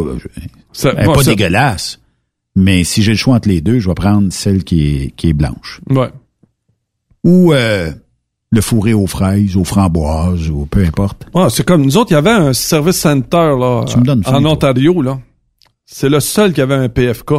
Ça- 0.72 0.92
Elle 0.96 1.02
est 1.02 1.06
bon, 1.06 1.12
pas 1.14 1.22
ça- 1.22 1.30
dégueulasse. 1.30 2.00
Mais 2.56 2.84
si 2.84 3.02
j'ai 3.02 3.12
le 3.12 3.16
choix 3.18 3.36
entre 3.36 3.48
les 3.48 3.60
deux, 3.60 3.78
je 3.78 3.88
vais 3.88 3.94
prendre 3.94 4.32
celle 4.32 4.64
qui 4.64 4.86
est, 4.96 5.10
qui 5.16 5.28
est 5.28 5.32
blanche. 5.32 5.80
Ouais. 5.90 6.10
Ou 7.24 7.52
euh, 7.52 7.90
le 8.50 8.60
fourré 8.60 8.94
aux 8.94 9.06
fraises, 9.06 9.56
aux 9.56 9.64
framboises, 9.64 10.48
ou 10.50 10.66
peu 10.66 10.84
importe. 10.84 11.26
Ouais, 11.34 11.50
c'est 11.50 11.64
comme 11.66 11.82
nous 11.82 11.96
autres, 11.96 12.10
il 12.10 12.14
y 12.14 12.16
avait 12.16 12.30
un 12.30 12.52
service 12.52 12.96
center 12.96 13.54
là, 13.58 13.84
Tu 13.86 13.98
me 13.98 14.04
donnes 14.04 14.22
en. 14.26 14.44
Ontario. 14.44 15.02
là. 15.02 15.18
C'est 15.90 16.10
le 16.10 16.20
seul 16.20 16.52
qui 16.52 16.60
avait 16.60 16.74
un 16.74 16.88
PFK. 16.90 17.32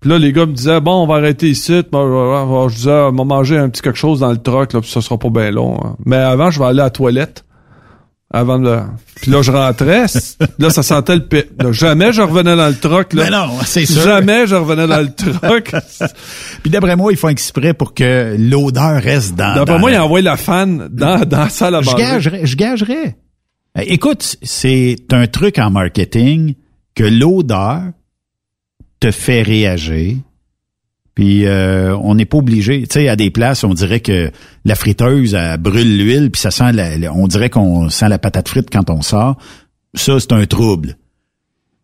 Puis 0.00 0.08
là, 0.08 0.18
les 0.18 0.32
gars 0.32 0.46
me 0.46 0.52
disaient, 0.52 0.80
bon, 0.80 1.02
on 1.02 1.06
va 1.08 1.16
arrêter 1.16 1.48
ici. 1.50 1.72
Je 1.72 2.74
disais, 2.76 2.90
on 2.92 3.12
va 3.12 3.24
manger 3.24 3.58
un 3.58 3.68
petit 3.68 3.82
quelque 3.82 3.98
chose 3.98 4.20
dans 4.20 4.30
le 4.30 4.38
truck, 4.38 4.72
là, 4.72 4.80
puis 4.80 4.88
ça 4.88 5.00
sera 5.00 5.18
pas 5.18 5.28
bien 5.28 5.50
long. 5.50 5.76
hein. 5.84 5.96
Mais 6.06 6.16
avant, 6.16 6.52
je 6.52 6.60
vais 6.60 6.66
aller 6.66 6.80
à 6.80 6.84
la 6.84 6.90
toilette. 6.90 7.44
Avant 8.30 8.58
de... 8.60 8.78
Puis 9.16 9.30
là, 9.32 9.40
je 9.42 9.50
rentrais. 9.50 10.04
là, 10.60 10.70
ça 10.70 10.82
sentait 10.84 11.16
le 11.16 11.26
P... 11.26 11.46
là, 11.58 11.72
jamais 11.72 12.12
je 12.12 12.20
revenais 12.22 12.54
dans 12.56 12.68
le 12.68 12.76
truck. 12.76 13.14
Là. 13.14 13.24
Mais 13.24 13.30
non, 13.30 13.48
c'est 13.64 13.86
sûr. 13.86 14.02
Jamais 14.02 14.46
je 14.46 14.54
revenais 14.54 14.86
dans 14.86 15.00
le 15.00 15.12
truck. 15.12 15.72
Puis 16.62 16.70
d'après 16.70 16.94
moi, 16.94 17.10
ils 17.10 17.16
font 17.18 17.30
exprès 17.30 17.72
pour 17.74 17.94
que 17.94 18.36
l'odeur 18.38 19.02
reste 19.02 19.34
dans. 19.34 19.54
D'après 19.54 19.74
dans 19.74 19.78
moi, 19.80 19.90
la- 19.90 19.96
il 19.96 20.00
envoie 20.00 20.20
la 20.20 20.36
fan 20.36 20.88
dans, 20.92 21.24
dans 21.26 21.38
la 21.38 21.48
salle 21.48 21.74
à 21.74 21.80
Je 21.82 21.90
manger. 21.90 22.02
gagerais, 22.04 22.46
je 22.46 22.56
gagerais. 22.56 23.16
Euh, 23.78 23.82
Écoute, 23.86 24.36
c'est 24.42 24.96
un 25.10 25.26
truc 25.26 25.58
en 25.58 25.70
marketing 25.70 26.54
que 26.98 27.04
l'odeur 27.04 27.82
te 28.98 29.12
fait 29.12 29.42
réagir. 29.42 30.16
Puis 31.14 31.46
euh, 31.46 31.96
on 31.98 32.16
n'est 32.16 32.24
pas 32.26 32.38
obligé. 32.38 32.82
Tu 32.82 32.94
sais, 32.94 33.08
à 33.08 33.14
des 33.14 33.30
places, 33.30 33.62
on 33.62 33.72
dirait 33.74 34.00
que 34.00 34.30
la 34.64 34.74
friteuse 34.74 35.34
elle 35.34 35.58
brûle 35.58 35.96
l'huile, 35.98 36.30
puis 36.30 36.40
ça 36.40 36.50
sent. 36.50 36.72
La, 36.72 37.12
on 37.14 37.28
dirait 37.28 37.50
qu'on 37.50 37.88
sent 37.88 38.08
la 38.08 38.18
patate 38.18 38.48
frite 38.48 38.68
quand 38.70 38.90
on 38.90 39.02
sort. 39.02 39.36
Ça, 39.94 40.18
c'est 40.18 40.32
un 40.32 40.44
trouble. 40.46 40.96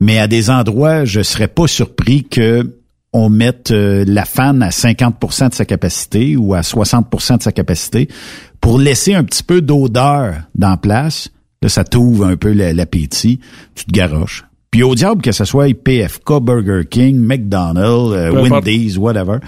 Mais 0.01 0.19
à 0.19 0.27
des 0.27 0.51
endroits, 0.51 1.05
je 1.05 1.23
serais 1.23 1.49
pas 1.49 1.67
surpris 1.69 2.25
que 2.25 2.77
on 3.13 3.29
mette 3.29 3.71
euh, 3.71 4.05
la 4.09 4.25
fan 4.25 4.61
à 4.63 4.71
50% 4.71 5.51
de 5.51 5.55
sa 5.55 5.65
capacité 5.65 6.37
ou 6.37 6.55
à 6.55 6.63
60% 6.63 7.39
de 7.39 7.43
sa 7.45 7.53
capacité 7.53 8.09
pour 8.61 8.79
laisser 8.81 9.15
un 9.15 9.23
petit 9.23 9.45
peu 9.45 9.61
d'odeur 9.61 10.35
dans 10.57 10.71
la 10.71 10.77
place. 10.77 11.31
Là, 11.63 11.69
ça 11.69 11.85
t'ouvre 11.85 12.27
un 12.27 12.37
peu 12.37 12.53
la- 12.53 12.73
l'appétit. 12.73 13.39
Tu 13.77 13.85
te 13.85 13.93
garoches. 13.93 14.45
Puis 14.75 14.83
au 14.83 14.97
diable 14.97 15.23
que 15.23 15.31
ce 15.31 15.45
soit 15.45 15.73
PFK, 15.73 16.41
Burger 16.43 16.81
King, 16.91 17.17
McDonald's, 17.17 18.13
euh. 18.13 18.33
Wendy's, 18.33 18.97
whatever. 18.99 19.39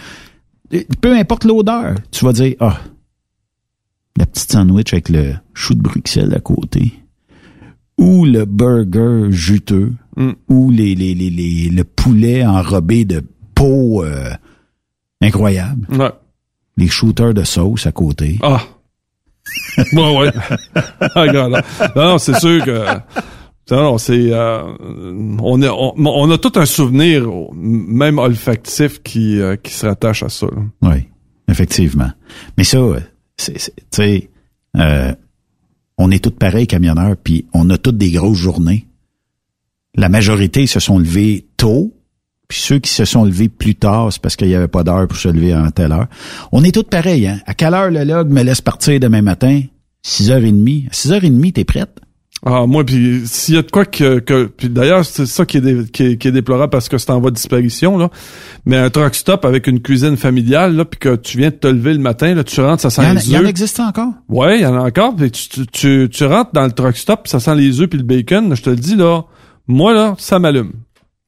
Euh, 0.72 0.82
Peu 1.00 1.16
importe 1.16 1.42
l'odeur, 1.44 1.96
tu 2.12 2.24
vas 2.24 2.32
dire, 2.32 2.54
ah, 2.60 2.78
la 4.16 4.24
petite 4.26 4.52
sandwich 4.52 4.92
avec 4.92 5.08
le 5.08 5.32
chou 5.52 5.74
de 5.74 5.80
Bruxelles 5.80 6.32
à 6.32 6.38
côté, 6.38 6.92
ou 7.98 8.24
le 8.24 8.44
burger 8.44 9.32
juteux, 9.32 9.94
Mm. 10.16 10.30
ou 10.48 10.70
les, 10.70 10.94
les, 10.94 11.12
les, 11.16 11.28
les- 11.30 11.70
le 11.70 11.82
poulet 11.82 12.46
enrobé 12.46 13.04
de 13.04 13.20
peau 13.56 14.04
euh, 14.04 14.30
incroyable, 15.20 15.88
Ouais. 15.90 16.12
les 16.76 16.86
shooters 16.86 17.34
de 17.34 17.42
sauce 17.42 17.84
à 17.88 17.90
côté. 17.90 18.38
Ah. 18.44 18.62
ouais, 19.92 20.18
ouais. 20.18 20.30
Ah, 21.16 21.26
non, 21.32 21.50
non, 21.96 22.18
c'est 22.18 22.38
sûr 22.38 22.64
que. 22.64 22.84
Non, 23.70 23.98
c'est. 23.98 24.32
euh, 24.32 24.62
on, 25.42 25.60
est- 25.60 25.68
on, 25.68 26.30
a 26.30 26.38
tout 26.38 26.52
un 26.56 26.66
souvenir, 26.66 27.28
même 27.54 28.18
olfactif, 28.18 29.02
qui, 29.02 29.40
euh, 29.40 29.56
qui 29.56 29.72
se 29.72 29.86
rattache 29.86 30.22
à 30.22 30.28
ça. 30.28 30.46
Oui, 30.82 31.08
effectivement. 31.48 32.10
Mais 32.56 32.64
ça, 32.64 32.78
euh, 32.78 33.00
c'est, 33.36 33.58
c'est- 33.58 33.74
tu 33.76 33.84
sais, 33.90 34.30
euh, 34.76 35.12
on 35.98 36.10
est 36.12 36.22
tous 36.22 36.30
pareils 36.30 36.66
camionneurs, 36.68 37.16
puis 37.22 37.46
on 37.54 37.68
a 37.70 37.76
toutes 37.78 37.98
des 37.98 38.10
grosses 38.12 38.38
journées. 38.38 38.86
La 39.96 40.08
majorité 40.08 40.66
se 40.66 40.78
sont 40.78 40.98
levés 40.98 41.46
tôt, 41.56 41.92
puis 42.46 42.58
ceux 42.60 42.78
qui 42.78 42.90
se 42.92 43.04
sont 43.04 43.24
levés 43.24 43.48
plus 43.48 43.74
tard, 43.74 44.12
c'est 44.12 44.22
parce 44.22 44.36
qu'il 44.36 44.46
n'y 44.48 44.54
avait 44.54 44.68
pas 44.68 44.84
d'heure 44.84 45.08
pour 45.08 45.16
se 45.18 45.28
lever 45.28 45.52
à 45.54 45.70
telle 45.72 45.90
heure. 45.90 46.06
On 46.52 46.62
est 46.62 46.70
tous 46.72 46.84
pareils, 46.84 47.26
hein. 47.26 47.40
À 47.46 47.54
quelle 47.54 47.74
heure 47.74 47.90
le 47.90 48.04
log 48.04 48.30
me 48.30 48.42
laisse 48.42 48.60
partir 48.60 49.00
demain 49.00 49.22
matin? 49.22 49.62
6h30. 50.04 50.86
À 50.88 50.90
6h30, 50.92 51.52
t'es 51.52 51.64
prête? 51.64 51.98
Ah, 52.48 52.64
moi, 52.64 52.84
puis 52.84 53.22
s'il 53.26 53.56
y 53.56 53.58
a 53.58 53.62
de 53.62 53.70
quoi 53.72 53.84
que... 53.84 54.20
que 54.20 54.44
puis 54.44 54.68
d'ailleurs, 54.68 55.04
c'est 55.04 55.26
ça 55.26 55.44
qui 55.44 55.56
est, 55.56 55.60
dé- 55.60 55.84
qui, 55.92 56.04
est, 56.04 56.16
qui 56.16 56.28
est 56.28 56.32
déplorable 56.32 56.70
parce 56.70 56.88
que 56.88 56.96
c'est 56.96 57.10
en 57.10 57.18
voie 57.20 57.30
de 57.30 57.34
disparition, 57.34 57.98
là. 57.98 58.08
Mais 58.64 58.76
un 58.76 58.88
truck 58.88 59.16
stop 59.16 59.44
avec 59.44 59.66
une 59.66 59.80
cuisine 59.82 60.16
familiale, 60.16 60.76
là, 60.76 60.84
puis 60.84 61.00
que 61.00 61.16
tu 61.16 61.38
viens 61.38 61.50
de 61.50 61.56
te 61.56 61.66
lever 61.66 61.92
le 61.92 61.98
matin, 61.98 62.34
là, 62.34 62.44
tu 62.44 62.60
rentres, 62.60 62.82
ça 62.82 62.90
sent 62.90 63.02
les 63.14 63.26
il 63.26 63.32
y 63.32 63.36
en 63.36 63.40
œufs. 63.40 63.48
existe 63.48 63.80
encore? 63.80 64.12
Ouais, 64.28 64.58
il 64.58 64.62
y 64.62 64.66
en 64.66 64.76
a 64.76 64.80
encore. 64.86 65.16
Puis 65.16 65.32
tu, 65.32 65.48
tu, 65.48 65.66
tu, 65.66 66.08
tu 66.08 66.24
rentres 66.24 66.52
dans 66.52 66.64
le 66.64 66.70
truck 66.72 66.96
stop, 66.96 67.26
ça 67.26 67.40
sent 67.40 67.56
les 67.56 67.80
œufs 67.80 67.88
puis 67.88 67.98
le 67.98 68.04
bacon. 68.04 68.54
Je 68.54 68.62
te 68.62 68.70
le 68.70 68.76
dis, 68.76 68.94
là, 68.94 69.22
moi, 69.66 69.92
là, 69.92 70.14
ça 70.18 70.38
m'allume. 70.38 70.70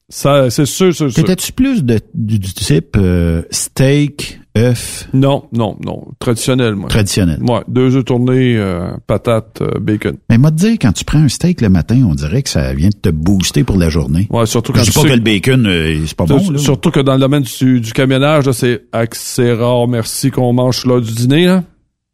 Ça, 0.09 0.49
c'est 0.49 0.65
sûr, 0.65 0.93
sûr, 0.93 1.11
sûr. 1.11 1.13
T'étais-tu 1.23 1.51
plus 1.53 1.83
de, 1.83 1.99
du, 2.15 2.39
du 2.39 2.51
type 2.53 2.97
euh, 2.97 3.43
steak, 3.51 4.39
œuf? 4.57 5.07
Non, 5.13 5.43
non, 5.53 5.77
non. 5.85 6.07
Traditionnel, 6.17 6.75
moi. 6.75 6.89
Traditionnel. 6.89 7.39
Ouais, 7.43 7.59
deux 7.67 7.95
œufs 7.95 8.05
tournés, 8.05 8.57
euh, 8.57 8.89
patates, 9.05 9.61
euh, 9.61 9.79
bacon. 9.79 10.17
Mais 10.29 10.37
moi 10.39 10.49
te 10.49 10.55
dire, 10.55 10.77
quand 10.81 10.91
tu 10.93 11.05
prends 11.05 11.19
un 11.19 11.29
steak 11.29 11.61
le 11.61 11.69
matin, 11.69 12.03
on 12.09 12.15
dirait 12.15 12.41
que 12.41 12.49
ça 12.49 12.73
vient 12.73 12.89
de 12.89 12.95
te 12.99 13.09
booster 13.09 13.63
pour 13.63 13.77
la 13.77 13.89
journée. 13.89 14.27
Ouais, 14.31 14.47
surtout 14.47 14.73
quand 14.73 14.79
Je 14.79 14.85
dis 14.85 14.91
tu 14.91 14.95
pas 14.95 15.01
sais- 15.03 15.09
que 15.09 15.13
le 15.13 15.19
bacon, 15.21 15.67
euh, 15.67 15.99
c'est 16.07 16.17
pas 16.17 16.25
bon. 16.25 16.39
Sur- 16.39 16.53
Là. 16.53 16.57
Surtout 16.59 16.89
que 16.91 16.99
dans 17.01 17.13
le 17.13 17.19
domaine 17.19 17.43
du, 17.43 17.79
du 17.79 17.93
camionnage, 17.93 18.45
là, 18.47 18.53
c'est 18.53 18.85
assez 18.91 19.53
rare, 19.53 19.87
merci, 19.87 20.31
qu'on 20.31 20.53
mange 20.53 20.85
l'heure 20.85 21.01
du 21.01 21.13
dîner. 21.13 21.45
Là. 21.45 21.63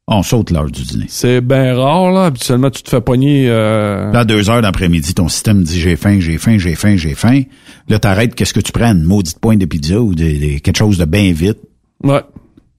On 0.07 0.21
saute 0.21 0.51
l'heure 0.51 0.69
du 0.69 0.83
dîner. 0.83 1.05
C'est 1.09 1.41
bien 1.41 1.75
rare, 1.75 2.11
là. 2.11 2.25
Habituellement, 2.25 2.69
tu 2.69 2.83
te 2.83 2.89
fais 2.91 3.01
pogner... 3.01 3.47
Euh... 3.49 4.11
Là, 4.11 4.19
à 4.19 4.25
deux 4.25 4.49
heures 4.51 4.61
d'après-midi, 4.61 5.15
ton 5.15 5.27
système 5.29 5.63
dit 5.63 5.79
j'ai 5.79 5.95
faim, 5.95 6.19
j'ai 6.19 6.37
faim, 6.37 6.57
j'ai 6.59 6.75
faim, 6.75 6.95
j'ai 6.95 7.15
faim. 7.15 7.41
Là, 7.89 7.97
t'arrêtes, 7.97 8.35
qu'est-ce 8.35 8.53
que 8.53 8.59
tu 8.59 8.71
prends? 8.71 8.91
Une 8.91 9.01
maudite 9.03 9.39
pointe 9.39 9.57
de 9.59 9.65
pizza 9.65 9.99
ou 9.99 10.13
des- 10.13 10.37
des- 10.37 10.59
quelque 10.59 10.77
chose 10.77 10.99
de 10.99 11.05
bien 11.05 11.31
vite, 11.31 11.57
Ouais. 12.03 12.21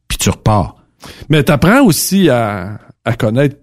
puis 0.07 0.19
tu 0.19 0.31
repars. 0.31 0.77
Mais 1.29 1.43
t'apprends 1.43 1.83
aussi 1.85 2.29
à, 2.31 2.79
à 3.05 3.15
connaître 3.15 3.57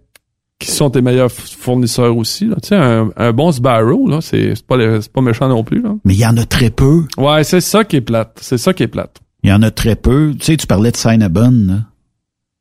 qui 0.59 0.69
sont 0.69 0.89
tes 0.89 1.01
meilleurs 1.01 1.31
fournisseurs 1.31 2.17
aussi. 2.17 2.45
Là. 2.47 2.55
Tu 2.61 2.69
sais, 2.69 2.75
un, 2.75 3.11
un 3.15 3.31
bon 3.31 3.51
Sbarro, 3.53 4.09
là, 4.09 4.19
c'est 4.21 4.55
c'est 4.55 4.65
pas, 4.67 4.75
c'est 5.01 5.11
pas 5.11 5.21
méchant 5.21 5.47
non 5.47 5.63
plus. 5.63 5.81
Là. 5.81 5.95
Mais 6.03 6.13
il 6.15 6.19
y 6.19 6.25
en 6.25 6.35
a 6.35 6.45
très 6.45 6.69
peu. 6.69 7.03
Ouais, 7.17 7.43
c'est 7.45 7.61
ça 7.61 7.85
qui 7.85 7.95
est 7.95 8.01
plate. 8.01 8.37
C'est 8.41 8.57
ça 8.57 8.73
qui 8.73 8.83
est 8.83 8.87
plate. 8.87 9.21
Il 9.43 9.49
y 9.49 9.53
en 9.53 9.61
a 9.61 9.71
très 9.71 9.95
peu. 9.95 10.33
Tu 10.37 10.45
sais, 10.45 10.57
tu 10.57 10.67
parlais 10.67 10.91
de 10.91 10.97
Cinnabon, 10.97 11.51
là. 11.67 11.75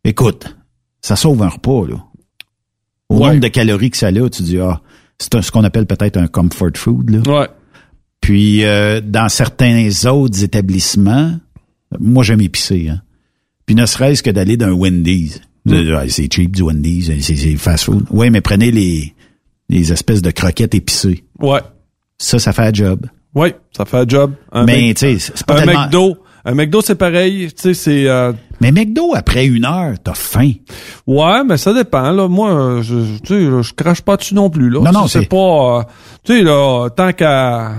Écoute, 0.05 0.57
ça 1.03 1.17
sauve 1.17 1.43
un 1.43 1.49
repas, 1.49 1.87
là. 1.89 2.05
Au 3.09 3.19
Ouais. 3.19 3.29
nombre 3.29 3.41
de 3.41 3.49
calories 3.49 3.91
que 3.91 3.97
ça 3.99 4.07
a, 4.09 4.29
tu 4.31 4.43
dis, 4.43 4.59
ah, 4.59 4.81
c'est 5.19 5.43
ce 5.43 5.51
qu'on 5.53 5.65
appelle 5.65 5.87
peut-être 5.87 6.17
un 6.17 6.27
comfort 6.29 6.71
food, 6.75 7.11
là. 7.11 7.41
Ouais. 7.41 7.49
Puis, 8.21 8.65
euh, 8.65 9.01
dans 9.05 9.29
certains 9.29 9.89
autres 10.07 10.43
établissements, 10.45 11.33
moi, 12.01 12.23
j'aime 12.23 12.41
épicer, 12.41 12.89
hein. 12.89 13.03
Puis, 13.67 13.75
ne 13.75 13.85
serait-ce 13.85 14.23
que 14.23 14.31
d'aller 14.31 14.57
d'un 14.57 14.73
Wendy's. 14.73 15.41
Mm. 15.67 15.93
Ah, 15.95 16.09
C'est 16.09 16.33
cheap, 16.33 16.57
du 16.57 16.63
Wendy's, 16.63 17.11
c'est 17.21 17.57
fast 17.57 17.85
food. 17.85 18.05
Oui, 18.11 18.31
mais 18.31 18.41
prenez 18.41 18.71
les, 18.73 19.15
les 19.69 19.93
espèces 19.93 20.23
de 20.23 20.31
croquettes 20.31 20.75
épicées. 20.75 21.25
Ouais. 21.41 21.61
Ça, 22.19 22.39
ça 22.39 22.53
fait 22.53 22.63
un 22.63 22.73
job. 22.73 23.07
Ouais, 23.35 23.57
ça 23.77 23.85
fait 23.85 23.99
un 23.99 24.07
job. 24.09 24.35
Un 24.53 24.65
Mais, 24.65 24.93
tu 24.95 25.01
sais, 25.01 25.19
c'est 25.19 25.45
pas 25.47 25.55
un 25.61 25.65
tellement- 25.65 25.83
McDo. 25.85 26.17
Un 26.45 26.55
McDo, 26.55 26.81
c'est 26.81 26.97
pareil. 26.97 27.49
Tu 27.49 27.63
sais, 27.63 27.75
c'est... 27.75 28.09
euh, 28.09 28.33
Mais 28.61 28.73
McDo, 28.73 29.15
après 29.15 29.47
une 29.47 29.65
heure, 29.65 29.95
t'as 30.03 30.15
faim. 30.15 30.53
Ouais, 31.07 31.45
mais 31.47 31.57
ça 31.57 31.73
dépend. 31.73 32.11
Là. 32.11 32.27
Moi, 32.29 32.51
euh, 32.51 32.83
je, 32.83 32.97
tu 33.23 33.27
sais, 33.29 33.63
je 33.63 33.75
crache 33.75 34.01
pas 34.03 34.17
dessus 34.17 34.35
non 34.35 34.51
plus. 34.51 34.69
Là. 34.71 34.81
Non, 34.81 34.93
non, 34.93 35.07
c'est 35.07 35.29
pas. 35.29 35.37
euh, 35.79 35.83
tu 36.25 36.39
sais, 36.39 36.43
là, 36.43 36.89
tant 36.91 37.13
qu'à 37.13 37.73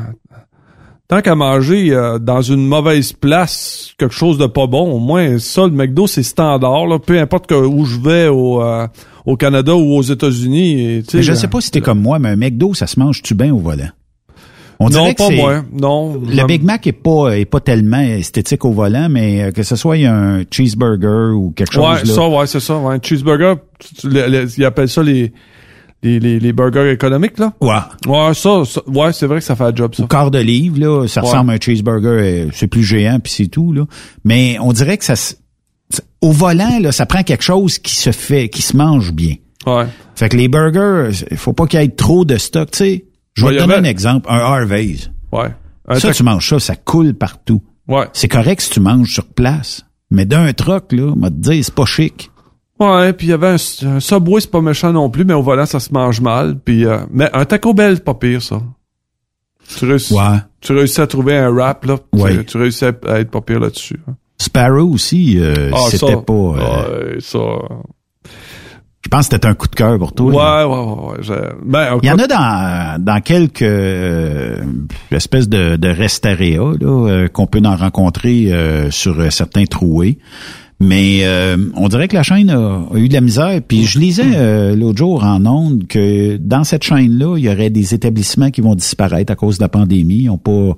tant 1.10 1.22
qu'à 1.22 1.36
manger 1.36 1.92
euh, 1.92 2.18
dans 2.18 2.42
une 2.42 2.66
mauvaise 2.66 3.14
place 3.14 3.94
quelque 3.98 4.16
chose 4.16 4.38
de 4.38 4.48
pas 4.48 4.68
bon, 4.68 4.94
au 4.94 5.00
moins 5.00 5.38
ça, 5.40 5.64
le 5.64 5.72
McDo, 5.72 6.08
c'est 6.08 6.24
standard. 6.24 6.88
Là, 6.88 7.00
peu 7.00 7.20
importe 7.20 7.48
que, 7.48 7.56
où 7.56 7.86
je 7.86 8.00
vais 8.00 8.30
au, 8.30 8.64
euh, 8.64 8.88
au 9.26 9.36
Canada 9.36 9.76
ou 9.76 9.96
aux 9.96 10.02
États-Unis. 10.02 11.04
je 11.12 11.32
euh, 11.32 11.36
sais 11.36 11.48
pas 11.50 11.62
si 11.62 11.70
t'es 11.70 11.82
comme 11.82 12.00
moi, 12.02 12.18
mais 12.20 12.30
un 12.30 12.36
McDo, 12.36 12.74
ça 12.74 12.88
se 12.88 13.00
mange-tu 13.00 13.36
bien 13.36 13.54
au 13.54 13.60
volant? 13.60 13.90
On 14.80 14.86
Non, 14.86 14.90
dirait 14.90 15.16
que 15.16 15.18
pas 15.20 15.30
moi. 15.30 15.64
Non. 15.72 16.14
Le 16.16 16.46
Big 16.46 16.64
Mac 16.64 16.86
est 16.88 16.92
pas, 16.92 17.38
est 17.38 17.46
pas 17.46 17.60
tellement 17.60 18.00
esthétique 18.00 18.66
au 18.66 18.72
volant, 18.72 19.08
mais 19.10 19.44
euh, 19.44 19.52
que 19.52 19.64
ce 19.64 19.76
soit 19.76 19.96
un 19.96 20.44
cheeseburger 20.50 21.34
ou 21.36 21.52
quelque 21.52 21.74
chose 21.74 21.84
Ouais, 21.84 22.04
là. 22.04 22.14
ça, 22.14 22.28
ouais, 22.28 22.48
c'est 22.48 22.60
ça. 22.60 22.78
Ouais. 22.78 22.98
Cheeseburger, 23.02 23.56
ils 24.04 24.66
appellent 24.66 24.90
ça 24.90 25.04
les, 25.04 25.32
les, 26.02 26.20
les, 26.20 26.40
les 26.40 26.54
burgers 26.54 26.92
économiques, 26.92 27.40
là? 27.40 27.54
Ouais. 27.62 27.76
Ouais, 28.08 28.34
ça, 28.34 28.64
ça- 28.66 28.82
ouais, 28.88 29.14
c'est 29.14 29.26
vrai 29.28 29.38
que 29.40 29.46
ça 29.46 29.56
fait 29.56 29.64
un 29.64 29.76
job, 29.76 29.94
ça. 29.96 30.04
Au 30.04 30.08
quart 30.08 30.32
de 30.32 30.40
livre, 30.40 30.80
là, 30.80 31.08
ça 31.08 31.22
Ouais. 31.22 31.28
ressemble 31.28 31.52
à 31.52 31.54
un 31.54 31.58
cheeseburger, 31.60 32.08
euh, 32.10 32.50
c'est 32.54 32.68
plus 32.68 32.84
géant, 32.84 33.20
puis 33.24 33.32
c'est 33.32 33.48
tout, 33.48 33.72
là. 33.74 33.86
Mais 34.26 34.58
on 34.60 34.74
dirait 34.74 34.98
que 34.98 35.06
ça- 35.06 35.36
au 36.22 36.32
volant, 36.32 36.80
là, 36.82 36.92
ça 36.92 37.06
prend 37.06 37.22
quelque 37.24 37.44
chose 37.44 37.78
qui 37.80 37.96
se 37.96 38.12
fait, 38.12 38.50
qui 38.50 38.62
se 38.62 38.76
mange 38.76 39.14
bien. 39.14 39.36
Ouais. 39.68 39.86
Fait 40.16 40.28
que 40.30 40.36
les 40.38 40.48
burgers, 40.48 41.10
il 41.32 41.38
faut 41.38 41.54
pas 41.54 41.68
qu'il 41.68 41.80
y 41.80 41.84
ait 41.84 41.88
trop 41.90 42.26
de 42.26 42.38
stock, 42.38 42.72
tu 42.72 42.78
sais. 42.80 43.06
Je 43.34 43.46
vais 43.46 43.56
te 43.56 43.60
donner 43.62 43.76
un 43.76 43.84
exemple, 43.84 44.28
un 44.30 44.38
Harvey's. 44.38 45.10
Ouais. 45.32 45.50
Un 45.88 46.00
ça, 46.00 46.12
tu 46.14 46.24
manges 46.24 46.48
ça, 46.48 46.60
ça 46.60 46.76
coule 46.76 47.14
partout. 47.14 47.62
Ouais. 47.88 48.08
C'est 48.14 48.28
correct 48.28 48.62
si 48.62 48.70
tu 48.70 48.80
manges 48.80 49.12
sur 49.14 49.26
place. 49.26 49.86
Mais 50.12 50.26
d'un 50.26 50.54
truck, 50.54 50.92
là, 50.92 51.14
m'a 51.16 51.30
te 51.30 51.36
dire, 51.36 51.64
c'est 51.66 51.74
pas 51.74 51.86
chic. 51.86 52.30
Ouais, 52.80 53.14
puis 53.14 53.28
il 53.28 53.30
y 53.32 53.34
avait 53.34 53.48
un, 53.50 53.88
un 53.88 54.00
Subway, 54.00 54.42
c'est 54.42 54.52
pas 54.52 54.62
méchant 54.62 54.94
non 54.94 55.10
plus, 55.10 55.26
mais 55.26 55.34
au 55.34 55.42
volant, 55.42 55.66
ça 55.66 55.80
se 55.80 55.92
mange 55.94 56.22
mal. 56.22 56.58
Puis, 56.60 56.86
euh, 56.86 57.00
mais 57.12 57.30
un 57.34 57.46
Taco 57.46 57.74
Bell, 57.74 57.96
c'est 57.96 58.04
pas 58.04 58.14
pire, 58.14 58.42
ça. 58.42 58.62
Tu 59.78 59.86
réussis, 59.86 60.14
Ouais. 60.14 60.38
tu 60.62 60.74
réussis 60.74 61.02
à 61.02 61.08
trouver 61.08 61.38
un 61.38 61.54
rap, 61.56 61.86
là. 61.86 61.98
Ouais. 62.14 62.44
Tu, 62.46 62.58
réussis 62.58 62.86
à, 62.86 62.92
à 63.08 63.20
être 63.20 63.32
pas 63.32 63.42
pire 63.42 63.60
là-dessus. 63.60 64.00
hein. 64.08 64.16
Sparrow 64.38 64.90
aussi, 64.94 65.40
euh, 65.40 65.72
Ah, 65.74 65.78
c'était 65.90 66.18
pas... 66.18 66.34
euh, 66.34 67.14
Ouais, 67.14 67.20
ça. 67.22 67.40
Je 69.04 69.10
pense 69.10 69.28
que 69.28 69.36
c'était 69.36 69.48
un 69.48 69.54
coup 69.54 69.68
de 69.68 69.76
cœur 69.76 70.00
pour 70.00 70.14
toi. 70.14 70.28
Ouais, 70.28 70.34
là. 70.36 70.68
ouais, 70.68 70.78
ouais. 70.78 71.30
ouais, 71.30 71.50
Ben, 71.64 72.00
Il 72.02 72.08
y 72.08 72.12
en 72.12 72.18
a 72.18 72.28
dans, 72.28 73.04
dans 73.04 73.22
quelques 73.22 73.62
euh, 73.62 74.62
espèces 75.12 75.50
de, 75.50 75.76
de 75.76 75.90
restaréas 75.90 76.74
là, 76.80 76.88
euh, 76.88 77.28
qu'on 77.28 77.46
peut 77.46 77.62
en 77.66 77.76
rencontrer 77.76 78.52
euh, 78.52 78.92
sur 78.92 79.20
euh, 79.20 79.30
certains 79.30 79.66
troués. 79.66 80.20
Mais 80.84 81.22
euh, 81.24 81.56
on 81.76 81.88
dirait 81.88 82.08
que 82.08 82.16
la 82.16 82.24
chaîne 82.24 82.50
a, 82.50 82.82
a 82.94 82.98
eu 82.98 83.08
de 83.08 83.14
la 83.14 83.22
misère. 83.22 83.62
Puis 83.66 83.86
je 83.86 84.00
lisais 84.00 84.24
euh, 84.36 84.76
l'autre 84.76 84.98
jour 84.98 85.24
en 85.24 85.46
ondes 85.46 85.88
que 85.88 86.38
dans 86.38 86.64
cette 86.64 86.84
chaîne-là, 86.84 87.38
il 87.38 87.46
y 87.46 87.50
aurait 87.50 87.70
des 87.70 87.94
établissements 87.94 88.52
qui 88.52 88.62
vont 88.62 88.76
disparaître 88.76 89.32
à 89.32 89.36
cause 89.36 89.58
de 89.58 89.64
la 89.64 89.70
pandémie. 89.70 90.24
Ils 90.24 90.28
n'ont 90.28 90.38
pas, 90.38 90.76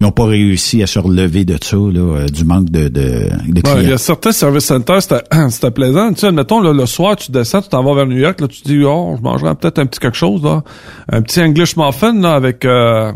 ils 0.00 0.06
ont 0.06 0.12
pas 0.12 0.26
réussi 0.26 0.82
à 0.82 0.86
se 0.86 0.98
relever 0.98 1.44
de 1.44 1.58
ça, 1.60 1.76
là, 1.76 2.00
euh, 2.00 2.26
du 2.26 2.44
manque 2.44 2.70
de, 2.70 2.88
de, 2.88 3.28
il 3.46 3.88
y 3.88 3.92
a 3.92 3.98
certains 3.98 4.32
service 4.32 4.66
centers, 4.66 5.02
c'était, 5.50 5.70
plaisant. 5.70 6.12
Tu 6.12 6.20
sais, 6.20 6.26
admettons, 6.28 6.60
là, 6.60 6.72
le 6.72 6.86
soir, 6.86 7.16
tu 7.16 7.32
descends, 7.32 7.62
tu 7.62 7.68
t'en 7.68 7.82
vas 7.82 7.94
vers 7.94 8.06
New 8.06 8.18
York, 8.18 8.40
là, 8.40 8.46
tu 8.46 8.62
te 8.62 8.68
dis, 8.68 8.82
oh, 8.84 9.14
je 9.16 9.22
mangerais 9.22 9.54
peut-être 9.56 9.78
un 9.78 9.86
petit 9.86 9.98
quelque 9.98 10.16
chose, 10.16 10.42
là. 10.42 10.62
Un 11.10 11.22
petit 11.22 11.40
English 11.40 11.76
muffin, 11.76 12.14
là, 12.20 12.34
avec, 12.34 12.64
euh, 12.64 13.12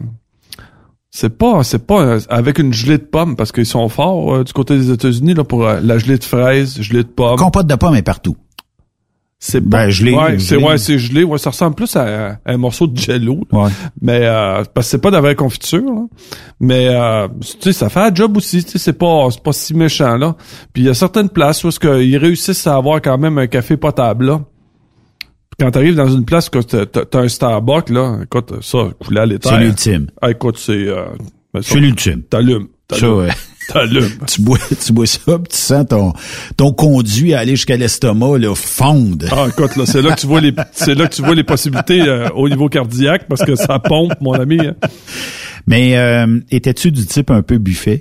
c'est 1.15 1.37
pas, 1.37 1.63
c'est 1.63 1.87
pas 1.87 2.17
avec 2.31 2.59
une 2.59 2.73
gelée 2.73 2.97
de 2.97 3.05
pommes, 3.05 3.37
parce 3.37 3.53
qu'ils 3.53 3.67
sont 3.67 3.89
forts 3.91 4.35
euh, 4.35 4.45
du 4.45 4.53
côté 4.55 4.79
des 4.79 4.91
États-Unis, 4.91 5.35
là, 5.35 5.45
pour 5.45 5.67
euh, 5.67 5.79
la 5.83 5.99
gelée 5.99 6.17
de 6.17 6.25
fraises, 6.25 6.81
gelée 6.81 7.03
de 7.03 7.09
pommes. 7.09 7.37
Compote 7.37 7.67
de 7.67 7.75
pommes 7.75 7.95
est 7.95 8.03
partout. 8.03 8.35
C'est 9.45 9.61
Ben, 9.61 9.91
gelé, 9.91 10.15
Ouais, 10.15 10.39
c'est, 10.39 10.57
ouais, 10.57 10.79
c'est 10.79 10.99
gelé. 10.99 11.25
Ouais, 11.25 11.37
ça 11.37 11.51
ressemble 11.51 11.75
plus 11.75 11.97
à, 11.97 12.39
à 12.45 12.53
un 12.53 12.57
morceau 12.57 12.87
de 12.87 12.97
jello. 12.97 13.41
Ouais. 13.53 13.71
Mais, 14.01 14.21
euh, 14.23 14.63
parce 14.73 14.87
que 14.87 14.91
c'est 14.93 14.99
pas 15.03 15.11
de 15.11 15.17
la 15.17 15.21
vraie 15.21 15.35
confiture, 15.35 15.83
là. 15.85 16.07
Mais, 16.61 16.87
euh, 16.89 17.27
tu 17.41 17.59
sais, 17.61 17.73
ça 17.73 17.89
fait 17.91 18.01
un 18.01 18.15
job 18.15 18.37
aussi, 18.37 18.65
tu 18.65 18.71
sais, 18.71 18.79
c'est 18.79 18.93
pas, 18.95 19.27
c'est 19.33 19.43
pas 19.43 19.53
si 19.53 19.75
méchant, 19.75 20.17
là. 20.17 20.37
Puis 20.73 20.85
il 20.85 20.87
y 20.87 20.89
a 20.89 20.95
certaines 20.95 21.29
places 21.29 21.63
où 21.65 21.69
est-ce 21.69 21.81
qu'ils 21.81 22.17
réussissent 22.17 22.67
à 22.69 22.77
avoir 22.77 23.03
quand 23.03 23.19
même 23.19 23.37
un 23.37 23.49
café 23.49 23.77
potable, 23.77 24.27
là. 24.27 24.41
Quand 25.61 25.71
t'arrives 25.71 25.95
dans 25.95 26.09
une 26.09 26.25
place 26.25 26.49
que 26.49 26.59
t'as, 26.61 27.19
un 27.21 27.29
Starbucks, 27.29 27.91
là, 27.91 28.19
écoute, 28.25 28.53
ça, 28.63 28.79
couler 29.05 29.21
à 29.21 29.27
l'étage. 29.27 29.53
C'est 29.53 29.61
l'ultime. 29.65 30.07
Ah, 30.21 30.31
écoute, 30.31 30.57
c'est, 30.59 30.73
euh, 30.73 31.05
C'est 31.61 31.79
l'ultime. 31.79 32.23
T'allumes. 32.23 32.69
T'allumes. 33.69 34.11
tu 34.27 34.43
bois, 34.43 34.59
tu 34.85 34.93
bois 34.93 35.07
ça, 35.07 35.21
puis 35.39 35.49
tu 35.51 35.57
sens 35.57 35.87
ton, 35.89 36.13
ton 36.57 36.73
conduit 36.73 37.33
à 37.33 37.39
aller 37.41 37.53
jusqu'à 37.53 37.77
l'estomac, 37.77 38.39
là, 38.39 38.55
fondre. 38.55 39.27
Ah, 39.31 39.47
écoute, 39.49 39.77
là, 39.77 39.87
c'est 39.87 40.03
là 40.03 40.15
que 40.15 40.21
tu 40.21 40.27
vois 40.27 40.41
les, 40.41 40.53
c'est 40.73 40.95
là 40.95 41.07
que 41.07 41.15
tu 41.15 41.23
vois 41.23 41.35
les 41.37 41.45
possibilités 41.45 42.03
euh, 42.03 42.29
au 42.35 42.49
niveau 42.49 42.69
cardiaque 42.69 43.27
parce 43.29 43.43
que 43.43 43.55
ça 43.55 43.79
pompe, 43.79 44.15
mon 44.21 44.33
ami. 44.35 44.59
hein. 44.67 44.75
Mais 45.67 45.97
euh, 45.97 46.41
étais-tu 46.51 46.91
du 46.91 47.07
type 47.07 47.31
un 47.31 47.43
peu 47.43 47.59
buffet? 47.59 48.01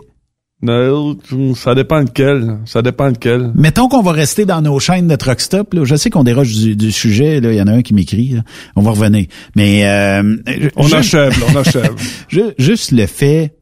Non, 0.63 1.17
ça 1.55 1.73
dépend 1.73 1.99
lequel. 2.01 2.59
Ça 2.65 2.81
dépend 2.83 3.07
lequel. 3.07 3.51
Mettons 3.55 3.88
qu'on 3.89 4.03
va 4.03 4.11
rester 4.11 4.45
dans 4.45 4.61
nos 4.61 4.79
chaînes 4.79 5.07
de 5.07 5.15
truck 5.15 5.41
stop. 5.41 5.73
Là. 5.73 5.83
Je 5.85 5.95
sais 5.95 6.09
qu'on 6.11 6.23
déroge 6.23 6.53
du, 6.55 6.75
du 6.75 6.91
sujet. 6.91 7.41
là. 7.41 7.51
Il 7.51 7.57
y 7.57 7.61
en 7.61 7.67
a 7.67 7.71
un 7.73 7.81
qui 7.81 7.93
m'écrit. 7.95 8.35
On 8.75 8.81
va 8.83 8.91
revenir. 8.91 9.25
Mais 9.55 9.85
euh, 9.85 10.38
On 10.75 10.83
juste- 10.83 10.93
achève, 10.95 11.39
là, 11.39 11.45
on 11.51 11.55
achève. 11.57 11.95
Ju- 12.29 12.51
Juste 12.59 12.91
le 12.91 13.07
fait, 13.07 13.55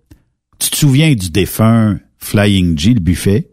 tu 0.59 0.69
te 0.71 0.75
souviens 0.75 1.13
du 1.15 1.29
défunt 1.29 1.99
Flying 2.17 2.77
G, 2.77 2.93
le 2.93 2.99
buffet, 2.99 3.47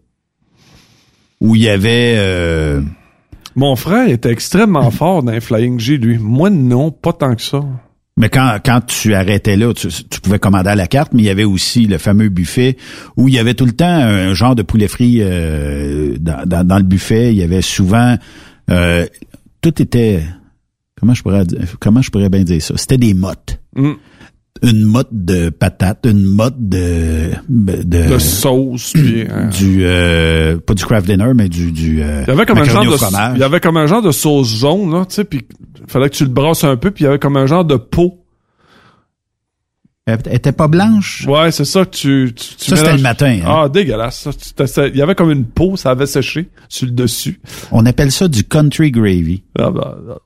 où 1.40 1.55
il 1.55 1.62
y 1.62 1.68
avait... 1.68 2.14
euh, 2.16 2.81
Mon 3.55 3.77
frère 3.77 4.09
était 4.09 4.31
extrêmement 4.31 4.90
fort 4.90 5.23
dans 5.23 5.40
Flying 5.40 5.78
G, 5.78 5.98
lui. 5.98 6.18
Moi, 6.18 6.51
non, 6.51 6.90
pas 6.90 7.12
tant 7.12 7.36
que 7.36 7.43
ça. 7.43 7.62
Mais 8.17 8.31
quand, 8.31 8.59
quand 8.65 8.81
tu 8.87 9.15
arrêtais 9.15 9.57
là, 9.57 9.75
tu, 9.75 9.89
tu 9.89 10.21
pouvais 10.21 10.39
commander 10.39 10.71
à 10.71 10.75
la 10.75 10.87
carte, 10.87 11.13
mais 11.13 11.23
il 11.23 11.27
y 11.27 11.31
avait 11.31 11.45
aussi 11.45 11.87
le 11.87 11.99
fameux 11.99 12.31
buffet 12.31 12.77
où 13.17 13.29
il 13.29 13.35
y 13.35 13.39
avait 13.39 13.55
tout 13.55 13.67
le 13.67 13.73
temps 13.73 13.85
un 13.85 14.33
genre 14.33 14.55
de 14.55 14.63
poulet 14.63 14.89
frit 14.89 15.19
euh, 15.21 16.17
dans, 16.19 16.67
dans, 16.67 16.79
le 16.79 16.85
buffet. 16.85 17.33
Il 17.33 17.37
y 17.37 17.43
avait 17.43 17.63
souvent... 17.63 18.17
euh, 18.71 19.07
tout 19.61 19.83
était... 19.83 20.23
Comment 20.99 21.13
je 21.13 21.23
pourrais 21.23 21.45
comment 21.79 22.01
je 22.01 22.11
pourrais 22.11 22.31
bien 22.31 22.43
dire 22.43 22.63
ça? 22.63 22.75
C'était 22.79 22.97
des 22.97 23.13
mottes. 23.13 23.61
Mm. 23.75 23.93
Une 24.62 24.83
motte 24.85 25.09
de 25.12 25.51
patates, 25.51 26.07
une 26.09 26.23
motte 26.24 26.57
de... 26.59 27.31
De, 27.49 27.83
De 27.83 28.19
sauce, 28.19 28.93
puis... 28.95 29.27
euh, 29.28 29.49
du 29.49 29.85
euh, 29.85 30.59
pas 30.59 30.74
du 30.74 30.85
craft 30.85 31.07
dinner 31.07 31.33
mais 31.35 31.49
du 31.49 31.73
du 31.73 32.03
euh, 32.03 32.23
Il 32.27 32.31
y 32.31 32.33
avait 32.33 32.47
comme 32.47 32.59
un 32.59 32.65
genre 32.65 32.85
de, 32.85 33.35
il 33.35 33.41
y 33.41 33.43
avait 33.45 33.61
comme 33.61 33.77
un 33.77 33.87
genre 33.87 34.03
de 34.03 34.12
sauce 34.12 34.49
jaune, 34.57 34.93
là, 34.93 35.05
tu 35.07 35.16
sais, 35.16 35.24
puis 35.24 35.47
fallait 35.87 36.09
que 36.09 36.15
tu 36.15 36.24
le 36.24 36.31
brasses 36.31 36.65
un 36.65 36.77
peu, 36.77 36.91
puis 36.91 37.05
il 37.05 37.07
y 37.07 37.09
avait 37.09 37.19
comme 37.19 37.37
un 37.37 37.47
genre 37.47 37.65
de 37.65 37.77
peau. 37.77 38.23
Elle 40.09 40.20
était 40.31 40.53
pas 40.53 40.69
blanche? 40.69 41.27
Ouais, 41.27 41.51
c'est 41.51 41.65
ça 41.65 41.85
que 41.85 41.91
tu, 41.91 42.33
tu, 42.33 42.55
tu 42.55 42.70
Ça, 42.70 42.77
c'était 42.77 42.97
le 42.97 43.03
matin, 43.03 43.41
hein. 43.45 43.62
Ah, 43.65 43.69
dégueulasse. 43.69 44.28
Ça, 44.66 44.87
il 44.87 44.97
y 44.97 45.03
avait 45.03 45.16
comme 45.16 45.33
une 45.33 45.45
peau, 45.45 45.77
ça 45.77 45.91
avait 45.91 46.07
séché 46.07 46.49
sur 46.69 46.87
le 46.87 46.93
dessus. 46.93 47.41
On 47.73 47.85
appelle 47.87 48.12
ça 48.12 48.28
du 48.28 48.45
country 48.45 48.93
gravy. 48.93 49.43
Ah, 49.59 49.73
bah, 49.73 49.99
ah. 50.09 50.19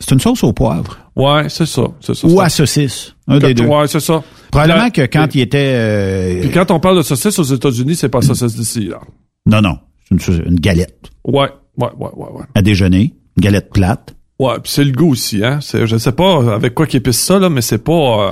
C'est 0.00 0.12
une 0.12 0.20
sauce 0.20 0.42
au 0.44 0.52
poivre 0.52 0.98
Ouais, 1.14 1.48
c'est 1.48 1.66
ça, 1.66 1.82
c'est 2.00 2.14
ça. 2.14 2.26
ou 2.26 2.40
à 2.40 2.48
saucisse, 2.48 3.14
un 3.28 3.38
des 3.38 3.52
deux. 3.54 3.66
Ouais, 3.66 3.86
c'est 3.86 4.00
ça. 4.00 4.22
Probablement 4.50 4.84
Là- 4.84 4.90
que 4.90 5.02
quand 5.02 5.28
il 5.34 5.42
était 5.42 5.72
euh, 5.74 6.40
Puis 6.40 6.50
quand 6.50 6.70
on 6.70 6.80
parle 6.80 6.96
de 6.96 7.02
saucisse 7.02 7.38
aux 7.38 7.42
États-Unis, 7.44 7.94
c'est 7.96 8.08
pas 8.08 8.22
saucisse 8.22 8.56
d'ici, 8.56 8.86
là. 8.86 8.98
non 9.46 9.60
non, 9.60 9.78
c'est 10.18 10.32
une, 10.32 10.44
une 10.52 10.60
galette 10.60 11.10
Ouais, 11.24 11.48
ouais, 11.76 11.88
ouais, 11.98 12.08
ouais, 12.16 12.30
ouais. 12.32 12.44
à 12.54 12.62
déjeuner, 12.62 13.14
une 13.36 13.42
galette 13.42 13.70
plate. 13.70 14.14
Ouais, 14.38 14.54
puis 14.62 14.72
c'est 14.72 14.84
le 14.84 14.92
goût 14.92 15.10
aussi, 15.12 15.44
hein. 15.44 15.58
C'est, 15.60 15.86
je 15.86 15.98
sais 15.98 16.12
pas 16.12 16.54
avec 16.54 16.74
quoi 16.74 16.86
qu'ils 16.86 16.98
épice 16.98 17.18
ça, 17.20 17.38
là, 17.38 17.50
mais 17.50 17.60
c'est 17.60 17.84
pas... 17.84 17.92
euh, 17.92 18.30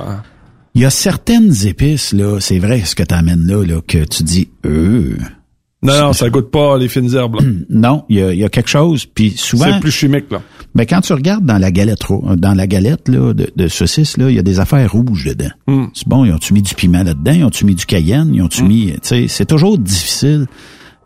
Il 0.73 0.81
y 0.81 0.85
a 0.85 0.89
certaines 0.89 1.53
épices 1.67 2.13
là, 2.13 2.39
c'est 2.39 2.57
vrai 2.57 2.79
ce 2.81 2.95
que 2.95 3.03
tu 3.03 3.13
amènes 3.13 3.45
là 3.45 3.63
là 3.63 3.79
que 3.87 4.03
tu 4.05 4.23
dis 4.23 4.49
euh 4.65 5.17
Non, 5.81 5.97
non, 5.97 6.13
ça 6.13 6.29
goûte 6.29 6.51
pas 6.51 6.77
les 6.77 6.89
fines 6.89 7.13
herbes, 7.13 7.35
là. 7.35 7.47
non, 7.69 8.03
il 8.09 8.17
y 8.17 8.21
a, 8.21 8.33
y 8.33 8.43
a 8.43 8.49
quelque 8.49 8.69
chose 8.69 9.05
puis 9.05 9.31
souvent 9.31 9.65
C'est 9.73 9.79
plus 9.79 9.91
chimique, 9.91 10.25
là. 10.31 10.41
Mais 10.75 10.85
quand 10.85 11.01
tu 11.01 11.13
regardes 11.13 11.45
dans 11.45 11.57
la 11.57 11.71
galette 11.71 11.99
dans 12.35 12.53
la 12.53 12.67
galette 12.67 13.07
là, 13.07 13.33
de, 13.33 13.49
de 13.55 13.67
saucisse, 13.67 14.17
là, 14.17 14.29
il 14.29 14.35
y 14.35 14.39
a 14.39 14.43
des 14.43 14.59
affaires 14.59 14.91
rouges 14.91 15.25
dedans. 15.25 15.49
Hmm. 15.67 15.85
C'est 15.93 16.07
bon, 16.07 16.25
ils 16.25 16.33
ont-tu 16.33 16.53
mis 16.53 16.61
du 16.61 16.75
piment 16.75 17.03
là-dedans? 17.03 17.31
Ils 17.31 17.43
ont-tu 17.43 17.65
mis 17.65 17.75
du 17.75 17.85
cayenne? 17.85 18.31
Ils 18.33 18.41
ont-tu 18.41 18.63
mis... 18.63 18.91
Tu 18.93 18.99
sais, 19.01 19.25
c'est 19.27 19.45
toujours 19.45 19.77
difficile. 19.77 20.47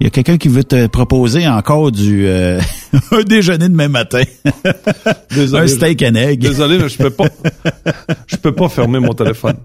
Il 0.03 0.07
y 0.07 0.07
a 0.07 0.09
quelqu'un 0.09 0.37
qui 0.37 0.49
veut 0.49 0.65
te 0.65 0.87
proposer 0.87 1.47
encore 1.47 1.89
du 1.89 2.25
euh, 2.27 2.59
un 3.11 3.23
déjeuner 3.23 3.69
demain 3.69 3.87
matin. 3.87 4.23
Désolé, 5.33 5.63
un 5.63 5.67
steak 5.67 6.01
and 6.03 6.15
egg. 6.15 6.39
Désolé, 6.41 6.77
mais 6.77 6.89
je 6.89 6.97
peux 6.97 7.09
pas... 7.09 7.27
je 8.27 8.35
peux 8.35 8.51
pas 8.51 8.67
fermer 8.67 8.99
mon 8.99 9.13
téléphone. 9.13 9.55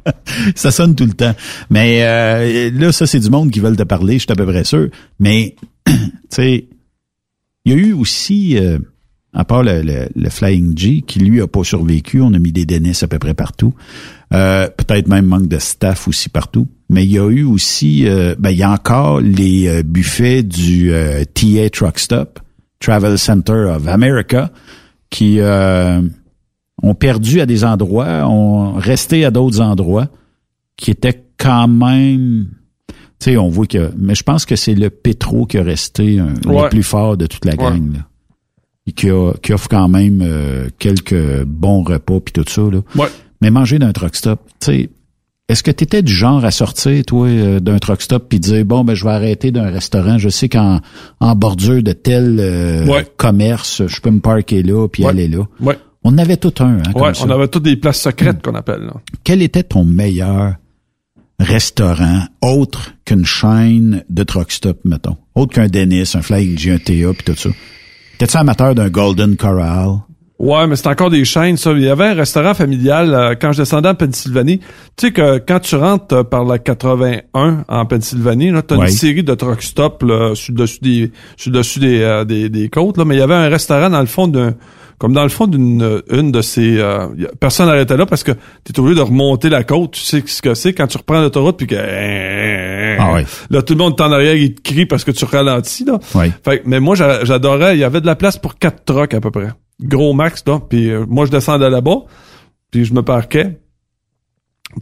ça 0.55 0.71
sonne 0.71 0.95
tout 0.95 1.07
le 1.07 1.13
temps. 1.15 1.35
Mais 1.71 2.05
euh, 2.05 2.71
là, 2.73 2.93
ça, 2.93 3.09
c'est 3.09 3.19
du 3.19 3.31
monde 3.31 3.51
qui 3.51 3.59
veulent 3.59 3.77
te 3.77 3.83
parler, 3.83 4.15
je 4.15 4.19
suis 4.21 4.31
à 4.33 4.37
peu 4.37 4.47
près 4.47 4.63
sûr. 4.63 4.89
Mais, 5.19 5.57
tu 5.87 5.93
sais, 6.31 6.69
il 7.65 7.73
y 7.73 7.75
a 7.75 7.79
eu 7.79 7.93
aussi, 7.95 8.57
euh, 8.59 8.79
à 9.35 9.45
part 9.45 9.65
le, 9.65 9.83
le- 9.83 10.09
le 10.15 10.31
Flying 10.31 10.79
G, 10.79 11.03
qui 11.05 11.19
lui 11.19 11.41
a 11.41 11.49
pas 11.49 11.65
survécu, 11.65 12.21
on 12.21 12.33
a 12.33 12.39
mis 12.39 12.53
des 12.53 12.65
Dennis 12.65 13.01
à 13.03 13.09
peu 13.09 13.19
près 13.19 13.35
partout. 13.35 13.75
Euh, 14.33 14.69
Peut-être 14.69 15.09
même 15.09 15.27
manque 15.27 15.49
de 15.49 15.59
staff 15.59 16.07
aussi 16.07 16.29
partout. 16.29 16.69
Mais 16.91 17.05
il 17.05 17.11
y 17.13 17.19
a 17.19 17.29
eu 17.29 17.43
aussi, 17.45 18.07
euh, 18.09 18.35
ben, 18.39 18.51
il 18.51 18.57
y 18.59 18.63
a 18.63 18.71
encore 18.71 19.21
les 19.21 19.69
euh, 19.69 19.83
buffets 19.83 20.43
du 20.43 20.93
euh, 20.93 21.23
TA 21.35 21.69
Truck 21.71 21.99
Stop, 21.99 22.41
Travel 22.81 23.19
Center 23.19 23.73
of 23.77 23.87
America, 23.89 24.51
qui 25.11 25.41
euh, 25.41 26.01
ont 26.83 26.95
perdu 26.95 27.41
à 27.41 27.47
des 27.47 27.65
endroits, 27.65 28.27
ont 28.29 28.73
resté 28.75 29.25
à 29.27 29.31
d'autres 29.31 29.61
endroits, 29.61 30.09
qui 30.77 30.91
étaient 30.91 31.25
quand 31.37 31.69
même... 31.69 32.49
Tu 33.21 33.33
sais, 33.33 33.37
on 33.37 33.49
voit 33.49 33.67
que... 33.67 33.91
Mais 33.99 34.15
je 34.15 34.23
pense 34.23 34.47
que 34.47 34.55
c'est 34.57 34.75
le 34.77 34.91
pétro 34.91 35.45
qui 35.45 35.59
a 35.59 35.63
resté 35.63 36.21
un- 36.21 36.35
Ouais. 36.49 36.63
le 36.65 36.69
plus 36.69 36.83
fort 36.85 37.17
de 37.17 37.27
toute 37.27 37.45
la 37.45 37.53
Ouais. 37.53 37.57
gang. 37.59 37.93
Là. 37.95 38.07
Et 38.87 38.93
qui, 38.93 39.11
a- 39.11 39.33
qui 39.43 39.53
offre 39.53 39.69
quand 39.69 39.89
même 39.89 40.21
euh, 40.23 40.69
quelques 40.79 41.43
bons 41.45 41.83
repas 41.83 42.21
puis 42.21 42.33
tout 42.33 42.45
ça. 42.49 42.63
Là. 42.63 42.81
Ouais. 42.95 43.09
Mais 43.43 43.51
manger 43.51 43.79
d'un 43.79 43.93
truck 43.93 44.15
stop, 44.15 44.41
tu 44.61 44.67
sais, 44.67 44.91
est-ce 45.49 45.63
que 45.63 45.71
tu 45.71 45.85
étais 45.85 46.03
du 46.03 46.13
genre 46.13 46.45
à 46.45 46.51
sortir, 46.51 47.03
toi, 47.07 47.27
euh, 47.27 47.61
d'un 47.61 47.79
truck 47.79 48.03
stop 48.03 48.29
puis 48.29 48.39
dire, 48.39 48.65
bon, 48.65 48.85
ben 48.85 48.95
je 48.95 49.05
vais 49.05 49.11
arrêter 49.13 49.51
d'un 49.51 49.71
restaurant, 49.71 50.19
je 50.19 50.29
sais 50.29 50.49
qu'en 50.49 50.81
en 51.21 51.35
bordure 51.35 51.83
de 51.83 51.93
tel 51.93 52.37
euh, 52.39 52.87
Ouais. 52.87 53.07
commerce, 53.17 53.87
je 53.87 54.01
peux 54.01 54.11
me 54.11 54.21
parquer 54.21 54.63
là 54.63 54.87
puis 54.89 55.05
Ouais. 55.05 55.11
aller 55.11 55.29
là? 55.29 55.45
Ouais. 55.61 55.79
On 56.05 56.17
avait 56.19 56.37
tout 56.37 56.55
un, 56.61 56.79
hein, 56.79 56.93
comme 56.95 57.15
ça. 57.15 57.25
on 57.27 57.31
avait 57.31 57.49
toutes 57.49 57.65
des 57.65 57.77
places 57.77 58.01
secrètes 58.01 58.43
qu'on 58.43 58.55
appelle, 58.55 58.83
là. 58.83 58.95
Quel 59.25 59.43
était 59.43 59.63
ton 59.65 59.85
meilleur 59.85 60.55
restaurant 61.41 62.23
autre 62.43 62.93
qu'une 63.05 63.25
chaîne 63.25 64.05
de 64.09 64.23
truck 64.25 64.51
stop, 64.53 64.79
mettons? 64.85 65.17
Autre 65.35 65.55
qu'un 65.55 65.69
Dennis, 65.69 66.13
un 66.15 66.21
G, 66.21 66.71
un 66.73 66.79
TA 66.79 67.13
puis 67.15 67.25
tout 67.25 67.35
ça. 67.37 67.51
T'es-tu 68.19 68.37
amateur 68.37 68.75
d'un 68.75 68.89
Golden 68.89 69.37
Corral? 69.37 69.99
Ouais, 70.39 70.69
mais 70.69 70.77
c'est 70.77 70.87
encore 70.87 71.11
des 71.11 71.25
chaînes, 71.25 71.57
ça. 71.57 71.73
Il 71.73 71.83
y 71.83 71.89
avait 71.89 72.05
un 72.07 72.15
restaurant 72.15 72.55
familial 72.55 73.13
euh, 73.13 73.35
quand 73.41 73.51
je 73.51 73.59
descendais 73.63 73.89
en 73.89 73.95
Pennsylvanie. 73.97 74.59
Tu 74.97 75.07
sais 75.09 75.13
que 75.13 75.39
quand 75.39 75.59
tu 75.59 75.75
rentres 75.75 76.15
euh, 76.15 76.23
par 76.23 76.45
la 76.45 76.59
81 76.61 77.65
en 77.67 77.87
Pennsylvanie, 77.87 78.53
là, 78.53 78.63
t'as 78.63 78.77
Ouais. 78.77 78.87
une 78.87 78.93
série 78.93 79.25
de 79.25 79.35
truck 79.35 79.61
stops 79.63 80.05
là, 80.07 80.35
sur 80.37 80.53
le 80.55 80.59
dessus 80.61 80.79
des 80.81 81.11
sur 81.37 81.51
le 81.51 81.59
dessus 81.59 81.81
des, 81.81 82.03
euh, 82.03 82.25
des, 82.25 82.49
des 82.49 82.69
côtes. 82.69 82.99
Là, 82.99 83.05
mais 83.05 83.17
il 83.17 83.19
y 83.19 83.23
avait 83.23 83.35
un 83.35 83.49
restaurant 83.49 83.91
dans 83.91 84.01
le 84.01 84.07
fond 84.07 84.29
d'un 84.29 84.55
comme 84.99 85.13
dans 85.13 85.23
le 85.23 85.29
fond 85.29 85.47
d'une 85.49 86.03
une 86.11 86.31
de 86.33 86.41
ces 86.43 86.79
euh, 86.79 87.07
personne 87.41 87.67
n'arrêtait 87.67 87.97
là 87.97 88.05
parce 88.07 88.23
que 88.25 88.33
tu 88.65 88.73
es 88.73 88.79
obligé 88.81 88.97
de 88.97 89.01
remonter 89.03 89.49
la 89.49 89.63
côte, 89.65 89.93
tu 89.93 90.01
sais 90.01 90.23
ce 90.27 90.43
que 90.43 90.55
c'est 90.55 90.73
quand 90.73 90.87
tu 90.89 90.99
reprends 90.99 91.21
l'autoroute 91.21 91.57
puis 91.57 91.67
que 91.69 91.77
Ah 93.01 93.13
ouais. 93.15 93.25
là 93.51 93.63
tout 93.63 93.75
le 93.75 93.79
monde 93.79 93.95
est 93.99 94.03
en 94.03 94.11
arrière, 94.13 94.35
il 94.35 94.55
te 94.55 94.61
crie 94.73 94.87
parce 94.87 95.05
que 95.05 95.11
tu 95.13 95.25
ralentis 95.25 95.85
là. 95.85 95.99
Ouais. 96.15 96.31
Fait 96.45 96.59
que- 96.59 96.63
mais 96.67 96.81
moi 96.81 96.95
j'a- 96.97 97.25
j'adorais, 97.25 97.77
il 97.77 97.81
y 97.81 97.85
avait 97.85 98.01
de 98.01 98.07
la 98.07 98.17
place 98.17 98.37
pour 98.39 98.59
quatre 98.59 98.85
trucks 98.85 99.15
à 99.15 99.21
peu 99.21 99.31
près. 99.31 99.49
Gros 99.81 100.13
max 100.13 100.43
là, 100.47 100.59
puis 100.61 100.91
euh, 100.91 101.05
moi 101.09 101.25
je 101.27 101.31
descendais 101.31 101.71
là-bas, 101.71 101.99
puis 102.71 102.85
je 102.85 102.93
me 102.95 103.03
parquais. 103.03 103.61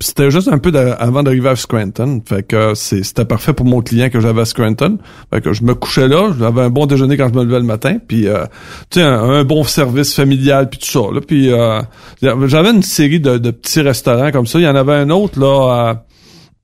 Puis 0.01 0.09
c'était 0.09 0.33
juste 0.33 0.49
un 0.49 0.59
peu 0.59 0.73
de- 0.73 0.79
avant 0.99 1.23
d'arriver 1.23 1.49
à 1.51 1.55
Scranton. 1.57 2.21
Fait 2.27 2.43
que 2.43 2.57
euh, 2.57 2.75
c'était 2.75 3.25
parfait 3.25 3.53
pour 3.53 3.67
mon 3.67 3.83
client 3.83 4.11
que 4.11 4.19
j'avais 4.21 4.41
à 4.41 4.45
Scranton. 4.45 4.99
Fait 5.33 5.41
que 5.41 5.53
je 5.53 5.63
me 5.63 5.75
couchais 5.77 6.09
là, 6.09 6.33
j'avais 6.37 6.63
un 6.63 6.71
bon 6.71 6.87
déjeuner 6.87 7.17
quand 7.17 7.29
je 7.29 7.39
me 7.39 7.45
levais 7.45 7.61
le 7.61 7.65
matin, 7.67 7.99
puis 8.07 8.27
euh, 8.27 8.47
tu 8.91 8.99
sais 8.99 9.03
un, 9.07 9.23
un 9.23 9.45
bon 9.45 9.63
service 9.63 10.13
familial 10.15 10.69
puis 10.71 10.81
tout 10.81 10.87
ça 10.87 11.13
là. 11.15 11.21
Puis 11.21 11.53
euh, 11.53 11.81
j'avais 12.21 12.71
une 12.71 12.83
série 12.83 13.21
de, 13.21 13.39
de 13.39 13.51
petits 13.53 13.81
restaurants 13.81 14.33
comme 14.33 14.47
ça. 14.47 14.59
Il 14.59 14.63
y 14.65 14.69
en 14.69 14.75
avait 14.75 14.95
un 14.95 15.11
autre 15.11 15.39
là 15.39 16.03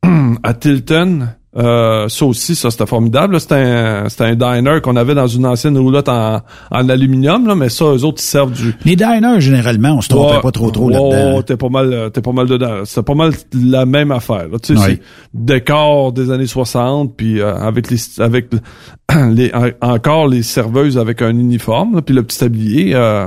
à, 0.02 0.08
à 0.42 0.54
Tilton. 0.54 1.28
Euh, 1.54 2.08
ça 2.08 2.24
aussi, 2.24 2.54
ça 2.54 2.70
c'était 2.70 2.86
formidable. 2.86 3.38
C'était 3.38 3.56
un, 3.56 4.08
c'était 4.08 4.24
un 4.24 4.34
diner 4.34 4.80
qu'on 4.82 4.96
avait 4.96 5.14
dans 5.14 5.26
une 5.26 5.44
ancienne 5.44 5.76
roulotte 5.76 6.08
en, 6.08 6.40
en 6.70 6.88
aluminium, 6.88 7.46
là, 7.46 7.54
mais 7.54 7.68
ça, 7.68 7.84
eux 7.84 8.04
autres, 8.04 8.20
ils 8.22 8.26
servent 8.26 8.52
du, 8.52 8.74
Les 8.86 8.96
diners, 8.96 9.38
généralement, 9.40 9.96
on 9.96 10.00
se 10.00 10.08
trompait 10.08 10.36
Ouais. 10.36 10.40
pas 10.40 10.50
trop 10.50 10.70
trop 10.70 10.86
Ouais, 10.86 10.94
là-dedans. 10.94 11.36
ouais, 11.36 11.42
t'es 11.42 11.56
pas 11.58 11.68
mal, 11.68 11.92
euh, 11.92 12.08
t'es 12.08 12.22
pas 12.22 12.32
mal 12.32 12.46
dedans. 12.46 12.80
C'est 12.84 13.02
pas 13.02 13.14
mal 13.14 13.32
la 13.54 13.84
même 13.84 14.12
affaire. 14.12 14.48
Là. 14.50 14.58
Tu 14.62 14.76
sais, 14.78 15.00
décor 15.34 16.12
des 16.12 16.30
années 16.30 16.46
60, 16.46 17.16
puis 17.16 17.40
euh, 17.40 17.54
avec 17.56 17.90
les, 17.90 17.98
avec 18.18 18.46
les, 19.30 19.52
en- 19.54 19.86
encore 19.86 20.28
les 20.28 20.42
serveuses 20.42 20.96
avec 20.96 21.20
un 21.22 21.30
uniforme, 21.30 21.96
là, 21.96 22.02
puis 22.02 22.14
le 22.14 22.22
petit 22.22 22.38
tablier. 22.38 22.94
Euh, 22.94 23.26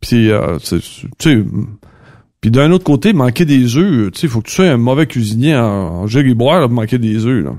puis, 0.00 0.30
euh, 0.30 0.58
tu 0.62 0.80
sais, 1.18 1.44
puis 2.40 2.50
d'un 2.50 2.70
autre 2.70 2.84
côté, 2.84 3.12
manquer 3.12 3.44
des 3.44 3.76
œufs, 3.76 4.12
tu 4.12 4.20
sais, 4.20 4.28
faut 4.28 4.40
que 4.40 4.48
tu 4.48 4.54
sois 4.54 4.66
un 4.66 4.76
mauvais 4.76 5.06
cuisinier 5.06 5.56
en, 5.56 6.04
en 6.04 6.06
là, 6.06 6.60
pour 6.66 6.70
manquer 6.70 6.98
des 6.98 7.26
œufs. 7.26 7.44
Là. 7.44 7.56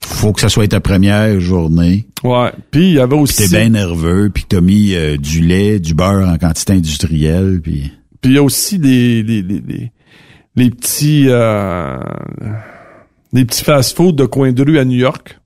Faut 0.00 0.32
que 0.32 0.40
ça 0.40 0.48
soit 0.48 0.68
ta 0.68 0.80
première 0.80 1.38
journée. 1.40 2.06
Ouais. 2.24 2.52
Puis 2.70 2.88
il 2.88 2.94
y 2.94 2.98
avait 2.98 3.10
Puis 3.10 3.20
aussi. 3.22 3.48
t'es 3.48 3.58
bien 3.58 3.68
nerveux, 3.68 4.30
puis 4.32 4.44
t'as 4.48 4.60
mis 4.60 4.94
euh, 4.94 5.16
du 5.16 5.40
lait, 5.40 5.80
du 5.80 5.94
beurre 5.94 6.28
en 6.28 6.38
quantité 6.38 6.72
industrielle, 6.72 7.60
puis... 7.62 7.92
Puis 8.20 8.30
il 8.30 8.34
y 8.36 8.38
a 8.38 8.42
aussi 8.42 8.78
les, 8.78 9.24
les, 9.24 9.42
les, 9.42 9.60
les, 9.60 9.92
les 10.54 10.70
petits 10.70 11.24
euh, 11.26 11.98
les 13.32 13.44
petits 13.44 13.64
fast-food 13.64 14.14
de 14.14 14.26
coin 14.26 14.52
de 14.52 14.62
rue 14.62 14.78
à 14.78 14.84
New 14.84 14.98
York. 14.98 15.40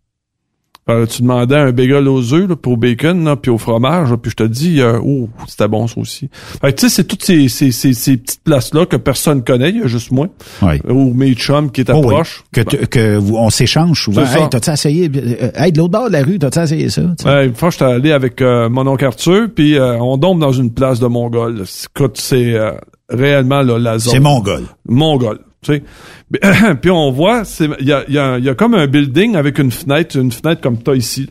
Euh, 0.88 1.04
tu 1.04 1.22
demandais 1.22 1.56
un 1.56 1.72
bagel 1.72 2.06
aux 2.06 2.32
œufs, 2.32 2.48
là, 2.48 2.54
puis 2.54 2.70
au 2.72 2.76
bacon, 2.76 3.24
là, 3.24 3.34
puis 3.34 3.50
au 3.50 3.58
fromage, 3.58 4.08
là, 4.10 4.16
puis 4.16 4.30
je 4.30 4.36
te 4.36 4.44
dis, 4.44 4.80
euh, 4.80 5.00
oh, 5.04 5.28
c'était 5.48 5.66
bon 5.66 5.88
ça 5.88 6.00
aussi. 6.00 6.28
Tu 6.28 6.70
sais, 6.76 6.88
c'est 6.88 7.02
toutes 7.04 7.24
ces, 7.24 7.48
ces, 7.48 7.72
ces, 7.72 7.92
ces 7.92 8.16
petites 8.16 8.42
places-là 8.44 8.86
que 8.86 8.94
personne 8.96 9.42
connaît, 9.42 9.70
il 9.70 9.78
y 9.78 9.82
a 9.82 9.88
juste 9.88 10.12
moi. 10.12 10.28
Ouais. 10.62 10.80
Ou 10.88 11.12
mes 11.12 11.34
chums 11.34 11.72
qui 11.72 11.80
est 11.80 11.90
Oh 11.90 11.94
oui. 11.94 12.06
approche. 12.06 12.44
Que, 12.54 12.60
que 12.62 13.16
vous- 13.16 13.36
on 13.36 13.50
s'échange 13.50 14.00
souvent. 14.00 14.22
Hey, 14.24 14.48
t'as-tu 14.48 14.70
essayé? 14.70 15.10
euh, 15.12 15.50
Hey, 15.56 15.72
de 15.72 15.78
l'autre 15.78 15.90
bord 15.90 16.06
de 16.06 16.12
la 16.12 16.22
rue, 16.22 16.38
t'as-tu 16.38 16.60
essayé 16.60 16.88
ça? 16.88 17.02
Ouais, 17.24 17.46
une 17.46 17.54
fois, 17.54 17.70
j'étais 17.70 17.84
allé 17.84 18.12
avec 18.12 18.40
euh, 18.40 18.68
mon 18.68 18.86
oncle 18.86 19.06
Arthur, 19.06 19.48
puis 19.52 19.76
euh, 19.76 19.98
on 19.98 20.16
tombe 20.18 20.38
dans 20.38 20.52
une 20.52 20.72
place 20.72 21.00
de 21.00 21.08
Mongol. 21.08 21.64
Écoute, 21.96 22.16
c'est 22.20 22.54
euh, 22.54 22.70
réellement 23.08 23.62
là, 23.62 23.76
la 23.80 23.98
zone. 23.98 24.12
C'est 24.12 24.20
mongol. 24.20 24.62
Mongol, 24.88 25.40
tu 25.66 25.74
sais. 25.74 25.82
Mais- 26.30 26.74
Puis 26.80 26.90
on 26.90 27.10
voit, 27.10 27.42
il 27.80 27.86
y 27.86 27.92
a, 27.92 28.04
y, 28.08 28.18
a, 28.18 28.38
il 28.38 28.44
y 28.44 28.48
a 28.48 28.54
comme 28.54 28.74
un 28.74 28.86
building 28.86 29.36
avec 29.36 29.58
une 29.58 29.70
fenêtre, 29.70 30.16
une 30.16 30.32
fenêtre 30.32 30.60
comme 30.60 30.82
toi 30.82 30.96
ici, 30.96 31.28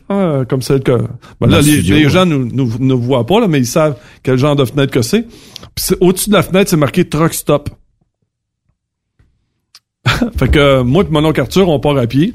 comme 0.48 0.62
celle 0.62 0.82
que... 0.82 0.92
ben 1.40 1.48
là, 1.48 1.60
le 1.60 1.94
les, 1.94 2.08
gens 2.08 2.26
nous, 2.26 2.44
nous, 2.46 2.72
nous 2.78 3.00
voient 3.00 3.26
pas, 3.26 3.40
là, 3.40 3.48
mais 3.48 3.58
ils 3.58 3.66
savent 3.66 3.96
quel 4.22 4.38
genre 4.38 4.56
de 4.56 4.64
fenêtre 4.64 4.92
que 4.92 5.02
c'est. 5.02 5.26
Puis 5.74 5.96
au-dessus 6.00 6.30
de 6.30 6.34
la 6.34 6.42
fenêtre, 6.42 6.70
c'est 6.70 6.76
marqué 6.76 7.04
Truck 7.04 7.34
Stop. 7.34 7.70
fait 10.38 10.48
que 10.48 10.82
moi 10.82 11.04
et 11.04 11.12
mon 11.12 11.24
oncle 11.24 11.40
Arthur, 11.40 11.68
on 11.68 11.80
part 11.80 11.96
à 11.96 12.06
pied. 12.06 12.34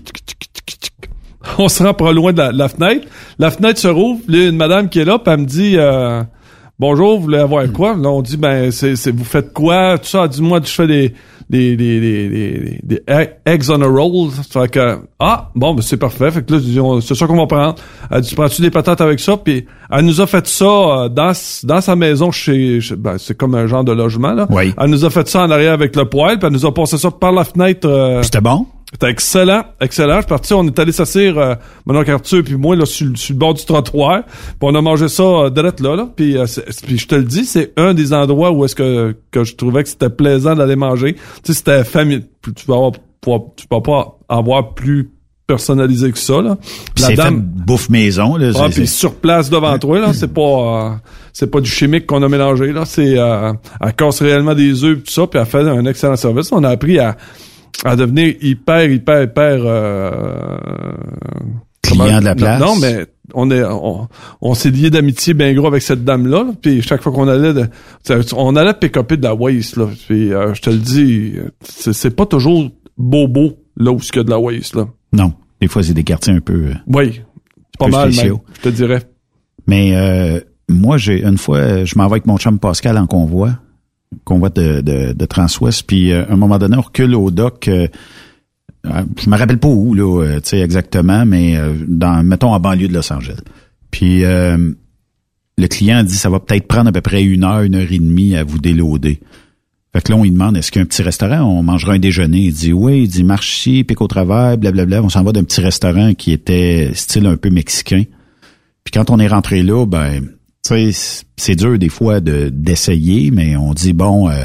On 1.57 1.67
se 1.69 1.81
rend 1.81 1.93
pas 1.93 2.11
loin 2.11 2.33
de 2.33 2.37
la, 2.37 2.51
la 2.51 2.69
fenêtre. 2.69 3.07
La 3.39 3.49
fenêtre 3.49 3.79
se 3.79 3.87
rouvre. 3.87 4.21
Là, 4.27 4.49
une 4.49 4.57
madame 4.57 4.89
qui 4.89 4.99
est 4.99 5.05
là, 5.05 5.17
puis 5.17 5.33
elle 5.33 5.39
me 5.39 5.45
dit 5.45 5.75
euh, 5.77 6.21
Bonjour, 6.77 7.17
vous 7.17 7.23
voulez 7.23 7.39
avoir 7.39 7.71
quoi? 7.71 7.95
Là, 7.95 8.09
on 8.09 8.21
dit 8.21 8.37
ben 8.37 8.71
c'est, 8.71 8.95
c'est 8.95 9.11
vous 9.11 9.23
faites 9.23 9.53
quoi? 9.53 9.97
Tout 9.97 10.07
ça, 10.07 10.27
dis-moi, 10.27 10.59
je 10.63 10.69
fais 10.71 10.87
des 10.87 11.13
des, 11.51 11.75
des, 11.75 11.99
des, 11.99 12.29
des, 12.29 12.79
des 12.83 13.01
eggs 13.45 13.63
on 13.69 13.81
a 13.81 13.85
roll. 13.87 14.29
Fait 14.31 14.71
que 14.71 14.99
Ah, 15.19 15.49
bon, 15.53 15.73
ben 15.75 15.81
c'est 15.81 15.97
parfait. 15.97 16.31
Fait 16.31 16.43
que 16.45 16.53
là, 16.53 16.59
c'est 17.01 17.13
ça 17.15 17.27
qu'on 17.27 17.35
va 17.37 17.45
prendre. 17.45 17.75
Elle 18.09 18.21
dit 18.21 18.33
Prends-tu 18.33 18.61
des 18.61 18.71
patates 18.71 19.01
avec 19.01 19.19
ça? 19.19 19.37
Puis 19.37 19.65
elle 19.91 20.05
nous 20.05 20.21
a 20.21 20.27
fait 20.27 20.47
ça 20.47 20.65
euh, 20.65 21.09
dans, 21.09 21.33
dans 21.63 21.81
sa 21.81 21.95
maison 21.95 22.31
chez, 22.31 22.79
chez- 22.81 22.95
ben, 22.95 23.17
c'est 23.17 23.35
comme 23.37 23.53
un 23.55 23.67
genre 23.67 23.83
de 23.83 23.91
logement, 23.91 24.33
là. 24.33 24.47
Oui. 24.49 24.73
Elle 24.79 24.89
nous 24.89 25.05
a 25.05 25.09
fait 25.09 25.27
ça 25.27 25.43
en 25.43 25.51
arrière 25.51 25.73
avec 25.73 25.95
le 25.95 26.05
poêle, 26.05 26.39
puis 26.39 26.47
elle 26.47 26.53
nous 26.53 26.65
a 26.65 26.73
passé 26.73 26.97
ça 26.97 27.11
par 27.11 27.31
la 27.33 27.43
fenêtre. 27.43 27.87
euh, 27.87 28.23
C'était 28.23 28.41
bon? 28.41 28.65
C'était 28.93 29.09
excellent, 29.09 29.63
excellent. 29.79 30.15
Je 30.15 30.21
suis 30.21 30.27
parti, 30.27 30.53
on 30.53 30.65
est 30.67 30.77
allé 30.79 30.91
s'asseoir, 30.91 31.37
euh, 31.37 31.55
mon 31.85 31.95
oncle 31.97 32.11
Arthur 32.11 32.43
puis 32.43 32.55
moi, 32.55 32.75
là, 32.75 32.85
sur, 32.85 33.07
le- 33.07 33.15
sur 33.15 33.33
le 33.33 33.39
bord 33.39 33.53
du 33.53 33.63
trottoir. 33.65 34.23
Puis 34.25 34.55
on 34.61 34.75
a 34.75 34.81
mangé 34.81 35.07
ça 35.07 35.23
euh, 35.23 35.49
direct 35.49 35.79
là, 35.79 35.95
là. 35.95 36.09
Puis, 36.15 36.37
euh, 36.37 36.45
puis 36.85 36.97
je 36.97 37.07
te 37.07 37.15
le 37.15 37.23
dis, 37.23 37.45
c'est 37.45 37.71
un 37.77 37.93
des 37.93 38.13
endroits 38.13 38.51
où 38.51 38.65
est-ce 38.65 38.75
que, 38.75 39.15
que 39.31 39.43
je 39.43 39.55
trouvais 39.55 39.83
que 39.83 39.89
c'était 39.89 40.09
plaisant 40.09 40.55
d'aller 40.55 40.75
manger. 40.75 41.13
Tu 41.13 41.19
sais, 41.45 41.53
c'était 41.53 41.83
famille. 41.83 42.25
Tu 42.43 42.65
vas 42.67 42.75
avoir, 42.75 42.91
tu 43.55 43.65
vas 43.71 43.81
pas 43.81 44.17
avoir 44.27 44.73
plus 44.73 45.09
personnalisé 45.47 46.11
que 46.11 46.17
ça, 46.17 46.41
là. 46.41 46.57
Puis 46.95 47.03
c'est 47.03 47.15
fait 47.15 47.21
bouffe 47.41 47.89
maison, 47.89 48.37
là. 48.37 48.51
Ah, 48.55 48.67
puis 48.75 48.87
sur 48.87 49.15
place 49.15 49.49
devant 49.49 49.77
toi, 49.79 49.99
là, 49.99 50.13
c'est 50.13 50.33
pas 50.33 50.41
euh, 50.41 50.89
c'est 51.33 51.47
pas 51.51 51.59
du 51.59 51.69
chimique 51.69 52.05
qu'on 52.07 52.23
a 52.23 52.29
mélangé, 52.29 52.71
là. 52.71 52.85
C'est 52.85 53.17
euh, 53.17 53.51
elle 53.81 53.93
casse 53.93 54.21
réellement 54.21 54.55
des 54.55 54.83
œufs, 54.83 55.03
tout 55.03 55.11
ça, 55.11 55.27
puis 55.27 55.39
elle 55.39 55.45
fait 55.45 55.59
un 55.67 55.85
excellent 55.85 56.15
service. 56.15 56.51
On 56.53 56.63
a 56.63 56.69
appris 56.69 56.99
à, 56.99 57.17
à 57.83 57.95
devenir 57.95 58.35
hyper, 58.41 58.89
hyper, 58.89 59.23
hyper 59.23 59.57
euh, 59.65 60.49
Client 61.81 62.05
comment- 62.05 62.19
de 62.19 62.25
la 62.25 62.35
place. 62.35 62.61
Non, 62.61 62.75
mais 62.79 63.05
on 63.33 63.49
est 63.51 63.63
on, 63.63 64.07
on 64.41 64.53
s'est 64.53 64.69
lié 64.71 64.89
d'amitié 64.89 65.33
bien 65.33 65.53
gros 65.53 65.67
avec 65.67 65.81
cette 65.81 66.03
dame 66.03 66.27
là, 66.27 66.45
puis 66.61 66.81
chaque 66.81 67.01
fois 67.01 67.11
qu'on 67.11 67.27
allait 67.27 67.53
de, 67.53 67.67
on 68.35 68.55
allait 68.55 68.73
pick-upper 68.73 69.17
de 69.17 69.23
la 69.23 69.33
waste 69.35 69.77
là, 69.77 69.87
puis 70.07 70.33
euh, 70.33 70.53
je 70.53 70.61
te 70.61 70.69
le 70.69 70.77
dis, 70.77 71.33
c'est 71.63 72.15
pas 72.15 72.25
toujours 72.25 72.69
beau 72.97 73.27
beau 73.27 73.53
là 73.77 73.91
où 73.91 73.97
il 73.99 74.15
y 74.15 74.19
a 74.19 74.23
de 74.23 74.29
la 74.29 74.39
waste 74.39 74.75
là. 74.75 74.85
Non. 75.13 75.33
Des 75.59 75.67
fois, 75.67 75.83
c'est 75.83 75.93
des 75.93 76.03
quartiers 76.03 76.33
un 76.33 76.39
peu... 76.41 76.53
euh, 76.53 76.73
Oui, 76.87 77.21
pas 77.77 77.85
peu 77.85 77.91
mal 77.91 78.13
même, 78.15 78.37
je 78.57 78.61
te 78.61 78.69
dirais. 78.69 79.01
Mais 79.67 79.95
euh, 79.95 80.39
moi, 80.67 80.97
j'ai 80.97 81.23
une 81.23 81.37
fois, 81.37 81.85
je 81.85 81.95
m'en 81.97 82.05
vais 82.07 82.13
avec 82.13 82.25
mon 82.25 82.37
chum 82.37 82.57
Pascal 82.59 82.97
en 82.97 83.05
convoi, 83.07 83.51
convoi 84.23 84.49
de, 84.49 84.81
de, 84.81 85.13
de 85.13 85.25
Transwest, 85.25 85.83
puis 85.87 86.11
euh, 86.11 86.25
à 86.25 86.33
un 86.33 86.37
moment 86.37 86.57
donné, 86.57 86.77
on 86.77 86.81
recule 86.81 87.15
au 87.15 87.31
dock. 87.31 87.67
euh, 87.67 87.87
je 88.83 89.29
me 89.29 89.37
rappelle 89.37 89.59
pas 89.59 89.67
où, 89.67 89.93
là, 89.93 90.23
euh, 90.23 90.35
tu 90.39 90.49
sais, 90.49 90.59
exactement, 90.59 91.25
mais 91.25 91.57
dans, 91.87 92.23
mettons, 92.23 92.53
en 92.53 92.59
banlieue 92.59 92.87
de 92.87 92.93
Los 92.93 93.11
Angeles. 93.13 93.39
Puis 93.91 94.23
le 94.23 95.67
client 95.67 96.03
dit, 96.03 96.15
ça 96.15 96.29
va 96.29 96.39
peut-être 96.39 96.67
prendre 96.67 96.89
à 96.89 96.91
peu 96.91 97.01
près 97.01 97.23
une 97.23 97.43
heure, 97.43 97.61
une 97.61 97.75
heure 97.75 97.91
et 97.91 97.99
demie 97.99 98.35
à 98.35 98.43
vous 98.43 98.57
déloader. 98.57 99.19
Fait 99.93 100.01
que 100.01 100.11
là, 100.11 100.17
on 100.17 100.23
lui 100.23 100.31
demande, 100.31 100.55
est-ce 100.55 100.71
qu'il 100.71 100.79
y 100.79 100.81
a 100.81 100.83
un 100.83 100.87
petit 100.87 101.03
restaurant? 101.03 101.41
On 101.41 101.63
mangera 101.63 101.93
un 101.93 101.99
déjeuner. 101.99 102.39
Il 102.39 102.53
dit, 102.53 102.71
oui, 102.71 103.03
il 103.03 103.07
dit, 103.09 103.25
marche 103.25 103.57
ici, 103.57 103.83
pique 103.83 104.01
au 104.01 104.07
travers, 104.07 104.57
blablabla. 104.57 105.03
On 105.03 105.09
s'en 105.09 105.21
va 105.21 105.33
d'un 105.33 105.43
petit 105.43 105.59
restaurant 105.59 106.13
qui 106.13 106.31
était 106.31 106.91
style 106.93 107.25
un 107.25 107.35
peu 107.35 107.49
mexicain. 107.49 108.03
Puis 108.85 108.91
quand 108.93 109.09
on 109.09 109.19
est 109.19 109.27
rentré 109.27 109.63
là, 109.63 109.85
ben, 109.85 110.29
c'est 111.37 111.55
dur 111.55 111.77
des 111.77 111.89
fois 111.89 112.19
de 112.19 112.49
d'essayer, 112.49 113.31
mais 113.31 113.55
on 113.55 113.73
dit, 113.73 113.93
bon, 113.93 114.29
euh, 114.29 114.43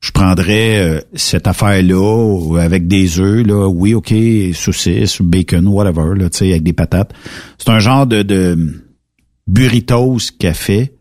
je 0.00 0.12
prendrais 0.12 0.78
euh, 0.78 1.00
cette 1.14 1.46
affaire-là 1.46 2.58
avec 2.58 2.86
des 2.86 3.20
œufs, 3.20 3.46
là, 3.46 3.68
oui, 3.68 3.94
OK, 3.94 4.14
saucisses, 4.54 5.20
bacon, 5.20 5.66
whatever, 5.68 6.14
là, 6.16 6.30
tu 6.30 6.38
sais, 6.38 6.50
avec 6.50 6.62
des 6.62 6.72
patates. 6.72 7.12
C'est 7.58 7.68
un 7.68 7.80
genre 7.80 8.06
de, 8.06 8.22
de 8.22 8.82
burritos 9.46 10.18
fait. 10.54 10.94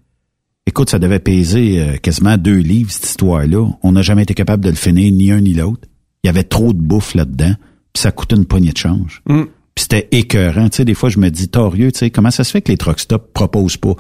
Écoute, 0.65 0.89
ça 0.89 0.99
devait 0.99 1.19
peser 1.19 1.79
euh, 1.79 1.97
quasiment 1.97 2.37
deux 2.37 2.57
livres, 2.57 2.91
cette 2.91 3.05
histoire-là. 3.05 3.65
On 3.81 3.93
n'a 3.93 4.01
jamais 4.01 4.23
été 4.23 4.33
capable 4.33 4.63
de 4.63 4.69
le 4.69 4.75
finir, 4.75 5.11
ni 5.11 5.31
un 5.31 5.41
ni 5.41 5.53
l'autre. 5.53 5.87
Il 6.23 6.27
y 6.27 6.29
avait 6.29 6.43
trop 6.43 6.73
de 6.73 6.79
bouffe 6.79 7.15
là-dedans, 7.15 7.55
puis 7.93 8.01
ça 8.01 8.11
coûtait 8.11 8.35
une 8.35 8.45
poignée 8.45 8.71
de 8.71 8.77
change. 8.77 9.23
Mm. 9.27 9.43
Puis 9.73 9.87
c'était 9.89 10.09
écœurant. 10.11 10.67
Tu 10.69 10.77
sais, 10.77 10.85
des 10.85 10.93
fois, 10.93 11.09
je 11.09 11.19
me 11.19 11.29
dis, 11.29 11.47
torieux, 11.47 11.91
tu 11.91 11.99
sais, 11.99 12.09
comment 12.11 12.31
ça 12.31 12.43
se 12.43 12.51
fait 12.51 12.61
que 12.61 12.71
les 12.71 12.77
truck 12.77 12.99
stops 12.99 13.31
proposent 13.33 13.77
pas, 13.77 13.95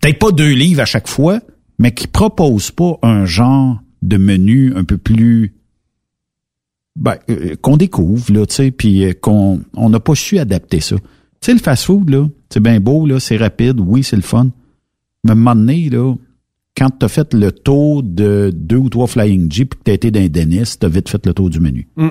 peut-être 0.00 0.18
pas 0.18 0.32
deux 0.32 0.52
livres 0.52 0.80
à 0.80 0.86
chaque 0.86 1.08
fois, 1.08 1.40
mais 1.78 1.92
qui 1.92 2.06
proposent 2.06 2.70
pas 2.70 2.98
un 3.02 3.24
genre 3.24 3.80
de 4.02 4.16
menu 4.16 4.72
un 4.76 4.84
peu 4.84 4.96
plus, 4.96 5.54
ben, 6.96 7.16
euh, 7.28 7.54
qu'on 7.60 7.76
découvre, 7.76 8.32
là, 8.32 8.46
tu 8.46 8.54
sais, 8.54 8.70
puis 8.70 9.04
euh, 9.04 9.12
qu'on 9.12 9.60
on 9.74 9.90
n'a 9.90 10.00
pas 10.00 10.14
su 10.14 10.38
adapter 10.38 10.80
ça. 10.80 10.96
Tu 10.96 11.02
sais, 11.42 11.52
le 11.52 11.58
fast-food, 11.58 12.10
là, 12.10 12.28
c'est 12.50 12.60
bien 12.60 12.80
beau, 12.80 13.06
là, 13.06 13.20
c'est 13.20 13.36
rapide, 13.36 13.80
oui, 13.80 14.02
c'est 14.02 14.16
le 14.16 14.22
fun. 14.22 14.50
Mais 15.24 15.30
à 15.30 15.32
un 15.32 15.36
moment 15.36 15.54
donné, 15.54 15.88
là, 15.90 16.14
quand 16.76 16.90
tu 16.98 17.04
as 17.04 17.08
fait 17.08 17.34
le 17.34 17.52
tour 17.52 18.02
de 18.02 18.50
deux 18.54 18.76
ou 18.76 18.88
trois 18.88 19.06
Flying 19.06 19.50
Jeep 19.50 19.74
et 19.74 19.76
que 19.76 19.82
tu 19.84 19.90
as 19.90 19.94
été 19.94 20.10
d'un 20.10 20.28
dentiste, 20.28 20.80
tu 20.80 20.86
as 20.86 20.88
vite 20.88 21.08
fait 21.08 21.24
le 21.26 21.34
tour 21.34 21.50
du 21.50 21.60
menu. 21.60 21.88
Mm. 21.96 22.08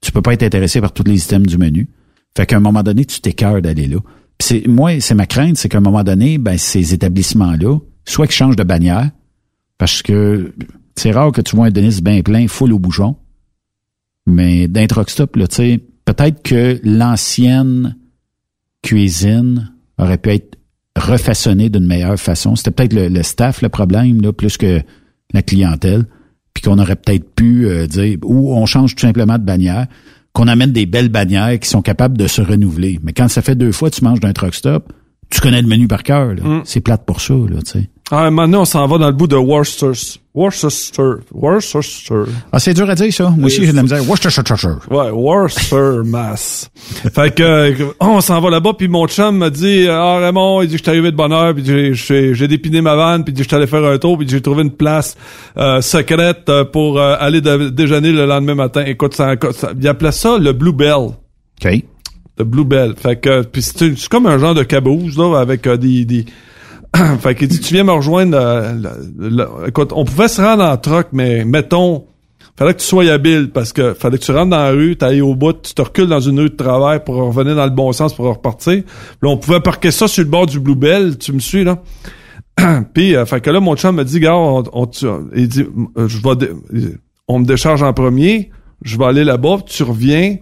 Tu 0.00 0.12
peux 0.12 0.22
pas 0.22 0.32
être 0.32 0.42
intéressé 0.42 0.80
par 0.80 0.92
tous 0.92 1.04
les 1.04 1.22
items 1.24 1.46
du 1.46 1.58
menu. 1.58 1.88
Fait 2.36 2.46
qu'à 2.46 2.56
un 2.56 2.60
moment 2.60 2.82
donné, 2.82 3.04
tu 3.04 3.20
t'écœures 3.20 3.60
d'aller 3.60 3.86
là. 3.86 3.98
C'est, 4.40 4.66
moi, 4.66 5.00
c'est 5.00 5.14
ma 5.14 5.26
crainte, 5.26 5.56
c'est 5.56 5.68
qu'à 5.68 5.78
un 5.78 5.82
moment 5.82 6.04
donné, 6.04 6.38
ben, 6.38 6.56
ces 6.56 6.94
établissements-là, 6.94 7.78
soit 8.04 8.26
qu'ils 8.26 8.36
changent 8.36 8.56
de 8.56 8.64
bannière, 8.64 9.10
parce 9.78 10.02
que 10.02 10.54
c'est 10.96 11.10
rare 11.10 11.32
que 11.32 11.40
tu 11.40 11.56
vois 11.56 11.66
un 11.66 11.70
dentiste 11.70 12.02
bien 12.02 12.22
plein, 12.22 12.48
full 12.48 12.72
au 12.72 12.78
bouchon. 12.78 13.16
Mais 14.26 14.68
stop, 15.06 15.36
là, 15.36 15.46
tu 15.46 15.56
sais, 15.56 15.80
peut-être 16.04 16.42
que 16.42 16.80
l'ancienne 16.84 17.96
cuisine 18.82 19.72
aurait 19.98 20.18
pu 20.18 20.30
être 20.30 20.58
refaçonnée 20.96 21.68
d'une 21.70 21.86
meilleure 21.86 22.18
façon. 22.18 22.56
C'était 22.56 22.70
peut-être 22.70 22.92
le, 22.92 23.08
le 23.08 23.22
staff 23.22 23.62
le 23.62 23.68
problème, 23.68 24.20
là, 24.20 24.32
plus 24.32 24.56
que 24.56 24.82
la 25.32 25.42
clientèle. 25.42 26.04
Puis 26.54 26.62
qu'on 26.62 26.78
aurait 26.78 26.96
peut-être 26.96 27.34
pu 27.34 27.66
euh, 27.66 27.86
dire, 27.86 28.18
ou 28.24 28.52
on 28.54 28.66
change 28.66 28.96
tout 28.96 29.02
simplement 29.02 29.38
de 29.38 29.44
bannière, 29.44 29.86
qu'on 30.38 30.46
amène 30.46 30.70
des 30.70 30.86
belles 30.86 31.08
bannières 31.08 31.58
qui 31.58 31.68
sont 31.68 31.82
capables 31.82 32.16
de 32.16 32.28
se 32.28 32.40
renouveler. 32.40 33.00
Mais 33.02 33.12
quand 33.12 33.26
ça 33.26 33.42
fait 33.42 33.56
deux 33.56 33.72
fois 33.72 33.90
que 33.90 33.96
tu 33.96 34.04
manges 34.04 34.20
d'un 34.20 34.32
truck 34.32 34.54
stop, 34.54 34.92
tu 35.30 35.40
connais 35.40 35.60
le 35.60 35.66
menu 35.66 35.88
par 35.88 36.04
cœur. 36.04 36.32
là. 36.32 36.44
Mm. 36.44 36.62
C'est 36.64 36.80
plate 36.80 37.04
pour 37.04 37.20
ça, 37.20 37.34
là, 37.34 37.60
tu 37.60 37.72
sais. 37.72 37.90
Ah, 38.10 38.30
maintenant, 38.30 38.62
on 38.62 38.64
s'en 38.64 38.86
va 38.86 38.96
dans 38.96 39.08
le 39.08 39.12
bout 39.12 39.26
de 39.26 39.36
Worcester. 39.36 39.92
Worcester. 40.34 41.02
Worcester. 41.30 42.22
Ah, 42.52 42.58
c'est 42.58 42.72
dur 42.72 42.88
à 42.88 42.94
dire, 42.94 43.12
ça. 43.12 43.28
Moi 43.36 43.46
aussi, 43.46 43.64
j'ai 43.66 43.72
de 43.72 43.76
la 43.76 43.82
misère. 43.82 44.08
Worcestershire. 44.08 44.78
Ouais, 44.90 45.10
Worcester, 45.10 46.00
Mass. 46.06 46.70
fait 47.12 47.34
que, 47.34 47.42
euh, 47.42 47.74
on 48.00 48.20
s'en 48.22 48.40
va 48.40 48.48
là-bas, 48.48 48.72
puis 48.78 48.88
mon 48.88 49.06
chum 49.08 49.36
m'a 49.38 49.50
dit, 49.50 49.86
ah, 49.90 50.18
Raymond, 50.20 50.62
il 50.62 50.68
dit 50.68 50.74
que 50.74 50.78
je 50.78 50.82
suis 50.84 50.90
arrivé 50.90 51.10
de 51.10 51.16
bonne 51.16 51.32
heure, 51.32 51.54
puis 51.54 51.64
j'ai- 51.94 52.48
dépiné 52.48 52.80
ma 52.80 52.94
vanne, 52.94 53.24
puis 53.24 53.32
il 53.32 53.34
dit 53.34 53.40
que 53.40 53.44
je 53.44 53.48
suis 53.48 53.56
allé 53.56 53.66
faire 53.66 53.84
un 53.84 53.98
tour, 53.98 54.16
puis 54.16 54.26
j'ai 54.26 54.40
trouvé 54.40 54.62
une 54.62 54.70
place 54.70 55.14
euh, 55.58 55.82
secrète 55.82 56.48
euh, 56.48 56.64
pour 56.64 56.98
euh, 56.98 57.14
aller 57.18 57.42
de- 57.42 57.68
déjeuner 57.68 58.12
le 58.12 58.24
lendemain 58.24 58.54
matin. 58.54 58.84
Écoute, 58.86 59.14
ça, 59.14 59.34
ça, 59.52 59.72
il 59.78 59.86
appelait 59.86 60.12
ça 60.12 60.38
le 60.38 60.52
Blue 60.52 60.72
Bell. 60.72 60.94
OK. 61.62 61.82
Le 62.38 62.44
Blue 62.44 62.64
Bell. 62.64 62.94
Fait 62.96 63.16
que, 63.20 63.42
puis 63.42 63.60
c'est 63.60 63.82
une- 63.86 63.96
c'est 63.98 64.08
comme 64.08 64.26
un 64.26 64.38
genre 64.38 64.54
de 64.54 64.62
caboose, 64.62 65.18
là, 65.18 65.38
avec 65.38 65.66
euh, 65.66 65.76
des... 65.76 66.04
des 66.06 66.24
fait 67.20 67.34
qu'il 67.34 67.48
dit, 67.48 67.60
tu 67.60 67.74
viens 67.74 67.84
me 67.84 67.92
rejoindre. 67.92 68.36
euh, 68.38 68.72
le- 69.18 69.28
le- 69.28 69.68
écoute, 69.68 69.92
on 69.94 70.04
pouvait 70.04 70.28
se 70.28 70.40
rendre 70.40 70.64
en 70.64 70.76
truck, 70.76 71.08
mais 71.12 71.44
mettons, 71.44 72.06
fallait 72.56 72.74
que 72.74 72.80
tu 72.80 72.86
sois 72.86 73.08
habile 73.10 73.50
parce 73.52 73.72
que 73.72 73.94
fallait 73.94 74.18
que 74.18 74.24
tu 74.24 74.32
rentres 74.32 74.50
dans 74.50 74.56
la 74.58 74.70
rue, 74.70 74.96
t'ailles 74.96 75.20
au 75.20 75.34
bout, 75.34 75.52
tu 75.62 75.74
te 75.74 75.82
recules 75.82 76.06
dans 76.08 76.20
une 76.20 76.40
rue 76.40 76.50
de 76.50 76.56
travail 76.56 77.02
pour 77.04 77.16
revenir 77.16 77.54
dans 77.54 77.64
le 77.64 77.70
bon 77.70 77.92
sens 77.92 78.14
pour 78.14 78.26
repartir. 78.26 78.82
Là, 79.22 79.28
on 79.28 79.36
pouvait 79.36 79.60
parquer 79.60 79.90
ça 79.90 80.08
sur 80.08 80.24
le 80.24 80.30
bord 80.30 80.46
du 80.46 80.58
Bluebell, 80.60 81.18
tu 81.18 81.32
me 81.32 81.38
suis 81.40 81.62
là. 81.64 81.82
Puis, 82.94 83.14
euh, 83.14 83.24
fait 83.26 83.40
que 83.40 83.50
là, 83.50 83.60
mon 83.60 83.76
chum 83.76 83.94
me 83.96 84.04
dit, 84.04 84.18
gars, 84.20 84.34
on, 84.34 84.64
on- 84.72 84.90
il 85.36 85.48
dit, 85.48 85.64
euh, 85.96 86.08
je 86.08 86.18
vais, 86.18 86.50
on 87.28 87.38
me 87.38 87.44
décharge 87.44 87.82
en 87.82 87.92
premier, 87.92 88.50
je 88.82 88.98
vais 88.98 89.04
aller 89.04 89.24
là-bas, 89.24 89.58
tu 89.66 89.82
reviens, 89.84 90.38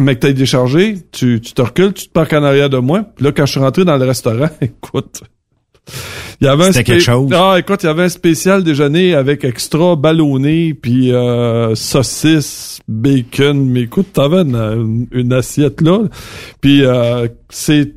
mais 0.00 0.16
que 0.16 0.20
t'ailles 0.20 0.34
déchargé, 0.34 0.98
tu, 1.12 1.40
tu 1.40 1.52
te 1.54 1.62
recules, 1.62 1.94
tu 1.94 2.08
te 2.08 2.12
parques 2.12 2.32
en 2.34 2.42
arrière 2.42 2.68
de 2.68 2.78
moi. 2.78 3.04
Puis 3.14 3.24
là, 3.24 3.32
quand 3.32 3.46
je 3.46 3.52
suis 3.52 3.60
rentré 3.60 3.84
dans 3.86 3.96
le 3.96 4.04
restaurant, 4.04 4.48
écoute, 4.60 5.22
il 6.40 6.46
y 6.46 6.48
avait 6.48 6.64
un 6.64 6.72
C'était 6.72 6.84
quelque 6.84 7.02
chose. 7.02 7.30
Ah, 7.32 7.56
écoute, 7.58 7.82
il 7.82 7.86
y 7.86 7.88
avait 7.88 8.04
un 8.04 8.08
spécial 8.08 8.64
déjeuner 8.64 9.14
avec 9.14 9.44
extra 9.44 9.96
ballonné, 9.96 10.74
puis 10.74 11.12
euh, 11.12 11.74
saucisse, 11.74 12.80
bacon. 12.88 13.64
Mais 13.66 13.82
écoute, 13.82 14.08
t'avais 14.12 14.42
une, 14.42 15.06
une, 15.12 15.32
assiette 15.32 15.80
là. 15.80 16.00
Puis 16.60 16.84
euh, 16.84 17.28
c'est, 17.48 17.94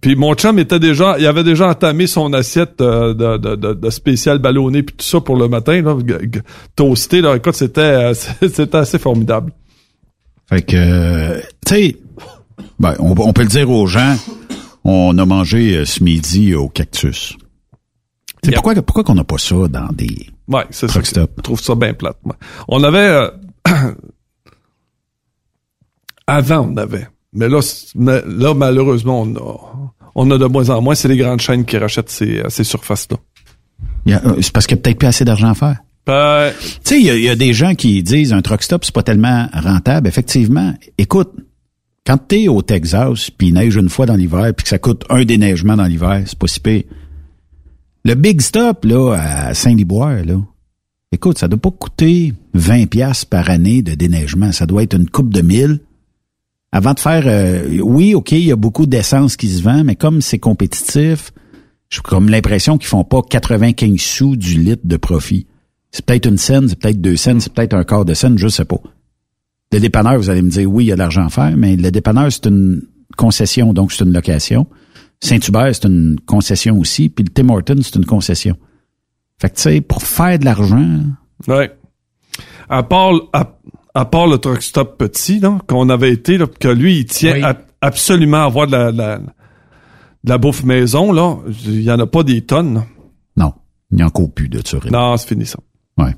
puis 0.00 0.16
mon 0.16 0.34
chum 0.34 0.58
était 0.58 0.78
déjà, 0.78 1.16
il 1.18 1.26
avait 1.26 1.44
déjà 1.44 1.68
entamé 1.68 2.06
son 2.06 2.32
assiette 2.32 2.80
euh, 2.80 3.12
de, 3.14 3.36
de, 3.36 3.56
de, 3.56 3.74
de 3.74 3.90
spécial 3.90 4.38
ballonné 4.38 4.82
puis 4.82 4.96
tout 4.96 5.04
ça 5.04 5.20
pour 5.20 5.36
le 5.36 5.48
matin 5.48 5.82
là, 5.82 5.96
toasté 6.76 7.20
là. 7.20 7.36
Écoute, 7.36 7.54
c'était 7.54 7.80
euh, 7.80 8.14
c'était 8.40 8.76
assez 8.76 8.98
formidable. 8.98 9.52
Fait 10.48 10.62
que, 10.62 11.40
tu 11.66 11.74
sais, 11.74 11.96
ben, 12.78 12.94
on, 12.98 13.14
on 13.18 13.32
peut 13.32 13.42
le 13.42 13.48
dire 13.48 13.70
aux 13.70 13.86
gens, 13.86 14.14
on 14.84 15.16
a 15.18 15.24
mangé 15.26 15.76
euh, 15.76 15.84
ce 15.84 16.02
midi 16.02 16.54
au 16.54 16.68
cactus. 16.68 17.36
C'est 18.42 18.52
pourquoi, 18.52 18.74
pourquoi 18.74 19.04
qu'on 19.04 19.14
n'a 19.14 19.24
pas 19.24 19.38
ça 19.38 19.56
dans 19.68 19.88
des 19.92 20.26
Ouais, 20.48 20.64
c'est 20.70 20.86
ça. 20.88 21.00
truck? 21.00 21.06
Je 21.36 21.42
trouve 21.42 21.60
ça 21.60 21.74
bien 21.74 21.94
plate. 21.94 22.18
moi. 22.24 22.36
On 22.68 22.82
avait 22.84 22.98
euh, 22.98 23.30
avant 26.26 26.68
on 26.70 26.76
avait, 26.76 27.08
mais 27.32 27.48
là 27.48 27.60
là 28.26 28.54
malheureusement 28.54 29.22
on 29.22 29.34
a 29.36 29.90
on 30.16 30.30
a 30.30 30.38
de 30.38 30.44
moins 30.46 30.70
en 30.70 30.80
moins. 30.80 30.94
C'est 30.94 31.08
les 31.08 31.16
grandes 31.16 31.40
chaînes 31.40 31.64
qui 31.64 31.76
rachètent 31.76 32.08
ces, 32.10 32.38
euh, 32.38 32.48
ces 32.48 32.62
surfaces 32.62 33.08
là. 33.10 33.16
Il 34.06 34.12
y 34.12 34.14
a- 34.14 34.24
euh, 34.24 34.36
C'est 34.42 34.52
parce 34.52 34.66
qu'il 34.66 34.76
n'y 34.76 34.80
a 34.80 34.82
peut-être 34.82 34.98
plus 34.98 35.08
assez 35.08 35.24
d'argent 35.24 35.48
à 35.50 35.54
faire. 35.54 35.78
Ben, 36.06 36.52
Tu 36.60 36.68
sais, 36.84 37.00
il 37.00 37.06
y, 37.06 37.10
a- 37.10 37.16
il 37.16 37.22
y 37.24 37.28
a 37.30 37.34
des 37.34 37.52
gens 37.52 37.74
qui 37.74 38.00
disent 38.02 38.32
un 38.32 38.40
truck 38.42 38.62
stop, 38.62 38.84
c'est 38.84 38.94
pas 38.94 39.02
tellement 39.02 39.48
rentable. 39.52 40.06
Effectivement, 40.06 40.72
écoute, 40.98 41.32
quand 42.06 42.18
t'es 42.18 42.48
au 42.48 42.62
Texas, 42.62 43.30
puis 43.30 43.48
il 43.48 43.54
neige 43.54 43.76
une 43.76 43.88
fois 43.88 44.06
dans 44.06 44.16
l'hiver, 44.16 44.52
puis 44.54 44.64
que 44.64 44.68
ça 44.68 44.78
coûte 44.78 45.04
un 45.08 45.24
déneigement 45.24 45.76
dans 45.76 45.86
l'hiver, 45.86 46.22
c'est 46.26 46.38
pas 46.38 46.46
si 46.46 46.60
pire. 46.60 46.82
Le 48.04 48.14
Big 48.14 48.42
Stop, 48.42 48.84
là, 48.84 49.14
à 49.14 49.54
Saint-Liboire, 49.54 50.24
là, 50.24 50.36
écoute, 51.12 51.38
ça 51.38 51.48
doit 51.48 51.60
pas 51.60 51.70
coûter 51.70 52.34
20 52.52 52.86
pièces 52.86 53.24
par 53.24 53.48
année 53.48 53.80
de 53.80 53.94
déneigement. 53.94 54.52
Ça 54.52 54.66
doit 54.66 54.82
être 54.82 54.94
une 54.94 55.08
coupe 55.08 55.32
de 55.32 55.40
mille. 55.40 55.80
Avant 56.70 56.92
de 56.92 57.00
faire, 57.00 57.22
euh, 57.26 57.78
oui, 57.80 58.14
OK, 58.14 58.32
il 58.32 58.44
y 58.44 58.52
a 58.52 58.56
beaucoup 58.56 58.84
d'essence 58.84 59.36
qui 59.36 59.48
se 59.48 59.62
vend, 59.62 59.84
mais 59.84 59.94
comme 59.94 60.20
c'est 60.20 60.38
compétitif, 60.38 61.32
j'ai 61.88 62.00
comme 62.00 62.28
l'impression 62.28 62.76
qu'ils 62.76 62.88
font 62.88 63.04
pas 63.04 63.22
95 63.22 63.98
sous 63.98 64.36
du 64.36 64.60
litre 64.60 64.82
de 64.84 64.96
profit. 64.96 65.46
C'est 65.92 66.04
peut-être 66.04 66.26
une 66.26 66.38
scène, 66.38 66.68
c'est 66.68 66.78
peut-être 66.78 67.00
deux 67.00 67.16
scènes, 67.16 67.40
c'est 67.40 67.52
peut-être 67.52 67.74
un 67.74 67.84
quart 67.84 68.04
de 68.04 68.12
scène, 68.12 68.36
je 68.36 68.48
sais 68.48 68.64
pas. 68.64 68.80
Le 69.72 69.80
dépanneur, 69.80 70.16
vous 70.18 70.30
allez 70.30 70.42
me 70.42 70.50
dire, 70.50 70.70
oui, 70.70 70.84
il 70.84 70.88
y 70.88 70.92
a 70.92 70.94
de 70.94 71.00
l'argent 71.00 71.26
à 71.26 71.30
faire, 71.30 71.56
mais 71.56 71.76
le 71.76 71.90
dépanneur, 71.90 72.30
c'est 72.30 72.46
une 72.46 72.82
concession, 73.16 73.72
donc 73.72 73.92
c'est 73.92 74.04
une 74.04 74.12
location. 74.12 74.66
Saint-Hubert, 75.22 75.74
c'est 75.74 75.86
une 75.86 76.16
concession 76.26 76.78
aussi, 76.78 77.08
puis 77.08 77.24
le 77.24 77.30
Tim 77.32 77.48
Hortons, 77.48 77.80
c'est 77.82 77.96
une 77.96 78.04
concession. 78.04 78.56
Fait 79.40 79.50
que, 79.50 79.56
tu 79.56 79.62
sais, 79.62 79.80
pour 79.80 80.02
faire 80.02 80.38
de 80.38 80.44
l'argent, 80.44 81.00
ouais. 81.48 81.76
À 82.68 82.82
part 82.82 83.12
à, 83.32 83.58
à 83.94 84.04
part 84.06 84.26
le 84.26 84.38
truck 84.38 84.62
stop 84.62 84.96
petit 84.98 85.38
là 85.40 85.58
qu'on 85.68 85.88
avait 85.88 86.12
été 86.12 86.38
là, 86.38 86.46
que 86.46 86.68
lui 86.68 86.98
il 87.00 87.04
tient 87.04 87.34
Oui. 87.34 87.42
à- 87.42 87.58
absolument 87.80 88.38
à 88.38 88.44
avoir 88.44 88.66
de 88.66 88.72
la, 88.72 88.90
la 88.92 89.18
de 89.18 89.24
la 90.30 90.38
bouffe 90.38 90.64
maison 90.64 91.12
là, 91.12 91.36
il 91.66 91.82
y 91.82 91.90
en 91.90 91.98
a 91.98 92.06
pas 92.06 92.22
des 92.22 92.40
tonnes. 92.42 92.74
là. 92.74 92.86
non, 93.36 93.52
il 93.90 93.96
n'y 93.98 94.02
a 94.02 94.06
encore 94.06 94.32
plus 94.32 94.48
de. 94.48 94.60
Raymond. 94.78 94.98
Non, 95.10 95.16
c'est 95.16 95.28
fini 95.28 95.46
ça. 95.46 95.58
Ouais. 95.98 96.14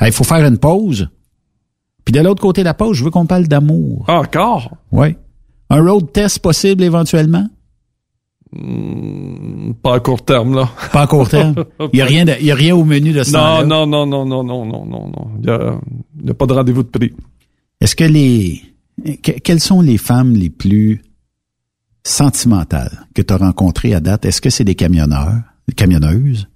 Il 0.00 0.12
faut 0.12 0.24
faire 0.24 0.44
une 0.46 0.58
pause. 0.58 1.08
Puis 2.04 2.12
de 2.12 2.20
l'autre 2.20 2.42
côté 2.42 2.62
de 2.62 2.66
la 2.66 2.74
pause, 2.74 2.96
je 2.96 3.04
veux 3.04 3.10
qu'on 3.10 3.26
parle 3.26 3.46
d'amour. 3.48 4.04
Ah, 4.08 4.20
encore? 4.20 4.76
Oui. 4.92 5.16
Un 5.70 5.82
road 5.82 6.12
test 6.12 6.38
possible 6.40 6.82
éventuellement? 6.82 7.46
Hmm, 8.52 9.72
pas 9.82 9.94
à 9.96 10.00
court 10.00 10.24
terme 10.24 10.54
là. 10.56 10.68
Pas 10.92 11.02
à 11.02 11.06
court 11.06 11.28
terme. 11.28 11.54
Il 11.80 11.90
n'y 11.94 12.00
a, 12.00 12.04
rien 12.06 12.24
de- 12.24 12.34
il 12.40 12.46
y 12.46 12.50
a 12.50 12.54
rien 12.56 12.74
au 12.74 12.84
menu 12.84 13.12
de 13.12 13.22
ce 13.22 13.30
Non, 13.32 13.64
non, 13.64 13.86
non, 13.86 14.06
non, 14.06 14.26
non, 14.26 14.42
non, 14.42 14.64
non, 14.66 14.84
non, 14.86 15.06
non. 15.06 15.30
Il 15.40 15.46
y 15.46 15.50
a, 15.50 16.30
a 16.30 16.34
pas 16.34 16.46
de 16.46 16.52
rendez-vous 16.54 16.82
de 16.82 16.88
prix. 16.88 17.12
Est-ce 17.80 17.94
que 17.94 18.02
les... 18.04 18.60
que- 19.22 19.38
quelles 19.38 19.60
sont 19.60 19.80
les 19.80 19.98
femmes 19.98 20.32
les 20.34 20.50
plus 20.50 21.00
sentimentales 22.04 23.06
que 23.14 23.22
tu 23.22 23.32
as 23.32 23.36
rencontrées 23.36 23.94
à 23.94 24.00
date? 24.00 24.24
Est-ce 24.24 24.40
que 24.40 24.50
c'est 24.50 24.64
des 24.64 24.74
camionneurs, 24.74 25.42
des 25.68 25.74
camionneuses? 25.74 26.48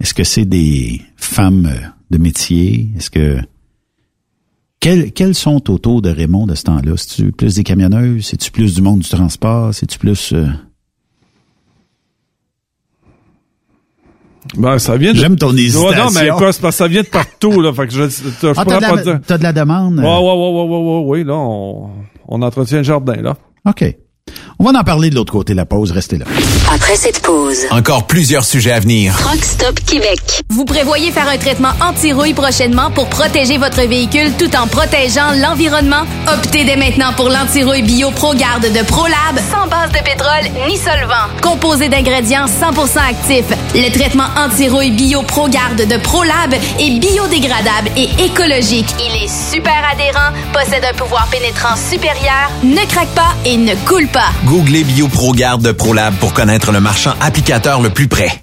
Est-ce 0.00 0.14
que 0.14 0.24
c'est 0.24 0.44
des 0.44 1.00
femmes 1.16 1.70
de 2.10 2.18
métier? 2.18 2.90
Est-ce 2.96 3.10
que... 3.10 3.38
Quelles, 4.80 5.12
quelles 5.12 5.34
sont 5.34 5.70
autour 5.70 6.02
de 6.02 6.10
Raymond 6.10 6.46
de 6.46 6.54
ce 6.54 6.62
temps-là? 6.64 6.92
C'est-tu 6.96 7.32
plus 7.32 7.56
des 7.56 7.64
camionneuses? 7.64 8.26
C'est-tu 8.26 8.50
plus 8.52 8.74
du 8.76 8.82
monde 8.82 9.00
du 9.00 9.08
transport? 9.08 9.74
C'est-tu 9.74 9.98
plus... 9.98 10.32
euh, 10.32 10.46
Ben, 14.56 14.78
ça 14.78 14.96
vient 14.96 15.12
de... 15.12 15.18
J'aime 15.18 15.36
ton 15.36 15.50
Ouais, 15.52 15.62
hésitation. 15.62 16.04
non, 16.04 16.10
mais 16.14 16.28
quoi, 16.28 16.40
parce 16.46 16.58
que 16.58 16.70
ça 16.70 16.88
vient 16.88 17.02
de 17.02 17.08
partout, 17.08 17.60
là. 17.60 17.72
Fait 17.72 17.86
que 17.86 17.92
je, 17.92 18.04
je, 18.08 18.46
Ah, 18.56 18.64
t'as 18.64 18.76
de, 18.76 18.80
pas 18.86 18.94
la, 18.96 19.02
dire. 19.02 19.20
t'as 19.26 19.38
de 19.38 19.42
la 19.42 19.52
demande? 19.52 19.98
Ouais, 19.98 20.04
ouais, 20.04 20.10
ouais, 20.10 20.52
ouais, 20.52 20.64
ouais, 20.64 21.00
ouais, 21.00 21.04
ouais, 21.06 21.24
là, 21.24 21.34
on, 21.34 21.90
on 22.28 22.42
entretient 22.42 22.78
le 22.78 22.84
jardin, 22.84 23.16
là. 23.20 23.36
OK. 23.66 23.84
On 24.60 24.64
va 24.64 24.76
en 24.76 24.82
parler 24.82 25.08
de 25.08 25.14
l'autre 25.14 25.32
côté 25.32 25.52
de 25.52 25.56
la 25.56 25.66
pause. 25.66 25.92
Restez 25.92 26.18
là. 26.18 26.24
Après 26.74 26.96
cette 26.96 27.22
pause, 27.22 27.58
Encore 27.70 28.08
plusieurs 28.08 28.44
sujets 28.44 28.72
à 28.72 28.80
venir. 28.80 29.16
Truck 29.16 29.44
Stop 29.44 29.78
Québec. 29.86 30.18
Vous 30.50 30.64
prévoyez 30.64 31.12
faire 31.12 31.28
un 31.28 31.38
traitement 31.38 31.70
anti-rouille 31.80 32.34
prochainement 32.34 32.90
pour 32.90 33.06
protéger 33.08 33.56
votre 33.56 33.80
véhicule 33.82 34.32
tout 34.36 34.50
en 34.56 34.66
protégeant 34.66 35.30
l'environnement? 35.40 36.02
Optez 36.26 36.64
dès 36.64 36.74
maintenant 36.74 37.12
pour 37.14 37.28
l'anti-rouille 37.28 37.82
bio 37.82 38.10
ProGarde 38.10 38.64
de 38.72 38.82
ProLab, 38.84 39.38
sans 39.48 39.68
base 39.68 39.92
de 39.92 40.02
pétrole 40.04 40.50
ni 40.66 40.76
solvant. 40.76 41.28
Composé 41.40 41.88
d'ingrédients 41.88 42.46
100% 42.46 42.98
actifs, 42.98 43.56
le 43.76 43.92
traitement 43.96 44.26
anti-rouille 44.36 44.90
bio 44.90 45.22
ProGarde 45.22 45.86
de 45.86 45.96
ProLab 45.98 46.52
est 46.80 46.98
biodégradable 46.98 47.90
et 47.96 48.08
écologique. 48.24 48.92
Il 48.98 49.22
est 49.22 49.52
super 49.52 49.80
adhérent, 49.92 50.32
possède 50.52 50.84
un 50.84 50.94
pouvoir 50.94 51.28
pénétrant 51.30 51.76
supérieur, 51.76 52.50
ne 52.64 52.84
craque 52.90 53.14
pas 53.14 53.34
et 53.44 53.56
ne 53.56 53.76
coule 53.86 54.08
pas. 54.08 54.32
Googlez 54.48 54.84
BioProGarde 54.84 55.60
de 55.60 55.72
ProLab 55.72 56.14
pour 56.14 56.32
connaître 56.32 56.72
le 56.72 56.80
marchand 56.80 57.12
applicateur 57.20 57.82
le 57.82 57.90
plus 57.90 58.08
près. 58.08 58.42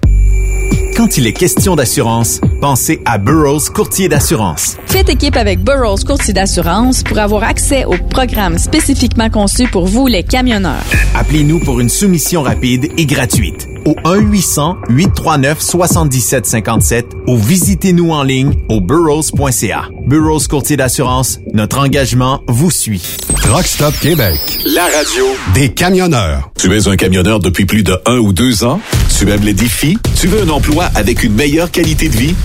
Quand 1.01 1.17
il 1.17 1.25
est 1.25 1.33
question 1.33 1.75
d'assurance, 1.75 2.39
pensez 2.61 3.01
à 3.05 3.17
Burroughs 3.17 3.71
Courtier 3.73 4.07
d'assurance. 4.07 4.77
Faites 4.85 5.09
équipe 5.09 5.35
avec 5.35 5.63
Burroughs 5.63 6.03
Courtier 6.05 6.31
d'assurance 6.31 7.01
pour 7.01 7.17
avoir 7.17 7.41
accès 7.43 7.85
aux 7.85 7.97
programmes 8.11 8.59
spécifiquement 8.59 9.31
conçus 9.31 9.67
pour 9.67 9.87
vous, 9.87 10.05
les 10.05 10.21
camionneurs. 10.21 10.83
Appelez-nous 11.15 11.59
pour 11.61 11.79
une 11.79 11.89
soumission 11.89 12.43
rapide 12.43 12.91
et 12.97 13.07
gratuite 13.07 13.70
au 13.85 13.93
1-800-839-7757 14.05 17.03
ou 17.27 17.37
visitez-nous 17.37 18.11
en 18.11 18.23
ligne 18.23 18.53
au 18.69 18.81
burrows.ca. 18.81 19.89
Burrows 20.05 20.41
Courtier 20.49 20.77
d'assurance, 20.77 21.39
notre 21.53 21.79
engagement 21.79 22.41
vous 22.47 22.71
suit. 22.71 23.01
Truck 23.41 23.65
Stop 23.65 23.93
Québec. 23.99 24.37
La 24.73 24.83
radio 24.83 25.25
Des 25.53 25.69
camionneurs. 25.69 26.51
Tu 26.57 26.75
es 26.75 26.87
un 26.87 26.95
camionneur 26.95 27.39
depuis 27.39 27.65
plus 27.65 27.83
de 27.83 27.97
un 28.05 28.17
ou 28.17 28.33
deux 28.33 28.63
ans? 28.63 28.79
Tu 29.17 29.29
aimes 29.29 29.43
les 29.43 29.53
défis? 29.53 29.97
Tu 30.19 30.27
veux 30.27 30.41
un 30.41 30.49
emploi 30.49 30.85
avec 30.95 31.23
une 31.23 31.33
meilleure 31.33 31.71
qualité 31.71 32.09
de 32.09 32.17
vie? 32.17 32.35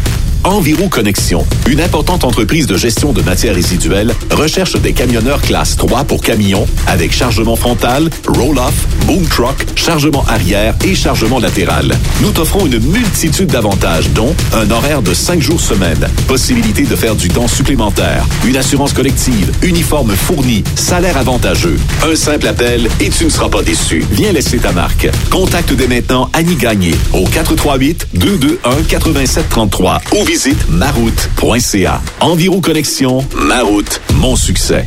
Enviro 0.47 0.89
Connexion, 0.89 1.45
une 1.67 1.81
importante 1.81 2.23
entreprise 2.23 2.69
de 2.69 2.77
gestion 2.77 3.13
de 3.13 3.21
matières 3.21 3.57
résiduelles, 3.57 4.15
recherche 4.31 4.77
des 4.81 4.93
camionneurs 4.93 5.43
classe 5.43 5.77
3 5.77 6.05
pour 6.05 6.21
camions 6.21 6.69
avec 6.87 7.13
chargement 7.13 7.57
frontal, 7.57 8.09
roll-off, 8.29 8.87
boom 9.07 9.27
truck, 9.27 9.57
chargement 9.75 10.25
arrière 10.29 10.77
et 10.85 10.95
chargement 10.95 11.41
latéral. 11.41 11.93
Nous 12.23 12.31
t'offrons 12.31 12.65
une 12.65 12.79
multitude 12.79 13.51
d'avantages, 13.51 14.09
dont 14.11 14.37
un 14.55 14.71
horaire 14.71 15.03
de 15.03 15.13
5 15.15 15.43
jours 15.43 15.61
semaine, 15.61 16.07
possibilité 16.29 16.85
de 16.85 16.95
faire 16.95 17.17
du 17.17 17.27
temps 17.27 17.49
supplémentaire, 17.49 18.25
une 18.45 18.57
assurance 18.57 18.93
collective, 18.93 19.51
uniforme 19.63 20.15
fourni, 20.15 20.63
salaire 20.77 21.17
avantageux. 21.17 21.77
Un 22.09 22.15
simple 22.15 22.47
appel 22.47 22.89
et 23.01 23.11
tu 23.11 23.25
ne 23.25 23.31
seras 23.31 23.49
pas 23.49 23.65
déçu. 23.65 24.05
Viens 24.13 24.31
laisser 24.31 24.59
ta 24.59 24.71
marque. 24.71 25.09
Contacte 25.29 25.73
dès 25.73 25.89
maintenant 25.89 26.31
Annie 26.35 26.55
Gagné 26.55 26.95
au 27.13 27.25
438 27.25 28.07
221 28.15 28.83
8733 28.89 30.03
ou 30.13 30.36
maroute.ca. 30.69 32.03
Enviro 32.21 32.61
Connexion, 32.61 33.25
Maroute, 33.35 34.03
mon 34.17 34.37
succès. 34.37 34.87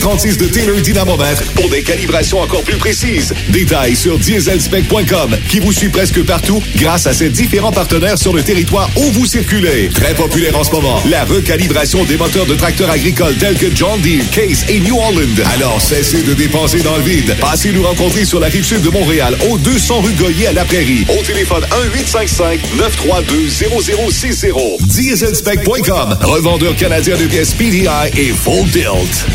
TD36 0.01 0.37
de 0.37 0.47
Taylor 0.47 0.81
Dynamomètre 0.81 1.43
pour 1.53 1.69
des 1.69 1.83
calibrations 1.83 2.39
encore 2.39 2.63
plus 2.63 2.77
précises. 2.77 3.35
Détails 3.49 3.95
sur 3.95 4.17
dieselspec.com 4.17 5.37
qui 5.47 5.59
vous 5.59 5.71
suit 5.71 5.89
presque 5.89 6.25
partout 6.25 6.59
grâce 6.77 7.05
à 7.05 7.13
ses 7.13 7.29
différents 7.29 7.71
partenaires 7.71 8.17
sur 8.17 8.33
le 8.33 8.41
territoire 8.41 8.89
où 8.95 9.03
vous 9.11 9.27
circulez. 9.27 9.89
Très 9.89 10.15
populaire 10.15 10.57
en 10.57 10.63
ce 10.63 10.71
moment, 10.71 11.03
la 11.07 11.23
recalibration 11.25 12.03
des 12.05 12.17
moteurs 12.17 12.47
de 12.47 12.55
tracteurs 12.55 12.89
agricoles 12.89 13.35
tels 13.35 13.59
que 13.59 13.67
John 13.75 14.01
Deere, 14.01 14.27
Case 14.31 14.65
et 14.69 14.79
New 14.79 14.97
Holland. 14.97 15.39
Alors 15.53 15.79
cessez 15.79 16.23
de 16.23 16.33
dépenser 16.33 16.81
dans 16.81 16.97
le 16.97 17.03
vide. 17.03 17.35
Passez 17.39 17.71
nous 17.71 17.83
rencontrer 17.83 18.25
sur 18.25 18.39
la 18.39 18.47
rive 18.47 18.65
sud 18.65 18.81
de 18.81 18.89
Montréal, 18.89 19.37
au 19.51 19.59
200 19.59 20.01
rue 20.01 20.13
Goyer 20.13 20.47
à 20.47 20.53
la 20.53 20.65
Prairie. 20.65 21.05
Au 21.09 21.21
téléphone 21.21 21.63
1-855-932-0060. 21.95 24.81
Dieselspec.com, 24.87 26.17
revendeur 26.23 26.75
canadien 26.75 27.17
de 27.17 27.25
pièces 27.25 27.53
PDI 27.53 27.85
et 28.17 28.29
Full 28.29 28.67
Tilt. 28.71 29.27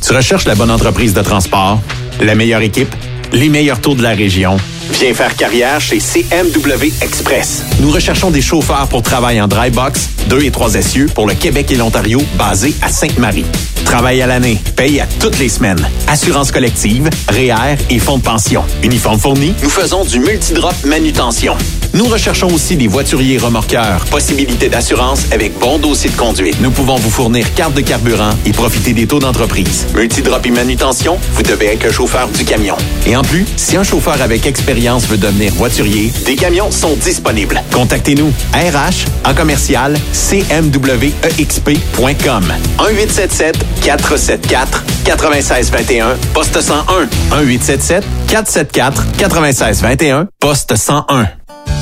Tu 0.00 0.14
recherches 0.14 0.46
la 0.46 0.54
bonne 0.54 0.70
entreprise 0.70 1.12
de 1.12 1.22
transport, 1.22 1.80
la 2.20 2.34
meilleure 2.34 2.62
équipe, 2.62 2.94
les 3.32 3.48
meilleurs 3.48 3.80
taux 3.80 3.94
de 3.94 4.02
la 4.02 4.10
région? 4.10 4.56
Viens 4.92 5.12
faire 5.12 5.36
carrière 5.36 5.80
chez 5.80 5.98
CMW 6.00 6.92
Express. 7.02 7.62
Nous 7.80 7.90
recherchons 7.90 8.30
des 8.30 8.40
chauffeurs 8.40 8.88
pour 8.88 9.02
travail 9.02 9.40
en 9.40 9.46
dry 9.46 9.70
box, 9.70 10.08
2 10.28 10.44
et 10.44 10.50
3 10.50 10.76
essieux 10.76 11.06
pour 11.14 11.26
le 11.26 11.34
Québec 11.34 11.70
et 11.70 11.76
l'Ontario, 11.76 12.22
basés 12.38 12.74
à 12.80 12.88
Sainte-Marie. 12.88 13.44
Travail 13.84 14.22
à 14.22 14.26
l'année, 14.26 14.58
paye 14.76 15.00
à 15.00 15.06
toutes 15.20 15.38
les 15.38 15.48
semaines. 15.48 15.88
Assurance 16.06 16.50
collective, 16.50 17.10
REER 17.28 17.76
et 17.90 17.98
fonds 17.98 18.18
de 18.18 18.22
pension. 18.22 18.64
Uniforme 18.82 19.18
fourni, 19.18 19.54
nous 19.62 19.70
faisons 19.70 20.04
du 20.04 20.20
multidrop 20.20 20.74
manutention. 20.84 21.54
Nous 21.94 22.06
recherchons 22.06 22.48
aussi 22.48 22.76
des 22.76 22.86
voituriers 22.86 23.38
remorqueurs. 23.38 24.04
Possibilité 24.06 24.68
d'assurance 24.68 25.26
avec 25.32 25.58
bon 25.58 25.78
dossier 25.78 26.10
de 26.10 26.16
conduite. 26.16 26.60
Nous 26.60 26.70
pouvons 26.70 26.96
vous 26.96 27.10
fournir 27.10 27.52
carte 27.54 27.74
de 27.74 27.80
carburant 27.80 28.30
et 28.44 28.52
profiter 28.52 28.92
des 28.92 29.06
taux 29.06 29.18
d'entreprise. 29.18 29.86
Multidrop 29.94 30.44
et 30.44 30.50
manutention, 30.50 31.18
vous 31.32 31.42
devez 31.42 31.66
être 31.66 31.86
un 31.86 31.92
chauffeur 31.92 32.28
du 32.28 32.44
camion. 32.44 32.76
Et 33.06 33.16
en 33.16 33.22
plus, 33.22 33.46
si 33.56 33.76
un 33.76 33.84
chauffeur 33.84 34.20
avec 34.20 34.46
expérience 34.46 35.06
veut 35.06 35.16
devenir 35.16 35.52
voiturier, 35.54 36.12
des 36.24 36.36
camions 36.36 36.70
sont 36.70 36.96
disponibles. 36.96 37.62
Contactez-nous. 37.72 38.32
RH 38.52 39.06
en 39.24 39.34
commercial 39.34 39.98
cmwexp.com 40.12 40.52
1877 42.78 43.56
474 43.82 44.82
9621 45.06 46.16
poste 46.34 46.60
101 46.60 47.08
1877 47.42 48.04
474 48.28 49.04
9621 49.20 50.28
poste 50.40 50.76
101 50.76 51.37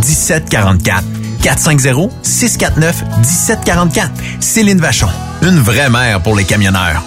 450-649-1744. 0.00 1.02
450-649-1744. 1.42 4.10
Céline 4.40 4.80
Vachon. 4.80 5.08
Une 5.42 5.58
vraie 5.60 5.90
mère 5.90 6.22
pour 6.22 6.34
les 6.36 6.44
camionneurs. 6.44 7.02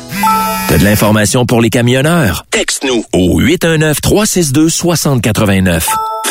T'as 0.67 0.77
de 0.77 0.83
l'information 0.83 1.45
pour 1.45 1.61
les 1.61 1.69
camionneurs? 1.69 2.45
Texte-nous 2.51 3.05
au 3.13 3.39
819-362-6089. 3.41 5.83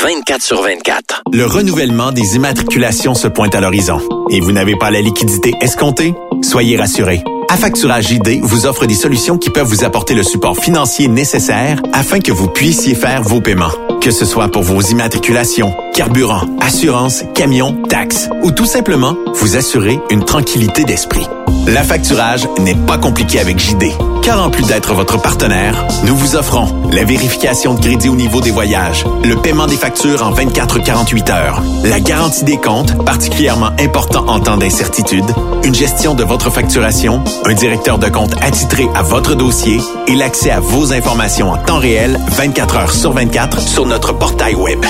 24 0.03 0.43
sur 0.43 0.63
24. 0.63 1.23
Le 1.33 1.47
renouvellement 1.47 2.13
des 2.13 2.37
immatriculations 2.37 3.15
se 3.15 3.29
pointe 3.29 3.55
à 3.55 3.61
l'horizon. 3.61 3.99
Et 4.31 4.41
vous 4.41 4.53
n'avez 4.53 4.77
pas 4.77 4.91
la 4.91 5.01
liquidité 5.01 5.55
escomptée? 5.63 6.13
Soyez 6.43 6.77
rassurés. 6.77 7.25
Affacturage 7.49 8.09
JD 8.09 8.41
vous 8.43 8.67
offre 8.67 8.87
des 8.87 8.95
solutions 8.95 9.39
qui 9.39 9.51
peuvent 9.51 9.67
vous 9.67 9.85
apporter 9.85 10.15
le 10.15 10.23
support 10.23 10.57
financier 10.57 11.09
nécessaire 11.09 11.81
afin 11.93 12.19
que 12.19 12.33
vous 12.33 12.49
puissiez 12.49 12.95
faire 12.95 13.23
vos 13.23 13.41
paiements. 13.41 13.71
Que 14.01 14.11
ce 14.11 14.25
soit 14.25 14.49
pour 14.49 14.63
vos 14.63 14.81
immatriculations, 14.81 15.75
carburant, 15.95 16.49
assurance, 16.61 17.25
camion, 17.35 17.83
taxes 17.89 18.29
ou 18.43 18.51
tout 18.51 18.67
simplement 18.67 19.17
vous 19.35 19.57
assurer 19.57 19.99
une 20.11 20.25
tranquillité 20.25 20.85
d'esprit. 20.85 21.27
L'affacturage 21.67 22.47
n'est 22.61 22.75
pas 22.75 22.99
compliqué 22.99 23.39
avec 23.39 23.59
JD, 23.59 23.93
car 24.27 24.43
en 24.43 24.51
plus 24.51 24.67
d'être 24.67 24.93
votre 24.93 25.23
partenaire, 25.23 25.87
nous 26.03 26.17
vous 26.17 26.35
offrons 26.35 26.67
la 26.91 27.05
vérification 27.05 27.75
de 27.75 27.81
crédit 27.81 28.09
au 28.09 28.17
niveau 28.17 28.41
des 28.41 28.51
voyages, 28.51 29.05
le 29.23 29.37
paiement 29.37 29.69
des 29.69 29.77
factures 29.77 30.25
en 30.25 30.33
24-48 30.33 31.31
heures, 31.31 31.63
la 31.85 32.01
garantie 32.01 32.43
des 32.43 32.57
comptes, 32.57 33.05
particulièrement 33.05 33.71
important 33.79 34.27
en 34.27 34.41
temps 34.41 34.57
d'incertitude, 34.57 35.25
une 35.63 35.77
gestion 35.77 36.15
de 36.15 36.25
votre 36.25 36.51
facturation, 36.51 37.23
un 37.45 37.55
directeur 37.55 38.01
de 38.01 38.09
compte 38.09 38.35
attitré 38.43 38.89
à 38.97 39.03
votre 39.03 39.37
dossier 39.37 39.81
et 40.09 40.17
l'accès 40.17 40.51
à 40.51 40.59
vos 40.59 40.93
informations 40.93 41.53
en 41.53 41.59
temps 41.59 41.79
réel 41.79 42.19
24 42.31 42.77
heures 42.79 42.93
sur 42.93 43.13
24 43.13 43.61
sur 43.61 43.87
notre 43.87 44.13
portail 44.13 44.57
web. 44.57 44.85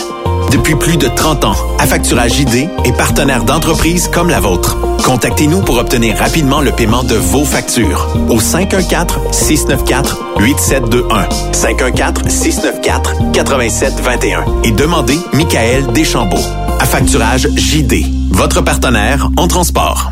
Depuis 0.53 0.77
plus 0.77 0.97
de 0.97 1.09
30 1.09 1.45
ans, 1.45 1.57
Affacturage 1.79 2.33
JD 2.35 2.69
est 2.85 2.97
partenaire 2.97 3.45
d'entreprises 3.45 4.09
comme 4.09 4.29
la 4.31 4.41
vôtre. 4.41 4.77
Contactez-nous 5.05 5.61
pour 5.63 5.79
obtenir 5.79 6.17
rapidement 6.17 6.61
le 6.61 6.73
paiement 6.73 7.05
de 7.05 7.15
vos 7.15 7.45
factures 7.45 8.09
au 8.29 8.41
514-694-8721. 8.41 11.29
514-694-8721 11.53 14.43
et 14.65 14.73
demandez 14.73 15.19
Michael 15.33 15.87
Deschambault. 15.93 16.45
Affacturage 16.81 17.49
JD, 17.55 18.05
votre 18.31 18.63
partenaire 18.63 19.29
en 19.37 19.47
transport. 19.49 20.11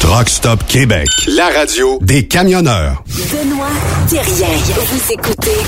Truck 0.00 0.28
Stop 0.28 0.64
Québec. 0.66 1.08
La 1.36 1.48
radio 1.50 1.98
des 2.02 2.26
camionneurs. 2.26 3.04
Benoît 3.06 3.66
Thérien. 4.08 4.48
Vous 4.74 5.12
écoutez 5.12 5.58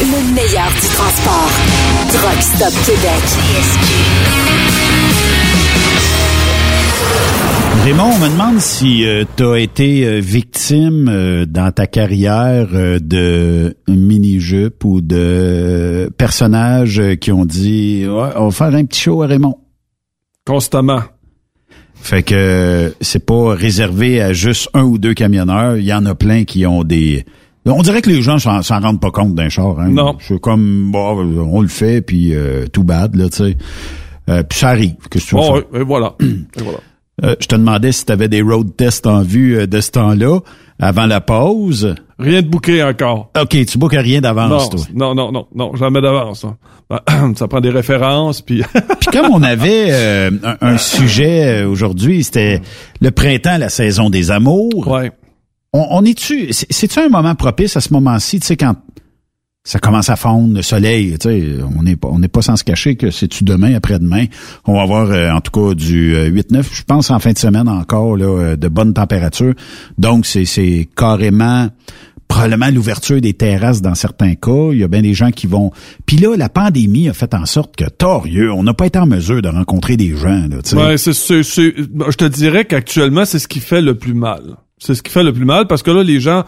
le 0.00 0.34
meilleur 0.34 0.68
du 0.70 0.88
transport. 0.94 1.50
Truck 2.12 2.42
Stop 2.42 2.72
Québec. 2.86 3.22
Raymond, 7.84 8.12
on 8.14 8.18
me 8.18 8.28
demande 8.28 8.60
si 8.60 9.04
tu 9.36 9.44
as 9.44 9.58
été 9.58 10.06
euh, 10.06 10.20
victime 10.20 11.08
euh, 11.08 11.46
dans 11.46 11.72
ta 11.72 11.88
carrière 11.88 12.68
euh, 12.74 13.00
de 13.00 13.76
mini-jupe 13.88 14.84
ou 14.84 15.00
de 15.00 16.08
personnages 16.16 17.00
euh, 17.00 17.16
qui 17.16 17.32
ont 17.32 17.44
dit 17.44 18.06
ouais, 18.06 18.30
on 18.36 18.48
va 18.48 18.50
faire 18.52 18.74
un 18.78 18.84
petit 18.84 19.00
show 19.00 19.22
à 19.22 19.26
Raymond. 19.26 19.58
Constamment. 20.46 21.00
Fait 22.02 22.24
que 22.24 22.92
c'est 23.00 23.24
pas 23.24 23.54
réservé 23.54 24.20
à 24.20 24.32
juste 24.32 24.68
un 24.74 24.82
ou 24.82 24.98
deux 24.98 25.14
camionneurs. 25.14 25.76
Il 25.76 25.84
y 25.84 25.94
en 25.94 26.04
a 26.04 26.16
plein 26.16 26.42
qui 26.42 26.66
ont 26.66 26.82
des. 26.82 27.24
On 27.64 27.80
dirait 27.80 28.02
que 28.02 28.10
les 28.10 28.22
gens 28.22 28.40
s'en 28.40 28.60
s'en 28.62 28.80
rendent 28.80 29.00
pas 29.00 29.12
compte 29.12 29.36
d'un 29.36 29.48
char. 29.48 29.78
Hein? 29.78 29.90
Non. 29.90 30.16
C'est 30.20 30.40
comme 30.40 30.90
bon, 30.90 31.48
on 31.48 31.60
le 31.60 31.68
fait 31.68 32.00
puis 32.02 32.34
euh, 32.34 32.66
tout 32.66 32.82
bad 32.82 33.14
là, 33.14 33.28
tu 33.28 33.36
sais. 33.36 33.56
Euh, 34.28 34.42
puis 34.42 34.58
ça 34.58 34.70
arrive. 34.70 34.94
Qu'est-ce 35.10 35.26
que 35.26 35.30
tu 35.30 35.36
veux 35.36 35.42
faire? 35.42 35.80
et 35.80 35.84
voilà. 35.84 36.14
Et 36.20 36.62
voilà. 36.62 36.78
Euh, 37.24 37.36
je 37.40 37.46
te 37.46 37.54
demandais 37.54 37.92
si 37.92 38.04
tu 38.04 38.12
avais 38.12 38.28
des 38.28 38.42
road 38.42 38.76
tests 38.76 39.06
en 39.06 39.22
vue 39.22 39.56
euh, 39.58 39.66
de 39.66 39.80
ce 39.80 39.90
temps-là 39.92 40.40
avant 40.80 41.06
la 41.06 41.20
pause. 41.20 41.94
Rien 42.18 42.42
de 42.42 42.48
bouqué 42.48 42.82
encore. 42.82 43.30
OK, 43.40 43.64
tu 43.66 43.78
bookes 43.78 43.92
rien 43.92 44.20
d'avance, 44.20 44.68
toi. 44.70 44.80
Non, 44.94 45.14
non, 45.14 45.30
non, 45.30 45.46
non, 45.54 45.76
jamais 45.76 46.00
d'avance. 46.00 46.44
hein. 46.44 46.56
Ben, 46.90 47.34
Ça 47.36 47.46
prend 47.48 47.60
des 47.60 47.70
références, 47.70 48.42
puis... 48.42 48.62
Puis 49.00 49.10
comme 49.12 49.30
on 49.32 49.42
avait 49.42 49.88
euh, 49.90 50.30
un, 50.42 50.56
un 50.60 50.78
sujet 50.78 51.62
euh, 51.62 51.68
aujourd'hui, 51.68 52.24
c'était 52.24 52.60
le 53.00 53.10
printemps, 53.12 53.56
la 53.58 53.68
saison 53.68 54.10
des 54.10 54.30
amours. 54.30 54.88
Ouais. 54.88 55.10
On, 55.72 55.86
on 55.90 56.04
est-tu, 56.04 56.52
c'est- 56.52 56.66
c'est-tu 56.70 56.98
un 56.98 57.08
moment 57.08 57.34
propice 57.34 57.76
à 57.76 57.80
ce 57.80 57.92
moment-ci, 57.92 58.40
tu 58.40 58.46
sais, 58.46 58.56
quand 58.56 58.74
ça 59.64 59.78
commence 59.78 60.10
à 60.10 60.16
fondre, 60.16 60.56
le 60.56 60.62
soleil, 60.62 61.16
tu 61.20 61.28
sais, 61.28 61.54
on 61.78 61.84
n'est 61.84 61.94
pas, 61.94 62.08
on 62.10 62.20
pas 62.20 62.42
sans 62.42 62.56
se 62.56 62.64
cacher 62.64 62.96
que 62.96 63.10
c'est-tu 63.10 63.44
demain, 63.44 63.74
après-demain, 63.74 64.24
on 64.66 64.74
va 64.74 64.82
avoir 64.82 65.10
euh, 65.10 65.30
en 65.30 65.40
tout 65.40 65.52
cas 65.52 65.74
du 65.74 66.16
euh, 66.16 66.30
8-9, 66.30 66.64
je 66.72 66.82
pense 66.82 67.10
en 67.10 67.20
fin 67.20 67.32
de 67.32 67.38
semaine 67.38 67.68
encore, 67.68 68.16
euh, 68.20 68.56
de 68.56 68.68
bonnes 68.68 68.92
températures. 68.92 69.54
Donc, 69.98 70.26
c'est, 70.26 70.88
carrément 70.96 71.68
probablement 72.26 72.70
l'ouverture 72.70 73.20
des 73.20 73.34
terrasses 73.34 73.82
dans 73.82 73.94
certains 73.94 74.34
cas. 74.34 74.70
Il 74.72 74.78
y 74.78 74.84
a 74.84 74.88
bien 74.88 75.02
des 75.02 75.12
gens 75.12 75.30
qui 75.30 75.46
vont... 75.46 75.70
Puis 76.06 76.16
là, 76.16 76.34
la 76.34 76.48
pandémie 76.48 77.08
a 77.08 77.12
fait 77.12 77.34
en 77.34 77.44
sorte 77.44 77.76
que, 77.76 77.84
torieux, 77.84 78.50
on 78.50 78.62
n'a 78.62 78.72
pas 78.72 78.86
été 78.86 78.98
en 78.98 79.06
mesure 79.06 79.42
de 79.42 79.48
rencontrer 79.48 79.98
des 79.98 80.16
gens, 80.16 80.48
là, 80.48 80.56
je 82.10 82.16
te 82.16 82.24
dirais 82.24 82.64
qu'actuellement, 82.64 83.26
c'est 83.26 83.38
ce 83.38 83.48
qui 83.48 83.60
fait 83.60 83.82
le 83.82 83.96
plus 83.96 84.14
mal. 84.14 84.56
C'est 84.84 84.96
ce 84.96 85.02
qui 85.02 85.12
fait 85.12 85.22
le 85.22 85.32
plus 85.32 85.44
mal 85.44 85.68
parce 85.68 85.84
que 85.84 85.92
là, 85.92 86.02
les 86.02 86.18
gens, 86.18 86.42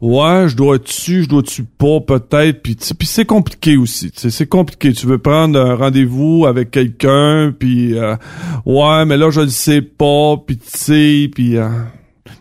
ouais, 0.00 0.48
je 0.48 0.56
dois 0.56 0.78
dessus, 0.78 1.22
je 1.22 1.28
dois 1.28 1.42
dessus 1.42 1.62
pas, 1.62 2.00
peut-être, 2.00 2.60
puis 2.60 2.74
puis 2.74 3.06
c'est 3.06 3.24
compliqué 3.24 3.76
aussi. 3.76 4.10
tu 4.10 4.22
sais, 4.22 4.30
C'est 4.30 4.48
compliqué. 4.48 4.92
Tu 4.92 5.06
veux 5.06 5.18
prendre 5.18 5.56
un 5.60 5.76
rendez-vous 5.76 6.46
avec 6.46 6.72
quelqu'un, 6.72 7.54
puis 7.56 7.96
euh, 7.96 8.16
ouais, 8.64 9.04
mais 9.04 9.16
là, 9.16 9.30
je 9.30 9.42
le 9.42 9.50
sais 9.50 9.82
pas, 9.82 10.34
puis 10.44 10.56
tu 10.56 10.64
sais, 10.66 11.30
puis 11.32 11.58
euh, 11.58 11.68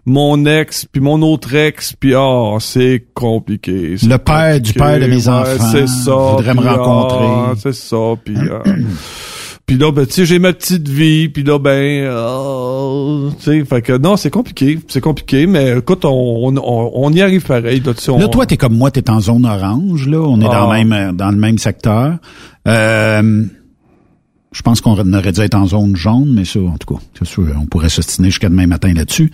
mon 0.07 0.47
ex, 0.47 0.85
puis 0.91 0.99
mon 0.99 1.21
autre 1.21 1.53
ex, 1.53 1.93
puis 1.93 2.15
ah, 2.15 2.57
c'est 2.59 3.05
compliqué. 3.13 3.97
Le 4.01 4.17
père 4.17 4.59
du 4.59 4.73
père 4.73 4.99
de 4.99 5.05
mes 5.05 5.27
ouais, 5.27 5.29
enfants 5.29 5.69
c'est 5.71 5.87
ça. 5.87 6.15
voudrait 6.15 6.55
me 6.55 6.65
ah, 6.65 6.73
rencontrer. 6.75 7.59
c'est 7.61 7.75
ça, 7.75 8.15
puis... 8.23 8.35
euh, 8.35 8.59
Puis 9.67 9.77
là, 9.77 9.91
ben, 9.91 10.05
tu 10.05 10.13
sais, 10.13 10.25
j'ai 10.25 10.37
ma 10.37 10.53
petite 10.53 10.87
vie, 10.87 11.27
puis 11.27 11.41
là, 11.43 11.57
ben, 11.57 11.71
euh, 11.71 13.29
tu 13.39 13.43
sais, 13.45 13.65
fait 13.65 13.81
que 13.81 13.97
non, 13.97 14.15
c'est 14.15 14.29
compliqué, 14.29 14.77
c'est 14.87 15.01
compliqué, 15.01 15.47
mais 15.47 15.75
écoute, 15.79 16.05
on, 16.05 16.53
on, 16.55 16.91
on 16.93 17.11
y 17.11 17.19
arrive 17.21 17.43
pareil. 17.45 17.81
Là, 17.83 17.93
on- 18.09 18.19
Là, 18.19 18.27
toi, 18.27 18.45
t'es 18.45 18.57
comme 18.57 18.77
moi, 18.77 18.91
t'es 18.91 19.09
en 19.09 19.19
zone 19.19 19.43
orange, 19.45 20.07
là. 20.07 20.19
On 20.19 20.39
est 20.39 20.43
dans, 20.43 20.69
Ah. 20.69 20.77
le 20.79 20.85
même, 20.85 21.15
dans 21.17 21.31
le 21.31 21.37
même 21.37 21.57
secteur. 21.57 22.17
Euh, 22.67 23.43
je 24.51 24.61
pense 24.61 24.81
qu'on 24.81 25.13
aurait 25.13 25.31
dû 25.31 25.41
être 25.41 25.55
en 25.55 25.65
zone 25.65 25.95
jaune, 25.95 26.31
mais 26.31 26.45
ça, 26.45 26.59
en 26.59 26.77
tout 26.77 26.93
cas, 26.95 27.01
sûr, 27.25 27.47
on 27.59 27.65
pourrait 27.65 27.89
s'ostiner 27.89 28.29
jusqu'à 28.29 28.49
demain 28.49 28.67
matin 28.67 28.93
là-dessus. 28.93 29.31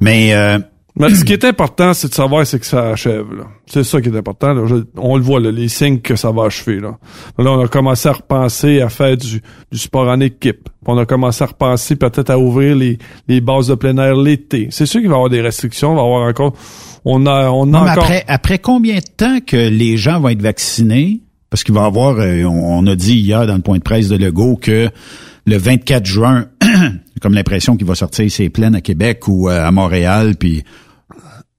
Mais, 0.00 0.32
euh, 0.32 0.60
Mais 0.94 1.08
ce 1.14 1.24
qui 1.24 1.32
est 1.32 1.44
important, 1.44 1.94
c'est 1.94 2.08
de 2.08 2.14
savoir 2.14 2.46
c'est 2.46 2.58
que 2.58 2.66
ça 2.66 2.90
achève. 2.90 3.24
C'est 3.66 3.82
ça 3.82 4.00
qui 4.02 4.10
est 4.10 4.16
important. 4.16 4.52
là. 4.52 4.66
Je- 4.66 4.84
on 4.98 5.16
le 5.16 5.22
voit, 5.22 5.40
là, 5.40 5.50
les 5.50 5.68
signes 5.68 6.00
que 6.00 6.16
ça 6.16 6.30
va 6.30 6.44
achever. 6.44 6.80
Là. 6.80 6.98
là, 7.38 7.50
on 7.50 7.60
a 7.64 7.68
commencé 7.68 8.08
à 8.10 8.12
repenser 8.12 8.82
à 8.82 8.90
faire 8.90 9.16
du, 9.16 9.40
du 9.72 9.78
sport 9.78 10.06
en 10.08 10.20
équipe. 10.20 10.64
Puis 10.64 10.70
On 10.88 10.98
a 10.98 11.06
commencé 11.06 11.44
à 11.44 11.46
repenser 11.46 11.96
peut-être 11.96 12.28
à 12.28 12.38
ouvrir 12.38 12.76
les, 12.76 12.98
les 13.26 13.40
bases 13.40 13.68
de 13.68 13.74
plein 13.74 13.96
air 13.96 14.14
l'été. 14.16 14.68
C'est 14.70 14.84
sûr 14.84 15.00
qu'il 15.00 15.08
va 15.08 15.14
y 15.14 15.16
avoir 15.16 15.30
des 15.30 15.40
restrictions. 15.40 15.92
Il 15.92 15.96
va 15.96 16.02
y 16.02 16.04
avoir 16.04 16.28
encore... 16.28 16.52
On 17.06 17.24
a, 17.26 17.48
on 17.50 17.62
a 17.62 17.66
non, 17.66 17.78
encore... 17.78 18.04
après, 18.04 18.24
après 18.28 18.58
combien 18.58 18.96
de 18.96 19.04
temps 19.16 19.38
que 19.46 19.56
les 19.56 19.96
gens 19.96 20.20
vont 20.20 20.28
être 20.28 20.42
vaccinés? 20.42 21.22
Parce 21.50 21.64
qu'il 21.64 21.74
va 21.74 21.82
y 21.82 21.86
avoir, 21.86 22.18
euh, 22.18 22.44
on, 22.44 22.78
on 22.80 22.86
a 22.86 22.94
dit 22.96 23.14
hier 23.18 23.46
dans 23.46 23.56
le 23.56 23.60
point 23.62 23.78
de 23.78 23.82
presse 23.82 24.08
de 24.08 24.16
Legault 24.16 24.56
que 24.56 24.88
le 25.46 25.56
24 25.56 26.04
juin, 26.06 26.46
comme 27.20 27.34
l'impression 27.34 27.76
qu'il 27.76 27.86
va 27.86 27.94
sortir 27.94 28.30
ses 28.30 28.48
plaines 28.48 28.74
à 28.74 28.80
Québec 28.80 29.26
ou 29.28 29.48
euh, 29.48 29.66
à 29.66 29.70
Montréal, 29.70 30.36
puis 30.38 30.62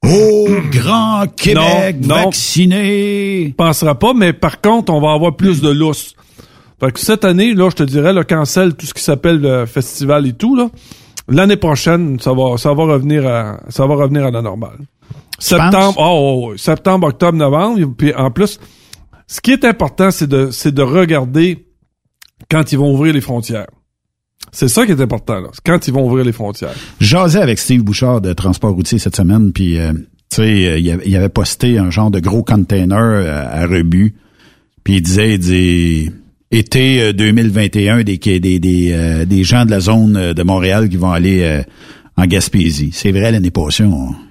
Oh, 0.05 0.47
grand 0.69 1.27
Québec 1.35 1.97
Non, 2.01 2.17
non. 2.17 2.23
vacciné! 2.25 3.53
pensera 3.57 3.97
pas, 3.97 4.13
mais 4.13 4.33
par 4.33 4.59
contre, 4.59 4.91
on 4.91 4.99
va 4.99 5.13
avoir 5.13 5.35
plus 5.37 5.61
de 5.61 5.69
lousse. 5.69 6.13
Fait 6.79 6.91
que 6.91 6.99
cette 6.99 7.23
année, 7.23 7.53
là, 7.53 7.69
je 7.69 7.75
te 7.77 7.83
dirais, 7.83 8.11
le 8.11 8.25
cancel 8.25 8.75
tout 8.75 8.85
ce 8.85 8.93
qui 8.93 9.01
s'appelle 9.01 9.39
le 9.39 9.65
festival 9.65 10.27
et 10.27 10.33
tout, 10.33 10.55
là. 10.55 10.69
L'année 11.29 11.55
prochaine, 11.55 12.19
ça 12.19 12.33
va, 12.33 12.57
ça 12.57 12.73
va 12.73 12.83
revenir 12.83 13.25
à, 13.25 13.61
ça 13.69 13.87
va 13.87 13.95
revenir 13.95 14.25
à 14.25 14.31
la 14.31 14.41
normale. 14.41 14.79
Septembre, 15.39 15.93
oh, 15.97 16.03
oh, 16.03 16.49
oh, 16.51 16.57
septembre, 16.57 17.07
octobre, 17.07 17.37
novembre, 17.37 17.79
puis 17.97 18.13
en 18.13 18.29
plus, 18.29 18.59
ce 19.27 19.39
qui 19.39 19.51
est 19.51 19.63
important, 19.63 20.11
c'est 20.11 20.27
de, 20.27 20.51
c'est 20.51 20.73
de 20.73 20.81
regarder 20.81 21.65
quand 22.53 22.71
ils 22.71 22.77
vont 22.77 22.93
ouvrir 22.93 23.13
les 23.15 23.21
frontières. 23.21 23.65
C'est 24.51 24.67
ça 24.67 24.85
qui 24.85 24.91
est 24.91 25.01
important, 25.01 25.39
là. 25.39 25.47
Quand 25.65 25.87
ils 25.87 25.93
vont 25.93 26.05
ouvrir 26.05 26.23
les 26.23 26.31
frontières. 26.33 26.75
Jasais 26.99 27.41
avec 27.41 27.57
Steve 27.57 27.81
Bouchard 27.81 28.21
de 28.21 28.31
Transport 28.33 28.73
routier 28.75 28.99
cette 28.99 29.15
semaine, 29.15 29.51
puis 29.51 29.79
euh, 29.79 29.91
tu 30.29 30.35
sais, 30.35 30.67
euh, 30.67 30.77
il 30.77 31.15
avait- 31.15 31.29
posté 31.29 31.79
un 31.79 31.89
genre 31.89 32.11
de 32.11 32.19
gros 32.19 32.43
container 32.43 32.97
euh, 32.99 33.45
à 33.63 33.65
rebut, 33.65 34.13
puis 34.83 34.97
il 34.97 35.01
disait, 35.01 35.33
il 35.33 35.39
dit 35.39 36.11
été 36.51 37.01
euh, 37.01 37.13
2021 37.13 38.03
des 38.03 38.17
des 38.19 38.59
des, 38.59 38.91
euh, 38.91 39.25
des 39.25 39.43
gens 39.43 39.65
de 39.65 39.71
la 39.71 39.79
zone 39.79 40.33
de 40.33 40.43
Montréal 40.43 40.89
qui 40.89 40.97
vont 40.97 41.11
aller 41.11 41.63
en 42.15 42.25
Gaspésie. 42.27 42.91
C'est 42.93 43.11
vrai, 43.11 43.31
l'année 43.31 43.49
passée, 43.49 43.85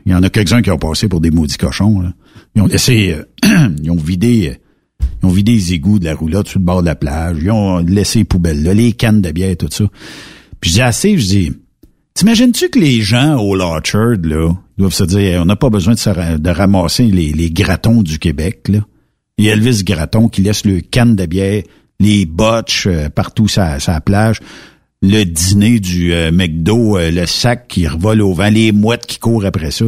il 0.06 0.12
y 0.12 0.14
en 0.14 0.22
a 0.22 0.30
quelques-uns 0.30 0.62
qui 0.62 0.70
ont 0.70 0.78
passé 0.78 1.08
pour 1.08 1.20
des 1.20 1.32
maudits 1.32 1.56
cochons. 1.56 2.00
là. 2.00 2.12
Ils 2.54 2.62
ont 2.62 2.66
laissé, 2.68 3.16
ils 3.82 3.90
ont 3.90 3.96
vidé, 3.96 4.58
ils 5.22 5.26
ont 5.26 5.30
vidé 5.30 5.52
les 5.52 5.72
égouts 5.74 5.98
de 5.98 6.04
la 6.04 6.14
roulotte 6.14 6.48
sur 6.48 6.58
le 6.58 6.64
bord 6.64 6.80
de 6.82 6.86
la 6.86 6.94
plage. 6.94 7.38
Ils 7.42 7.50
ont 7.50 7.78
laissé 7.78 8.20
les 8.20 8.24
poubelles 8.24 8.62
là, 8.62 8.74
les 8.74 8.92
cannes 8.92 9.20
de 9.20 9.30
bière, 9.30 9.56
tout 9.56 9.68
ça. 9.70 9.84
Puis 10.60 10.72
dis 10.72 10.80
assez, 10.82 11.18
je 11.18 11.26
dis, 11.26 11.52
t'imagines-tu 12.14 12.68
que 12.70 12.78
les 12.78 13.00
gens 13.00 13.38
au 13.38 13.58
Orchard, 13.60 14.16
là, 14.22 14.52
doivent 14.78 14.92
se 14.94 15.04
dire, 15.04 15.40
on 15.42 15.44
n'a 15.44 15.56
pas 15.56 15.70
besoin 15.70 15.94
de, 15.94 15.98
se 15.98 16.10
ra- 16.10 16.38
de 16.38 16.50
ramasser 16.50 17.04
les, 17.04 17.32
les 17.32 17.50
gratons 17.50 18.02
du 18.02 18.18
Québec, 18.18 18.68
là. 18.68 18.80
A 19.40 19.42
Elvis 19.44 19.82
Graton 19.82 20.28
qui 20.28 20.42
laisse 20.42 20.64
le 20.64 20.80
canne 20.80 21.16
de 21.16 21.26
bière, 21.26 21.62
les 21.98 22.26
botches 22.26 22.86
euh, 22.86 23.08
partout 23.08 23.48
sur 23.48 23.62
la 23.62 24.00
plage, 24.00 24.38
le 25.00 25.24
dîner 25.24 25.80
du 25.80 26.12
euh, 26.12 26.30
McDo, 26.30 26.96
euh, 26.96 27.10
le 27.10 27.26
sac 27.26 27.66
qui 27.66 27.88
revole 27.88 28.20
au 28.22 28.34
vent, 28.34 28.50
les 28.50 28.70
mouettes 28.70 29.06
qui 29.06 29.18
courent 29.18 29.44
après 29.44 29.72
ça. 29.72 29.86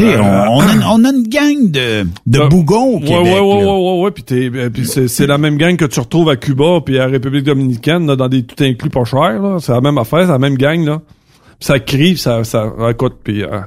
Euh, 0.00 0.16
on, 0.20 0.56
on 0.56 0.60
a, 0.60 0.72
une- 0.74 0.82
on 0.90 1.04
a 1.04 1.10
une 1.10 1.28
gang 1.28 1.70
de, 1.70 2.06
de 2.26 2.48
bougons 2.48 2.94
au 2.96 3.00
Ouais, 3.00 3.00
Québec. 3.06 3.24
ouais, 3.24 3.40
ouais, 3.40 3.64
ouais, 3.64 3.64
ouais, 3.64 4.00
ouais, 4.04 4.10
puis 4.10 4.24
euh, 4.58 4.70
puis 4.70 4.86
c'est, 4.86 5.06
c'est 5.08 5.26
la 5.26 5.36
même 5.38 5.58
gang 5.58 5.76
que 5.76 5.84
tu 5.84 6.00
retrouves 6.00 6.30
à 6.30 6.36
Cuba 6.36 6.80
puis 6.84 6.98
à 6.98 7.06
la 7.06 7.12
République 7.12 7.44
dominicaine, 7.44 8.06
là, 8.06 8.16
dans 8.16 8.28
des 8.28 8.42
tout 8.44 8.62
inclus 8.64 8.88
pas 8.90 9.04
chers, 9.04 9.40
là. 9.42 9.58
C'est 9.60 9.72
la 9.72 9.80
même 9.82 9.98
affaire, 9.98 10.20
c'est 10.22 10.32
la 10.32 10.38
même 10.38 10.56
gang, 10.56 10.84
là. 10.84 11.02
Puis 11.58 11.66
ça 11.66 11.78
crie, 11.78 12.12
puis 12.12 12.18
ça, 12.18 12.42
ça, 12.44 12.72
écoute, 12.90 13.16
puis, 13.22 13.42
euh, 13.42 13.60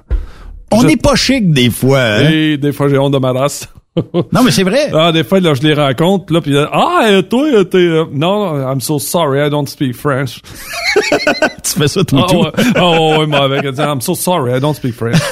On 0.72 0.84
n'est 0.84 0.98
pas 0.98 1.16
chic 1.16 1.52
des 1.52 1.70
fois. 1.70 2.02
Hein? 2.02 2.30
Et 2.32 2.58
des 2.58 2.72
fois, 2.72 2.90
j'ai 2.90 2.98
honte 2.98 3.14
de 3.14 3.20
ma 3.20 3.32
race. 3.32 3.70
Non, 4.32 4.44
mais 4.44 4.52
c'est 4.52 4.64
vrai. 4.64 4.92
Ah, 4.96 5.12
des 5.12 5.24
fois, 5.24 5.40
là, 5.40 5.54
je 5.54 5.62
les 5.62 5.74
rencontre, 5.74 6.34
là, 6.34 6.42
puis 6.42 6.52
là, 6.52 6.70
ah, 6.72 7.06
euh, 7.06 7.22
toi, 7.22 7.46
euh, 7.46 7.64
t'es, 7.64 7.78
euh, 7.78 8.06
non, 8.12 8.56
I'm 8.56 8.80
so 8.82 8.98
sorry, 8.98 9.46
I 9.46 9.50
don't 9.50 9.68
speak 9.68 9.96
French. 9.96 10.42
tu 11.64 11.80
fais 11.80 11.88
ça 11.88 12.04
tout 12.04 12.18
Ah, 12.18 12.34
ouais, 12.34 12.52
ah, 12.76 12.90
ouais, 12.92 13.18
ouais, 13.18 13.26
moi, 13.28 13.44
avec, 13.44 13.64
I'm 13.78 14.02
so 14.02 14.16
sorry, 14.16 14.56
I 14.56 14.60
don't 14.60 14.74
speak 14.76 14.96
French. 14.96 15.18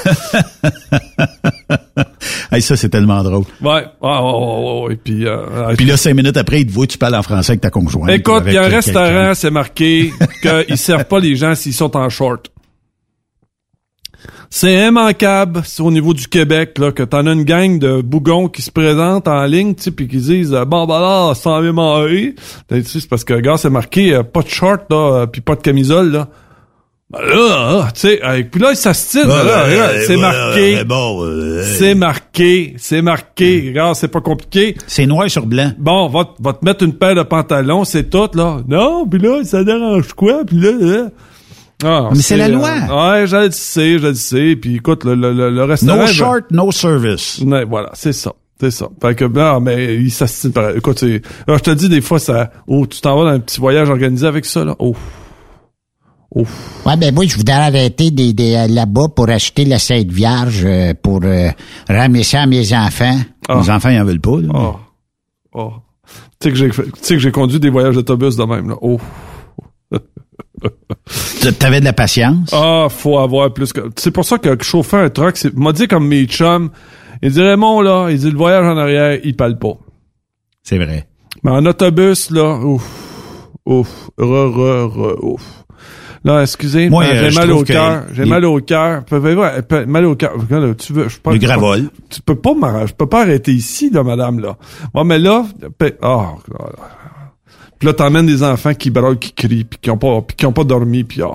Hey, 2.52 2.62
ça, 2.62 2.76
c'est 2.76 2.88
tellement 2.88 3.22
drôle. 3.22 3.44
Ouais, 3.60 3.84
ah, 4.02 4.22
ouais, 4.22 4.82
ouais, 4.88 4.96
puis, 4.96 5.26
euh, 5.26 5.74
Puis 5.76 5.86
là, 5.86 5.96
cinq 5.96 6.14
minutes 6.14 6.36
après, 6.36 6.60
il 6.60 6.66
te 6.66 6.72
voit, 6.72 6.86
tu 6.86 6.98
parles 6.98 7.16
en 7.16 7.22
français 7.22 7.52
avec 7.52 7.62
ta 7.62 7.70
conjointe. 7.70 8.10
Écoute, 8.10 8.44
il 8.46 8.52
y 8.52 8.56
a 8.56 8.64
un 8.64 8.68
restaurant, 8.68 9.32
c'est 9.34 9.50
marqué 9.50 10.12
qu'ils 10.42 10.78
servent 10.78 11.06
pas 11.06 11.18
les 11.18 11.34
gens 11.34 11.54
s'ils 11.54 11.74
sont 11.74 11.96
en 11.96 12.08
short. 12.10 12.50
C'est 14.56 14.86
immanquable, 14.86 15.62
c'est 15.64 15.82
au 15.82 15.90
niveau 15.90 16.14
du 16.14 16.28
Québec, 16.28 16.78
là, 16.78 16.92
que 16.92 17.02
t'en 17.02 17.26
as 17.26 17.32
une 17.32 17.42
gang 17.42 17.76
de 17.76 18.00
bougons 18.02 18.46
qui 18.46 18.62
se 18.62 18.70
présentent 18.70 19.26
en 19.26 19.44
ligne, 19.46 19.74
tu 19.74 19.90
puis 19.90 20.06
qui 20.06 20.18
disent, 20.18 20.54
euh, 20.54 20.64
bon, 20.64 20.86
bah 20.86 21.00
là, 21.00 21.34
sans 21.34 21.60
même 21.60 21.74
Tu 22.68 22.84
sais, 22.84 23.00
c'est 23.00 23.08
parce 23.08 23.24
que, 23.24 23.34
gars, 23.40 23.56
c'est 23.56 23.68
marqué, 23.68 24.14
euh, 24.14 24.22
pas 24.22 24.42
de 24.42 24.48
short, 24.48 24.82
là, 24.90 24.96
euh, 25.22 25.26
puis 25.26 25.40
pas 25.40 25.56
de 25.56 25.60
camisole, 25.60 26.12
là. 26.12 26.28
Ben 27.10 27.18
là, 27.22 27.80
ah, 27.82 27.88
tu 27.92 28.02
sais, 28.02 28.20
euh, 28.24 28.44
puis 28.48 28.60
là, 28.60 28.68
ils 28.70 28.76
s'astinent, 28.76 29.22
Ouais, 29.26 29.44
là, 29.44 29.64
ouais, 29.64 29.76
là, 29.76 29.86
ouais, 29.92 30.04
c'est 30.06 30.16
marqué. 30.16 30.74
ouais, 30.76 30.84
bon, 30.84 31.60
c'est 31.64 31.94
marqué, 31.96 32.74
c'est 32.78 33.02
marqué. 33.02 33.64
Regarde, 33.70 33.96
c'est 33.96 34.06
pas 34.06 34.20
compliqué. 34.20 34.76
C'est 34.86 35.06
noir 35.06 35.28
sur 35.28 35.46
blanc. 35.46 35.72
Bon, 35.78 36.06
va, 36.08 36.26
te- 36.26 36.40
va 36.40 36.52
te 36.52 36.64
mettre 36.64 36.84
une 36.84 36.94
paire 36.94 37.16
de 37.16 37.24
pantalons, 37.24 37.82
c'est 37.82 38.08
tout, 38.08 38.28
là. 38.34 38.58
Non, 38.68 39.04
puis 39.04 39.18
là, 39.18 39.42
ça 39.42 39.64
dérange 39.64 40.12
quoi, 40.12 40.44
puis 40.46 40.60
là, 40.60 40.70
là. 40.78 41.08
Ah, 41.84 42.08
Mais 42.12 42.22
c'est 42.22 42.36
la 42.36 42.48
loi. 42.48 42.70
euh, 42.70 43.20
ouais, 43.20 43.26
je 43.26 43.36
le 43.36 43.50
sais, 43.50 43.98
je 43.98 44.06
le 44.06 44.14
sais. 44.14 44.56
Puis 44.56 44.76
écoute, 44.76 45.04
le, 45.04 45.14
le, 45.14 45.32
le, 45.32 45.50
le 45.50 45.64
restaurant... 45.64 45.98
No 45.98 46.04
ben, 46.04 46.12
short, 46.12 46.44
no 46.50 46.72
service. 46.72 47.40
Ouais, 47.44 47.64
voilà, 47.64 47.90
c'est 47.94 48.12
ça. 48.14 48.32
C'est 48.60 48.70
ça. 48.70 48.88
Fait 49.02 49.14
que, 49.14 49.24
non, 49.24 49.60
mais 49.60 49.96
il 49.96 50.10
s'astine 50.10 50.52
par... 50.52 50.70
Écoute. 50.76 51.02
Alors, 51.46 51.58
je 51.58 51.62
te 51.64 51.70
dis, 51.72 51.88
des 51.88 52.00
fois, 52.00 52.18
ça... 52.18 52.50
Oh, 52.66 52.86
tu 52.86 53.00
t'en 53.00 53.16
vas 53.18 53.24
dans 53.24 53.36
un 53.36 53.40
petit 53.40 53.60
voyage 53.60 53.90
organisé 53.90 54.26
avec 54.26 54.44
ça, 54.44 54.64
là. 54.64 54.74
Oh. 54.78 54.94
Oh. 56.36 56.44
Ouais, 56.86 56.96
ben 56.96 57.14
moi, 57.14 57.24
je 57.26 57.36
voudrais 57.36 57.54
arrêter 57.54 58.10
des, 58.10 58.32
des, 58.32 58.54
euh, 58.54 58.66
là-bas 58.66 59.08
pour 59.14 59.28
acheter 59.28 59.64
la 59.64 59.78
Sainte 59.78 60.08
Vierge 60.10 60.62
euh, 60.64 60.92
pour 61.00 61.20
euh, 61.24 61.48
ramener 61.88 62.22
ça 62.24 62.42
à 62.42 62.46
mes 62.46 62.72
enfants. 62.76 63.18
Les 63.48 63.70
enfants, 63.70 63.90
ils 63.90 64.00
en 64.00 64.04
veulent 64.04 64.20
pas. 64.20 64.40
là. 64.40 64.48
Oh. 64.54 64.76
Oh. 65.52 65.72
Tu 66.40 66.48
sais 66.48 66.50
que 66.50 66.56
j'ai 66.56 66.72
fait- 66.72 66.82
tu 66.84 66.90
sais 67.02 67.14
que 67.14 67.20
j'ai 67.20 67.30
conduit 67.30 67.60
des 67.60 67.70
voyages 67.70 67.94
d'autobus 67.94 68.36
de 68.36 68.44
même, 68.44 68.68
là. 68.70 68.76
Oh. 68.82 68.98
T'avais 71.58 71.80
de 71.80 71.84
la 71.84 71.92
patience? 71.92 72.50
Ah, 72.52 72.86
faut 72.88 73.18
avoir 73.18 73.52
plus 73.52 73.72
que. 73.72 73.80
C'est 73.96 74.10
pour 74.10 74.24
ça 74.24 74.38
que 74.38 74.62
chauffer 74.62 74.96
un 74.96 75.10
truck, 75.10 75.36
c'est. 75.36 75.54
M'a 75.54 75.72
dit 75.72 75.88
comme 75.88 76.08
mes 76.08 76.24
chums, 76.24 76.70
il 77.22 77.30
dit 77.30 77.42
Raymond, 77.42 77.80
là, 77.80 78.08
il 78.10 78.18
dit 78.18 78.30
le 78.30 78.36
voyage 78.36 78.64
en 78.64 78.76
arrière, 78.76 79.18
il 79.22 79.36
parle 79.36 79.58
pas. 79.58 79.74
C'est 80.62 80.78
vrai. 80.78 81.06
Mais 81.42 81.50
en 81.50 81.64
autobus, 81.66 82.30
là, 82.30 82.58
ouf, 82.58 82.88
ouf, 83.66 84.10
re, 84.18 84.22
re, 84.22 84.88
re, 84.88 85.24
ouf. 85.24 85.64
Là, 86.24 86.40
excusez, 86.40 86.88
Moi, 86.88 87.04
euh, 87.04 87.28
j'ai 87.30 87.38
mal 87.38 87.52
au 87.52 87.62
cœur. 87.62 88.04
J'ai 88.14 88.24
mal 88.24 88.44
au 88.46 88.58
cœur. 88.60 89.04
Mal 89.86 90.06
au 90.06 90.16
cœur. 90.16 90.32
Tu 90.78 90.94
veux, 90.94 91.08
je 91.08 91.18
Le 91.30 91.36
gravol. 91.36 91.90
Tu 92.08 92.22
peux 92.22 92.36
pas 92.36 92.54
m'arranger. 92.54 92.86
Je 92.86 92.94
peux 92.94 93.06
pas 93.06 93.22
arrêter 93.22 93.52
ici, 93.52 93.90
là, 93.90 94.02
madame, 94.02 94.40
là. 94.40 94.56
Ouais, 94.94 95.04
mais 95.04 95.18
là, 95.18 95.44
oh, 95.70 95.76
là, 96.00 96.32
là. 96.58 97.04
Puis 97.84 97.90
là, 97.92 97.98
t'emmènes 97.98 98.24
des 98.24 98.42
enfants 98.42 98.72
qui 98.72 98.88
braillent, 98.88 99.18
qui 99.18 99.30
crient, 99.32 99.64
puis 99.64 99.78
qui 99.82 99.90
ont 99.90 99.98
pas, 99.98 100.22
puis 100.22 100.34
qui 100.34 100.46
ont 100.46 100.54
pas 100.54 100.64
dormi, 100.64 101.04
puis 101.04 101.20
oh. 101.20 101.34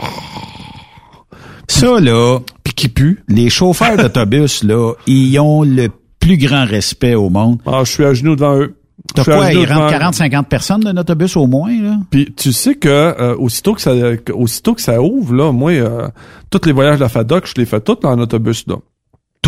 Ça, 1.68 2.00
là, 2.00 2.40
puis 2.64 2.74
qui 2.74 2.90
pue. 2.90 3.24
les 3.28 3.52
chauffeurs 3.52 3.96
d'autobus, 3.98 4.64
là, 4.64 4.94
ils 5.06 5.38
ont 5.38 5.62
le 5.62 5.90
plus 6.20 6.38
grand 6.38 6.66
respect 6.66 7.14
au 7.14 7.30
monde. 7.30 7.60
Ah, 7.68 7.82
je 7.84 7.92
suis 7.92 8.04
à 8.04 8.16
genoux 8.16 8.36
devant 8.36 8.58
eux. 8.58 8.76
T'as 9.14 9.26
quoi, 9.26 9.52
genoux 9.52 9.62
il 9.62 9.72
rentre 9.72 9.94
devant- 9.94 10.10
40-50 10.10 10.46
personnes 10.46 10.80
dans 10.80 10.92
l'autobus 10.92 11.38
au 11.38 11.46
moins, 11.46 11.80
là? 11.80 11.98
Puis 12.10 12.34
tu 12.36 12.52
sais 12.52 12.74
que 12.74 12.90
euh, 12.90 13.36
aussitôt 13.38 13.76
que 13.76 13.82
ça 13.82 13.92
aussitôt 14.34 14.74
que 14.74 14.82
ça 14.82 15.00
ouvre 15.00 15.36
là, 15.36 15.52
moi 15.52 15.74
euh, 15.74 16.08
tous 16.50 16.66
les 16.66 16.72
voyages 16.72 16.98
de 16.98 17.04
la 17.04 17.10
FADOC, 17.10 17.46
je 17.46 17.54
les 17.58 17.66
fais 17.68 17.80
tous 17.80 18.00
en 18.06 18.18
autobus 18.18 18.66
là. 18.66 18.78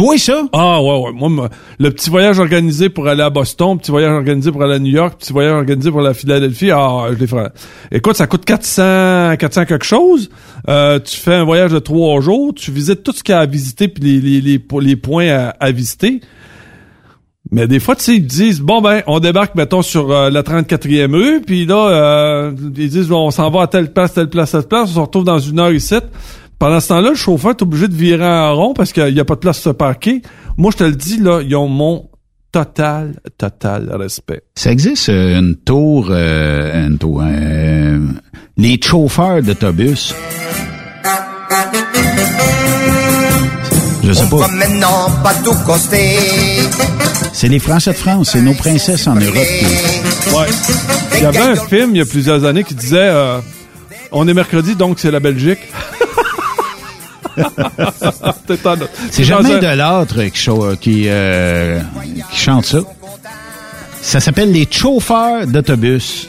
Toi 0.02 0.18
ça? 0.18 0.48
Ah 0.52 0.82
ouais 0.82 0.98
ouais, 0.98 1.12
moi 1.14 1.48
le 1.78 1.92
petit 1.92 2.10
voyage 2.10 2.40
organisé 2.40 2.90
pour 2.90 3.08
aller 3.08 3.22
à 3.22 3.30
Boston, 3.30 3.78
petit 3.78 3.92
voyage 3.92 4.12
organisé 4.12 4.52
pour 4.52 4.64
aller 4.64 4.74
à 4.74 4.80
New 4.80 4.92
York, 4.92 5.20
petit 5.20 5.32
voyage 5.32 5.54
organisé 5.54 5.92
pour 5.92 6.02
la 6.02 6.16
Philadelphie, 6.16 6.72
ah 6.72 7.10
je 7.12 7.20
les 7.20 7.28
ferai. 7.28 7.50
Écoute, 7.92 8.16
ça 8.16 8.26
coûte 8.26 8.44
400 8.44 9.36
400 9.38 9.66
quelque 9.66 9.86
chose. 9.86 10.32
Euh, 10.68 10.98
tu 10.98 11.18
fais 11.18 11.36
un 11.36 11.44
voyage 11.44 11.72
de 11.72 11.78
trois 11.78 12.20
jours, 12.20 12.52
tu 12.56 12.72
visites 12.72 13.04
tout 13.04 13.12
ce 13.12 13.22
qu'il 13.22 13.34
y 13.34 13.36
a 13.36 13.42
à 13.42 13.46
visiter 13.46 13.90
puis 13.90 14.04
les 14.04 14.20
les 14.20 14.42
les, 14.42 14.64
les 14.82 14.96
points 14.96 15.28
à, 15.28 15.50
à 15.60 15.72
visiter. 15.72 16.22
Mais 17.52 17.68
des 17.68 17.80
fois, 17.80 17.96
tu 17.96 18.04
sais, 18.04 18.16
ils 18.16 18.26
disent, 18.26 18.62
bon, 18.62 18.82
ben, 18.82 19.04
on 19.08 19.20
débarque, 19.20 19.56
mettons, 19.56 19.82
sur 19.82 20.10
euh, 20.10 20.30
la 20.30 20.42
34e 20.42 21.12
rue, 21.12 21.42
puis 21.42 21.66
là, 21.66 21.90
euh, 21.90 22.52
ils 22.78 22.90
disent, 22.90 23.12
on 23.12 23.30
s'en 23.30 23.50
va 23.50 23.64
à 23.64 23.68
telle 23.68 23.92
place, 23.92 24.14
telle 24.14 24.30
place, 24.30 24.52
telle 24.52 24.64
place, 24.64 24.90
on 24.92 24.94
se 24.94 25.00
retrouve 25.00 25.26
dans 25.26 25.40
une 25.40 25.60
heure 25.60 25.74
ici. 25.74 25.96
Pendant 26.62 26.80
ce 26.80 26.90
temps-là, 26.90 27.10
le 27.10 27.16
chauffeur 27.16 27.50
est 27.58 27.62
obligé 27.64 27.88
de 27.88 27.96
virer 27.96 28.24
en 28.24 28.56
rond 28.56 28.74
parce 28.76 28.94
qu'il 28.94 29.12
n'y 29.16 29.20
a 29.20 29.26
pas 29.26 29.34
de 29.34 29.40
place 29.40 29.58
pour 29.58 29.72
se 29.72 29.76
parquer. 29.76 30.22
Moi, 30.58 30.70
je 30.72 30.78
te 30.78 30.84
le 30.84 30.92
dis, 30.92 31.18
là, 31.18 31.42
ils 31.42 31.56
ont 31.56 31.68
mon 31.68 32.08
total, 32.52 33.16
total 33.36 33.90
respect. 33.96 34.44
Ça 34.54 34.72
existe 34.72 35.10
euh, 35.10 35.40
une 35.40 35.56
tour, 35.56 36.10
euh, 36.12 36.86
une 36.88 37.00
tour, 37.00 37.24
euh, 37.26 37.98
les 38.58 38.80
chauffeurs 38.80 39.42
d'autobus. 39.42 40.14
Je 44.04 44.14
sais 44.14 44.30
pas. 44.30 44.48
C'est 47.34 47.48
les 47.48 47.58
Français 47.58 47.92
de 47.94 47.98
France, 47.98 48.30
c'est 48.34 48.42
nos 48.44 48.54
princesses 48.54 49.08
en 49.08 49.16
Europe. 49.16 49.34
qui- 49.34 50.36
Ouais. 50.36 50.46
Il 51.18 51.24
y 51.24 51.26
avait 51.26 51.40
un 51.40 51.56
film 51.56 51.90
il 51.96 51.98
y 51.98 52.02
a 52.02 52.06
plusieurs 52.06 52.46
années 52.46 52.64
qui 52.64 52.76
disait, 52.76 52.98
euh, 53.00 53.40
on 54.12 54.28
est 54.28 54.34
mercredi, 54.36 54.76
donc 54.76 55.00
c'est 55.00 55.10
la 55.10 55.20
Belgique. 55.20 55.58
C'est 59.12 59.24
Germain 59.24 59.60
qui, 59.60 60.32
qui, 60.82 61.04
euh, 61.08 61.80
qui 62.32 62.38
chante 62.38 62.66
ça. 62.66 62.80
Ça 64.02 64.20
s'appelle 64.20 64.52
les 64.52 64.68
chauffeurs 64.70 65.48
d'autobus. 65.48 66.28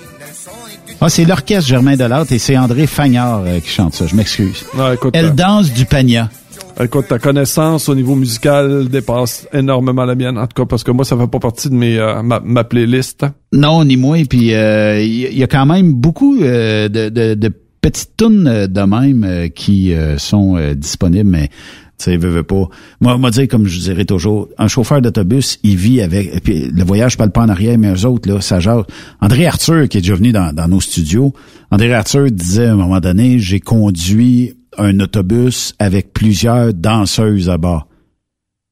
Ah, 1.01 1.09
c'est 1.09 1.25
l'orchestre 1.25 1.69
Germain 1.69 1.97
Delattre 1.97 2.33
et 2.33 2.39
c'est 2.39 2.57
André 2.57 2.87
Fagnard 2.87 3.43
euh, 3.45 3.59
qui 3.59 3.71
chante 3.71 3.95
ça. 3.95 4.07
Je 4.07 4.15
m'excuse. 4.15 4.65
Écoute, 4.93 5.15
Elle 5.17 5.27
euh, 5.27 5.31
danse 5.31 5.73
du 5.73 5.85
pagna. 5.85 6.29
Écoute, 6.81 7.09
ta 7.09 7.19
connaissance 7.19 7.89
au 7.89 7.95
niveau 7.95 8.15
musical 8.15 8.89
dépasse 8.89 9.47
énormément 9.53 10.05
la 10.05 10.15
mienne. 10.15 10.39
En 10.39 10.47
tout 10.47 10.63
cas, 10.63 10.67
parce 10.67 10.85
que 10.85 10.91
moi, 10.91 11.05
ça 11.05 11.17
fait 11.17 11.27
pas 11.27 11.39
partie 11.39 11.69
de 11.69 11.75
mes 11.75 11.99
euh, 11.99 12.23
ma, 12.23 12.41
ma 12.41 12.65
playlist. 12.65 13.27
Non, 13.53 13.85
ni 13.85 13.97
moi. 13.97 14.19
Puis 14.29 14.55
euh, 14.55 15.01
il 15.03 15.35
y, 15.35 15.39
y 15.39 15.43
a 15.43 15.47
quand 15.47 15.67
même 15.67 15.93
beaucoup 15.93 16.41
euh, 16.41 16.89
de, 16.89 17.09
de, 17.09 17.35
de 17.35 17.53
petites 17.83 18.17
tunes 18.17 18.47
euh, 18.47 18.67
de 18.67 18.81
même 18.81 19.25
euh, 19.25 19.49
qui 19.49 19.93
euh, 19.93 20.17
sont 20.17 20.57
disponibles, 20.75 21.29
mais 21.29 21.49
tu 21.99 22.19
sais, 22.19 22.43
pas. 22.43 22.69
Moi, 23.01 23.19
moi 23.19 23.31
dire 23.31 23.47
comme 23.47 23.67
je 23.67 23.79
dirais 23.79 24.05
toujours, 24.05 24.49
un 24.59 24.67
chauffeur 24.67 25.03
d'autobus, 25.03 25.59
il 25.63 25.77
vit 25.77 26.01
avec. 26.01 26.35
et 26.35 26.41
Puis 26.41 26.71
le 26.71 26.85
voyage, 26.85 27.13
je 27.13 27.17
parle 27.19 27.31
pas 27.31 27.43
en 27.43 27.49
arrière, 27.49 27.77
mais 27.79 27.93
eux 27.93 28.07
autres 28.07 28.29
là, 28.33 28.41
ça 28.41 28.59
genre. 28.59 28.87
André 29.21 29.47
Arthur 29.47 29.89
qui 29.89 29.99
est 29.99 30.01
déjà 30.01 30.15
venu 30.15 30.33
dans, 30.33 30.55
dans 30.55 30.69
nos 30.69 30.81
studios. 30.81 31.33
André 31.71 31.93
Arthur 31.93 32.31
disait 32.31 32.67
à 32.67 32.73
un 32.73 32.77
moment 32.77 33.01
donné, 33.01 33.39
j'ai 33.39 33.61
conduit 33.61 34.55
un 34.79 34.99
autobus 35.01 35.75
avec 35.79 36.13
plusieurs 36.13 36.73
danseuses 36.73 37.51
à 37.51 37.59
bord. 37.59 37.87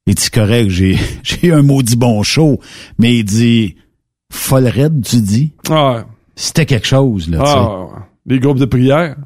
Il 0.06 0.14
dit 0.14 0.30
correct, 0.30 0.70
j'ai 0.70 0.98
j'ai 1.22 1.48
eu 1.48 1.52
un 1.52 1.62
maudit 1.62 1.96
bon 1.96 2.22
show, 2.22 2.58
mais 2.98 3.18
il 3.18 3.24
dit 3.24 3.76
folle 4.32 4.66
raide, 4.66 5.04
tu 5.04 5.20
dis? 5.20 5.52
Ah, 5.68 6.04
C'était 6.34 6.66
quelque 6.66 6.86
chose 6.86 7.28
là. 7.28 7.42
ah 7.44 8.09
les 8.26 8.38
groupes 8.38 8.58
de 8.58 8.64
prière. 8.66 9.16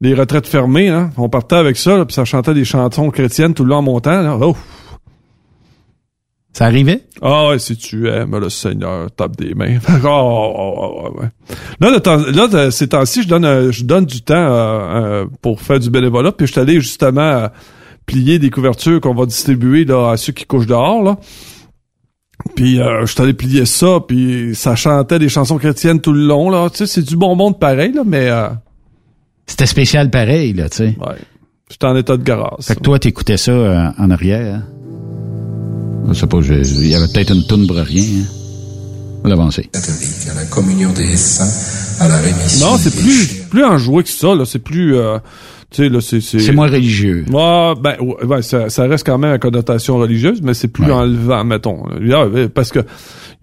les 0.00 0.14
retraites 0.14 0.46
fermées, 0.46 0.88
hein. 0.88 1.10
On 1.16 1.28
partait 1.28 1.56
avec 1.56 1.76
ça, 1.76 1.96
là, 1.96 2.04
puis 2.04 2.14
ça 2.14 2.24
chantait 2.24 2.54
des 2.54 2.64
chansons 2.64 3.10
chrétiennes 3.10 3.54
tout 3.54 3.64
le 3.64 3.70
long 3.70 3.76
en 3.78 3.82
montant, 3.82 4.22
là. 4.22 4.36
Oh. 4.40 4.56
Ça 6.52 6.64
arrivait? 6.64 7.04
Ah 7.22 7.48
ouais, 7.48 7.58
si 7.58 7.76
tu 7.76 8.08
aimes 8.08 8.36
le 8.36 8.48
Seigneur, 8.48 9.10
tape 9.12 9.36
des 9.36 9.54
mains. 9.54 9.78
oh, 10.04 10.52
oh, 10.56 10.74
oh, 11.14 11.20
ouais. 11.20 11.28
Là, 11.80 11.90
le 11.90 12.00
temps- 12.00 12.16
là, 12.16 12.48
de- 12.48 12.70
ces 12.70 12.88
temps-ci, 12.88 13.22
je 13.22 13.28
donne, 13.28 13.44
euh, 13.44 13.70
je 13.70 13.84
donne 13.84 14.06
du 14.06 14.22
temps 14.22 14.34
euh, 14.34 15.22
euh, 15.22 15.26
pour 15.42 15.60
faire 15.60 15.78
du 15.78 15.90
bénévolat, 15.90 16.32
puis 16.32 16.46
je 16.46 16.52
suis 16.52 16.60
allé 16.60 16.80
justement 16.80 17.20
euh, 17.20 17.48
plier 18.06 18.38
des 18.40 18.50
couvertures 18.50 19.00
qu'on 19.00 19.14
va 19.14 19.26
distribuer 19.26 19.84
là, 19.84 20.10
à 20.10 20.16
ceux 20.16 20.32
qui 20.32 20.46
couchent 20.46 20.66
dehors, 20.66 21.02
là. 21.02 21.18
Puis 22.54 22.80
euh, 22.80 23.04
je 23.06 23.12
suis 23.12 23.22
allé 23.22 23.34
plier 23.34 23.66
ça, 23.66 23.98
puis 24.06 24.54
ça 24.54 24.74
chantait 24.76 25.18
des 25.18 25.28
chansons 25.28 25.58
chrétiennes 25.58 26.00
tout 26.00 26.12
le 26.12 26.26
long, 26.26 26.50
là. 26.50 26.68
Tu 26.70 26.78
sais, 26.78 26.86
c'est 26.86 27.02
du 27.02 27.16
bon 27.16 27.34
monde 27.36 27.58
pareil, 27.58 27.92
là, 27.92 28.02
mais... 28.06 28.28
Euh, 28.30 28.48
C'était 29.46 29.66
spécial 29.66 30.10
pareil, 30.10 30.52
là, 30.52 30.68
tu 30.68 30.76
sais. 30.78 30.96
Ouais. 31.00 31.16
J'étais 31.70 31.86
en 31.86 31.96
état 31.96 32.16
de 32.16 32.22
grâce. 32.22 32.66
Fait 32.66 32.74
que 32.76 32.80
toi, 32.80 32.98
t'écoutais 32.98 33.36
ça 33.36 33.50
euh, 33.52 33.88
en 33.98 34.10
arrière. 34.10 34.54
Hein? 34.56 34.62
Je 36.08 36.14
sais 36.14 36.26
pas, 36.26 36.40
je- 36.40 36.54
il 36.54 36.86
y 36.88 36.94
avait 36.94 37.08
peut-être 37.12 37.34
une 37.34 37.44
toune 37.46 37.66
pour 37.66 37.76
rien. 37.76 38.02
Hein? 38.02 38.24
On 39.18 39.22
va 39.24 39.28
l'avancer. 39.30 39.68
à 39.74 40.34
la 40.34 40.44
communion 40.46 40.92
des 40.92 41.16
saints, 41.16 42.00
à 42.04 42.08
la 42.08 42.16
rémission. 42.18 42.66
Non, 42.70 42.76
c'est 42.78 42.94
plus 42.96 43.26
plus 43.50 43.64
enjoué 43.64 44.04
que 44.04 44.08
ça 44.08 44.34
là, 44.34 44.44
c'est 44.46 44.60
plus 44.60 44.94
euh, 44.96 45.18
tu 45.70 45.82
sais 45.82 45.88
là 45.88 46.00
c'est 46.00 46.20
c'est 46.20 46.38
C'est 46.38 46.52
moins 46.52 46.68
religieux. 46.68 47.24
Ouais, 47.30 47.74
ben 47.80 47.96
ouais, 48.00 48.24
ouais, 48.24 48.42
ça, 48.42 48.70
ça 48.70 48.84
reste 48.86 49.04
quand 49.06 49.18
même 49.18 49.32
à 49.32 49.38
connotation 49.38 49.98
religieuse, 49.98 50.40
mais 50.42 50.54
c'est 50.54 50.68
plus 50.68 50.90
enlevant 50.90 51.44
mettons. 51.44 51.84
Parce 52.54 52.70
que 52.72 52.80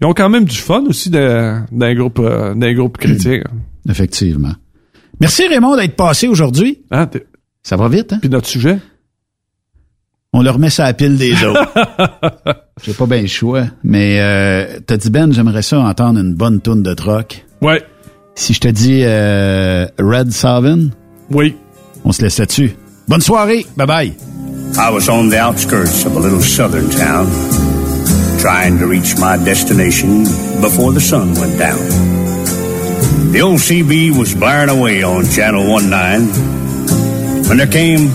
ils 0.00 0.06
ont 0.06 0.12
quand 0.12 0.28
même 0.28 0.44
du 0.44 0.56
fun 0.56 0.82
aussi 0.88 1.08
d'un 1.10 1.64
groupe 1.94 2.18
euh, 2.18 2.54
d'un 2.54 2.74
groupe 2.74 2.98
chrétien. 2.98 3.42
Effectivement. 3.88 4.52
Merci 5.20 5.46
Raymond 5.48 5.76
d'être 5.76 5.96
passé 5.96 6.28
aujourd'hui. 6.28 6.82
Hein, 6.90 7.08
ça 7.62 7.76
va 7.76 7.88
vite, 7.88 8.12
hein? 8.12 8.18
Puis 8.20 8.28
notre 8.28 8.46
sujet? 8.48 8.78
On 10.32 10.42
le 10.42 10.50
remet 10.50 10.68
sur 10.68 10.84
la 10.84 10.92
pile 10.92 11.16
des 11.16 11.32
autres. 11.46 11.72
J'ai 12.84 12.92
pas 12.92 13.06
bien 13.06 13.22
le 13.22 13.26
choix. 13.26 13.64
Mais 13.84 14.20
euh, 14.20 14.80
t'as 14.86 14.96
dit 14.98 15.08
Ben, 15.10 15.32
j'aimerais 15.32 15.62
ça 15.62 15.78
entendre 15.80 16.20
une 16.20 16.34
bonne 16.34 16.60
toune 16.60 16.82
de 16.82 16.92
troc. 16.92 17.46
Ouais. 17.62 17.82
Si 18.34 18.52
je 18.52 18.60
te 18.60 18.68
dis 18.68 19.00
euh, 19.04 19.86
Red 19.98 20.30
Salvin. 20.32 20.88
Oui. 21.30 21.56
On 22.06 22.12
se 22.12 22.22
laisse 22.22 22.38
là-dessus. 22.38 22.76
Bonne 23.08 23.20
soirée. 23.20 23.66
Bye 23.76 23.86
bye. 23.86 24.12
I 24.78 24.90
was 24.90 25.08
on 25.08 25.28
the 25.28 25.38
outskirts 25.38 26.04
of 26.06 26.16
a 26.16 26.20
little 26.20 26.40
southern 26.40 26.88
town, 26.88 27.26
trying 28.38 28.78
to 28.78 28.86
reach 28.86 29.18
my 29.18 29.36
destination 29.38 30.24
before 30.60 30.92
the 30.92 31.00
sun 31.00 31.34
went 31.34 31.58
down. 31.58 31.78
The 33.32 33.40
old 33.42 33.58
CB 33.58 34.16
was 34.16 34.34
blaring 34.34 34.70
away 34.70 35.02
on 35.02 35.24
Channel 35.24 35.64
19 35.80 37.48
when 37.48 37.58
there 37.58 37.66
came 37.66 38.08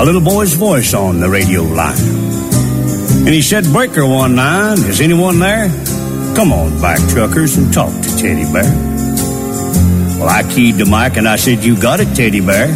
a 0.00 0.04
little 0.04 0.22
boy's 0.22 0.54
voice 0.54 0.94
on 0.94 1.20
the 1.20 1.28
radio 1.28 1.62
line. 1.62 1.98
And 3.26 3.28
he 3.28 3.42
said, 3.42 3.64
Breaker 3.72 4.06
19, 4.06 4.88
is 4.88 5.00
anyone 5.02 5.38
there? 5.38 5.68
Come 6.34 6.52
on 6.52 6.80
back, 6.80 7.00
truckers, 7.10 7.58
and 7.58 7.74
talk 7.74 7.92
to 7.92 8.16
Teddy 8.16 8.50
Bear. 8.52 8.64
Well, 10.18 10.28
I 10.28 10.42
keyed 10.50 10.76
the 10.76 10.86
mic 10.86 11.16
and 11.16 11.28
I 11.28 11.36
said, 11.36 11.62
You 11.62 11.76
got 11.80 12.00
it, 12.00 12.14
Teddy 12.14 12.40
Bear. 12.40 12.68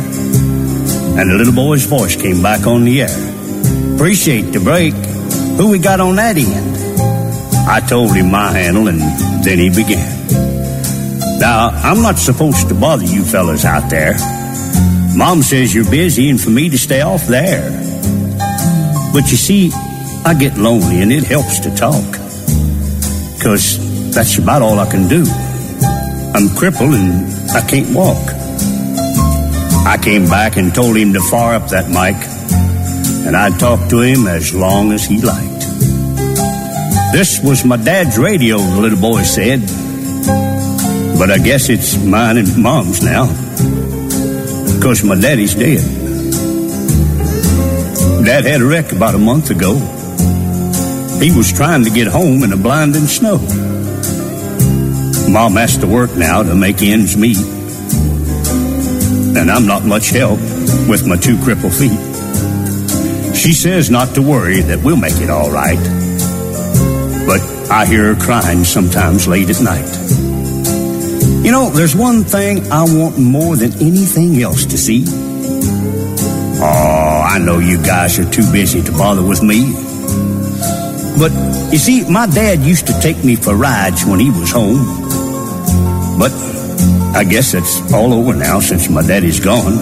And 1.18 1.30
the 1.30 1.34
little 1.34 1.54
boy's 1.54 1.84
voice 1.84 2.16
came 2.16 2.42
back 2.42 2.66
on 2.66 2.84
the 2.84 3.02
air. 3.02 3.94
Appreciate 3.94 4.52
the 4.52 4.60
break. 4.60 4.94
Who 5.56 5.70
we 5.70 5.78
got 5.78 6.00
on 6.00 6.16
that 6.16 6.36
end? 6.36 7.68
I 7.68 7.80
told 7.80 8.14
him 8.16 8.30
my 8.30 8.50
handle 8.50 8.88
and 8.88 9.00
then 9.44 9.58
he 9.58 9.68
began. 9.68 10.22
Now, 11.38 11.68
I'm 11.68 12.02
not 12.02 12.18
supposed 12.18 12.68
to 12.68 12.74
bother 12.74 13.04
you 13.04 13.24
fellas 13.24 13.64
out 13.64 13.90
there. 13.90 14.16
Mom 15.14 15.42
says 15.42 15.74
you're 15.74 15.88
busy 15.90 16.30
and 16.30 16.40
for 16.40 16.50
me 16.50 16.70
to 16.70 16.78
stay 16.78 17.02
off 17.02 17.26
there. 17.26 17.70
But 19.12 19.30
you 19.30 19.36
see, 19.36 19.70
I 20.24 20.34
get 20.34 20.56
lonely 20.56 21.02
and 21.02 21.12
it 21.12 21.24
helps 21.24 21.60
to 21.60 21.74
talk. 21.74 22.14
Cause 23.42 24.14
that's 24.14 24.38
about 24.38 24.62
all 24.62 24.78
I 24.78 24.90
can 24.90 25.08
do. 25.08 25.24
I'm 26.34 26.48
crippled 26.56 26.94
and 26.94 27.50
I 27.50 27.60
can't 27.66 27.94
walk. 27.94 28.41
I 29.84 29.98
came 30.00 30.26
back 30.26 30.56
and 30.56 30.72
told 30.72 30.96
him 30.96 31.12
to 31.14 31.20
far 31.20 31.54
up 31.54 31.68
that 31.70 31.88
mic, 31.88 32.16
and 33.26 33.36
I'd 33.36 33.58
talk 33.58 33.90
to 33.90 34.00
him 34.00 34.28
as 34.28 34.54
long 34.54 34.92
as 34.92 35.04
he 35.04 35.20
liked. 35.20 35.60
This 37.12 37.40
was 37.42 37.64
my 37.64 37.76
dad's 37.76 38.16
radio, 38.16 38.58
the 38.58 38.80
little 38.80 39.00
boy 39.00 39.22
said. 39.22 39.60
But 41.18 41.30
I 41.30 41.38
guess 41.38 41.68
it's 41.68 41.96
mine 42.02 42.38
and 42.38 42.62
mom's 42.62 43.02
now, 43.02 43.26
because 44.76 45.02
my 45.04 45.20
daddy's 45.20 45.54
dead. 45.54 45.82
Dad 48.24 48.44
had 48.44 48.60
a 48.60 48.64
wreck 48.64 48.92
about 48.92 49.16
a 49.16 49.18
month 49.18 49.50
ago. 49.50 49.74
He 51.20 51.36
was 51.36 51.52
trying 51.52 51.84
to 51.84 51.90
get 51.90 52.06
home 52.06 52.44
in 52.44 52.50
the 52.50 52.56
blinding 52.56 53.06
snow. 53.06 53.38
Mom 55.28 55.54
has 55.54 55.76
to 55.78 55.88
work 55.88 56.14
now 56.16 56.42
to 56.44 56.54
make 56.54 56.82
ends 56.82 57.16
meet 57.16 57.38
and 59.36 59.50
I'm 59.50 59.66
not 59.66 59.84
much 59.84 60.10
help 60.10 60.38
with 60.88 61.06
my 61.06 61.16
two 61.16 61.38
crippled 61.42 61.74
feet. 61.74 61.98
She 63.34 63.52
says 63.52 63.90
not 63.90 64.14
to 64.14 64.22
worry, 64.22 64.60
that 64.60 64.82
we'll 64.84 64.96
make 64.96 65.16
it 65.16 65.30
all 65.30 65.50
right. 65.50 65.78
But 67.26 67.40
I 67.70 67.86
hear 67.86 68.14
her 68.14 68.20
crying 68.20 68.64
sometimes 68.64 69.26
late 69.26 69.48
at 69.50 69.60
night. 69.60 69.88
You 71.44 71.50
know, 71.50 71.70
there's 71.70 71.96
one 71.96 72.24
thing 72.24 72.70
I 72.70 72.84
want 72.84 73.18
more 73.18 73.56
than 73.56 73.72
anything 73.74 74.40
else 74.40 74.64
to 74.66 74.78
see. 74.78 75.04
Oh, 76.64 77.26
I 77.28 77.38
know 77.38 77.58
you 77.58 77.82
guys 77.82 78.18
are 78.18 78.30
too 78.30 78.50
busy 78.52 78.82
to 78.82 78.92
bother 78.92 79.26
with 79.26 79.42
me. 79.42 79.72
But 81.18 81.32
you 81.72 81.78
see, 81.78 82.08
my 82.08 82.26
dad 82.26 82.60
used 82.60 82.86
to 82.86 83.00
take 83.00 83.24
me 83.24 83.36
for 83.36 83.56
rides 83.56 84.04
when 84.04 84.20
he 84.20 84.30
was 84.30 84.52
home. 84.52 84.86
But 86.18 86.30
I 87.14 87.24
guess 87.24 87.54
it's 87.54 87.92
all 87.92 88.14
over 88.14 88.34
now 88.34 88.60
since 88.60 88.88
my 88.88 89.02
daddy's 89.02 89.38
gone. 89.38 89.76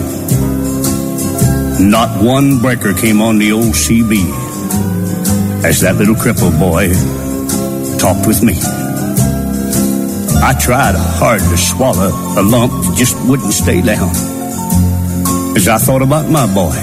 Not 1.89 2.23
one 2.23 2.59
breaker 2.59 2.93
came 2.93 3.23
on 3.23 3.39
the 3.39 3.53
old 3.53 3.75
CB 3.75 5.65
as 5.65 5.81
that 5.81 5.97
little 5.97 6.17
crippled 6.17 6.59
boy 6.59 6.89
talked 7.99 8.27
with 8.27 8.43
me. 8.43 8.59
I 10.43 10.55
tried 10.59 10.97
hard 10.97 11.41
to 11.41 11.57
swallow 11.57 12.09
a 12.39 12.43
lump 12.43 12.73
that 12.73 12.95
just 12.97 13.17
wouldn't 13.29 13.53
stay 13.53 13.81
down 13.81 14.11
as 15.57 15.69
I 15.69 15.79
thought 15.79 16.03
about 16.03 16.29
my 16.29 16.47
boy 16.53 16.75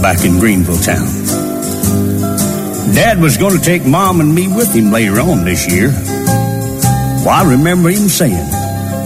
back 0.00 0.24
in 0.24 0.38
Greenville 0.38 0.78
town. 0.78 1.06
Dad 2.94 3.20
was 3.20 3.36
going 3.36 3.56
to 3.56 3.64
take 3.64 3.84
mom 3.84 4.20
and 4.20 4.34
me 4.34 4.48
with 4.48 4.74
him 4.74 4.90
later 4.90 5.20
on 5.20 5.44
this 5.44 5.70
year. 5.70 5.88
Well, 7.24 7.28
I 7.30 7.44
remember 7.50 7.90
him 7.90 8.08
saying, 8.08 8.59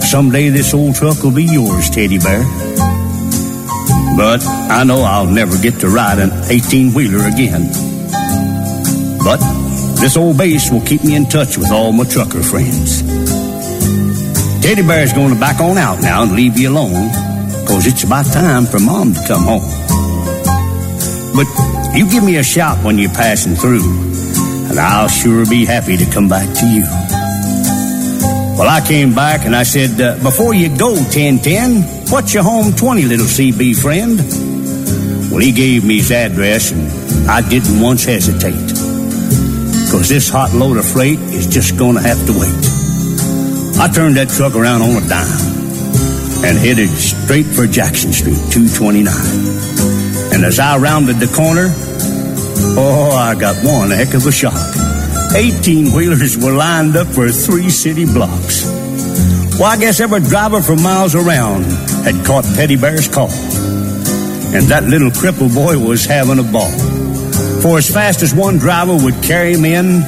Someday 0.05 0.49
this 0.49 0.73
old 0.73 0.93
truck 0.95 1.23
will 1.23 1.31
be 1.31 1.43
yours, 1.43 1.89
Teddy 1.89 2.19
Bear. 2.19 2.43
But 4.15 4.45
I 4.45 4.83
know 4.85 5.01
I'll 5.01 5.25
never 5.25 5.57
get 5.57 5.79
to 5.79 5.89
ride 5.89 6.19
an 6.19 6.31
18 6.47 6.93
wheeler 6.93 7.27
again. 7.27 7.67
But 9.23 9.39
this 9.99 10.15
old 10.15 10.37
base 10.37 10.71
will 10.71 10.81
keep 10.81 11.03
me 11.03 11.15
in 11.15 11.25
touch 11.25 11.57
with 11.57 11.71
all 11.71 11.91
my 11.91 12.03
trucker 12.03 12.43
friends. 12.43 13.01
Teddy 14.61 14.83
Bear's 14.83 15.11
going 15.11 15.33
to 15.33 15.39
back 15.39 15.59
on 15.59 15.77
out 15.77 15.99
now 16.01 16.21
and 16.21 16.33
leave 16.33 16.57
you 16.57 16.69
alone, 16.69 17.09
cause 17.67 17.87
it's 17.87 18.03
about 18.03 18.27
time 18.27 18.65
for 18.65 18.79
Mom 18.79 19.15
to 19.15 19.27
come 19.27 19.43
home. 19.43 19.67
But 21.35 21.47
you 21.97 22.07
give 22.09 22.23
me 22.23 22.37
a 22.37 22.43
shout 22.43 22.77
when 22.85 22.99
you're 22.99 23.09
passing 23.09 23.55
through, 23.55 23.83
and 24.69 24.79
I'll 24.79 25.07
sure 25.07 25.45
be 25.47 25.65
happy 25.65 25.97
to 25.97 26.05
come 26.11 26.29
back 26.29 26.47
to 26.59 26.67
you. 26.67 27.24
Well, 28.57 28.69
I 28.69 28.79
came 28.79 29.13
back 29.13 29.45
and 29.45 29.53
I 29.53 29.63
said, 29.63 29.99
uh, 29.99 30.15
before 30.23 30.53
you 30.53 30.69
go, 30.77 30.93
1010, 30.93 32.09
what's 32.09 32.33
your 32.33 32.43
home 32.43 32.71
20, 32.71 33.03
little 33.03 33.25
CB 33.25 33.75
friend? 33.81 34.17
Well, 35.29 35.41
he 35.41 35.51
gave 35.51 35.83
me 35.83 35.97
his 35.97 36.09
address 36.09 36.71
and 36.71 37.29
I 37.29 37.41
didn't 37.41 37.81
once 37.81 38.05
hesitate. 38.05 38.55
Cause 39.91 40.07
this 40.07 40.29
hot 40.29 40.53
load 40.53 40.77
of 40.77 40.85
freight 40.85 41.19
is 41.19 41.47
just 41.47 41.77
gonna 41.77 42.01
have 42.01 42.17
to 42.27 42.31
wait. 42.31 42.55
I 43.77 43.91
turned 43.93 44.15
that 44.15 44.29
truck 44.29 44.55
around 44.55 44.81
on 44.83 45.03
a 45.03 45.07
dime 45.07 46.45
and 46.45 46.57
headed 46.57 46.87
straight 46.89 47.45
for 47.45 47.67
Jackson 47.67 48.13
Street, 48.13 48.39
229. 48.55 49.03
And 50.33 50.45
as 50.45 50.59
I 50.59 50.77
rounded 50.77 51.17
the 51.17 51.27
corner, 51.27 51.75
oh, 52.79 53.11
I 53.19 53.35
got 53.35 53.55
one 53.65 53.91
heck 53.91 54.13
of 54.13 54.25
a 54.25 54.31
shock. 54.31 54.64
18 55.35 55.91
wheelers 55.91 56.37
were 56.37 56.53
lined 56.53 56.95
up 56.95 57.07
for 57.07 57.27
three 57.27 57.69
city 57.69 58.05
blocks. 58.05 58.63
Well, 59.59 59.65
I 59.65 59.75
guess 59.77 59.99
every 59.99 60.21
driver 60.21 60.61
for 60.61 60.77
miles 60.77 61.13
around 61.13 61.65
had 62.05 62.25
caught 62.25 62.45
Teddy 62.55 62.77
Bear's 62.77 63.09
call. 63.09 63.29
And 63.29 64.63
that 64.71 64.85
little 64.87 65.11
crippled 65.11 65.53
boy 65.53 65.77
was 65.77 66.05
having 66.05 66.39
a 66.39 66.43
ball. 66.43 66.71
For 67.61 67.77
as 67.77 67.91
fast 67.91 68.21
as 68.21 68.33
one 68.33 68.59
driver 68.59 68.95
would 68.95 69.21
carry 69.23 69.55
him 69.55 69.65
in, 69.65 70.03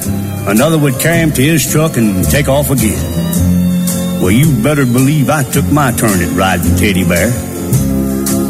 another 0.48 0.78
would 0.78 0.98
carry 0.98 1.18
him 1.18 1.32
to 1.32 1.42
his 1.42 1.70
truck 1.70 1.98
and 1.98 2.24
take 2.24 2.48
off 2.48 2.70
again. 2.70 4.22
Well, 4.22 4.30
you 4.30 4.62
better 4.62 4.86
believe 4.86 5.28
I 5.28 5.42
took 5.42 5.70
my 5.70 5.92
turn 5.92 6.22
at 6.22 6.34
riding 6.38 6.74
Teddy 6.76 7.06
Bear. 7.06 7.28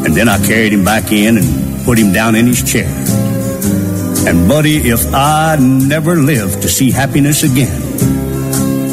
And 0.07 0.15
then 0.15 0.29
I 0.29 0.39
carried 0.47 0.73
him 0.73 0.85
back 0.85 1.11
in 1.11 1.39
and 1.39 1.85
put 1.85 1.99
him 1.99 2.13
down 2.13 2.37
in 2.37 2.47
his 2.47 2.63
chair. 2.63 2.87
And 4.29 4.47
buddy, 4.47 4.77
if 4.77 5.15
I 5.15 5.57
never 5.59 6.15
live 6.17 6.61
to 6.61 6.69
see 6.69 6.91
happiness 6.91 7.45
again, 7.45 7.81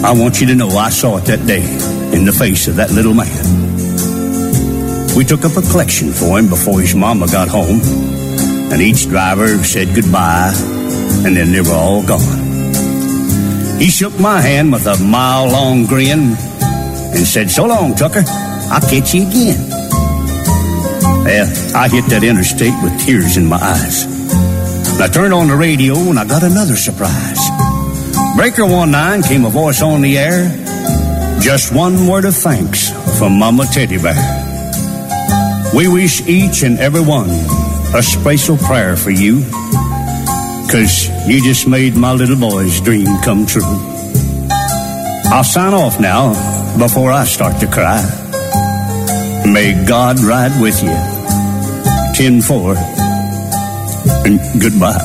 I 0.06 0.14
want 0.14 0.40
you 0.40 0.48
to 0.48 0.56
know 0.56 0.70
I 0.70 0.88
saw 0.88 1.18
it 1.18 1.26
that 1.26 1.45
day 1.45 1.60
in 2.16 2.24
the 2.24 2.32
face 2.32 2.70
of 2.70 2.78
that 2.78 2.91
little 2.91 3.14
man. 3.14 3.28
We 5.18 5.26
took 5.26 5.44
up 5.44 5.57
a 5.57 5.62
collection 5.62 6.14
for 6.14 6.40
him 6.40 6.48
before 6.48 6.80
his 6.80 6.95
mama 6.95 7.28
got 7.28 7.49
home, 7.49 7.82
and 8.72 8.82
each 8.82 9.10
driver 9.10 9.62
said 9.66 9.94
goodbye, 9.94 10.53
and 11.26 11.36
then 11.36 11.52
they 11.52 11.60
were 11.60 11.76
all 11.76 12.02
gone. 12.02 12.40
He 13.78 13.90
shook 13.90 14.18
my 14.18 14.40
hand 14.40 14.72
with 14.72 14.88
a 14.88 14.98
mile 15.03 15.52
long 15.52 15.86
grin 15.86 16.38
and 17.12 17.28
said, 17.28 17.52
So 17.52 17.66
long, 17.66 17.94
Tucker. 17.95 18.24
I'll 18.72 18.80
catch 18.80 19.14
you 19.14 19.28
again. 19.28 19.70
Well, 21.28 21.76
I 21.76 21.90
hit 21.90 22.06
that 22.06 22.24
interstate 22.24 22.74
with 22.82 23.06
tears 23.06 23.36
in 23.36 23.48
my 23.48 23.57
eyes. 23.57 24.15
I 24.98 25.08
turned 25.10 25.34
on 25.34 25.50
the 25.50 25.56
radio 25.56 25.96
and 25.96 26.18
I 26.18 26.26
got 26.26 26.42
another 26.44 26.76
surprise. 26.78 27.40
Breaker 28.38 28.66
19 28.66 29.24
came 29.24 29.46
a 29.46 29.50
voice 29.50 29.82
on 29.82 30.02
the 30.02 30.18
air. 30.18 30.50
Just 31.42 31.74
one 31.74 32.08
word 32.08 32.24
of 32.26 32.34
thanks 32.34 32.92
from 33.20 33.38
Mama 33.38 33.66
Teddy 33.66 33.98
Bear. 33.98 34.16
We 35.76 35.90
wish 35.90 36.26
each 36.28 36.64
and 36.64 36.80
every 36.80 37.02
one 37.02 37.30
a 37.94 38.02
special 38.02 38.58
prayer 38.58 38.96
for 38.96 39.12
you. 39.12 39.44
Cause 40.72 41.10
you 41.28 41.44
just 41.44 41.68
made 41.68 41.96
my 41.96 42.14
little 42.14 42.38
boy's 42.38 42.80
dream 42.80 43.08
come 43.22 43.46
true. 43.46 43.64
I'll 45.26 45.44
sign 45.44 45.74
off 45.74 46.00
now 46.00 46.32
before 46.78 47.12
I 47.12 47.26
start 47.26 47.60
to 47.60 47.68
cry. 47.68 48.02
May 49.46 49.86
God 49.86 50.20
ride 50.22 50.60
with 50.62 50.82
you. 50.82 50.96
10-4 52.16 52.95
and 54.26 54.39
goodbye. 54.57 54.95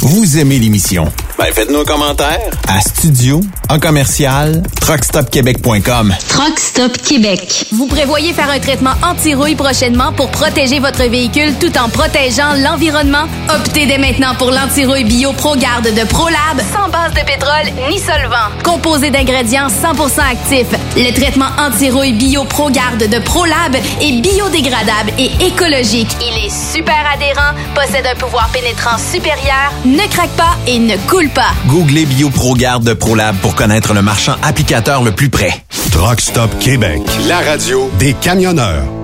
Vous 0.00 0.38
aimez 0.38 0.58
l'émission? 0.58 1.06
Ben, 1.38 1.52
faites-nous 1.52 1.80
un 1.80 1.84
commentaire 1.84 2.50
à 2.66 2.80
studio 2.80 3.40
en 3.68 3.78
commercial 3.78 4.62
truckstopquebec.com. 4.80 6.14
Truck 6.28 6.58
Stop 6.58 6.96
Québec. 6.98 7.66
Vous 7.72 7.86
prévoyez 7.86 8.32
faire 8.32 8.50
un 8.50 8.58
traitement 8.58 8.94
anti-rouille 9.02 9.54
prochainement 9.54 10.12
pour 10.12 10.30
protéger 10.30 10.80
votre 10.80 11.04
véhicule 11.04 11.54
tout 11.60 11.76
en 11.78 11.88
protégeant 11.88 12.54
l'environnement? 12.62 13.26
Optez 13.54 13.86
dès 13.86 13.98
maintenant 13.98 14.34
pour 14.36 14.50
l'anti-rouille 14.50 15.04
bio 15.04 15.32
ProGarde 15.32 15.94
de 15.94 16.04
ProLab 16.06 16.60
sans 16.72 16.88
base 16.88 17.12
de 17.12 17.24
pétrole 17.26 17.90
ni 17.90 17.98
solvant. 17.98 18.48
Composé 18.64 19.10
d'ingrédients 19.10 19.68
100% 19.68 20.20
actifs, 20.20 20.77
le 20.98 21.12
traitement 21.12 21.50
anti-rouille 21.58 22.12
bio 22.12 22.44
ProGarde 22.44 23.08
de 23.08 23.18
ProLab 23.20 23.76
est 23.76 24.20
biodégradable 24.20 25.12
et 25.18 25.30
écologique. 25.46 26.08
Il 26.20 26.44
est 26.44 26.50
super 26.50 26.96
adhérent, 27.14 27.54
possède 27.74 28.06
un 28.06 28.16
pouvoir 28.16 28.48
pénétrant 28.52 28.98
supérieur, 28.98 29.72
ne 29.84 30.06
craque 30.10 30.36
pas 30.36 30.56
et 30.66 30.78
ne 30.78 30.96
coule 31.08 31.30
pas. 31.30 31.52
Googlez 31.66 32.06
BioProGarde 32.06 32.84
de 32.84 32.94
ProLab 32.94 33.36
pour 33.36 33.54
connaître 33.54 33.94
le 33.94 34.02
marchand 34.02 34.34
applicateur 34.42 35.02
le 35.02 35.12
plus 35.12 35.30
près. 35.30 35.52
Truck 35.92 36.20
Stop 36.20 36.50
Québec. 36.58 37.00
La 37.28 37.38
radio 37.38 37.90
Des 37.98 38.14
camionneurs. 38.14 38.97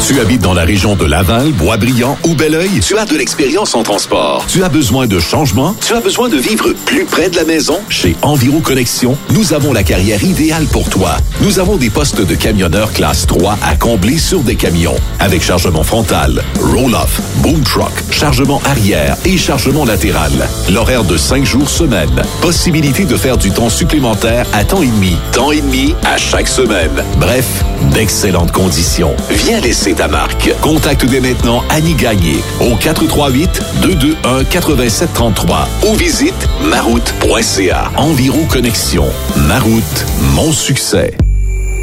Tu 0.00 0.20
habites 0.20 0.42
dans 0.42 0.52
la 0.52 0.64
région 0.64 0.96
de 0.96 1.06
Laval, 1.06 1.52
Boisbriand 1.52 2.18
ou 2.24 2.34
Belleuil? 2.34 2.80
Tu 2.80 2.98
as 2.98 3.06
de 3.06 3.16
l'expérience 3.16 3.74
en 3.74 3.82
transport. 3.82 4.44
Tu 4.48 4.62
as 4.62 4.68
besoin 4.68 5.06
de 5.06 5.18
changement? 5.18 5.74
Tu 5.80 5.94
as 5.94 6.00
besoin 6.00 6.28
de 6.28 6.36
vivre 6.36 6.72
plus 6.84 7.04
près 7.04 7.30
de 7.30 7.36
la 7.36 7.44
maison? 7.44 7.78
Chez 7.88 8.14
Enviro 8.20 8.60
Connexion, 8.60 9.16
nous 9.30 9.54
avons 9.54 9.72
la 9.72 9.82
carrière 9.82 10.22
idéale 10.22 10.66
pour 10.66 10.90
toi. 10.90 11.16
Nous 11.40 11.58
avons 11.58 11.76
des 11.76 11.88
postes 11.90 12.20
de 12.20 12.34
camionneurs 12.34 12.92
classe 12.92 13.26
3 13.26 13.58
à 13.62 13.76
combler 13.76 14.18
sur 14.18 14.40
des 14.40 14.56
camions. 14.56 14.96
Avec 15.20 15.42
chargement 15.42 15.82
frontal, 15.82 16.42
roll-off, 16.60 17.20
boom 17.36 17.62
truck, 17.62 17.92
chargement 18.10 18.60
arrière 18.66 19.16
et 19.24 19.38
chargement 19.38 19.86
latéral. 19.86 20.32
L'horaire 20.70 21.04
de 21.04 21.16
5 21.16 21.44
jours 21.44 21.70
semaine. 21.70 22.22
Possibilité 22.42 23.04
de 23.04 23.16
faire 23.16 23.38
du 23.38 23.50
temps 23.50 23.70
supplémentaire 23.70 24.46
à 24.52 24.64
temps 24.64 24.82
et 24.82 24.88
demi. 24.88 25.16
Temps 25.32 25.52
et 25.52 25.62
demi 25.62 25.94
à 26.04 26.18
chaque 26.18 26.48
semaine. 26.48 27.02
Bref, 27.18 27.46
d'excellentes 27.92 28.52
conditions. 28.52 29.14
Viens 29.30 29.60
laisser 29.84 29.94
ta 29.94 30.08
marque. 30.08 30.50
Contacte 30.60 31.04
dès 31.04 31.20
maintenant 31.20 31.62
Annie 31.68 31.94
Gagné 31.94 32.38
au 32.60 32.74
438-221-8733 32.76 35.66
ou 35.86 35.94
visite 35.94 36.48
maroute.ca. 36.62 37.90
Environ 37.96 38.46
Connexion. 38.46 39.06
Maroute, 39.36 40.06
mon 40.34 40.52
succès. 40.52 41.14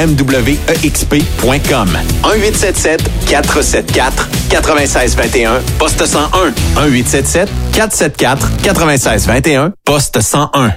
1877 2.25 3.11
474 3.27 4.29
9621 4.53 5.61
poste 5.79 6.05
101 6.07 6.53
1877 6.89 7.49
474 7.73 8.51
9621 8.65 9.73
poste 9.85 10.21
101 10.21 10.73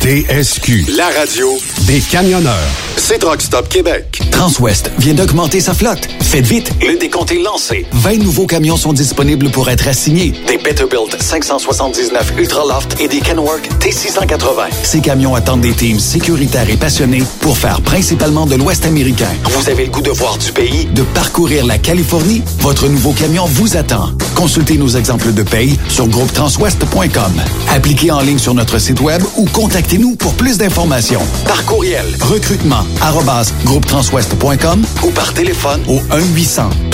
TSQ. 0.00 0.86
La 0.96 1.08
radio 1.08 1.48
Des 1.86 2.00
camionneurs. 2.00 2.54
C'est 2.96 3.18
Truck 3.18 3.42
Stop 3.42 3.68
Québec. 3.68 4.20
Transwest 4.30 4.90
vient 4.98 5.12
d'augmenter 5.12 5.60
sa 5.60 5.74
flotte. 5.74 6.08
Faites 6.22 6.46
vite, 6.46 6.72
le 6.80 6.96
décompte 6.98 7.32
est 7.32 7.42
lancé. 7.42 7.84
20 7.92 8.18
nouveaux 8.18 8.46
camions 8.46 8.78
sont 8.78 8.94
disponibles 8.94 9.50
pour 9.50 9.68
être 9.68 9.86
assignés. 9.88 10.32
Des 10.46 10.56
Peterbilt 10.56 11.20
579 11.20 12.32
Ultraloft 12.38 12.98
et 12.98 13.08
des 13.08 13.20
Kenworth 13.20 13.68
T680. 13.80 14.70
Ces 14.82 15.00
camions 15.00 15.34
attendent 15.34 15.60
des 15.60 15.72
teams 15.74 16.00
sécuritaires 16.00 16.68
et 16.70 16.76
passionnés 16.76 17.22
pour 17.40 17.58
faire 17.58 17.82
principalement 17.82 18.46
de 18.46 18.54
l'Ouest 18.54 18.86
américain. 18.86 19.30
Vous 19.44 19.68
avez 19.68 19.84
le 19.84 19.90
goût 19.90 20.02
de 20.02 20.10
voir 20.10 20.38
du 20.38 20.50
pays, 20.52 20.86
de 20.86 21.02
parcourir 21.02 21.66
la 21.66 21.76
Californie? 21.76 22.42
Votre 22.60 22.88
nouveau 22.88 23.12
camion 23.12 23.44
vous 23.44 23.76
attend. 23.76 24.12
Consultez 24.34 24.78
nos 24.78 24.88
exemples 24.88 25.34
de 25.34 25.42
paye 25.42 25.78
sur 25.88 26.06
groupetranswest.com. 26.40 27.32
Appliquez 27.68 28.10
en 28.10 28.20
ligne 28.20 28.38
sur 28.38 28.54
notre 28.54 28.78
site 28.78 29.00
web 29.00 29.22
ou 29.36 29.44
contactez-nous 29.44 30.16
pour 30.16 30.32
plus 30.34 30.56
d'informations. 30.56 31.20
Par 31.46 31.66
courriel, 31.66 32.06
recrutement 32.22 32.86
arobase 33.02 33.52
groupetranswest.com 33.64 34.82
ou 35.02 35.10
par 35.10 35.34
téléphone 35.34 35.82
au 35.86 36.00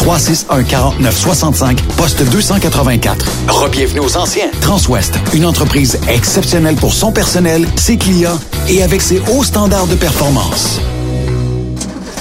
1-800-361-4965, 0.02 1.78
poste 1.96 2.24
284. 2.24 3.24
Rebienvenue 3.48 4.00
aux 4.00 4.16
anciens. 4.16 4.50
Transwest, 4.60 5.14
une 5.32 5.46
entreprise 5.46 6.00
exceptionnelle 6.08 6.74
pour 6.74 6.92
son 6.92 7.12
personnel, 7.12 7.68
ses 7.76 7.98
clients 7.98 8.40
et 8.68 8.82
avec 8.82 9.00
ses 9.00 9.20
hauts 9.30 9.44
standards 9.44 9.86
de 9.86 9.94
performance. 9.94 10.80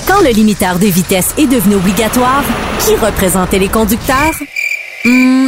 Quand 0.08 0.22
le 0.22 0.30
limiteur 0.30 0.78
de 0.78 0.86
vitesse 0.86 1.34
est 1.40 1.48
devenu 1.48 1.74
obligatoire, 1.76 2.44
qui 2.86 2.96
représentait 2.96 3.58
les 3.58 3.70
conducteurs? 3.70 4.36
Hmm, 5.04 5.48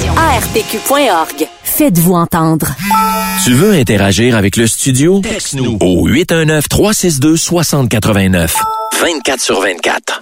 ARPQ.org. 0.17 1.47
Faites-vous 1.63 2.13
entendre. 2.13 2.67
Tu 3.43 3.53
veux 3.53 3.73
interagir 3.73 4.35
avec 4.35 4.57
le 4.57 4.67
studio? 4.67 5.21
Texte-nous 5.21 5.77
au 5.81 6.07
819-362-6089. 6.09 8.51
24 9.01 9.41
sur 9.41 9.61
24. 9.61 10.21